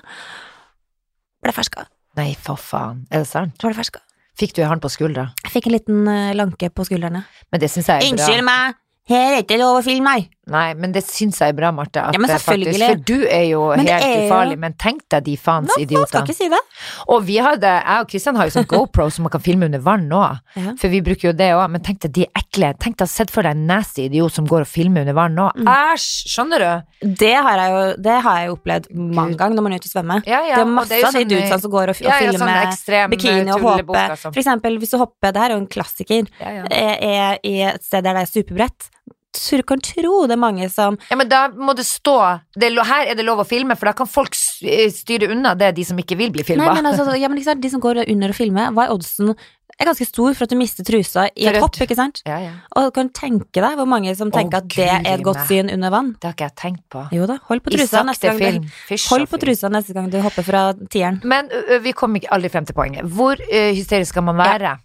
Ble 1.40 1.52
ferska. 1.56 1.86
Nei, 2.18 2.34
for 2.36 2.58
faen. 2.60 3.04
Er 3.08 3.22
det 3.24 3.30
sant? 3.30 3.54
Så 3.60 3.68
ble 3.70 3.76
ferska. 3.78 4.02
Fikk 4.40 4.52
du 4.56 4.62
en 4.64 4.70
hånd 4.72 4.80
på 4.84 4.88
skuldra? 4.92 5.28
Jeg 5.44 5.52
fikk 5.54 5.66
en 5.68 5.74
liten 5.74 6.08
eh, 6.08 6.30
lanke 6.36 6.68
på 6.72 6.84
skuldrene. 6.88 7.22
Men 7.52 7.60
det 7.62 7.68
syns 7.72 7.88
jeg 7.90 7.96
er 7.96 8.04
bra. 8.06 8.10
Unnskyld 8.14 8.44
meg, 8.46 8.76
her 9.16 9.36
er 9.38 9.42
ikke 9.44 9.58
lov 9.60 9.80
å 9.80 9.84
filme 9.86 10.04
nei. 10.04 10.28
Nei, 10.50 10.72
men 10.74 10.90
det 10.90 11.04
syns 11.06 11.36
jeg 11.38 11.52
er 11.52 11.54
bra, 11.54 11.68
Marte. 11.70 12.00
At 12.02 12.16
Ja, 12.16 12.18
men 12.18 12.30
faktisk, 12.32 12.80
for 12.82 12.98
du 13.06 13.20
er 13.30 13.44
jo 13.52 13.68
Men 13.76 13.86
helt 13.86 14.02
er 14.02 14.14
jo- 14.16 14.30
ufarlig, 14.32 14.56
men 14.58 14.72
tenk 14.74 15.04
deg 15.08 15.22
de 15.28 15.36
faens 15.38 15.68
Nå, 15.68 15.76
man 15.76 15.76
skal 15.76 15.84
idiotene. 15.86 16.22
ikke 16.26 16.34
si 16.34 16.48
det. 16.50 16.58
Og 17.06 17.22
vi 17.22 17.36
hadde, 17.38 17.70
jeg 17.70 18.00
og 18.00 18.08
Kristian 18.10 18.34
har 18.40 18.48
jo 18.48 18.54
sånn 18.56 18.66
GoPro 18.66 19.06
som 19.12 19.22
man 19.22 19.30
kan 19.30 19.40
filme 19.44 19.64
under 19.68 19.78
vann 19.78 20.08
nå, 20.08 20.22
Ja. 20.56 20.72
for 20.76 20.88
vi 20.88 21.00
bruker 21.06 21.28
jo 21.30 21.32
det 21.32 21.52
òg, 21.54 21.70
men 21.70 21.80
tenk 21.82 22.00
deg 22.00 22.12
de 22.12 22.26
ekle. 22.34 22.72
Tenk 22.80 22.96
deg 22.96 23.06
sett 23.08 23.30
for 23.30 23.42
deg 23.46 23.52
en 23.52 23.66
nasty 23.68 24.08
idiot 24.08 24.32
som 24.32 24.44
går 24.48 24.62
og 24.62 24.66
filmer 24.66 25.02
under 25.02 25.12
vann 25.14 25.36
nå. 25.36 25.52
Mm. 25.54 25.66
Æsj! 25.70 26.26
Skjønner 26.34 26.58
du? 26.58 27.14
Det 27.14 27.34
har 27.36 27.56
jeg 27.56 27.70
jo 27.70 28.02
det 28.02 28.22
har 28.22 28.38
jeg 28.40 28.50
opplevd 28.50 28.90
mange 28.96 29.36
ganger 29.36 29.54
når 29.54 29.62
man 29.62 29.72
er 29.72 29.76
ute 29.78 29.86
og 29.86 29.94
svømmer. 30.04 30.26
Ja, 30.26 30.40
ja. 30.48 30.56
det 30.56 30.62
er 30.62 30.64
masse 30.66 30.92
av 30.92 31.12
de 31.12 31.18
sånn, 31.20 31.28
dudesene 31.30 31.60
som 31.60 31.70
går 31.70 31.82
og, 31.82 31.88
og 31.90 32.12
filmer 32.18 32.66
ekstrem, 32.66 33.10
bikini 33.10 33.52
og 33.54 33.60
tulleboker 33.60 34.16
For 34.18 34.32
eksempel, 34.42 34.78
hvis 34.80 34.90
du 34.90 34.98
hopper, 34.98 35.30
det 35.32 35.36
her 35.36 35.50
er 35.50 35.54
jo 35.54 35.62
en 35.62 35.66
klassiker, 35.68 36.26
Ja, 36.40 36.50
ja. 36.50 36.64
er, 36.70 36.96
er 37.00 37.38
i 37.44 37.60
et 37.62 37.84
sted 37.84 38.02
der 38.02 38.14
det 38.14 38.22
er 38.26 38.42
superbrett. 38.42 38.90
Du 39.30 39.62
kan 39.62 39.78
tro 39.78 40.24
det 40.26 40.34
er 40.34 40.40
mange 40.40 40.66
som 40.72 40.96
ja, 41.10 41.16
men 41.18 41.28
da 41.30 41.44
må 41.54 41.74
det 41.78 41.86
stå 41.86 42.16
det 42.58 42.66
er, 42.70 42.80
Her 42.86 43.12
er 43.12 43.18
det 43.18 43.26
lov 43.26 43.44
å 43.44 43.46
filme, 43.46 43.76
for 43.78 43.90
da 43.90 43.94
kan 43.96 44.08
folk 44.10 44.34
eh, 44.66 44.88
styre 44.90 45.30
unna 45.30 45.54
det, 45.58 45.70
de 45.78 45.86
som 45.86 45.98
ikke 45.98 46.18
vil 46.18 46.34
bli 46.34 46.44
filma. 46.46 46.72
men 46.74 46.90
altså, 46.90 47.06
ja, 47.14 47.30
men 47.30 47.38
liksom, 47.38 47.62
de 47.62 47.70
som 47.70 47.82
går 47.82 48.02
under 48.08 48.34
og 48.34 48.38
filmer, 48.38 48.74
hva 48.74 48.88
er 48.88 48.94
oddsen? 48.96 49.34
Er 49.80 49.88
ganske 49.88 50.04
stor 50.04 50.34
for 50.36 50.44
at 50.44 50.52
du 50.52 50.58
mister 50.60 50.84
trusa 50.84 51.28
i 51.30 51.46
et 51.48 51.56
hopp, 51.62 51.78
ikke 51.80 51.96
sant? 51.96 52.20
Ja, 52.28 52.36
ja. 52.42 52.50
Og 52.76 52.90
du 52.90 52.90
kan 52.98 53.08
tenke 53.16 53.62
deg 53.62 53.78
hvor 53.78 53.88
mange 53.88 54.12
som 54.18 54.32
tenker 54.34 54.60
tenker 54.66 54.82
at 54.84 55.00
det 55.00 55.08
er 55.08 55.14
et 55.14 55.24
godt 55.24 55.46
syn 55.48 55.72
under 55.72 55.94
vann. 55.94 56.12
Det 56.20 56.28
har 56.28 56.36
ikke 56.36 56.50
jeg 56.50 56.56
tenkt 56.60 56.84
på. 56.92 57.06
Jo 57.16 57.30
da, 57.30 57.38
hold 57.48 57.64
på 57.64 57.72
trusa 57.72 58.02
neste 58.04 58.28
gang. 58.28 58.42
film. 58.42 58.68
Du, 58.68 58.94
hold 59.14 59.26
på 59.30 59.40
trusa 59.46 59.72
neste 59.72 59.96
gang 59.96 60.10
du 60.12 60.20
hopper 60.20 60.44
fra 60.44 60.66
tieren. 60.92 61.22
Men 61.24 61.48
vi 61.86 61.94
kom 61.96 62.18
aldri 62.28 62.52
frem 62.52 62.68
til 62.68 62.76
poenget. 62.76 63.08
Hvor 63.08 63.40
uh, 63.40 63.70
hysterisk 63.72 64.12
skal 64.12 64.26
man 64.28 64.42
være, 64.42 64.76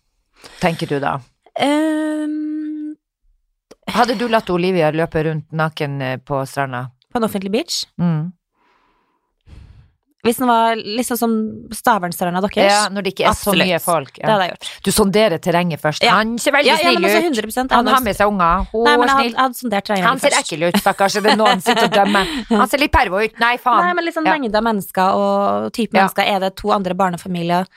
tenker 0.63 0.93
du 0.93 1.01
da? 1.03 1.17
Ehm, 1.55 2.44
Hadde 3.87 4.15
du 4.17 4.27
latt 4.27 4.49
Olivia 4.49 4.91
løpe 4.91 5.23
rundt 5.23 5.51
naken 5.51 5.99
på 6.25 6.45
stranda? 6.49 6.87
på 7.15 7.19
en 7.21 7.23
offentlig 7.29 7.51
beach? 7.51 7.85
Mm. 8.01 8.31
Hvis 10.25 10.39
den 10.41 10.49
var 10.49 10.73
liksom 10.75 11.17
som 11.19 11.33
Stavernstranda 11.71 12.41
deres? 12.41 12.57
Ja, 12.65 12.87
når 12.89 13.05
det 13.05 13.11
ikke 13.13 13.27
er 13.29 13.35
så 13.37 13.53
mye 13.53 13.77
folk. 13.79 14.15
Det 14.17 14.25
hadde 14.25 14.47
jeg 14.47 14.53
gjort. 14.55 14.69
Du 14.83 14.89
sonderer 14.91 15.37
terrenget 15.37 15.79
først. 15.83 16.01
Ja. 16.03 16.15
Han 16.17 16.31
ser 16.41 16.55
veldig 16.55 16.71
Ja, 16.71 16.77
ja, 16.81 16.95
snill 16.95 17.05
altså 17.05 17.61
ut. 17.61 17.71
Han 17.75 17.87
har 17.93 18.01
med 18.01 18.17
seg 18.17 18.31
unger. 18.33 18.65
Hun 18.71 18.83
Nei, 18.87 18.93
er 18.95 18.97
men 19.03 19.11
hadde, 19.13 19.21
snill. 19.29 19.35
hadde 19.37 19.59
sondert 19.61 19.85
terrenget 19.85 20.09
Han 20.09 20.19
ser 20.23 20.33
først. 20.33 20.49
ekkel 20.49 20.65
ut, 20.67 20.79
stakkars. 20.81 21.13
Det 21.21 21.31
er 21.31 21.37
noen 21.37 21.61
sitter 21.61 21.85
og 21.85 21.93
dømmer. 21.93 22.31
Han 22.57 22.67
ser 22.73 22.81
litt 22.81 22.91
pervo 22.91 23.21
ut. 23.21 23.37
Nei, 23.39 23.53
faen. 23.61 23.85
Nei, 23.85 23.93
men 23.93 24.07
liksom 24.09 24.25
Ja. 24.25 24.33
mengde 24.33 24.57
av 24.57 24.63
mennesker 24.65 25.19
og 25.21 25.71
type 25.77 25.93
Ja. 25.93 26.01
mennesker. 26.07 26.25
Er 26.25 26.39
det 26.47 26.55
to 26.57 26.71
andre 26.73 26.95
barnefamilier? 26.97 27.69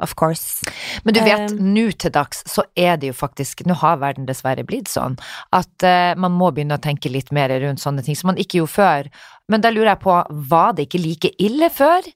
Of 0.00 0.14
course. 0.16 0.64
Men 1.04 1.14
du 1.14 1.20
vet, 1.20 1.52
Um, 1.52 1.58
nå 1.74 1.90
til 2.00 2.12
dags 2.14 2.40
så 2.48 2.64
er 2.78 2.96
det 2.96 3.10
jo 3.10 3.16
faktisk 3.16 3.60
Nå 3.68 3.74
har 3.82 3.98
verden 4.00 4.24
dessverre 4.28 4.64
blitt 4.64 4.88
sånn 4.88 5.18
at 5.52 5.84
uh, 5.84 6.14
man 6.16 6.32
må 6.32 6.48
begynne 6.52 6.78
å 6.78 6.82
tenke 6.82 7.12
litt 7.12 7.32
mer 7.34 7.52
rundt 7.60 7.82
sånne 7.82 8.04
ting 8.04 8.16
som 8.16 8.32
man 8.32 8.40
ikke 8.40 8.62
gjorde 8.62 8.72
før. 8.72 9.10
Men 9.52 9.60
da 9.64 9.70
lurer 9.74 9.92
jeg 9.94 10.00
på, 10.06 10.14
var 10.48 10.72
det 10.78 10.88
ikke 10.88 11.00
like 11.02 11.30
ille 11.44 11.68
før? 11.72 12.06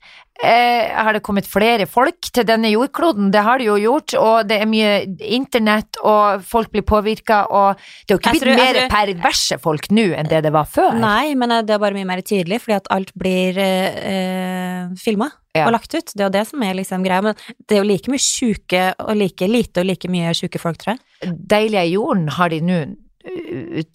Eh, 0.44 0.90
har 0.92 1.16
det 1.16 1.22
kommet 1.24 1.46
flere 1.48 1.86
folk 1.88 2.26
til 2.36 2.44
denne 2.44 2.68
jordkloden? 2.68 3.30
Det 3.32 3.40
har 3.46 3.60
det 3.60 3.68
jo 3.70 3.76
gjort, 3.80 4.12
og 4.20 4.48
det 4.50 4.58
er 4.60 4.68
mye 4.68 4.90
internett, 5.32 5.96
og 6.04 6.42
folk 6.44 6.68
blir 6.74 6.84
påvirka, 6.84 7.38
og 7.48 7.80
det 8.04 8.12
er 8.12 8.14
jo 8.16 8.20
ikke 8.20 8.34
blitt 8.34 8.44
tror- 8.44 8.60
mer 8.60 8.78
tror- 8.82 8.92
perverse 8.92 9.58
folk 9.64 9.88
nå 9.96 10.04
enn 10.18 10.28
det 10.28 10.42
det 10.44 10.52
var 10.52 10.68
før. 10.68 10.92
Nei, 11.00 11.34
men 11.40 11.52
eh, 11.56 11.62
det 11.64 11.76
er 11.76 11.80
bare 11.86 11.96
mye 11.96 12.08
mer 12.12 12.20
tydelig, 12.20 12.60
fordi 12.66 12.76
at 12.76 12.90
alt 12.92 13.14
blir 13.16 13.56
eh, 13.56 13.96
eh, 14.12 14.94
filma 15.00 15.30
Ja. 15.56 15.64
og 15.66 15.72
lagt 15.72 15.94
ut. 15.96 16.12
Det 16.12 16.20
er 16.20 16.28
jo 16.28 16.34
det 16.36 16.46
som 16.50 16.62
er 16.62 16.74
liksom 16.76 17.02
greia. 17.04 17.22
Men 17.24 17.34
det 17.66 17.78
er 17.78 17.80
jo 17.82 17.88
like 17.88 18.12
mye 18.12 18.20
sjuke 18.20 18.82
og 19.00 19.16
like 19.16 19.48
lite 19.48 19.80
og 19.80 19.86
like 19.88 20.08
mye 20.12 20.34
sjuke 20.36 20.60
folk, 20.60 20.76
tror 20.82 20.98
jeg. 20.98 21.32
Deilige 21.48 21.92
jorden 21.96 22.28
har 22.28 22.50
de 22.52 22.60
nå 22.60 22.80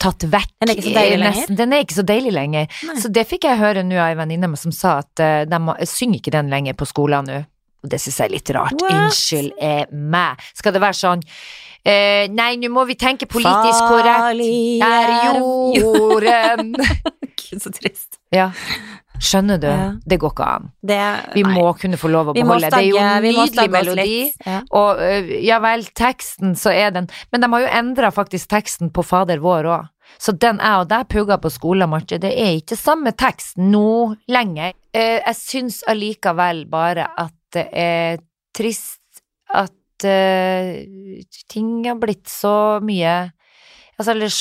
tatt 0.02 0.26
vekk. 0.32 0.52
Den 0.62 0.72
er 0.72 0.76
ikke 0.76 0.88
så 0.88 0.96
deilig 0.98 1.22
lenger? 1.22 1.56
Den 1.62 1.74
er 1.74 1.86
ikke 1.86 1.98
så 1.98 2.06
deilig 2.08 2.34
lenger. 2.36 2.78
Nei. 2.90 2.98
Så 3.04 3.12
det 3.14 3.26
fikk 3.30 3.48
jeg 3.50 3.62
høre 3.62 3.84
nå 3.88 3.98
av 3.98 4.12
ei 4.12 4.20
venninne 4.20 4.52
som 4.60 4.76
sa 4.76 5.00
at 5.02 5.24
uh, 5.24 5.42
de 5.50 5.90
synger 5.90 6.22
ikke 6.22 6.36
den 6.36 6.52
lenger 6.54 6.78
på 6.78 6.88
skolen 6.90 7.30
nå. 7.30 7.42
Og 7.82 7.90
det 7.90 7.98
syns 8.02 8.20
jeg 8.22 8.30
er 8.30 8.36
litt 8.36 8.54
rart. 8.54 8.78
What? 8.78 8.94
Unnskyld 8.94 9.54
er 9.58 9.90
meg. 9.92 10.42
Skal 10.58 10.76
det 10.76 10.84
være 10.84 11.00
sånn 11.00 11.24
uh, 11.24 12.26
Nei, 12.30 12.52
nå 12.62 12.70
må 12.74 12.86
vi 12.90 12.98
tenke 13.00 13.30
politisk 13.30 13.88
korrekt. 13.90 14.44
Er 14.86 15.16
jorden 15.80 16.76
Gud, 17.42 17.60
så 17.60 17.72
trist. 17.74 18.22
Ja. 18.32 18.52
Skjønner 19.22 19.60
du? 19.62 19.68
Ja. 19.70 19.88
Det 20.06 20.18
går 20.22 20.32
ikke 20.34 20.46
an. 20.58 20.70
Det, 20.82 21.00
Vi 21.36 21.44
nei. 21.46 21.54
må 21.54 21.72
kunne 21.78 21.98
få 22.02 22.10
lov 22.10 22.32
å 22.32 22.34
beholde. 22.34 22.68
beholde. 22.68 22.70
Det 22.74 22.82
er 22.82 22.88
jo 22.90 22.98
en 22.98 23.26
nydelig 23.28 23.70
melodi. 23.74 24.20
Ja. 24.48 24.60
Og 24.80 25.02
ja 25.46 25.60
vel, 25.62 25.86
teksten 25.98 26.56
så 26.58 26.74
er 26.74 26.92
den 26.96 27.10
Men 27.32 27.44
de 27.46 27.50
har 27.54 27.62
jo 27.66 27.74
endra 27.82 28.10
faktisk 28.12 28.50
teksten 28.50 28.90
på 28.94 29.06
Fader 29.06 29.42
vår 29.44 29.70
òg. 29.70 29.90
Så 30.20 30.34
den 30.36 30.58
jeg 30.60 30.82
og 30.82 30.90
deg 30.92 31.08
pugga 31.08 31.38
på 31.40 31.50
skolen, 31.54 31.88
Marte, 31.90 32.18
det 32.20 32.34
er 32.36 32.58
ikke 32.60 32.76
samme 32.76 33.14
tekst 33.16 33.56
nå 33.62 34.16
lenger. 34.28 34.74
Eh, 34.94 35.22
jeg 35.22 35.38
syns 35.40 35.84
allikevel 35.88 36.66
bare 36.72 37.06
at 37.18 37.32
det 37.56 37.68
er 37.72 38.18
trist 38.58 39.22
at 39.54 40.04
eh, 40.08 40.82
ting 41.52 41.86
har 41.88 42.00
blitt 42.02 42.28
så 42.32 42.80
mye 42.84 43.32
Altså, 44.00 44.14
ellers 44.16 44.38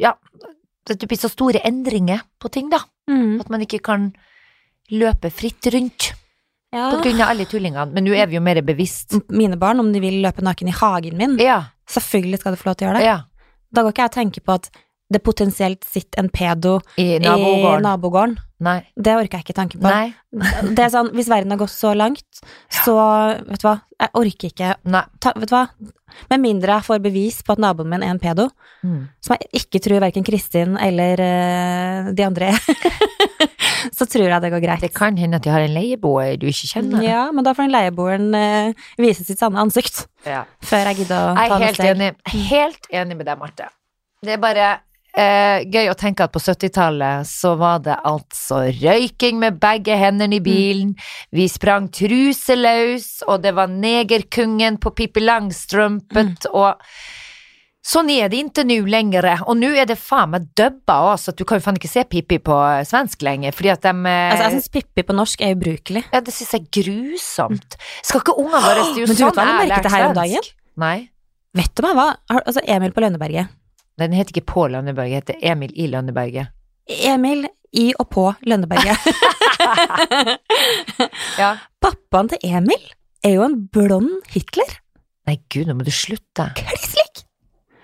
Ja, 0.00 0.14
det 0.88 1.06
blir 1.06 1.20
så 1.20 1.30
store 1.30 1.62
endringer 1.66 2.24
på 2.42 2.50
ting, 2.52 2.70
da. 2.72 2.82
Mm. 3.10 3.40
At 3.42 3.50
man 3.52 3.62
ikke 3.64 3.82
kan 3.84 4.10
løpe 4.92 5.30
fritt 5.30 5.66
rundt 5.72 6.12
ja. 6.74 6.88
på 6.90 7.02
grunn 7.04 7.20
av 7.22 7.32
alle 7.32 7.46
tullingene. 7.48 7.86
Men 7.94 8.06
nå 8.06 8.14
er 8.16 8.30
vi 8.30 8.38
jo 8.38 8.44
mer 8.44 8.60
bevisst. 8.66 9.14
Mine 9.32 9.58
barn, 9.60 9.80
om 9.82 9.92
de 9.94 10.02
vil 10.02 10.20
løpe 10.24 10.44
naken 10.44 10.72
i 10.72 10.76
hagen 10.76 11.18
min, 11.20 11.36
Ja, 11.42 11.60
selvfølgelig 11.90 12.42
skal 12.42 12.56
de 12.56 12.62
få 12.62 12.70
lov 12.70 12.78
til 12.78 12.88
å 12.88 12.90
gjøre 12.90 13.02
det. 13.02 13.10
ja. 13.10 13.20
Da 13.72 13.80
går 13.80 13.94
ikke 13.94 14.02
jeg 14.04 14.10
og 14.10 14.16
tenker 14.18 14.42
på 14.44 14.52
at 14.58 14.66
det 15.12 15.20
potensielt 15.26 15.84
sitter 15.84 16.22
en 16.24 16.30
pedo 16.32 16.78
I 16.96 17.14
i 17.16 17.20
nabogården. 17.22 17.82
nabogården. 17.86 18.36
Nei. 18.62 18.76
Det 18.94 19.14
orker 19.18 19.40
jeg 19.40 19.46
ikke 19.48 19.56
tanke 19.58 19.78
på. 19.82 19.90
Det 20.76 20.84
er 20.84 20.92
sånn, 20.94 21.08
Hvis 21.16 21.26
verden 21.28 21.50
har 21.52 21.58
gått 21.60 21.72
så 21.74 21.90
langt, 21.98 22.42
så 22.70 22.94
vet 23.48 23.60
du 23.60 23.66
hva, 23.66 23.74
jeg 24.00 24.12
orker 24.20 24.52
ikke 24.52 24.68
ta, 25.20 25.32
Vet 25.36 25.50
du 25.50 25.54
hva, 25.56 25.64
med 26.30 26.40
mindre 26.44 26.76
jeg 26.78 26.86
får 26.86 27.02
bevis 27.02 27.40
på 27.42 27.56
at 27.56 27.60
naboen 27.64 27.90
min 27.90 28.02
er 28.06 28.14
en 28.14 28.22
pedo, 28.22 28.48
Mm. 28.82 29.04
som 29.22 29.36
jeg 29.38 29.62
ikke 29.62 29.78
tror 29.84 30.00
verken 30.02 30.24
Kristin 30.26 30.72
eller 30.82 31.20
uh, 31.22 32.08
de 32.18 32.24
andre 32.26 32.48
er, 32.50 32.56
så 33.96 34.06
tror 34.10 34.26
jeg 34.26 34.42
det 34.42 34.50
går 34.50 34.62
greit. 34.64 34.82
Det 34.82 34.90
kan 34.96 35.14
hende 35.20 35.38
at 35.38 35.44
de 35.46 35.52
har 35.54 35.62
en 35.62 35.74
leieboer 35.74 36.34
du 36.42 36.48
ikke 36.50 36.70
kjenner. 36.72 37.02
Ja, 37.06 37.20
men 37.34 37.46
da 37.46 37.52
får 37.54 37.68
den 37.68 37.74
leieboeren 37.76 38.34
uh, 38.34 38.88
vise 38.98 39.22
sitt 39.26 39.38
sanne 39.42 39.62
ansikt 39.62 40.04
Ja. 40.26 40.44
før 40.66 40.90
jeg 40.90 41.02
gidder 41.04 41.30
å 41.30 41.36
ta 41.38 41.58
noe 41.62 41.70
steg. 41.76 42.02
Jeg 42.02 42.16
er 42.16 42.42
helt 42.50 42.90
enig 42.90 43.18
med 43.20 43.26
deg, 43.30 43.38
Marte. 43.38 43.70
Det 44.22 44.34
er 44.36 44.42
bare 44.42 44.72
eh, 45.16 45.62
gøy 45.68 45.90
å 45.92 45.96
tenke 45.98 46.26
at 46.26 46.34
på 46.34 46.42
70-tallet 46.42 47.28
så 47.28 47.54
var 47.60 47.82
det 47.84 47.98
altså 48.08 48.64
røyking 48.82 49.40
med 49.42 49.58
begge 49.62 49.96
hendene 49.98 50.38
i 50.38 50.44
bilen, 50.44 50.94
vi 51.34 51.48
sprang 51.50 51.90
truseløs, 51.92 53.22
og 53.28 53.42
det 53.44 53.54
var 53.58 53.72
negerkungen 53.72 54.78
på 54.82 54.94
Pippi 54.96 55.24
Langstrømpet, 55.24 56.48
og 56.52 56.80
Sånn 57.82 58.12
er 58.14 58.28
det 58.30 58.38
ikke 58.38 58.62
nå 58.62 58.76
lenger, 58.86 59.26
og 59.42 59.56
nå 59.58 59.72
er 59.74 59.88
det 59.90 59.96
faen 59.98 60.30
meg 60.30 60.44
dubba 60.54 61.00
også, 61.10 61.32
at 61.32 61.40
du 61.40 61.42
kan 61.42 61.58
jo 61.58 61.64
faen 61.64 61.80
ikke 61.80 61.88
se 61.90 62.04
Pippi 62.06 62.36
på 62.38 62.58
svensk 62.86 63.24
lenger, 63.26 63.56
fordi 63.58 63.72
at 63.72 63.82
de 63.82 63.90
eh, 64.06 64.18
Altså, 64.30 64.44
jeg 64.44 64.54
syns 64.54 64.70
Pippi 64.76 65.02
på 65.08 65.16
norsk 65.18 65.42
er 65.42 65.56
ubrukelig. 65.56 66.04
Ja, 66.14 66.20
det 66.22 66.30
synes 66.36 66.52
jeg 66.54 66.62
er 66.62 66.68
grusomt. 66.78 67.74
Skal 68.06 68.22
ikke 68.22 68.36
ungene 68.38 68.62
våre 68.62 68.84
er 68.86 69.00
jo 69.02 69.08
Men 69.10 69.18
du 69.18 69.24
vet 69.24 69.24
sånn 69.24 69.34
hva 69.34 69.48
jeg 69.48 69.58
merket 69.64 69.88
det 69.88 69.94
her 69.96 70.06
om 70.06 70.14
dagen? 70.20 70.48
Nei. 70.84 70.94
Vet 71.58 71.74
du 71.74 71.82
meg 71.88 71.98
hva? 71.98 72.06
Altså, 72.38 72.62
Emil 72.70 72.94
på 72.94 73.02
Lønneberget. 73.02 73.50
Den 73.98 74.12
heter 74.16 74.32
ikke 74.36 74.46
på 74.54 74.68
Lønneberget, 74.72 75.26
den 75.26 75.36
heter 75.36 75.52
Emil 75.52 75.72
i 75.76 75.86
Lønneberget. 75.92 76.48
Emil 76.88 77.46
i 77.72 77.92
og 78.00 78.08
på 78.10 78.30
Lønneberget. 78.46 78.98
Ja. 81.38 81.56
Pappaen 81.82 82.28
til 82.32 82.42
Emil 82.46 82.82
er 83.24 83.36
jo 83.36 83.44
en 83.46 83.54
blond 83.72 84.10
Hitler. 84.32 84.78
Nei, 85.28 85.36
gud, 85.52 85.68
nå 85.68 85.76
må 85.78 85.84
du 85.86 85.92
slutte. 85.94 86.48
Kliss 86.58 86.92
lik! 86.98 87.22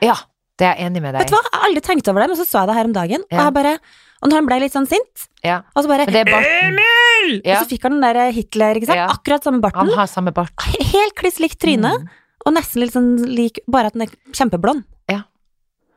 Ja, 0.05 0.17
det 0.59 0.67
er 0.67 0.75
jeg 0.79 0.89
enig 0.91 1.01
med 1.03 1.15
deg 1.15 1.23
Vet 1.25 1.31
du 1.33 1.37
hva, 1.37 1.43
jeg 1.47 1.55
har 1.55 1.67
aldri 1.69 1.83
tenkt 1.87 2.11
over 2.11 2.23
det, 2.23 2.29
men 2.33 2.39
så 2.41 2.47
så 2.47 2.61
jeg 2.63 2.71
det 2.71 2.77
her 2.79 2.89
om 2.91 2.95
dagen, 2.97 3.25
og 3.29 3.35
Ja. 3.39 3.45
jeg 3.49 3.55
bare 3.59 3.73
Og 4.19 4.29
når 4.33 4.35
han 4.41 4.47
ble 4.51 4.57
litt 4.65 4.75
sånn 4.75 4.89
sint, 4.91 5.29
Ja. 5.47 5.61
og 5.77 5.85
så 5.85 5.89
bare. 5.89 6.07
Emil! 6.11 7.41
Ja. 7.45 7.61
Og 7.61 7.63
så 7.63 7.69
fikk 7.71 7.85
han 7.87 8.01
den 8.01 8.03
der 8.03 8.33
Hitler, 8.35 8.75
ikke 8.75 8.89
sant? 8.91 8.99
Ja. 8.99 9.07
Akkurat 9.15 9.45
samme 9.47 9.61
barten. 9.63 9.79
Han 9.87 9.95
har 9.95 10.07
samme 10.11 10.33
bart. 10.35 10.51
Helt 10.81 11.15
kliss 11.15 11.39
likt 11.39 11.61
tryne, 11.63 11.93
Mm. 12.01 12.09
og 12.45 12.53
nesten 12.55 12.83
litt 12.83 12.93
sånn 12.93 13.13
lik, 13.31 13.61
bare 13.69 13.87
at 13.87 13.93
den 13.95 14.03
er 14.03 14.11
kjempeblond. 14.35 14.83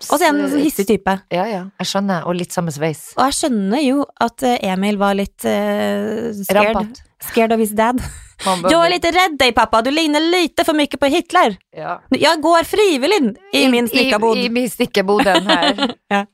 Og 0.09 0.17
så 0.17 0.25
han 0.25 0.41
en 0.41 0.49
sånn 0.51 0.63
hissig 0.65 0.87
type. 0.89 1.13
Ja, 1.33 1.45
ja. 1.49 1.61
Jeg 1.81 1.91
skjønner. 1.91 2.25
Og 2.29 2.37
litt 2.39 2.55
samme 2.55 2.73
sveis. 2.73 3.11
Og 3.17 3.23
jeg 3.29 3.37
skjønner 3.41 3.85
jo 3.85 4.03
at 4.23 4.47
eh, 4.47 4.57
Emil 4.71 4.97
var 5.01 5.15
litt 5.19 5.45
uh, 5.45 6.31
scared, 6.41 6.71
Rampant. 6.71 7.01
scared 7.29 7.55
of 7.55 7.63
his 7.63 7.75
dad. 7.77 8.01
Du 8.41 8.73
er 8.73 8.89
litt 8.89 9.05
redd 9.05 9.37
deg, 9.37 9.53
pappa, 9.53 9.83
du 9.85 9.91
ligner 9.93 10.23
lite 10.31 10.63
for 10.65 10.77
mye 10.77 10.99
på 10.99 11.09
Hitler. 11.13 11.57
Ja. 11.77 11.99
Jeg 12.09 12.41
går 12.41 12.65
frivillig 12.65 13.19
i 13.53 13.67
min 13.69 13.89
snikkerbod. 13.89 14.39
I, 14.41 14.47
i 14.47 14.53
min 14.53 14.69
snickerboden 14.69 15.49
her. 15.49 15.81
Ja. 16.11 16.25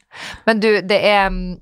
Men 0.48 0.62
du, 0.64 0.70
det 0.82 0.98
er 1.06 1.28
mm, 1.30 1.60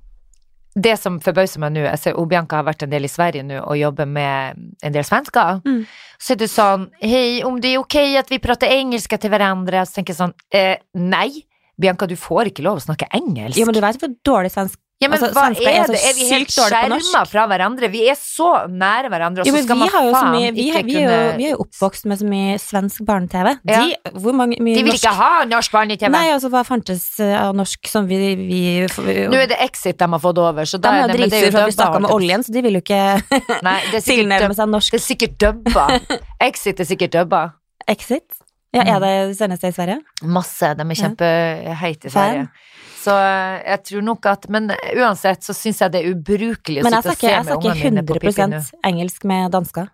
Det 0.76 0.94
som 1.00 1.18
forbauser 1.24 1.60
meg 1.60 1.74
nå 1.76 1.82
Jeg 1.84 2.00
ser 2.00 2.20
Obianka 2.20 2.62
har 2.62 2.68
vært 2.68 2.86
en 2.86 2.92
del 2.94 3.08
i 3.08 3.10
Sverige 3.12 3.44
nå 3.44 3.58
og 3.60 3.76
jobber 3.76 4.08
med 4.08 4.62
en 4.84 4.96
del 4.96 5.04
svensker. 5.08 5.60
Mm. 5.66 5.82
Så 6.22 6.36
er 6.36 6.40
det 6.40 6.50
sånn 6.54 6.86
Hei, 7.02 7.42
om 7.48 7.58
det 7.60 7.74
er 7.74 7.82
ok 7.82 7.98
at 8.22 8.32
vi 8.32 8.40
prater 8.44 8.72
engelsk 8.72 9.18
til 9.18 9.34
hverandre? 9.34 9.84
Så 9.84 9.98
tenker 9.98 10.14
jeg 10.14 10.22
sånn 10.22 10.36
eh, 10.56 10.78
Nei. 10.96 11.44
Bianca, 11.82 12.08
du 12.08 12.16
får 12.20 12.54
ikke 12.54 12.64
lov 12.66 12.80
å 12.80 12.88
snakke 12.88 13.10
engelsk. 13.16 13.60
Jo, 13.60 13.68
men 13.68 13.76
du 13.76 13.84
vet 13.84 14.02
hvor 14.02 14.18
dårlig 14.28 14.52
svensk 14.54 14.80
Ja, 15.04 15.10
men 15.12 15.20
Altså, 15.20 15.28
hva 15.36 15.50
er 15.52 15.82
er 15.84 15.90
det? 15.92 16.00
Er 16.08 16.14
vi 16.16 16.26
helt 16.30 16.52
skjerma 16.56 17.24
fra 17.28 17.44
hverandre? 17.52 17.90
Vi 17.92 18.06
er 18.08 18.16
så 18.16 18.48
nære 18.72 19.10
hverandre, 19.12 19.44
og 19.44 19.50
så 19.52 19.64
skal 19.66 19.80
man 19.82 19.90
jo 19.92 20.14
faen 20.14 20.30
mye, 20.32 20.52
vi, 20.56 20.68
ikke 20.70 20.84
vi, 20.88 20.96
er 20.96 21.04
jo, 21.04 21.10
kunne 21.10 21.34
vi 21.36 21.48
er 21.50 21.52
jo 21.52 21.58
oppvokst 21.66 22.08
med 22.08 22.22
så 22.22 22.30
mye 22.32 22.54
svensk 22.64 23.04
barne-TV. 23.10 23.50
Ja. 23.68 23.82
De, 23.84 24.14
hvor 24.24 24.38
mange, 24.40 24.56
mye 24.64 24.78
De 24.80 24.86
vil 24.88 24.94
norsk 24.94 25.04
ikke 25.04 25.14
ha 25.20 25.44
norsk 25.52 25.76
barne-TV. 25.76 26.14
Nei, 26.16 26.24
altså 26.38 26.54
hva 26.54 26.64
fantes 26.64 27.04
eh, 27.20 27.36
av 27.36 27.52
norsk 27.60 27.92
som 27.92 28.08
vi, 28.08 28.22
vi, 28.40 28.62
vi 28.88 29.18
Nå 29.28 29.42
er 29.44 29.52
det 29.52 29.60
Exit 29.68 30.00
de 30.00 30.10
har 30.16 30.24
fått 30.30 30.40
over, 30.46 30.72
så 30.72 30.80
da 30.80 30.96
de 30.96 31.04
er 31.04 31.12
det, 31.12 31.20
det 31.20 31.28
er 31.28 31.36
dritsure 31.36 31.52
for 31.52 31.66
at 31.66 31.74
vi 31.74 31.78
snakka 31.82 32.02
med 32.08 32.16
oljen, 32.16 32.48
så 32.48 32.56
de 32.56 32.66
vil 32.70 32.80
jo 32.80 32.86
ikke. 32.86 33.04
Nei, 33.68 33.78
det 33.92 34.00
sikkert, 34.00 34.10
tilnærme 34.14 34.60
seg 34.62 34.72
norsk. 34.72 34.96
det 34.96 35.04
er 35.04 35.08
sikkert 35.10 35.38
dubba. 35.44 35.88
Exit 36.48 36.80
er 36.80 36.92
sikkert 36.96 37.20
dubba. 37.20 37.46
Exit? 37.92 38.45
Ja, 38.76 38.84
Mm. 38.84 38.90
er 38.96 39.28
det 39.28 39.38
sendes 39.38 39.64
i 39.64 39.72
Sverige? 39.72 40.00
Masse. 40.24 40.74
De 40.76 40.82
er 40.84 40.96
kjempeheite 41.00 42.10
i 42.10 42.12
Sverige. 42.12 42.48
Så 43.06 43.14
jeg 43.66 43.84
tror 43.86 44.02
nok 44.02 44.26
at 44.26 44.50
Men 44.50 44.72
uansett 44.98 45.44
så 45.46 45.54
syns 45.54 45.80
jeg 45.80 45.92
det 45.94 46.02
er 46.06 46.14
ubrukelig 46.16 46.82
å 46.82 46.90
sitte 46.90 47.12
og 47.14 47.18
se 47.18 47.44
med 47.44 47.54
ungene 47.56 47.92
mine 47.92 48.04
på 48.04 48.18
Pippi 48.20 48.34
nå. 48.42 48.58
100 48.60 48.72
engelsk 48.84 49.24
med 49.30 49.52
dansker. 49.52 49.88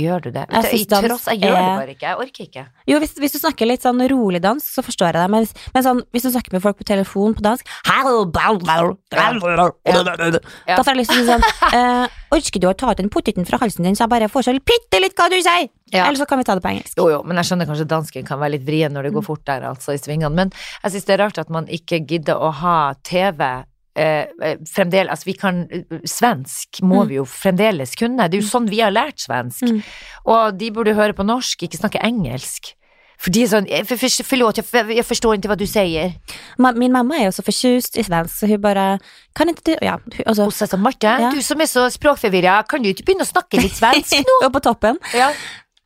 Gjør 0.00 0.22
du 0.24 0.30
det? 0.32 0.44
Jeg 0.50 0.70
jeg, 0.72 0.88
dans 0.88 1.06
tross, 1.06 1.26
jeg 1.30 1.40
gjør 1.42 1.54
det 1.54 1.60
er- 1.60 1.80
bare 1.80 1.94
ikke. 1.94 2.06
Jeg 2.08 2.16
orker 2.24 2.44
ikke. 2.46 2.64
Jo, 2.88 2.98
hvis, 3.02 3.12
hvis 3.20 3.32
du 3.32 3.38
snakker 3.42 3.68
litt 3.68 3.82
sånn 3.84 4.00
rolig 4.10 4.40
dansk, 4.44 4.64
så 4.78 4.82
forstår 4.86 5.10
jeg 5.12 5.14
det, 5.20 5.26
men, 5.30 5.46
men 5.74 5.82
sånn, 5.86 6.00
hvis 6.14 6.22
du 6.26 6.30
snakker 6.32 6.52
med 6.56 6.62
folk 6.64 6.78
på 6.80 6.86
telefon 6.88 7.34
på 7.36 7.44
dansk 7.44 7.68
«Hallo, 7.86 8.24
blau, 8.24 8.56
blau, 8.62 8.96
blau, 9.10 9.38
blau, 9.40 9.70
Ja. 9.86 10.76
Da 10.76 10.82
får 10.82 10.94
jeg 10.94 11.00
lyst 11.02 11.10
til 11.12 11.20
å 11.20 11.24
si 11.24 11.30
sånn 11.30 11.44
eh, 11.78 12.08
Orker 12.32 12.60
du 12.62 12.68
å 12.70 12.74
ta 12.78 12.92
ut 12.92 12.96
den 13.02 13.10
potteten 13.10 13.44
fra 13.48 13.58
halsen 13.58 13.82
din, 13.84 13.96
så 13.98 14.04
jeg 14.06 14.12
bare 14.12 14.28
får 14.30 14.44
så 14.46 14.52
bitte 14.62 15.00
litt 15.02 15.16
hva 15.18 15.26
du 15.28 15.34
sier? 15.42 15.66
Ja. 15.90 16.04
Eller 16.06 16.16
så 16.20 16.26
kan 16.30 16.38
vi 16.38 16.44
ta 16.46 16.54
det 16.54 16.62
på 16.62 16.70
engelsk. 16.70 16.94
Jo, 16.96 17.08
jo, 17.10 17.22
men 17.26 17.36
jeg 17.40 17.48
skjønner 17.48 17.66
kanskje 17.66 17.88
dansken 17.90 18.26
kan 18.28 18.38
være 18.38 18.52
litt 18.54 18.62
vrien 18.68 18.92
når 18.94 19.02
det 19.08 19.10
Mm. 19.10 19.16
går 19.18 19.24
fort 19.26 19.44
der, 19.44 19.64
altså, 19.66 19.90
i 19.92 19.98
svingene. 19.98 20.30
Men 20.32 20.52
jeg 20.84 20.92
syns 20.92 21.04
det 21.08 21.14
er 21.18 21.24
rart 21.24 21.38
at 21.42 21.50
man 21.50 21.66
ikke 21.66 21.98
gidder 22.06 22.38
å 22.38 22.52
ha 22.54 22.94
TV 23.02 23.64
eh, 24.00 24.26
eh, 24.42 24.56
fremdeles 24.72 25.10
Altså, 25.12 25.28
vi 25.28 25.36
kan 25.38 25.60
Svensk 26.08 26.80
må 26.82 27.02
Mm. 27.04 27.08
vi 27.12 27.14
jo 27.20 27.24
fremdeles 27.28 27.94
kunne. 27.98 28.28
Det 28.30 28.38
er 28.38 28.42
jo 28.42 28.48
sånn 28.50 28.68
vi 28.70 28.80
har 28.80 28.92
lært 28.94 29.20
svensk. 29.26 29.62
Mm. 29.68 29.82
Og 30.26 30.58
de 30.58 30.70
burde 30.70 30.94
høre 30.96 31.12
på 31.16 31.26
norsk, 31.26 31.62
ikke 31.68 31.78
snakke 31.80 32.00
engelsk. 32.02 32.74
For 33.20 33.28
de 33.30 33.42
er 33.42 33.48
sånn 33.52 33.66
"Eh, 33.68 33.82
for- 33.84 33.98
for- 33.98 34.24
Förlåt, 34.24 34.56
jeg, 34.56 34.96
jeg 34.96 35.04
forstår 35.04 35.36
ikke 35.36 35.48
hva 35.50 35.56
du 35.58 35.66
sier. 35.66 36.14
Min 36.58 36.90
mamma 36.92 37.16
er 37.20 37.24
jo 37.28 37.32
så 37.36 37.42
fortjust 37.44 37.98
i 37.98 38.02
svensk, 38.02 38.32
så 38.32 38.48
hun 38.48 38.60
bare 38.60 38.98
Kan 39.36 39.48
ikke 39.48 39.62
du 39.64 39.76
Ja, 39.82 39.98
altså 40.26 40.44
Hun 40.44 40.48
er 40.48 40.66
sånn, 40.66 40.80
Marte, 40.80 41.02
Ja. 41.20 41.30
du 41.30 41.42
som 41.42 41.60
er 41.60 41.66
så 41.66 41.84
språkforvirra, 41.92 42.66
kan 42.66 42.82
du 42.82 42.88
ikke 42.88 43.04
begynne 43.04 43.26
å 43.26 43.30
snakke 43.30 43.60
litt 43.60 43.72
svensk 43.76 44.24
nå? 44.24 44.46
Og 44.46 44.52
på 44.54 44.60
toppen. 44.62 44.96
Ja. 45.14 45.32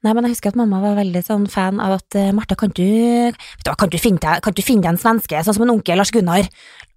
Nei, 0.04 0.12
men 0.12 0.26
jeg 0.26 0.34
husker 0.34 0.52
at 0.52 0.58
mamma 0.60 0.82
var 0.82 0.98
veldig 0.98 1.20
sånn 1.24 1.44
fan 1.48 1.78
av 1.80 1.94
at 1.96 2.16
eh, 2.20 2.28
Martha, 2.36 2.56
kan 2.60 2.72
du, 2.76 2.84
du, 3.32 3.70
kan, 3.72 3.88
du 3.88 3.96
finne 3.96 4.20
deg, 4.20 4.42
kan 4.44 4.52
du 4.52 4.60
finne 4.60 4.84
deg 4.84 4.90
en 4.92 5.00
svenske, 5.00 5.40
sånn 5.46 5.56
som 5.56 5.64
en 5.64 5.72
onkel 5.72 5.96
Lars 5.96 6.12
Gunnar? 6.12 6.44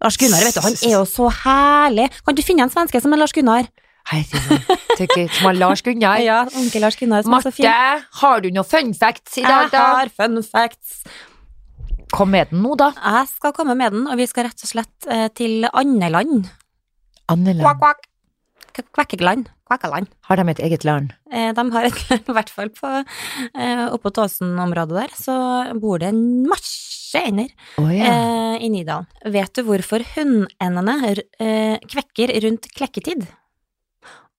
Lars 0.03 0.17
Gunnar, 0.19 0.43
vet 0.43 0.57
du, 0.57 0.63
han 0.65 0.75
er 0.75 0.95
jo 0.97 1.05
så 1.07 1.29
herlig. 1.31 2.09
Kan 2.27 2.35
du 2.35 2.43
finne 2.43 2.65
en 2.67 2.73
svenske 2.73 2.99
som 3.03 3.15
en 3.15 3.21
Lars 3.23 3.35
Gunnar? 3.37 3.69
Herregud, 4.11 5.31
som 5.37 5.49
han 5.49 5.59
Lars 5.61 5.85
Gunnar. 5.87 6.19
Ja, 6.27 6.41
onkel 6.59 6.83
Lars 6.83 6.99
Gunnar 6.99 7.23
som 7.23 7.37
er 7.37 7.47
så 7.47 7.53
fin. 7.55 7.69
Marte, 7.69 8.11
har 8.21 8.43
du 8.43 8.51
noen 8.51 8.67
fun 8.67 8.93
facts 8.95 9.39
i 9.39 9.47
dag, 9.47 9.71
Jeg 9.71 9.95
har 9.95 10.11
fun 10.19 10.43
facts. 10.43 10.99
Kom 12.11 12.31
med 12.35 12.51
den 12.51 12.61
nå, 12.63 12.75
da. 12.79 12.91
Jeg 12.95 13.31
skal 13.33 13.55
komme 13.55 13.75
med 13.79 13.95
den, 13.95 14.03
og 14.07 14.19
vi 14.19 14.27
skal 14.27 14.47
rett 14.47 14.63
og 14.63 14.71
slett 14.71 15.07
eh, 15.11 15.27
til 15.35 15.67
Andeland. 15.71 16.47
Anneland. 17.31 17.63
Kvakk, 17.63 17.81
kvakk. 17.83 18.07
Kvekkeland. 18.95 19.49
Kvekkeland. 19.67 20.09
Har 20.29 20.39
de 20.39 20.45
et 20.51 20.61
eget 20.67 20.85
land? 20.87 21.13
Eh, 21.31 21.49
de 21.55 21.65
har 21.73 21.87
et 21.87 22.03
land, 22.09 22.27
i 22.31 22.35
hvert 22.37 22.51
fall 22.53 22.71
på 22.75 22.91
eh, 22.97 23.85
oppå 23.93 24.11
Tåsen-området 24.15 25.01
der, 25.01 25.15
så 25.17 25.37
bor 25.81 26.01
det 26.03 26.11
en 26.13 26.23
masse 26.47 27.17
ender 27.17 27.49
oh, 27.81 27.91
eh, 27.91 28.57
i 28.63 28.69
Nydalen. 28.71 29.07
Vet 29.33 29.53
du 29.55 29.63
hvorfor 29.67 30.03
hunnendene 30.15 31.15
kvekker 31.87 32.35
rundt 32.45 32.67
klekketid? 32.75 33.27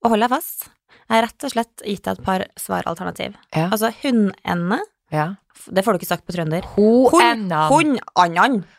Og 0.05 0.12
hold 0.12 0.26
deg 0.26 0.34
fast, 0.36 0.68
jeg 1.09 1.16
har 1.16 1.24
rett 1.24 1.47
og 1.49 1.55
slett 1.55 1.86
gitt 1.89 2.05
deg 2.05 2.18
et 2.18 2.26
par 2.26 2.45
svaralternativ. 2.61 3.36
ja. 3.57 3.70
Altså, 3.72 3.91
hunnende, 4.03 4.82
ja. 5.14 5.28
det 5.66 5.84
får 5.84 5.94
du 5.94 6.00
ikke 6.00 6.11
sagt 6.11 6.26
på 6.26 6.34
trønder. 6.34 6.66
Ho-ennan. 6.76 7.68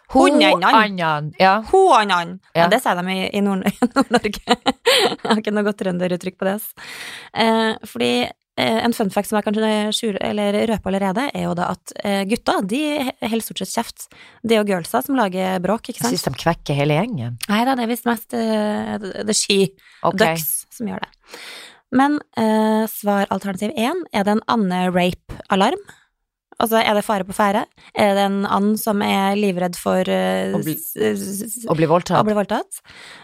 Hun-annan. 0.09 1.31
Ho-annan. 1.69 2.35
Ja. 2.57 2.67
Det 2.71 2.81
sier 2.81 2.99
de 2.99 3.15
i, 3.15 3.23
i 3.37 3.41
Nord- 3.45 3.65
i 3.69 3.89
Nord-Norge. 3.93 4.43
jeg 4.43 5.23
har 5.25 5.41
ikke 5.41 5.53
noe 5.55 5.67
godt 5.67 5.81
trønderuttrykk 5.83 6.37
på 6.39 6.49
det. 6.49 6.57
Eh, 7.43 7.73
fordi 7.91 8.11
eh, 8.25 8.79
en 8.81 8.95
fun 8.97 9.11
fact 9.13 9.29
som 9.29 9.39
jeg 9.39 9.47
kanskje 9.47 9.71
skjure, 9.97 10.23
eller 10.31 10.57
røper 10.71 10.93
allerede, 10.93 11.29
er 11.33 11.45
jo 11.45 11.55
da 11.57 11.69
at 11.75 11.95
eh, 12.03 12.23
gutta 12.29 12.59
de 12.65 12.83
holder 13.21 13.45
stort 13.45 13.63
sett 13.63 13.75
kjeft. 13.77 14.09
Det 14.41 14.57
er 14.57 14.63
jo 14.63 14.69
girlsa 14.71 15.03
som 15.05 15.17
lager 15.19 15.61
bråk, 15.63 15.91
ikke 15.91 15.99
Jeg 16.01 16.07
sant? 16.07 16.17
syns 16.17 16.29
de 16.29 16.43
kvekker 16.45 16.81
hele 16.81 16.97
gjengen. 16.97 17.37
Nei 17.51 17.63
da, 17.67 17.77
det 17.77 17.85
er 17.85 17.93
visst 17.93 18.09
mest 18.09 18.37
uh, 18.37 18.97
the 19.21 19.37
she 19.37 19.65
okay. 20.01 20.23
ducks 20.23 20.63
som 20.73 20.89
gjør 20.89 21.05
det. 21.05 21.11
Men 21.95 22.19
eh, 22.37 22.85
svaralternativ 22.89 23.73
én, 23.77 24.03
er 24.13 24.25
det 24.25 24.37
en 24.37 24.45
ande-rape-alarm? 24.53 25.81
Altså, 26.59 26.81
er 26.83 26.93
det 26.97 27.05
fare 27.07 27.23
på 27.23 27.31
ferde? 27.35 27.61
Er 27.95 28.17
det 28.17 28.23
en 28.27 28.41
and 28.51 28.73
som 28.81 28.99
er 29.05 29.37
livredd 29.39 29.77
for 29.79 30.03
uh, 30.03 30.55
Å 30.57 30.59
bli- 30.59 30.75
Å 30.75 31.75
bli 31.77 31.87
å 31.87 31.91
voldtatt. 31.93 32.25
bli 32.27 32.35
voldtatt. 32.35 32.81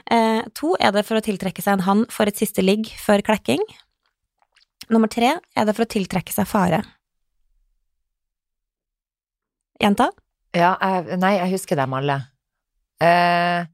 Uh, 0.08 0.44
to 0.56 0.76
er 0.80 0.94
det 0.96 1.04
for 1.08 1.20
å 1.20 1.24
tiltrekke 1.26 1.62
seg 1.66 1.74
en 1.82 1.84
hann 1.88 2.06
for 2.14 2.32
et 2.32 2.40
siste 2.40 2.64
ligg 2.64 2.88
før 2.96 3.20
klekking. 3.28 3.60
Nummer 4.88 5.12
tre 5.12 5.34
er 5.36 5.66
det 5.68 5.76
for 5.76 5.84
å 5.84 5.92
tiltrekke 5.92 6.32
seg 6.32 6.48
fare. 6.48 6.80
Jenta? 9.84 10.10
Ja, 10.56 10.76
jeg, 10.80 11.18
nei, 11.20 11.34
jeg 11.42 11.52
husker 11.58 11.76
dem 11.80 11.94
alle. 11.98 12.22
Uh, 13.04 13.66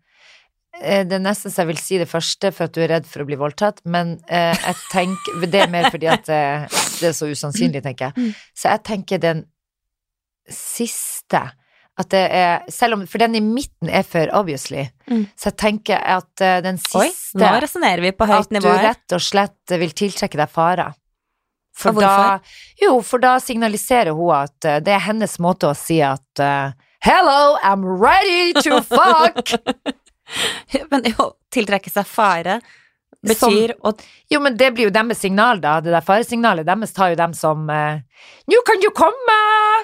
det 1.08 1.14
er 1.18 1.22
nesten 1.24 1.52
så 1.54 1.62
jeg 1.64 1.70
vil 1.72 1.80
si 1.82 1.98
det 2.02 2.08
første 2.10 2.50
for 2.56 2.66
at 2.68 2.74
du 2.76 2.82
er 2.82 2.90
redd 2.96 3.06
for 3.10 3.24
å 3.24 3.28
bli 3.30 3.38
voldtatt, 3.40 3.80
men 3.86 4.16
eh, 4.28 4.52
jeg 4.58 4.76
tenker 4.92 5.46
Det 5.52 5.62
er 5.66 5.72
mer 5.74 5.90
fordi 5.94 6.10
at 6.12 6.26
det, 6.28 6.42
det 7.00 7.10
er 7.12 7.16
så 7.18 7.30
usannsynlig, 7.30 7.84
tenker 7.86 8.10
jeg. 8.12 8.34
Så 8.58 8.72
jeg 8.74 8.84
tenker 8.90 9.22
den 9.22 9.44
siste 10.52 11.44
at 12.02 12.08
det 12.14 12.22
er 12.34 12.64
Selv 12.72 12.96
om 12.98 13.04
For 13.10 13.22
den 13.22 13.36
i 13.38 13.42
midten 13.44 13.90
er 13.92 14.04
for 14.08 14.32
obviously, 14.38 14.88
Mm. 15.12 15.26
så 15.36 15.50
jeg 15.50 15.58
tenker 15.60 16.00
at 16.00 16.40
eh, 16.42 16.62
den 16.64 16.78
Oi, 16.96 17.08
siste 17.10 17.42
nå 17.42 17.48
resonnerer 17.60 18.00
vi 18.06 18.12
på 18.16 18.24
høyt 18.30 18.46
At 18.46 18.50
du 18.50 18.56
nivå 18.56 18.72
rett 18.80 19.16
og 19.18 19.20
slett 19.22 19.74
vil 19.82 19.92
tiltrekke 19.92 20.40
deg 20.40 20.48
farer. 20.50 20.94
For 21.76 21.92
da 22.00 22.40
Jo, 22.80 23.02
for 23.04 23.20
da 23.20 23.34
signaliserer 23.44 24.16
hun 24.16 24.32
at 24.38 24.66
eh, 24.70 24.80
det 24.80 24.94
er 24.96 25.04
hennes 25.10 25.36
måte 25.44 25.68
å 25.68 25.76
si 25.76 26.00
at 26.00 26.40
uh, 26.40 26.72
Hello, 27.04 27.58
I'm 27.60 27.84
ready 27.84 28.54
to 28.64 28.80
fuck! 28.88 29.52
Men 30.92 31.08
å 31.20 31.34
tiltrekke 31.54 31.92
seg 31.92 32.08
fare 32.08 32.60
betyr 33.22 33.74
å 33.86 33.94
jo, 34.32 34.40
men 34.42 34.56
det 34.58 34.72
blir 34.74 34.88
jo 34.88 34.94
deres 34.94 35.20
signal, 35.22 35.60
da. 35.62 35.76
Det 35.84 35.92
der 35.94 36.06
faresignalet 36.06 36.66
deres 36.66 36.94
tar 36.96 37.12
jo 37.14 37.20
dem 37.20 37.36
som 37.38 37.70
eh, 37.70 38.02
Nå 38.50 38.62
kan 38.66 38.82
du 38.82 38.90
komme! 38.96 39.38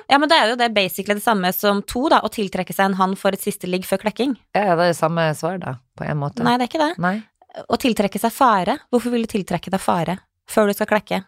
Ja, 0.09 0.17
men 0.17 0.29
det 0.31 0.37
er 0.39 0.51
jo 0.53 0.57
det 0.59 0.71
basically 0.75 1.17
det 1.17 1.25
samme 1.25 1.51
som 1.53 1.83
to, 1.85 2.07
da. 2.13 2.21
Å 2.23 2.31
tiltrekke 2.33 2.73
seg 2.73 2.91
en 2.91 2.99
hann 3.01 3.15
for 3.19 3.35
et 3.35 3.43
siste 3.43 3.69
ligg 3.69 3.85
før 3.85 4.01
klekking. 4.05 4.37
Ja, 4.55 4.73
det 4.73 4.87
er 4.87 4.93
det 4.93 4.99
samme 4.99 5.27
svar, 5.37 5.59
da, 5.61 5.77
på 5.97 6.07
en 6.07 6.21
måte. 6.21 6.45
Nei, 6.47 6.57
det 6.57 6.67
er 6.67 6.71
ikke 6.71 6.83
det. 6.85 6.91
Nei. 7.03 7.17
Å 7.67 7.81
tiltrekke 7.81 8.21
seg 8.21 8.33
fare. 8.33 8.79
Hvorfor 8.93 9.13
vil 9.13 9.25
du 9.27 9.33
tiltrekke 9.35 9.73
deg 9.73 9.81
fare 9.81 10.19
før 10.49 10.71
du 10.71 10.77
skal 10.77 10.89
klekke? 10.95 11.23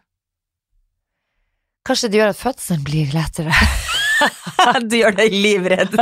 Kanskje 1.85 2.11
det 2.11 2.21
gjør 2.21 2.33
at 2.35 2.41
fødselen 2.41 2.85
blir 2.85 3.15
lettere. 3.15 3.53
du 4.89 4.95
gjør 4.99 5.15
deg 5.17 5.33
livredd. 5.33 5.95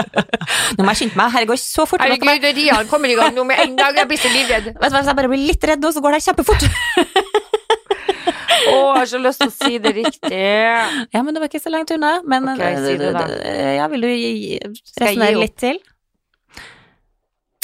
Nå 0.78 0.86
må 0.86 0.94
jeg 0.94 1.02
skynde 1.02 1.20
meg. 1.20 1.34
Herregud, 1.36 1.62
så 1.62 1.86
fort. 1.90 2.04
Herregud, 2.04 2.48
Rian 2.58 2.90
kommer 2.92 3.12
i 3.12 3.18
gang 3.18 3.36
nå 3.36 3.46
med 3.48 3.62
en 3.64 3.76
gang. 3.80 3.98
Jeg 4.02 4.10
blir 4.10 4.22
så 4.22 4.32
livredd. 4.34 4.72
Vet 4.74 4.78
du 4.78 4.82
hva, 4.82 5.02
Hvis 5.02 5.12
jeg 5.12 5.20
bare 5.20 5.32
blir 5.34 5.44
litt 5.52 5.68
redd 5.72 5.84
nå, 5.84 5.92
så 5.96 6.04
går 6.04 6.18
det 6.18 6.24
kjempefort. 6.28 6.68
Å, 8.68 8.72
jeg 8.72 8.96
har 8.98 9.10
så 9.10 9.20
lyst 9.22 9.44
til 9.44 9.52
å 9.52 9.56
si 9.56 9.78
det 9.84 9.94
riktig. 9.96 10.40
Ja, 11.16 11.22
men 11.24 11.34
det 11.34 11.42
var 11.42 11.50
ikke 11.50 11.64
så 11.64 11.72
langt 11.74 11.92
unna. 11.94 12.18
Men 12.28 12.50
okay, 12.54 12.80
si 12.84 12.96
det 13.00 13.14
da. 13.16 13.28
ja, 13.78 13.86
vil 13.92 14.04
du 14.04 14.10
resonnere 14.10 15.38
litt 15.40 15.56
til? 15.62 15.80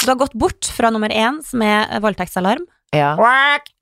Du 0.04 0.10
har 0.10 0.18
gått 0.20 0.34
bort 0.36 0.68
fra 0.68 0.90
nummer 0.92 1.12
én, 1.12 1.40
som 1.46 1.62
er 1.64 1.88
voldtektsalarm, 2.04 2.66
Ja. 2.94 3.14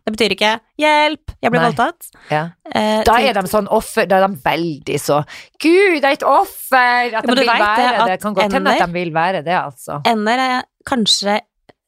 Det 0.03 0.17
betyr 0.17 0.33
ikke 0.35 0.53
'hjelp, 0.81 1.31
jeg 1.43 1.51
ble 1.53 1.61
Nei. 1.61 1.71
voldtatt'. 1.71 2.09
ja. 2.31 2.43
Eh, 2.75 3.05
Da 3.07 3.19
er 3.21 3.33
de 3.35 3.47
sånn 3.47 3.69
offer, 3.71 4.07
da 4.07 4.17
er 4.19 4.27
de 4.29 4.35
veldig 4.43 4.99
så 4.99 5.23
Gud, 5.63 6.01
det 6.01 6.05
er 6.05 6.13
et 6.19 6.23
offer! 6.27 7.15
At 7.15 7.27
de 7.27 7.37
vil 7.37 7.47
være 7.47 7.99
det 7.99 8.09
det. 8.09 8.21
Kan 8.23 8.35
godt 8.35 8.53
hende 8.53 8.71
at 8.75 8.87
de 8.87 8.93
vil 8.93 9.13
være 9.15 9.45
det, 9.45 9.55
altså. 9.55 10.01
Ender 10.07 10.39
er 10.39 10.63
kanskje 10.87 11.41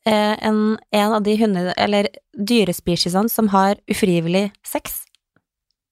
eh, 0.07 0.37
en, 0.47 0.79
en 0.93 1.13
av 1.13 1.23
de 1.25 1.37
hunde- 1.37 1.75
eller 1.77 2.07
dyrespesiesene 2.39 3.29
som 3.31 3.49
har 3.49 3.77
ufrivillig 3.91 4.53
sex. 4.65 5.04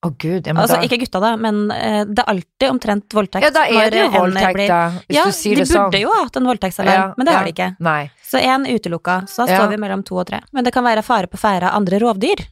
Å 0.02 0.10
gud, 0.18 0.48
ja, 0.48 0.52
Altså 0.58 0.80
da 0.80 0.86
ikke 0.88 0.98
gutta, 1.04 1.20
da, 1.22 1.36
men 1.38 1.60
uh, 1.70 2.00
det 2.10 2.24
er 2.24 2.30
alltid 2.32 2.64
omtrent 2.72 3.14
voldtekt. 3.14 3.44
Ja, 3.46 3.50
da 3.54 3.62
er 3.70 3.92
det 3.94 4.00
jo 4.00 4.08
voldtekt, 4.10 4.56
blir- 4.56 4.72
da, 4.72 4.80
hvis 5.06 5.14
Ja, 5.16 5.24
du 5.28 5.36
sier 5.36 5.54
de 5.60 5.62
det 5.62 5.68
sånn. 5.70 5.84
burde 5.92 6.00
jo 6.02 6.10
ha 6.10 6.24
hatt 6.24 6.36
en 6.40 6.48
voldtektsalarm, 6.50 6.98
Ja, 6.98 7.14
men 7.16 7.28
det 7.28 7.34
har 7.36 7.44
de 7.46 7.52
ikke. 7.54 7.68
Nei. 7.78 8.10
Så 8.26 8.40
én 8.42 8.66
utelukka, 8.66 9.20
så 9.30 9.46
da 9.46 9.58
står 9.60 9.70
vi 9.70 9.78
mellom 9.84 10.02
to 10.02 10.18
og 10.18 10.26
tre. 10.26 10.40
Men 10.52 10.64
det 10.66 10.72
kan 10.74 10.82
være 10.82 11.04
fare 11.06 11.30
på 11.30 11.38
ferde 11.38 11.70
av 11.70 11.78
andre 11.78 12.00
rovdyr 12.02 12.42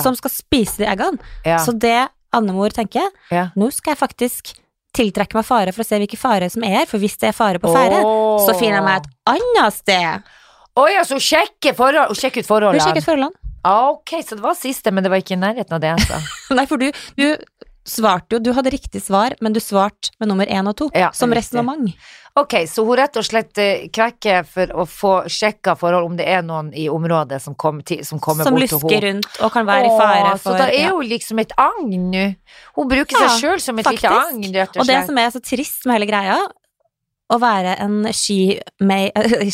som 0.00 0.14
skal 0.16 0.30
spise 0.30 0.78
de 0.80 0.86
eggene. 0.88 1.18
Så 1.60 1.76
det 1.76 2.08
andemor 2.32 2.70
tenker, 2.72 3.10
nå 3.54 3.70
skal 3.74 3.92
jeg 3.94 4.00
faktisk 4.00 4.54
tiltrekke 4.94 5.34
meg 5.34 5.44
fare 5.44 5.72
for 5.74 5.82
å 5.82 5.86
se 5.86 5.98
hvilke 5.98 6.16
fare 6.16 6.48
som 6.48 6.62
er 6.64 6.78
her, 6.78 6.86
for 6.86 7.02
hvis 7.02 7.18
det 7.18 7.32
er 7.32 7.36
fare 7.36 7.58
på 7.60 7.72
ferde, 7.74 8.00
så 8.46 8.54
finner 8.56 8.78
jeg 8.80 8.86
meg 8.86 9.02
et 9.02 9.10
annet 9.34 9.74
sted. 9.74 10.34
Å 10.74 10.84
ja, 10.90 11.02
så 11.06 11.18
sjekke, 11.22 11.74
forhold, 11.76 12.16
sjekker 12.18 12.42
ut 12.42 12.48
Hun 12.48 12.80
sjekker 12.80 13.02
ut 13.02 13.06
forholdene. 13.06 13.43
Ah, 13.64 13.90
Ok, 13.94 14.16
så 14.26 14.36
det 14.36 14.44
var 14.44 14.54
siste, 14.58 14.92
men 14.92 15.04
det 15.04 15.10
var 15.12 15.22
ikke 15.22 15.36
i 15.38 15.40
nærheten 15.40 15.72
av 15.76 15.80
det, 15.80 15.94
altså. 15.96 16.20
Nei, 16.58 16.66
for 16.68 16.76
du, 16.80 16.90
du 17.16 17.26
svarte 17.84 18.36
jo, 18.36 18.40
du 18.40 18.52
hadde 18.56 18.70
riktig 18.72 19.00
svar, 19.04 19.34
men 19.44 19.52
du 19.52 19.60
svarte 19.60 20.10
med 20.20 20.28
nummer 20.30 20.48
én 20.48 20.68
og 20.68 20.76
to, 20.78 20.90
Ja, 20.96 21.10
som 21.16 21.32
resonnement. 21.36 21.90
Ok, 22.36 22.54
så 22.66 22.82
hun 22.82 22.96
rett 22.98 23.14
og 23.20 23.22
slett 23.28 23.58
eh, 23.62 23.84
kvekker 23.94 24.42
for 24.48 24.72
å 24.74 24.84
få 24.90 25.12
sjekka 25.30 25.76
forhold 25.78 26.08
om 26.08 26.16
det 26.18 26.24
er 26.26 26.40
noen 26.42 26.72
i 26.74 26.88
området 26.90 27.38
som, 27.44 27.54
kom 27.54 27.78
til, 27.86 28.00
som 28.04 28.18
kommer 28.18 28.42
Som 28.48 28.56
bort 28.56 28.64
til 28.66 28.80
lusker 28.80 29.04
rundt 29.06 29.28
og 29.44 29.52
kan 29.54 29.68
være 29.68 29.86
i 29.86 29.92
fare 30.00 30.32
for 30.42 30.50
Så 30.50 30.56
da 30.58 30.66
er 30.72 30.88
ja. 30.88 30.96
liksom 31.12 31.38
et 31.44 31.54
agn 31.62 31.92
nå. 32.10 32.24
Hun 32.74 32.90
bruker 32.90 33.14
Ja, 33.20 33.28
seg 33.30 33.44
sjøl 33.44 33.62
som 33.62 33.78
et 33.78 33.86
lite 33.86 34.02
faktisk. 34.10 34.34
agn, 34.34 34.48
rett 34.56 34.74
og 34.74 34.82
Og 34.82 34.90
det 34.90 34.98
som 35.06 35.20
er 35.22 35.30
så 35.36 35.44
trist 35.46 35.86
med 35.86 35.94
hele 36.00 36.10
greia, 36.10 36.40
å 37.30 37.38
være 37.40 37.76
en 37.84 38.00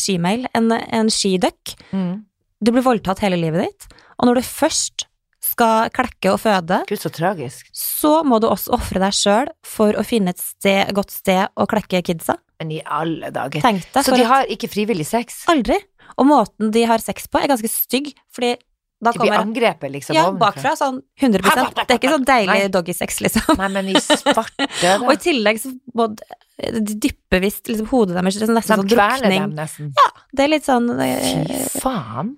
skimail 0.01 0.49
en, 0.55 0.73
en 0.73 1.13
skidøkk 1.13 1.77
Mm. 1.93 2.25
Du 2.61 2.73
blir 2.75 2.85
voldtatt 2.85 3.23
hele 3.25 3.39
livet 3.41 3.69
ditt, 3.71 3.87
og 4.21 4.29
når 4.29 4.41
du 4.41 4.47
først 4.47 5.07
skal 5.41 5.89
klekke 5.97 6.35
og 6.35 6.41
føde, 6.43 6.83
Gud, 6.91 7.01
så 7.01 7.09
tragisk. 7.13 7.71
så 7.73 8.19
må 8.29 8.37
du 8.43 8.47
også 8.51 8.75
ofre 8.77 9.01
deg 9.01 9.15
sjøl 9.17 9.49
for 9.65 9.97
å 9.97 10.05
finne 10.05 10.35
et 10.35 10.43
sted, 10.43 10.91
godt 10.97 11.15
sted 11.15 11.49
å 11.57 11.65
klekke 11.71 12.03
kidsa. 12.05 12.37
Men 12.61 12.75
i 12.77 12.83
alle 12.85 13.31
dager. 13.33 13.65
Tenk 13.65 13.87
deg 13.95 14.05
Så 14.05 14.13
de 14.13 14.27
har 14.29 14.51
ikke 14.53 14.69
frivillig 14.69 15.07
sex? 15.09 15.47
Aldri. 15.49 15.79
Og 16.21 16.29
måten 16.29 16.69
de 16.75 16.83
har 16.85 17.01
sex 17.01 17.25
på, 17.31 17.41
er 17.41 17.49
ganske 17.49 17.71
stygg, 17.73 18.13
fordi 18.37 18.59
da 19.01 19.15
De 19.17 19.23
blir 19.23 19.33
angrepet, 19.33 19.89
liksom? 19.95 20.13
Ja, 20.13 20.27
bakfra, 20.37 20.75
sånn 20.77 20.99
100% 21.17 21.73
Det 21.73 21.87
er 21.87 21.97
ikke 21.97 22.13
sånn 22.13 22.27
deilig 22.29 22.67
doggysex, 22.75 23.23
liksom. 23.25 23.57
Nei, 23.57 23.69
men 23.73 23.89
i 23.89 23.97
svarte 24.05 24.69
Og 25.07 25.15
i 25.15 25.19
tillegg 25.25 25.63
så 25.63 25.73
må 25.97 26.11
de 26.13 26.85
dypper 27.01 27.41
visst 27.41 27.71
liksom 27.71 27.89
hodet 27.89 28.19
deres 28.19 28.37
nesten 28.37 28.45
er 28.45 28.53
De 28.53 28.59
nesten 28.59 28.77
sånn 28.83 28.91
kveler 28.93 29.25
drukning. 29.25 29.47
dem 29.47 29.57
nesten. 29.57 29.95
Det 30.37 30.45
er 30.45 30.53
litt 30.53 30.69
sånn 30.69 30.91
eh, 31.01 31.33
Fy 31.49 31.81
faen. 31.81 32.35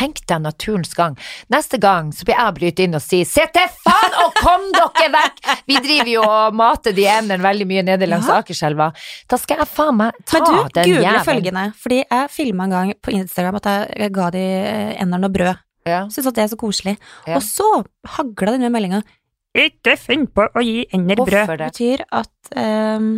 Tenk 0.00 0.22
deg 0.30 0.40
naturens 0.40 0.94
gang. 0.96 1.16
Neste 1.52 1.76
gang 1.82 2.08
så 2.16 2.24
blir 2.24 2.38
jeg 2.40 2.54
brytet 2.56 2.84
inn 2.86 2.96
og 2.96 3.02
si 3.04 3.18
se 3.28 3.44
til 3.52 3.68
faen 3.84 4.14
og 4.24 4.38
kom 4.40 4.64
dere 4.72 5.10
vekk! 5.12 5.42
Vi 5.68 5.76
driver 5.84 6.08
jo 6.14 6.22
og 6.24 6.56
mater 6.56 6.94
de 6.96 7.04
endene 7.10 7.44
veldig 7.44 7.66
mye 7.68 7.82
nede 7.90 8.08
langs 8.08 8.28
Ja. 8.30 8.38
Akerselva. 8.40 8.86
Da 9.28 9.36
skal 9.42 9.60
jeg 9.60 9.68
faen 9.68 9.98
meg 10.00 10.16
ta 10.24 10.40
Men 10.40 10.46
du, 10.48 10.68
den 10.78 10.88
google 10.88 11.04
jævelen. 11.04 11.26
følgende, 11.28 11.64
fordi 11.82 11.98
jeg 12.06 12.30
filma 12.32 12.64
en 12.64 12.70
gang 12.78 12.94
på 13.04 13.12
Instagram 13.18 13.60
at 13.60 13.68
jeg, 13.98 14.12
ga 14.16 14.30
de 14.32 14.44
eh, 14.46 14.94
endene 15.04 15.20
noe 15.26 15.34
brød. 15.36 15.60
Ja. 15.88 16.02
Syns 16.12 16.26
at 16.32 16.36
det 16.40 16.44
er 16.46 16.52
så 16.54 16.60
koselig. 16.60 16.96
Ja. 17.26 17.36
Og 17.36 17.42
så 17.44 17.68
hagla 18.16 18.52
den 18.56 18.64
med 18.66 18.72
meldinga 18.74 19.02
Ikke 19.56 19.96
finn 19.98 20.26
på 20.30 20.44
å 20.54 20.62
gi 20.64 20.86
ender 20.96 21.16
brød. 21.20 21.52
det? 21.52 21.58
Det 21.58 21.70
betyr 21.74 22.04
at 22.22 22.50
ehm, 22.56 23.12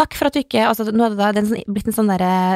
Takk 0.00 0.16
for 0.16 0.30
at 0.30 0.36
du 0.36 0.40
ikke 0.40 0.62
altså, 0.64 0.86
Nå 0.96 1.10
er 1.10 1.34
det 1.36 1.44
sånn- 1.44 1.66
blitt 1.68 1.88
en 1.90 1.92
sånn 1.92 2.08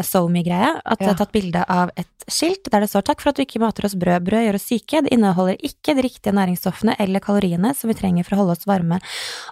SoMe-greie. 0.08 0.80
At 0.84 0.98
jeg 0.98 1.08
Ja. 1.08 1.12
har 1.12 1.18
tatt 1.18 1.32
bilde 1.32 1.64
av 1.68 1.90
et 1.96 2.08
skilt 2.26 2.70
der 2.70 2.80
det 2.80 2.88
står 2.88 3.02
'Takk 3.04 3.20
for 3.20 3.28
at 3.30 3.36
du 3.36 3.42
ikke 3.44 3.60
mater 3.60 3.84
oss 3.84 3.94
brød. 3.94 4.24
Brød 4.24 4.46
gjør 4.48 4.54
oss 4.54 4.64
syke. 4.64 5.02
Det 5.02 5.12
inneholder 5.12 5.56
ikke 5.60 5.94
de 5.94 6.02
riktige 6.02 6.32
næringsstoffene 6.32 6.96
eller 6.98 7.20
kaloriene 7.20 7.74
som 7.76 7.88
vi 7.88 7.94
trenger 7.94 8.24
for 8.24 8.36
å 8.36 8.38
holde 8.38 8.52
oss 8.52 8.64
varme 8.64 8.98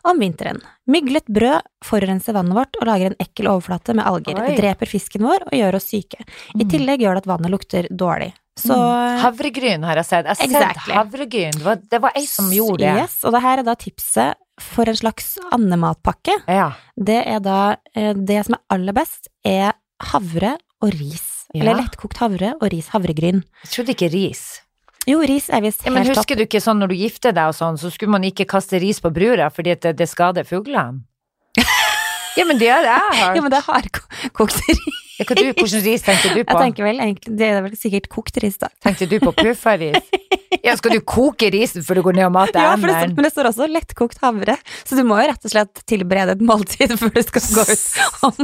om 0.07 0.18
vinteren. 0.18 0.62
Myglet 0.88 1.26
brød 1.28 1.61
forurenser 1.84 2.32
vannet 2.32 2.55
vårt 2.55 2.74
og 2.80 2.86
lager 2.86 3.07
en 3.07 3.16
ekkel 3.20 3.47
overflate 3.47 3.95
med 3.95 4.07
alger. 4.07 4.40
Oi. 4.40 4.47
Det 4.49 4.59
dreper 4.59 4.86
fisken 4.86 5.20
vår 5.20 5.43
og 5.43 5.53
gjør 5.53 5.74
oss 5.74 5.84
syke. 5.90 6.20
I 6.57 6.64
Mm. 6.64 6.70
tillegg 6.70 7.01
gjør 7.01 7.14
det 7.14 7.26
at 7.26 7.26
vannet 7.26 7.51
lukter 7.51 7.88
dårlig. 7.95 8.32
Så 8.59 8.74
Mm. 8.76 9.18
Havregryn 9.22 9.84
har 9.88 9.96
jeg 9.96 10.05
sett. 10.05 10.26
Jeg 10.26 10.50
har 10.53 10.74
sett 10.74 10.82
havregryn. 10.92 11.53
Det 11.57 11.64
var, 11.64 11.76
det 11.90 12.00
var 12.03 12.12
ei 12.16 12.26
som 12.28 12.50
gjorde 12.53 12.82
det. 12.84 12.94
Yes, 13.00 13.14
og 13.24 13.32
det 13.32 13.40
her 13.42 13.59
er 13.62 13.62
da 13.64 13.74
tipset 13.74 14.34
for 14.61 14.84
en 14.90 14.96
slags 14.98 15.38
andematpakke. 15.53 16.34
Ja. 16.48 16.72
Det 16.96 17.22
er 17.26 17.40
da 17.40 17.76
eh, 17.96 18.12
Det 18.12 18.42
som 18.44 18.55
er 18.59 18.61
aller 18.76 18.92
best, 18.92 19.28
er 19.44 19.72
havre 20.12 20.59
og 20.82 20.92
ris. 20.92 21.46
Ja. 21.55 21.62
Eller 21.62 21.80
lettkokt 21.80 22.20
havre 22.20 22.53
og 22.61 22.68
ris. 22.72 22.88
Havregryn. 22.92 23.40
Jeg 23.64 23.70
trodde 23.72 23.94
ikke 23.96 24.11
ris. 24.12 24.44
Jo, 25.09 25.18
ris 25.26 25.48
er 25.50 25.61
visst 25.64 25.82
helt 25.82 25.88
Ja, 25.88 25.92
men 25.96 26.07
topp. 26.07 26.20
husker 26.20 26.36
du 26.38 26.44
ikke 26.44 26.61
sånn 26.62 26.78
når 26.78 26.92
du 26.92 26.94
gifter 27.00 27.32
deg 27.34 27.48
og 27.50 27.57
sånn, 27.59 27.78
så 27.80 27.90
skulle 27.90 28.12
man 28.14 28.22
ikke 28.28 28.44
kaste 28.46 28.78
ris 28.80 29.00
på 29.03 29.11
brura 29.12 29.48
fordi 29.50 29.72
at 29.74 29.80
det, 29.88 29.96
det 29.98 30.09
skader 30.12 30.44
fuglene? 30.46 31.03
Ja, 32.36 32.46
men 32.48 32.57
det 32.57 32.70
har 32.72 32.80
jeg 32.86 33.00
hørt. 33.18 33.34
Ja, 33.36 33.40
men 33.44 33.50
det 33.53 33.59
er 33.59 33.66
hardkokt 33.66 34.61
ris. 34.68 35.01
Du, 35.21 35.45
hvordan 35.59 35.83
ris 35.85 36.05
tenkte 36.07 36.33
du 36.33 36.41
på? 36.41 36.47
Jeg 36.49 36.63
tenker 36.67 36.87
vel 36.87 37.03
egentlig 37.05 37.35
Det 37.39 37.49
er 37.49 37.61
vel 37.67 37.75
sikkert 37.79 38.09
kokt 38.13 38.39
ris, 38.43 38.57
da. 38.63 38.71
Tenkte 38.85 39.09
du 39.11 39.19
på 39.23 39.35
puffaris? 39.43 40.01
Ja, 40.63 40.75
skal 40.79 40.97
du 40.97 41.03
koke 41.05 41.51
risen 41.53 41.85
før 41.85 42.01
du 42.01 42.07
går 42.09 42.19
ned 42.21 42.29
og 42.31 42.35
mater 42.37 42.61
Ja, 42.63 42.75
det, 42.81 43.13
men 43.17 43.27
det 43.27 43.33
står 43.35 43.51
også 43.51 43.69
lettkokt 43.71 44.21
havre, 44.23 44.57
så 44.87 44.99
du 44.99 45.05
må 45.09 45.19
jo 45.21 45.29
rett 45.33 45.49
og 45.49 45.55
slett 45.55 45.85
tilberede 45.91 46.37
et 46.37 46.45
måltid 46.45 46.95
før 47.01 47.13
du 47.15 47.23
skal 47.27 47.49
gå 47.59 47.67
ut. 47.73 47.87
om 48.29 48.43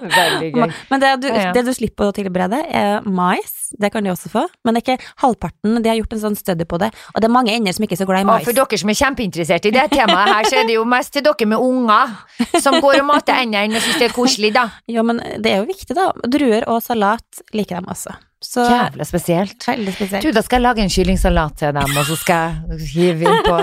Veldig 0.00 0.50
gøy. 0.54 0.72
Men 0.90 1.02
det 1.02 1.10
du, 1.22 1.28
det 1.56 1.64
du 1.66 1.72
slipper 1.76 2.10
å 2.10 2.14
tilberede, 2.16 2.62
er 2.68 3.04
mais. 3.06 3.58
Det 3.80 3.88
kan 3.92 4.04
de 4.04 4.10
også 4.12 4.28
få. 4.32 4.42
Men 4.64 4.76
det 4.76 4.82
er 4.82 4.96
ikke 4.96 5.12
halvparten. 5.22 5.78
De 5.84 5.88
har 5.88 5.96
gjort 5.96 6.16
en 6.16 6.22
sånn 6.26 6.36
study 6.36 6.66
på 6.68 6.80
det, 6.82 6.90
og 7.14 7.22
det 7.22 7.28
er 7.28 7.32
mange 7.32 7.54
ender 7.54 7.72
som 7.76 7.86
ikke 7.86 7.96
er 7.96 8.02
så 8.02 8.08
glad 8.08 8.24
i 8.24 8.26
Og 8.26 8.32
mais. 8.34 8.44
for 8.48 8.56
dere 8.58 8.80
som 8.82 8.92
er 8.92 8.98
kjempeinteressert 9.00 9.68
i 9.70 9.74
det 9.74 9.86
temaet 9.94 10.32
her, 10.34 10.50
så 10.50 10.58
er 10.60 10.68
det 10.68 10.76
jo 10.76 10.84
mest 10.88 11.14
til 11.16 11.24
dere 11.28 11.48
med 11.48 11.62
unger 11.62 12.60
som 12.60 12.76
går 12.82 13.00
og 13.00 13.08
mater 13.08 13.40
endene 13.40 13.80
og 13.80 13.86
syns 13.86 14.02
det 14.02 14.10
er 14.10 14.16
koselig, 14.16 14.52
da. 14.56 14.68
Ja, 14.92 15.04
men 15.06 15.22
det 15.40 15.54
er 15.54 15.62
jo 15.62 15.70
viktig, 15.70 15.96
da. 15.96 16.10
Druer 16.28 16.68
og 16.68 16.82
salat 16.84 17.42
liker 17.56 17.80
dem 17.80 17.88
også. 17.92 18.12
Så 18.42 18.64
Jævla 18.66 19.04
spesielt. 19.06 19.66
veldig 19.68 19.92
spesielt. 19.94 20.24
Du, 20.26 20.32
da 20.34 20.42
skal 20.42 20.58
jeg 20.58 20.64
lage 20.66 20.82
en 20.82 20.90
kyllingsalat 20.92 21.56
til 21.60 21.72
dem, 21.76 21.96
og 22.00 22.08
så 22.08 22.16
skal 22.18 22.56
jeg 22.72 22.88
hive 22.92 23.30
innpå 23.30 23.58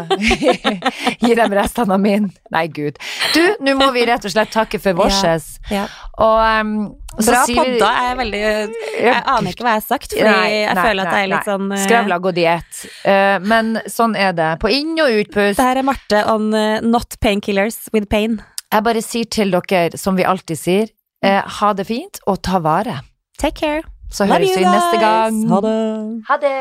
Gi 1.26 1.36
dem 1.36 1.56
restene 1.58 1.98
av 1.98 2.02
min. 2.04 2.30
Nei, 2.54 2.64
gud. 2.72 2.98
Du, 3.36 3.42
nå 3.66 3.76
må 3.80 3.90
vi 3.96 4.06
rett 4.10 4.26
og 4.26 4.34
slett 4.34 4.52
takke 4.54 4.80
for 4.82 4.98
vårses. 4.98 5.50
Ja. 5.74 5.84
Og 6.20 6.40
um, 6.40 6.72
så 7.20 7.34
Bra 7.34 7.42
podda. 7.48 7.90
Jeg 7.90 8.12
er 8.14 8.18
veldig 8.20 8.42
Jeg 8.44 9.20
aner 9.20 9.52
ikke 9.52 9.66
hva 9.66 9.76
jeg 9.76 9.82
har 9.82 9.86
sagt, 9.88 10.14
fordi 10.16 10.30
Nei, 10.30 10.50
jeg 10.62 10.78
nei, 10.78 10.86
føler 10.88 11.04
at 11.04 11.18
jeg 11.18 11.26
er 11.26 11.28
nei, 11.28 11.36
litt 11.36 11.52
sånn 11.52 11.68
uh, 11.74 11.82
Skravla 11.84 12.20
god 12.24 12.40
i 12.40 12.48
ett. 12.54 12.82
Eh, 13.04 13.36
men 13.52 13.74
sånn 13.92 14.16
er 14.20 14.34
det. 14.38 14.50
På 14.64 14.72
inn- 14.72 14.96
og 15.04 15.20
utpust. 15.24 15.60
Det 15.60 15.68
her 15.68 15.82
er 15.82 15.88
Marte 15.90 16.24
on 16.32 16.50
uh, 16.56 16.80
not 16.86 17.20
painkillers 17.24 17.82
with 17.94 18.08
pain. 18.12 18.40
Jeg 18.70 18.86
bare 18.86 19.04
sier 19.04 19.30
til 19.32 19.52
dere, 19.56 19.98
som 20.00 20.16
vi 20.20 20.28
alltid 20.28 20.60
sier, 20.60 20.92
uh, 21.26 21.42
ha 21.60 21.72
det 21.76 21.88
fint, 21.90 22.22
og 22.30 22.40
ta 22.46 22.62
vare. 22.64 23.02
Take 23.42 23.60
care. 23.60 23.84
Så 24.12 24.26
Love 24.26 24.38
høres 24.38 24.58
vi 24.58 24.64
neste 24.64 24.98
gang. 25.00 25.50
Ha 25.50 25.62
det. 25.62 26.24
Ha 26.30 26.36
det. 26.42 26.60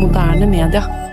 moderne 0.00 0.46
media. 0.46 1.03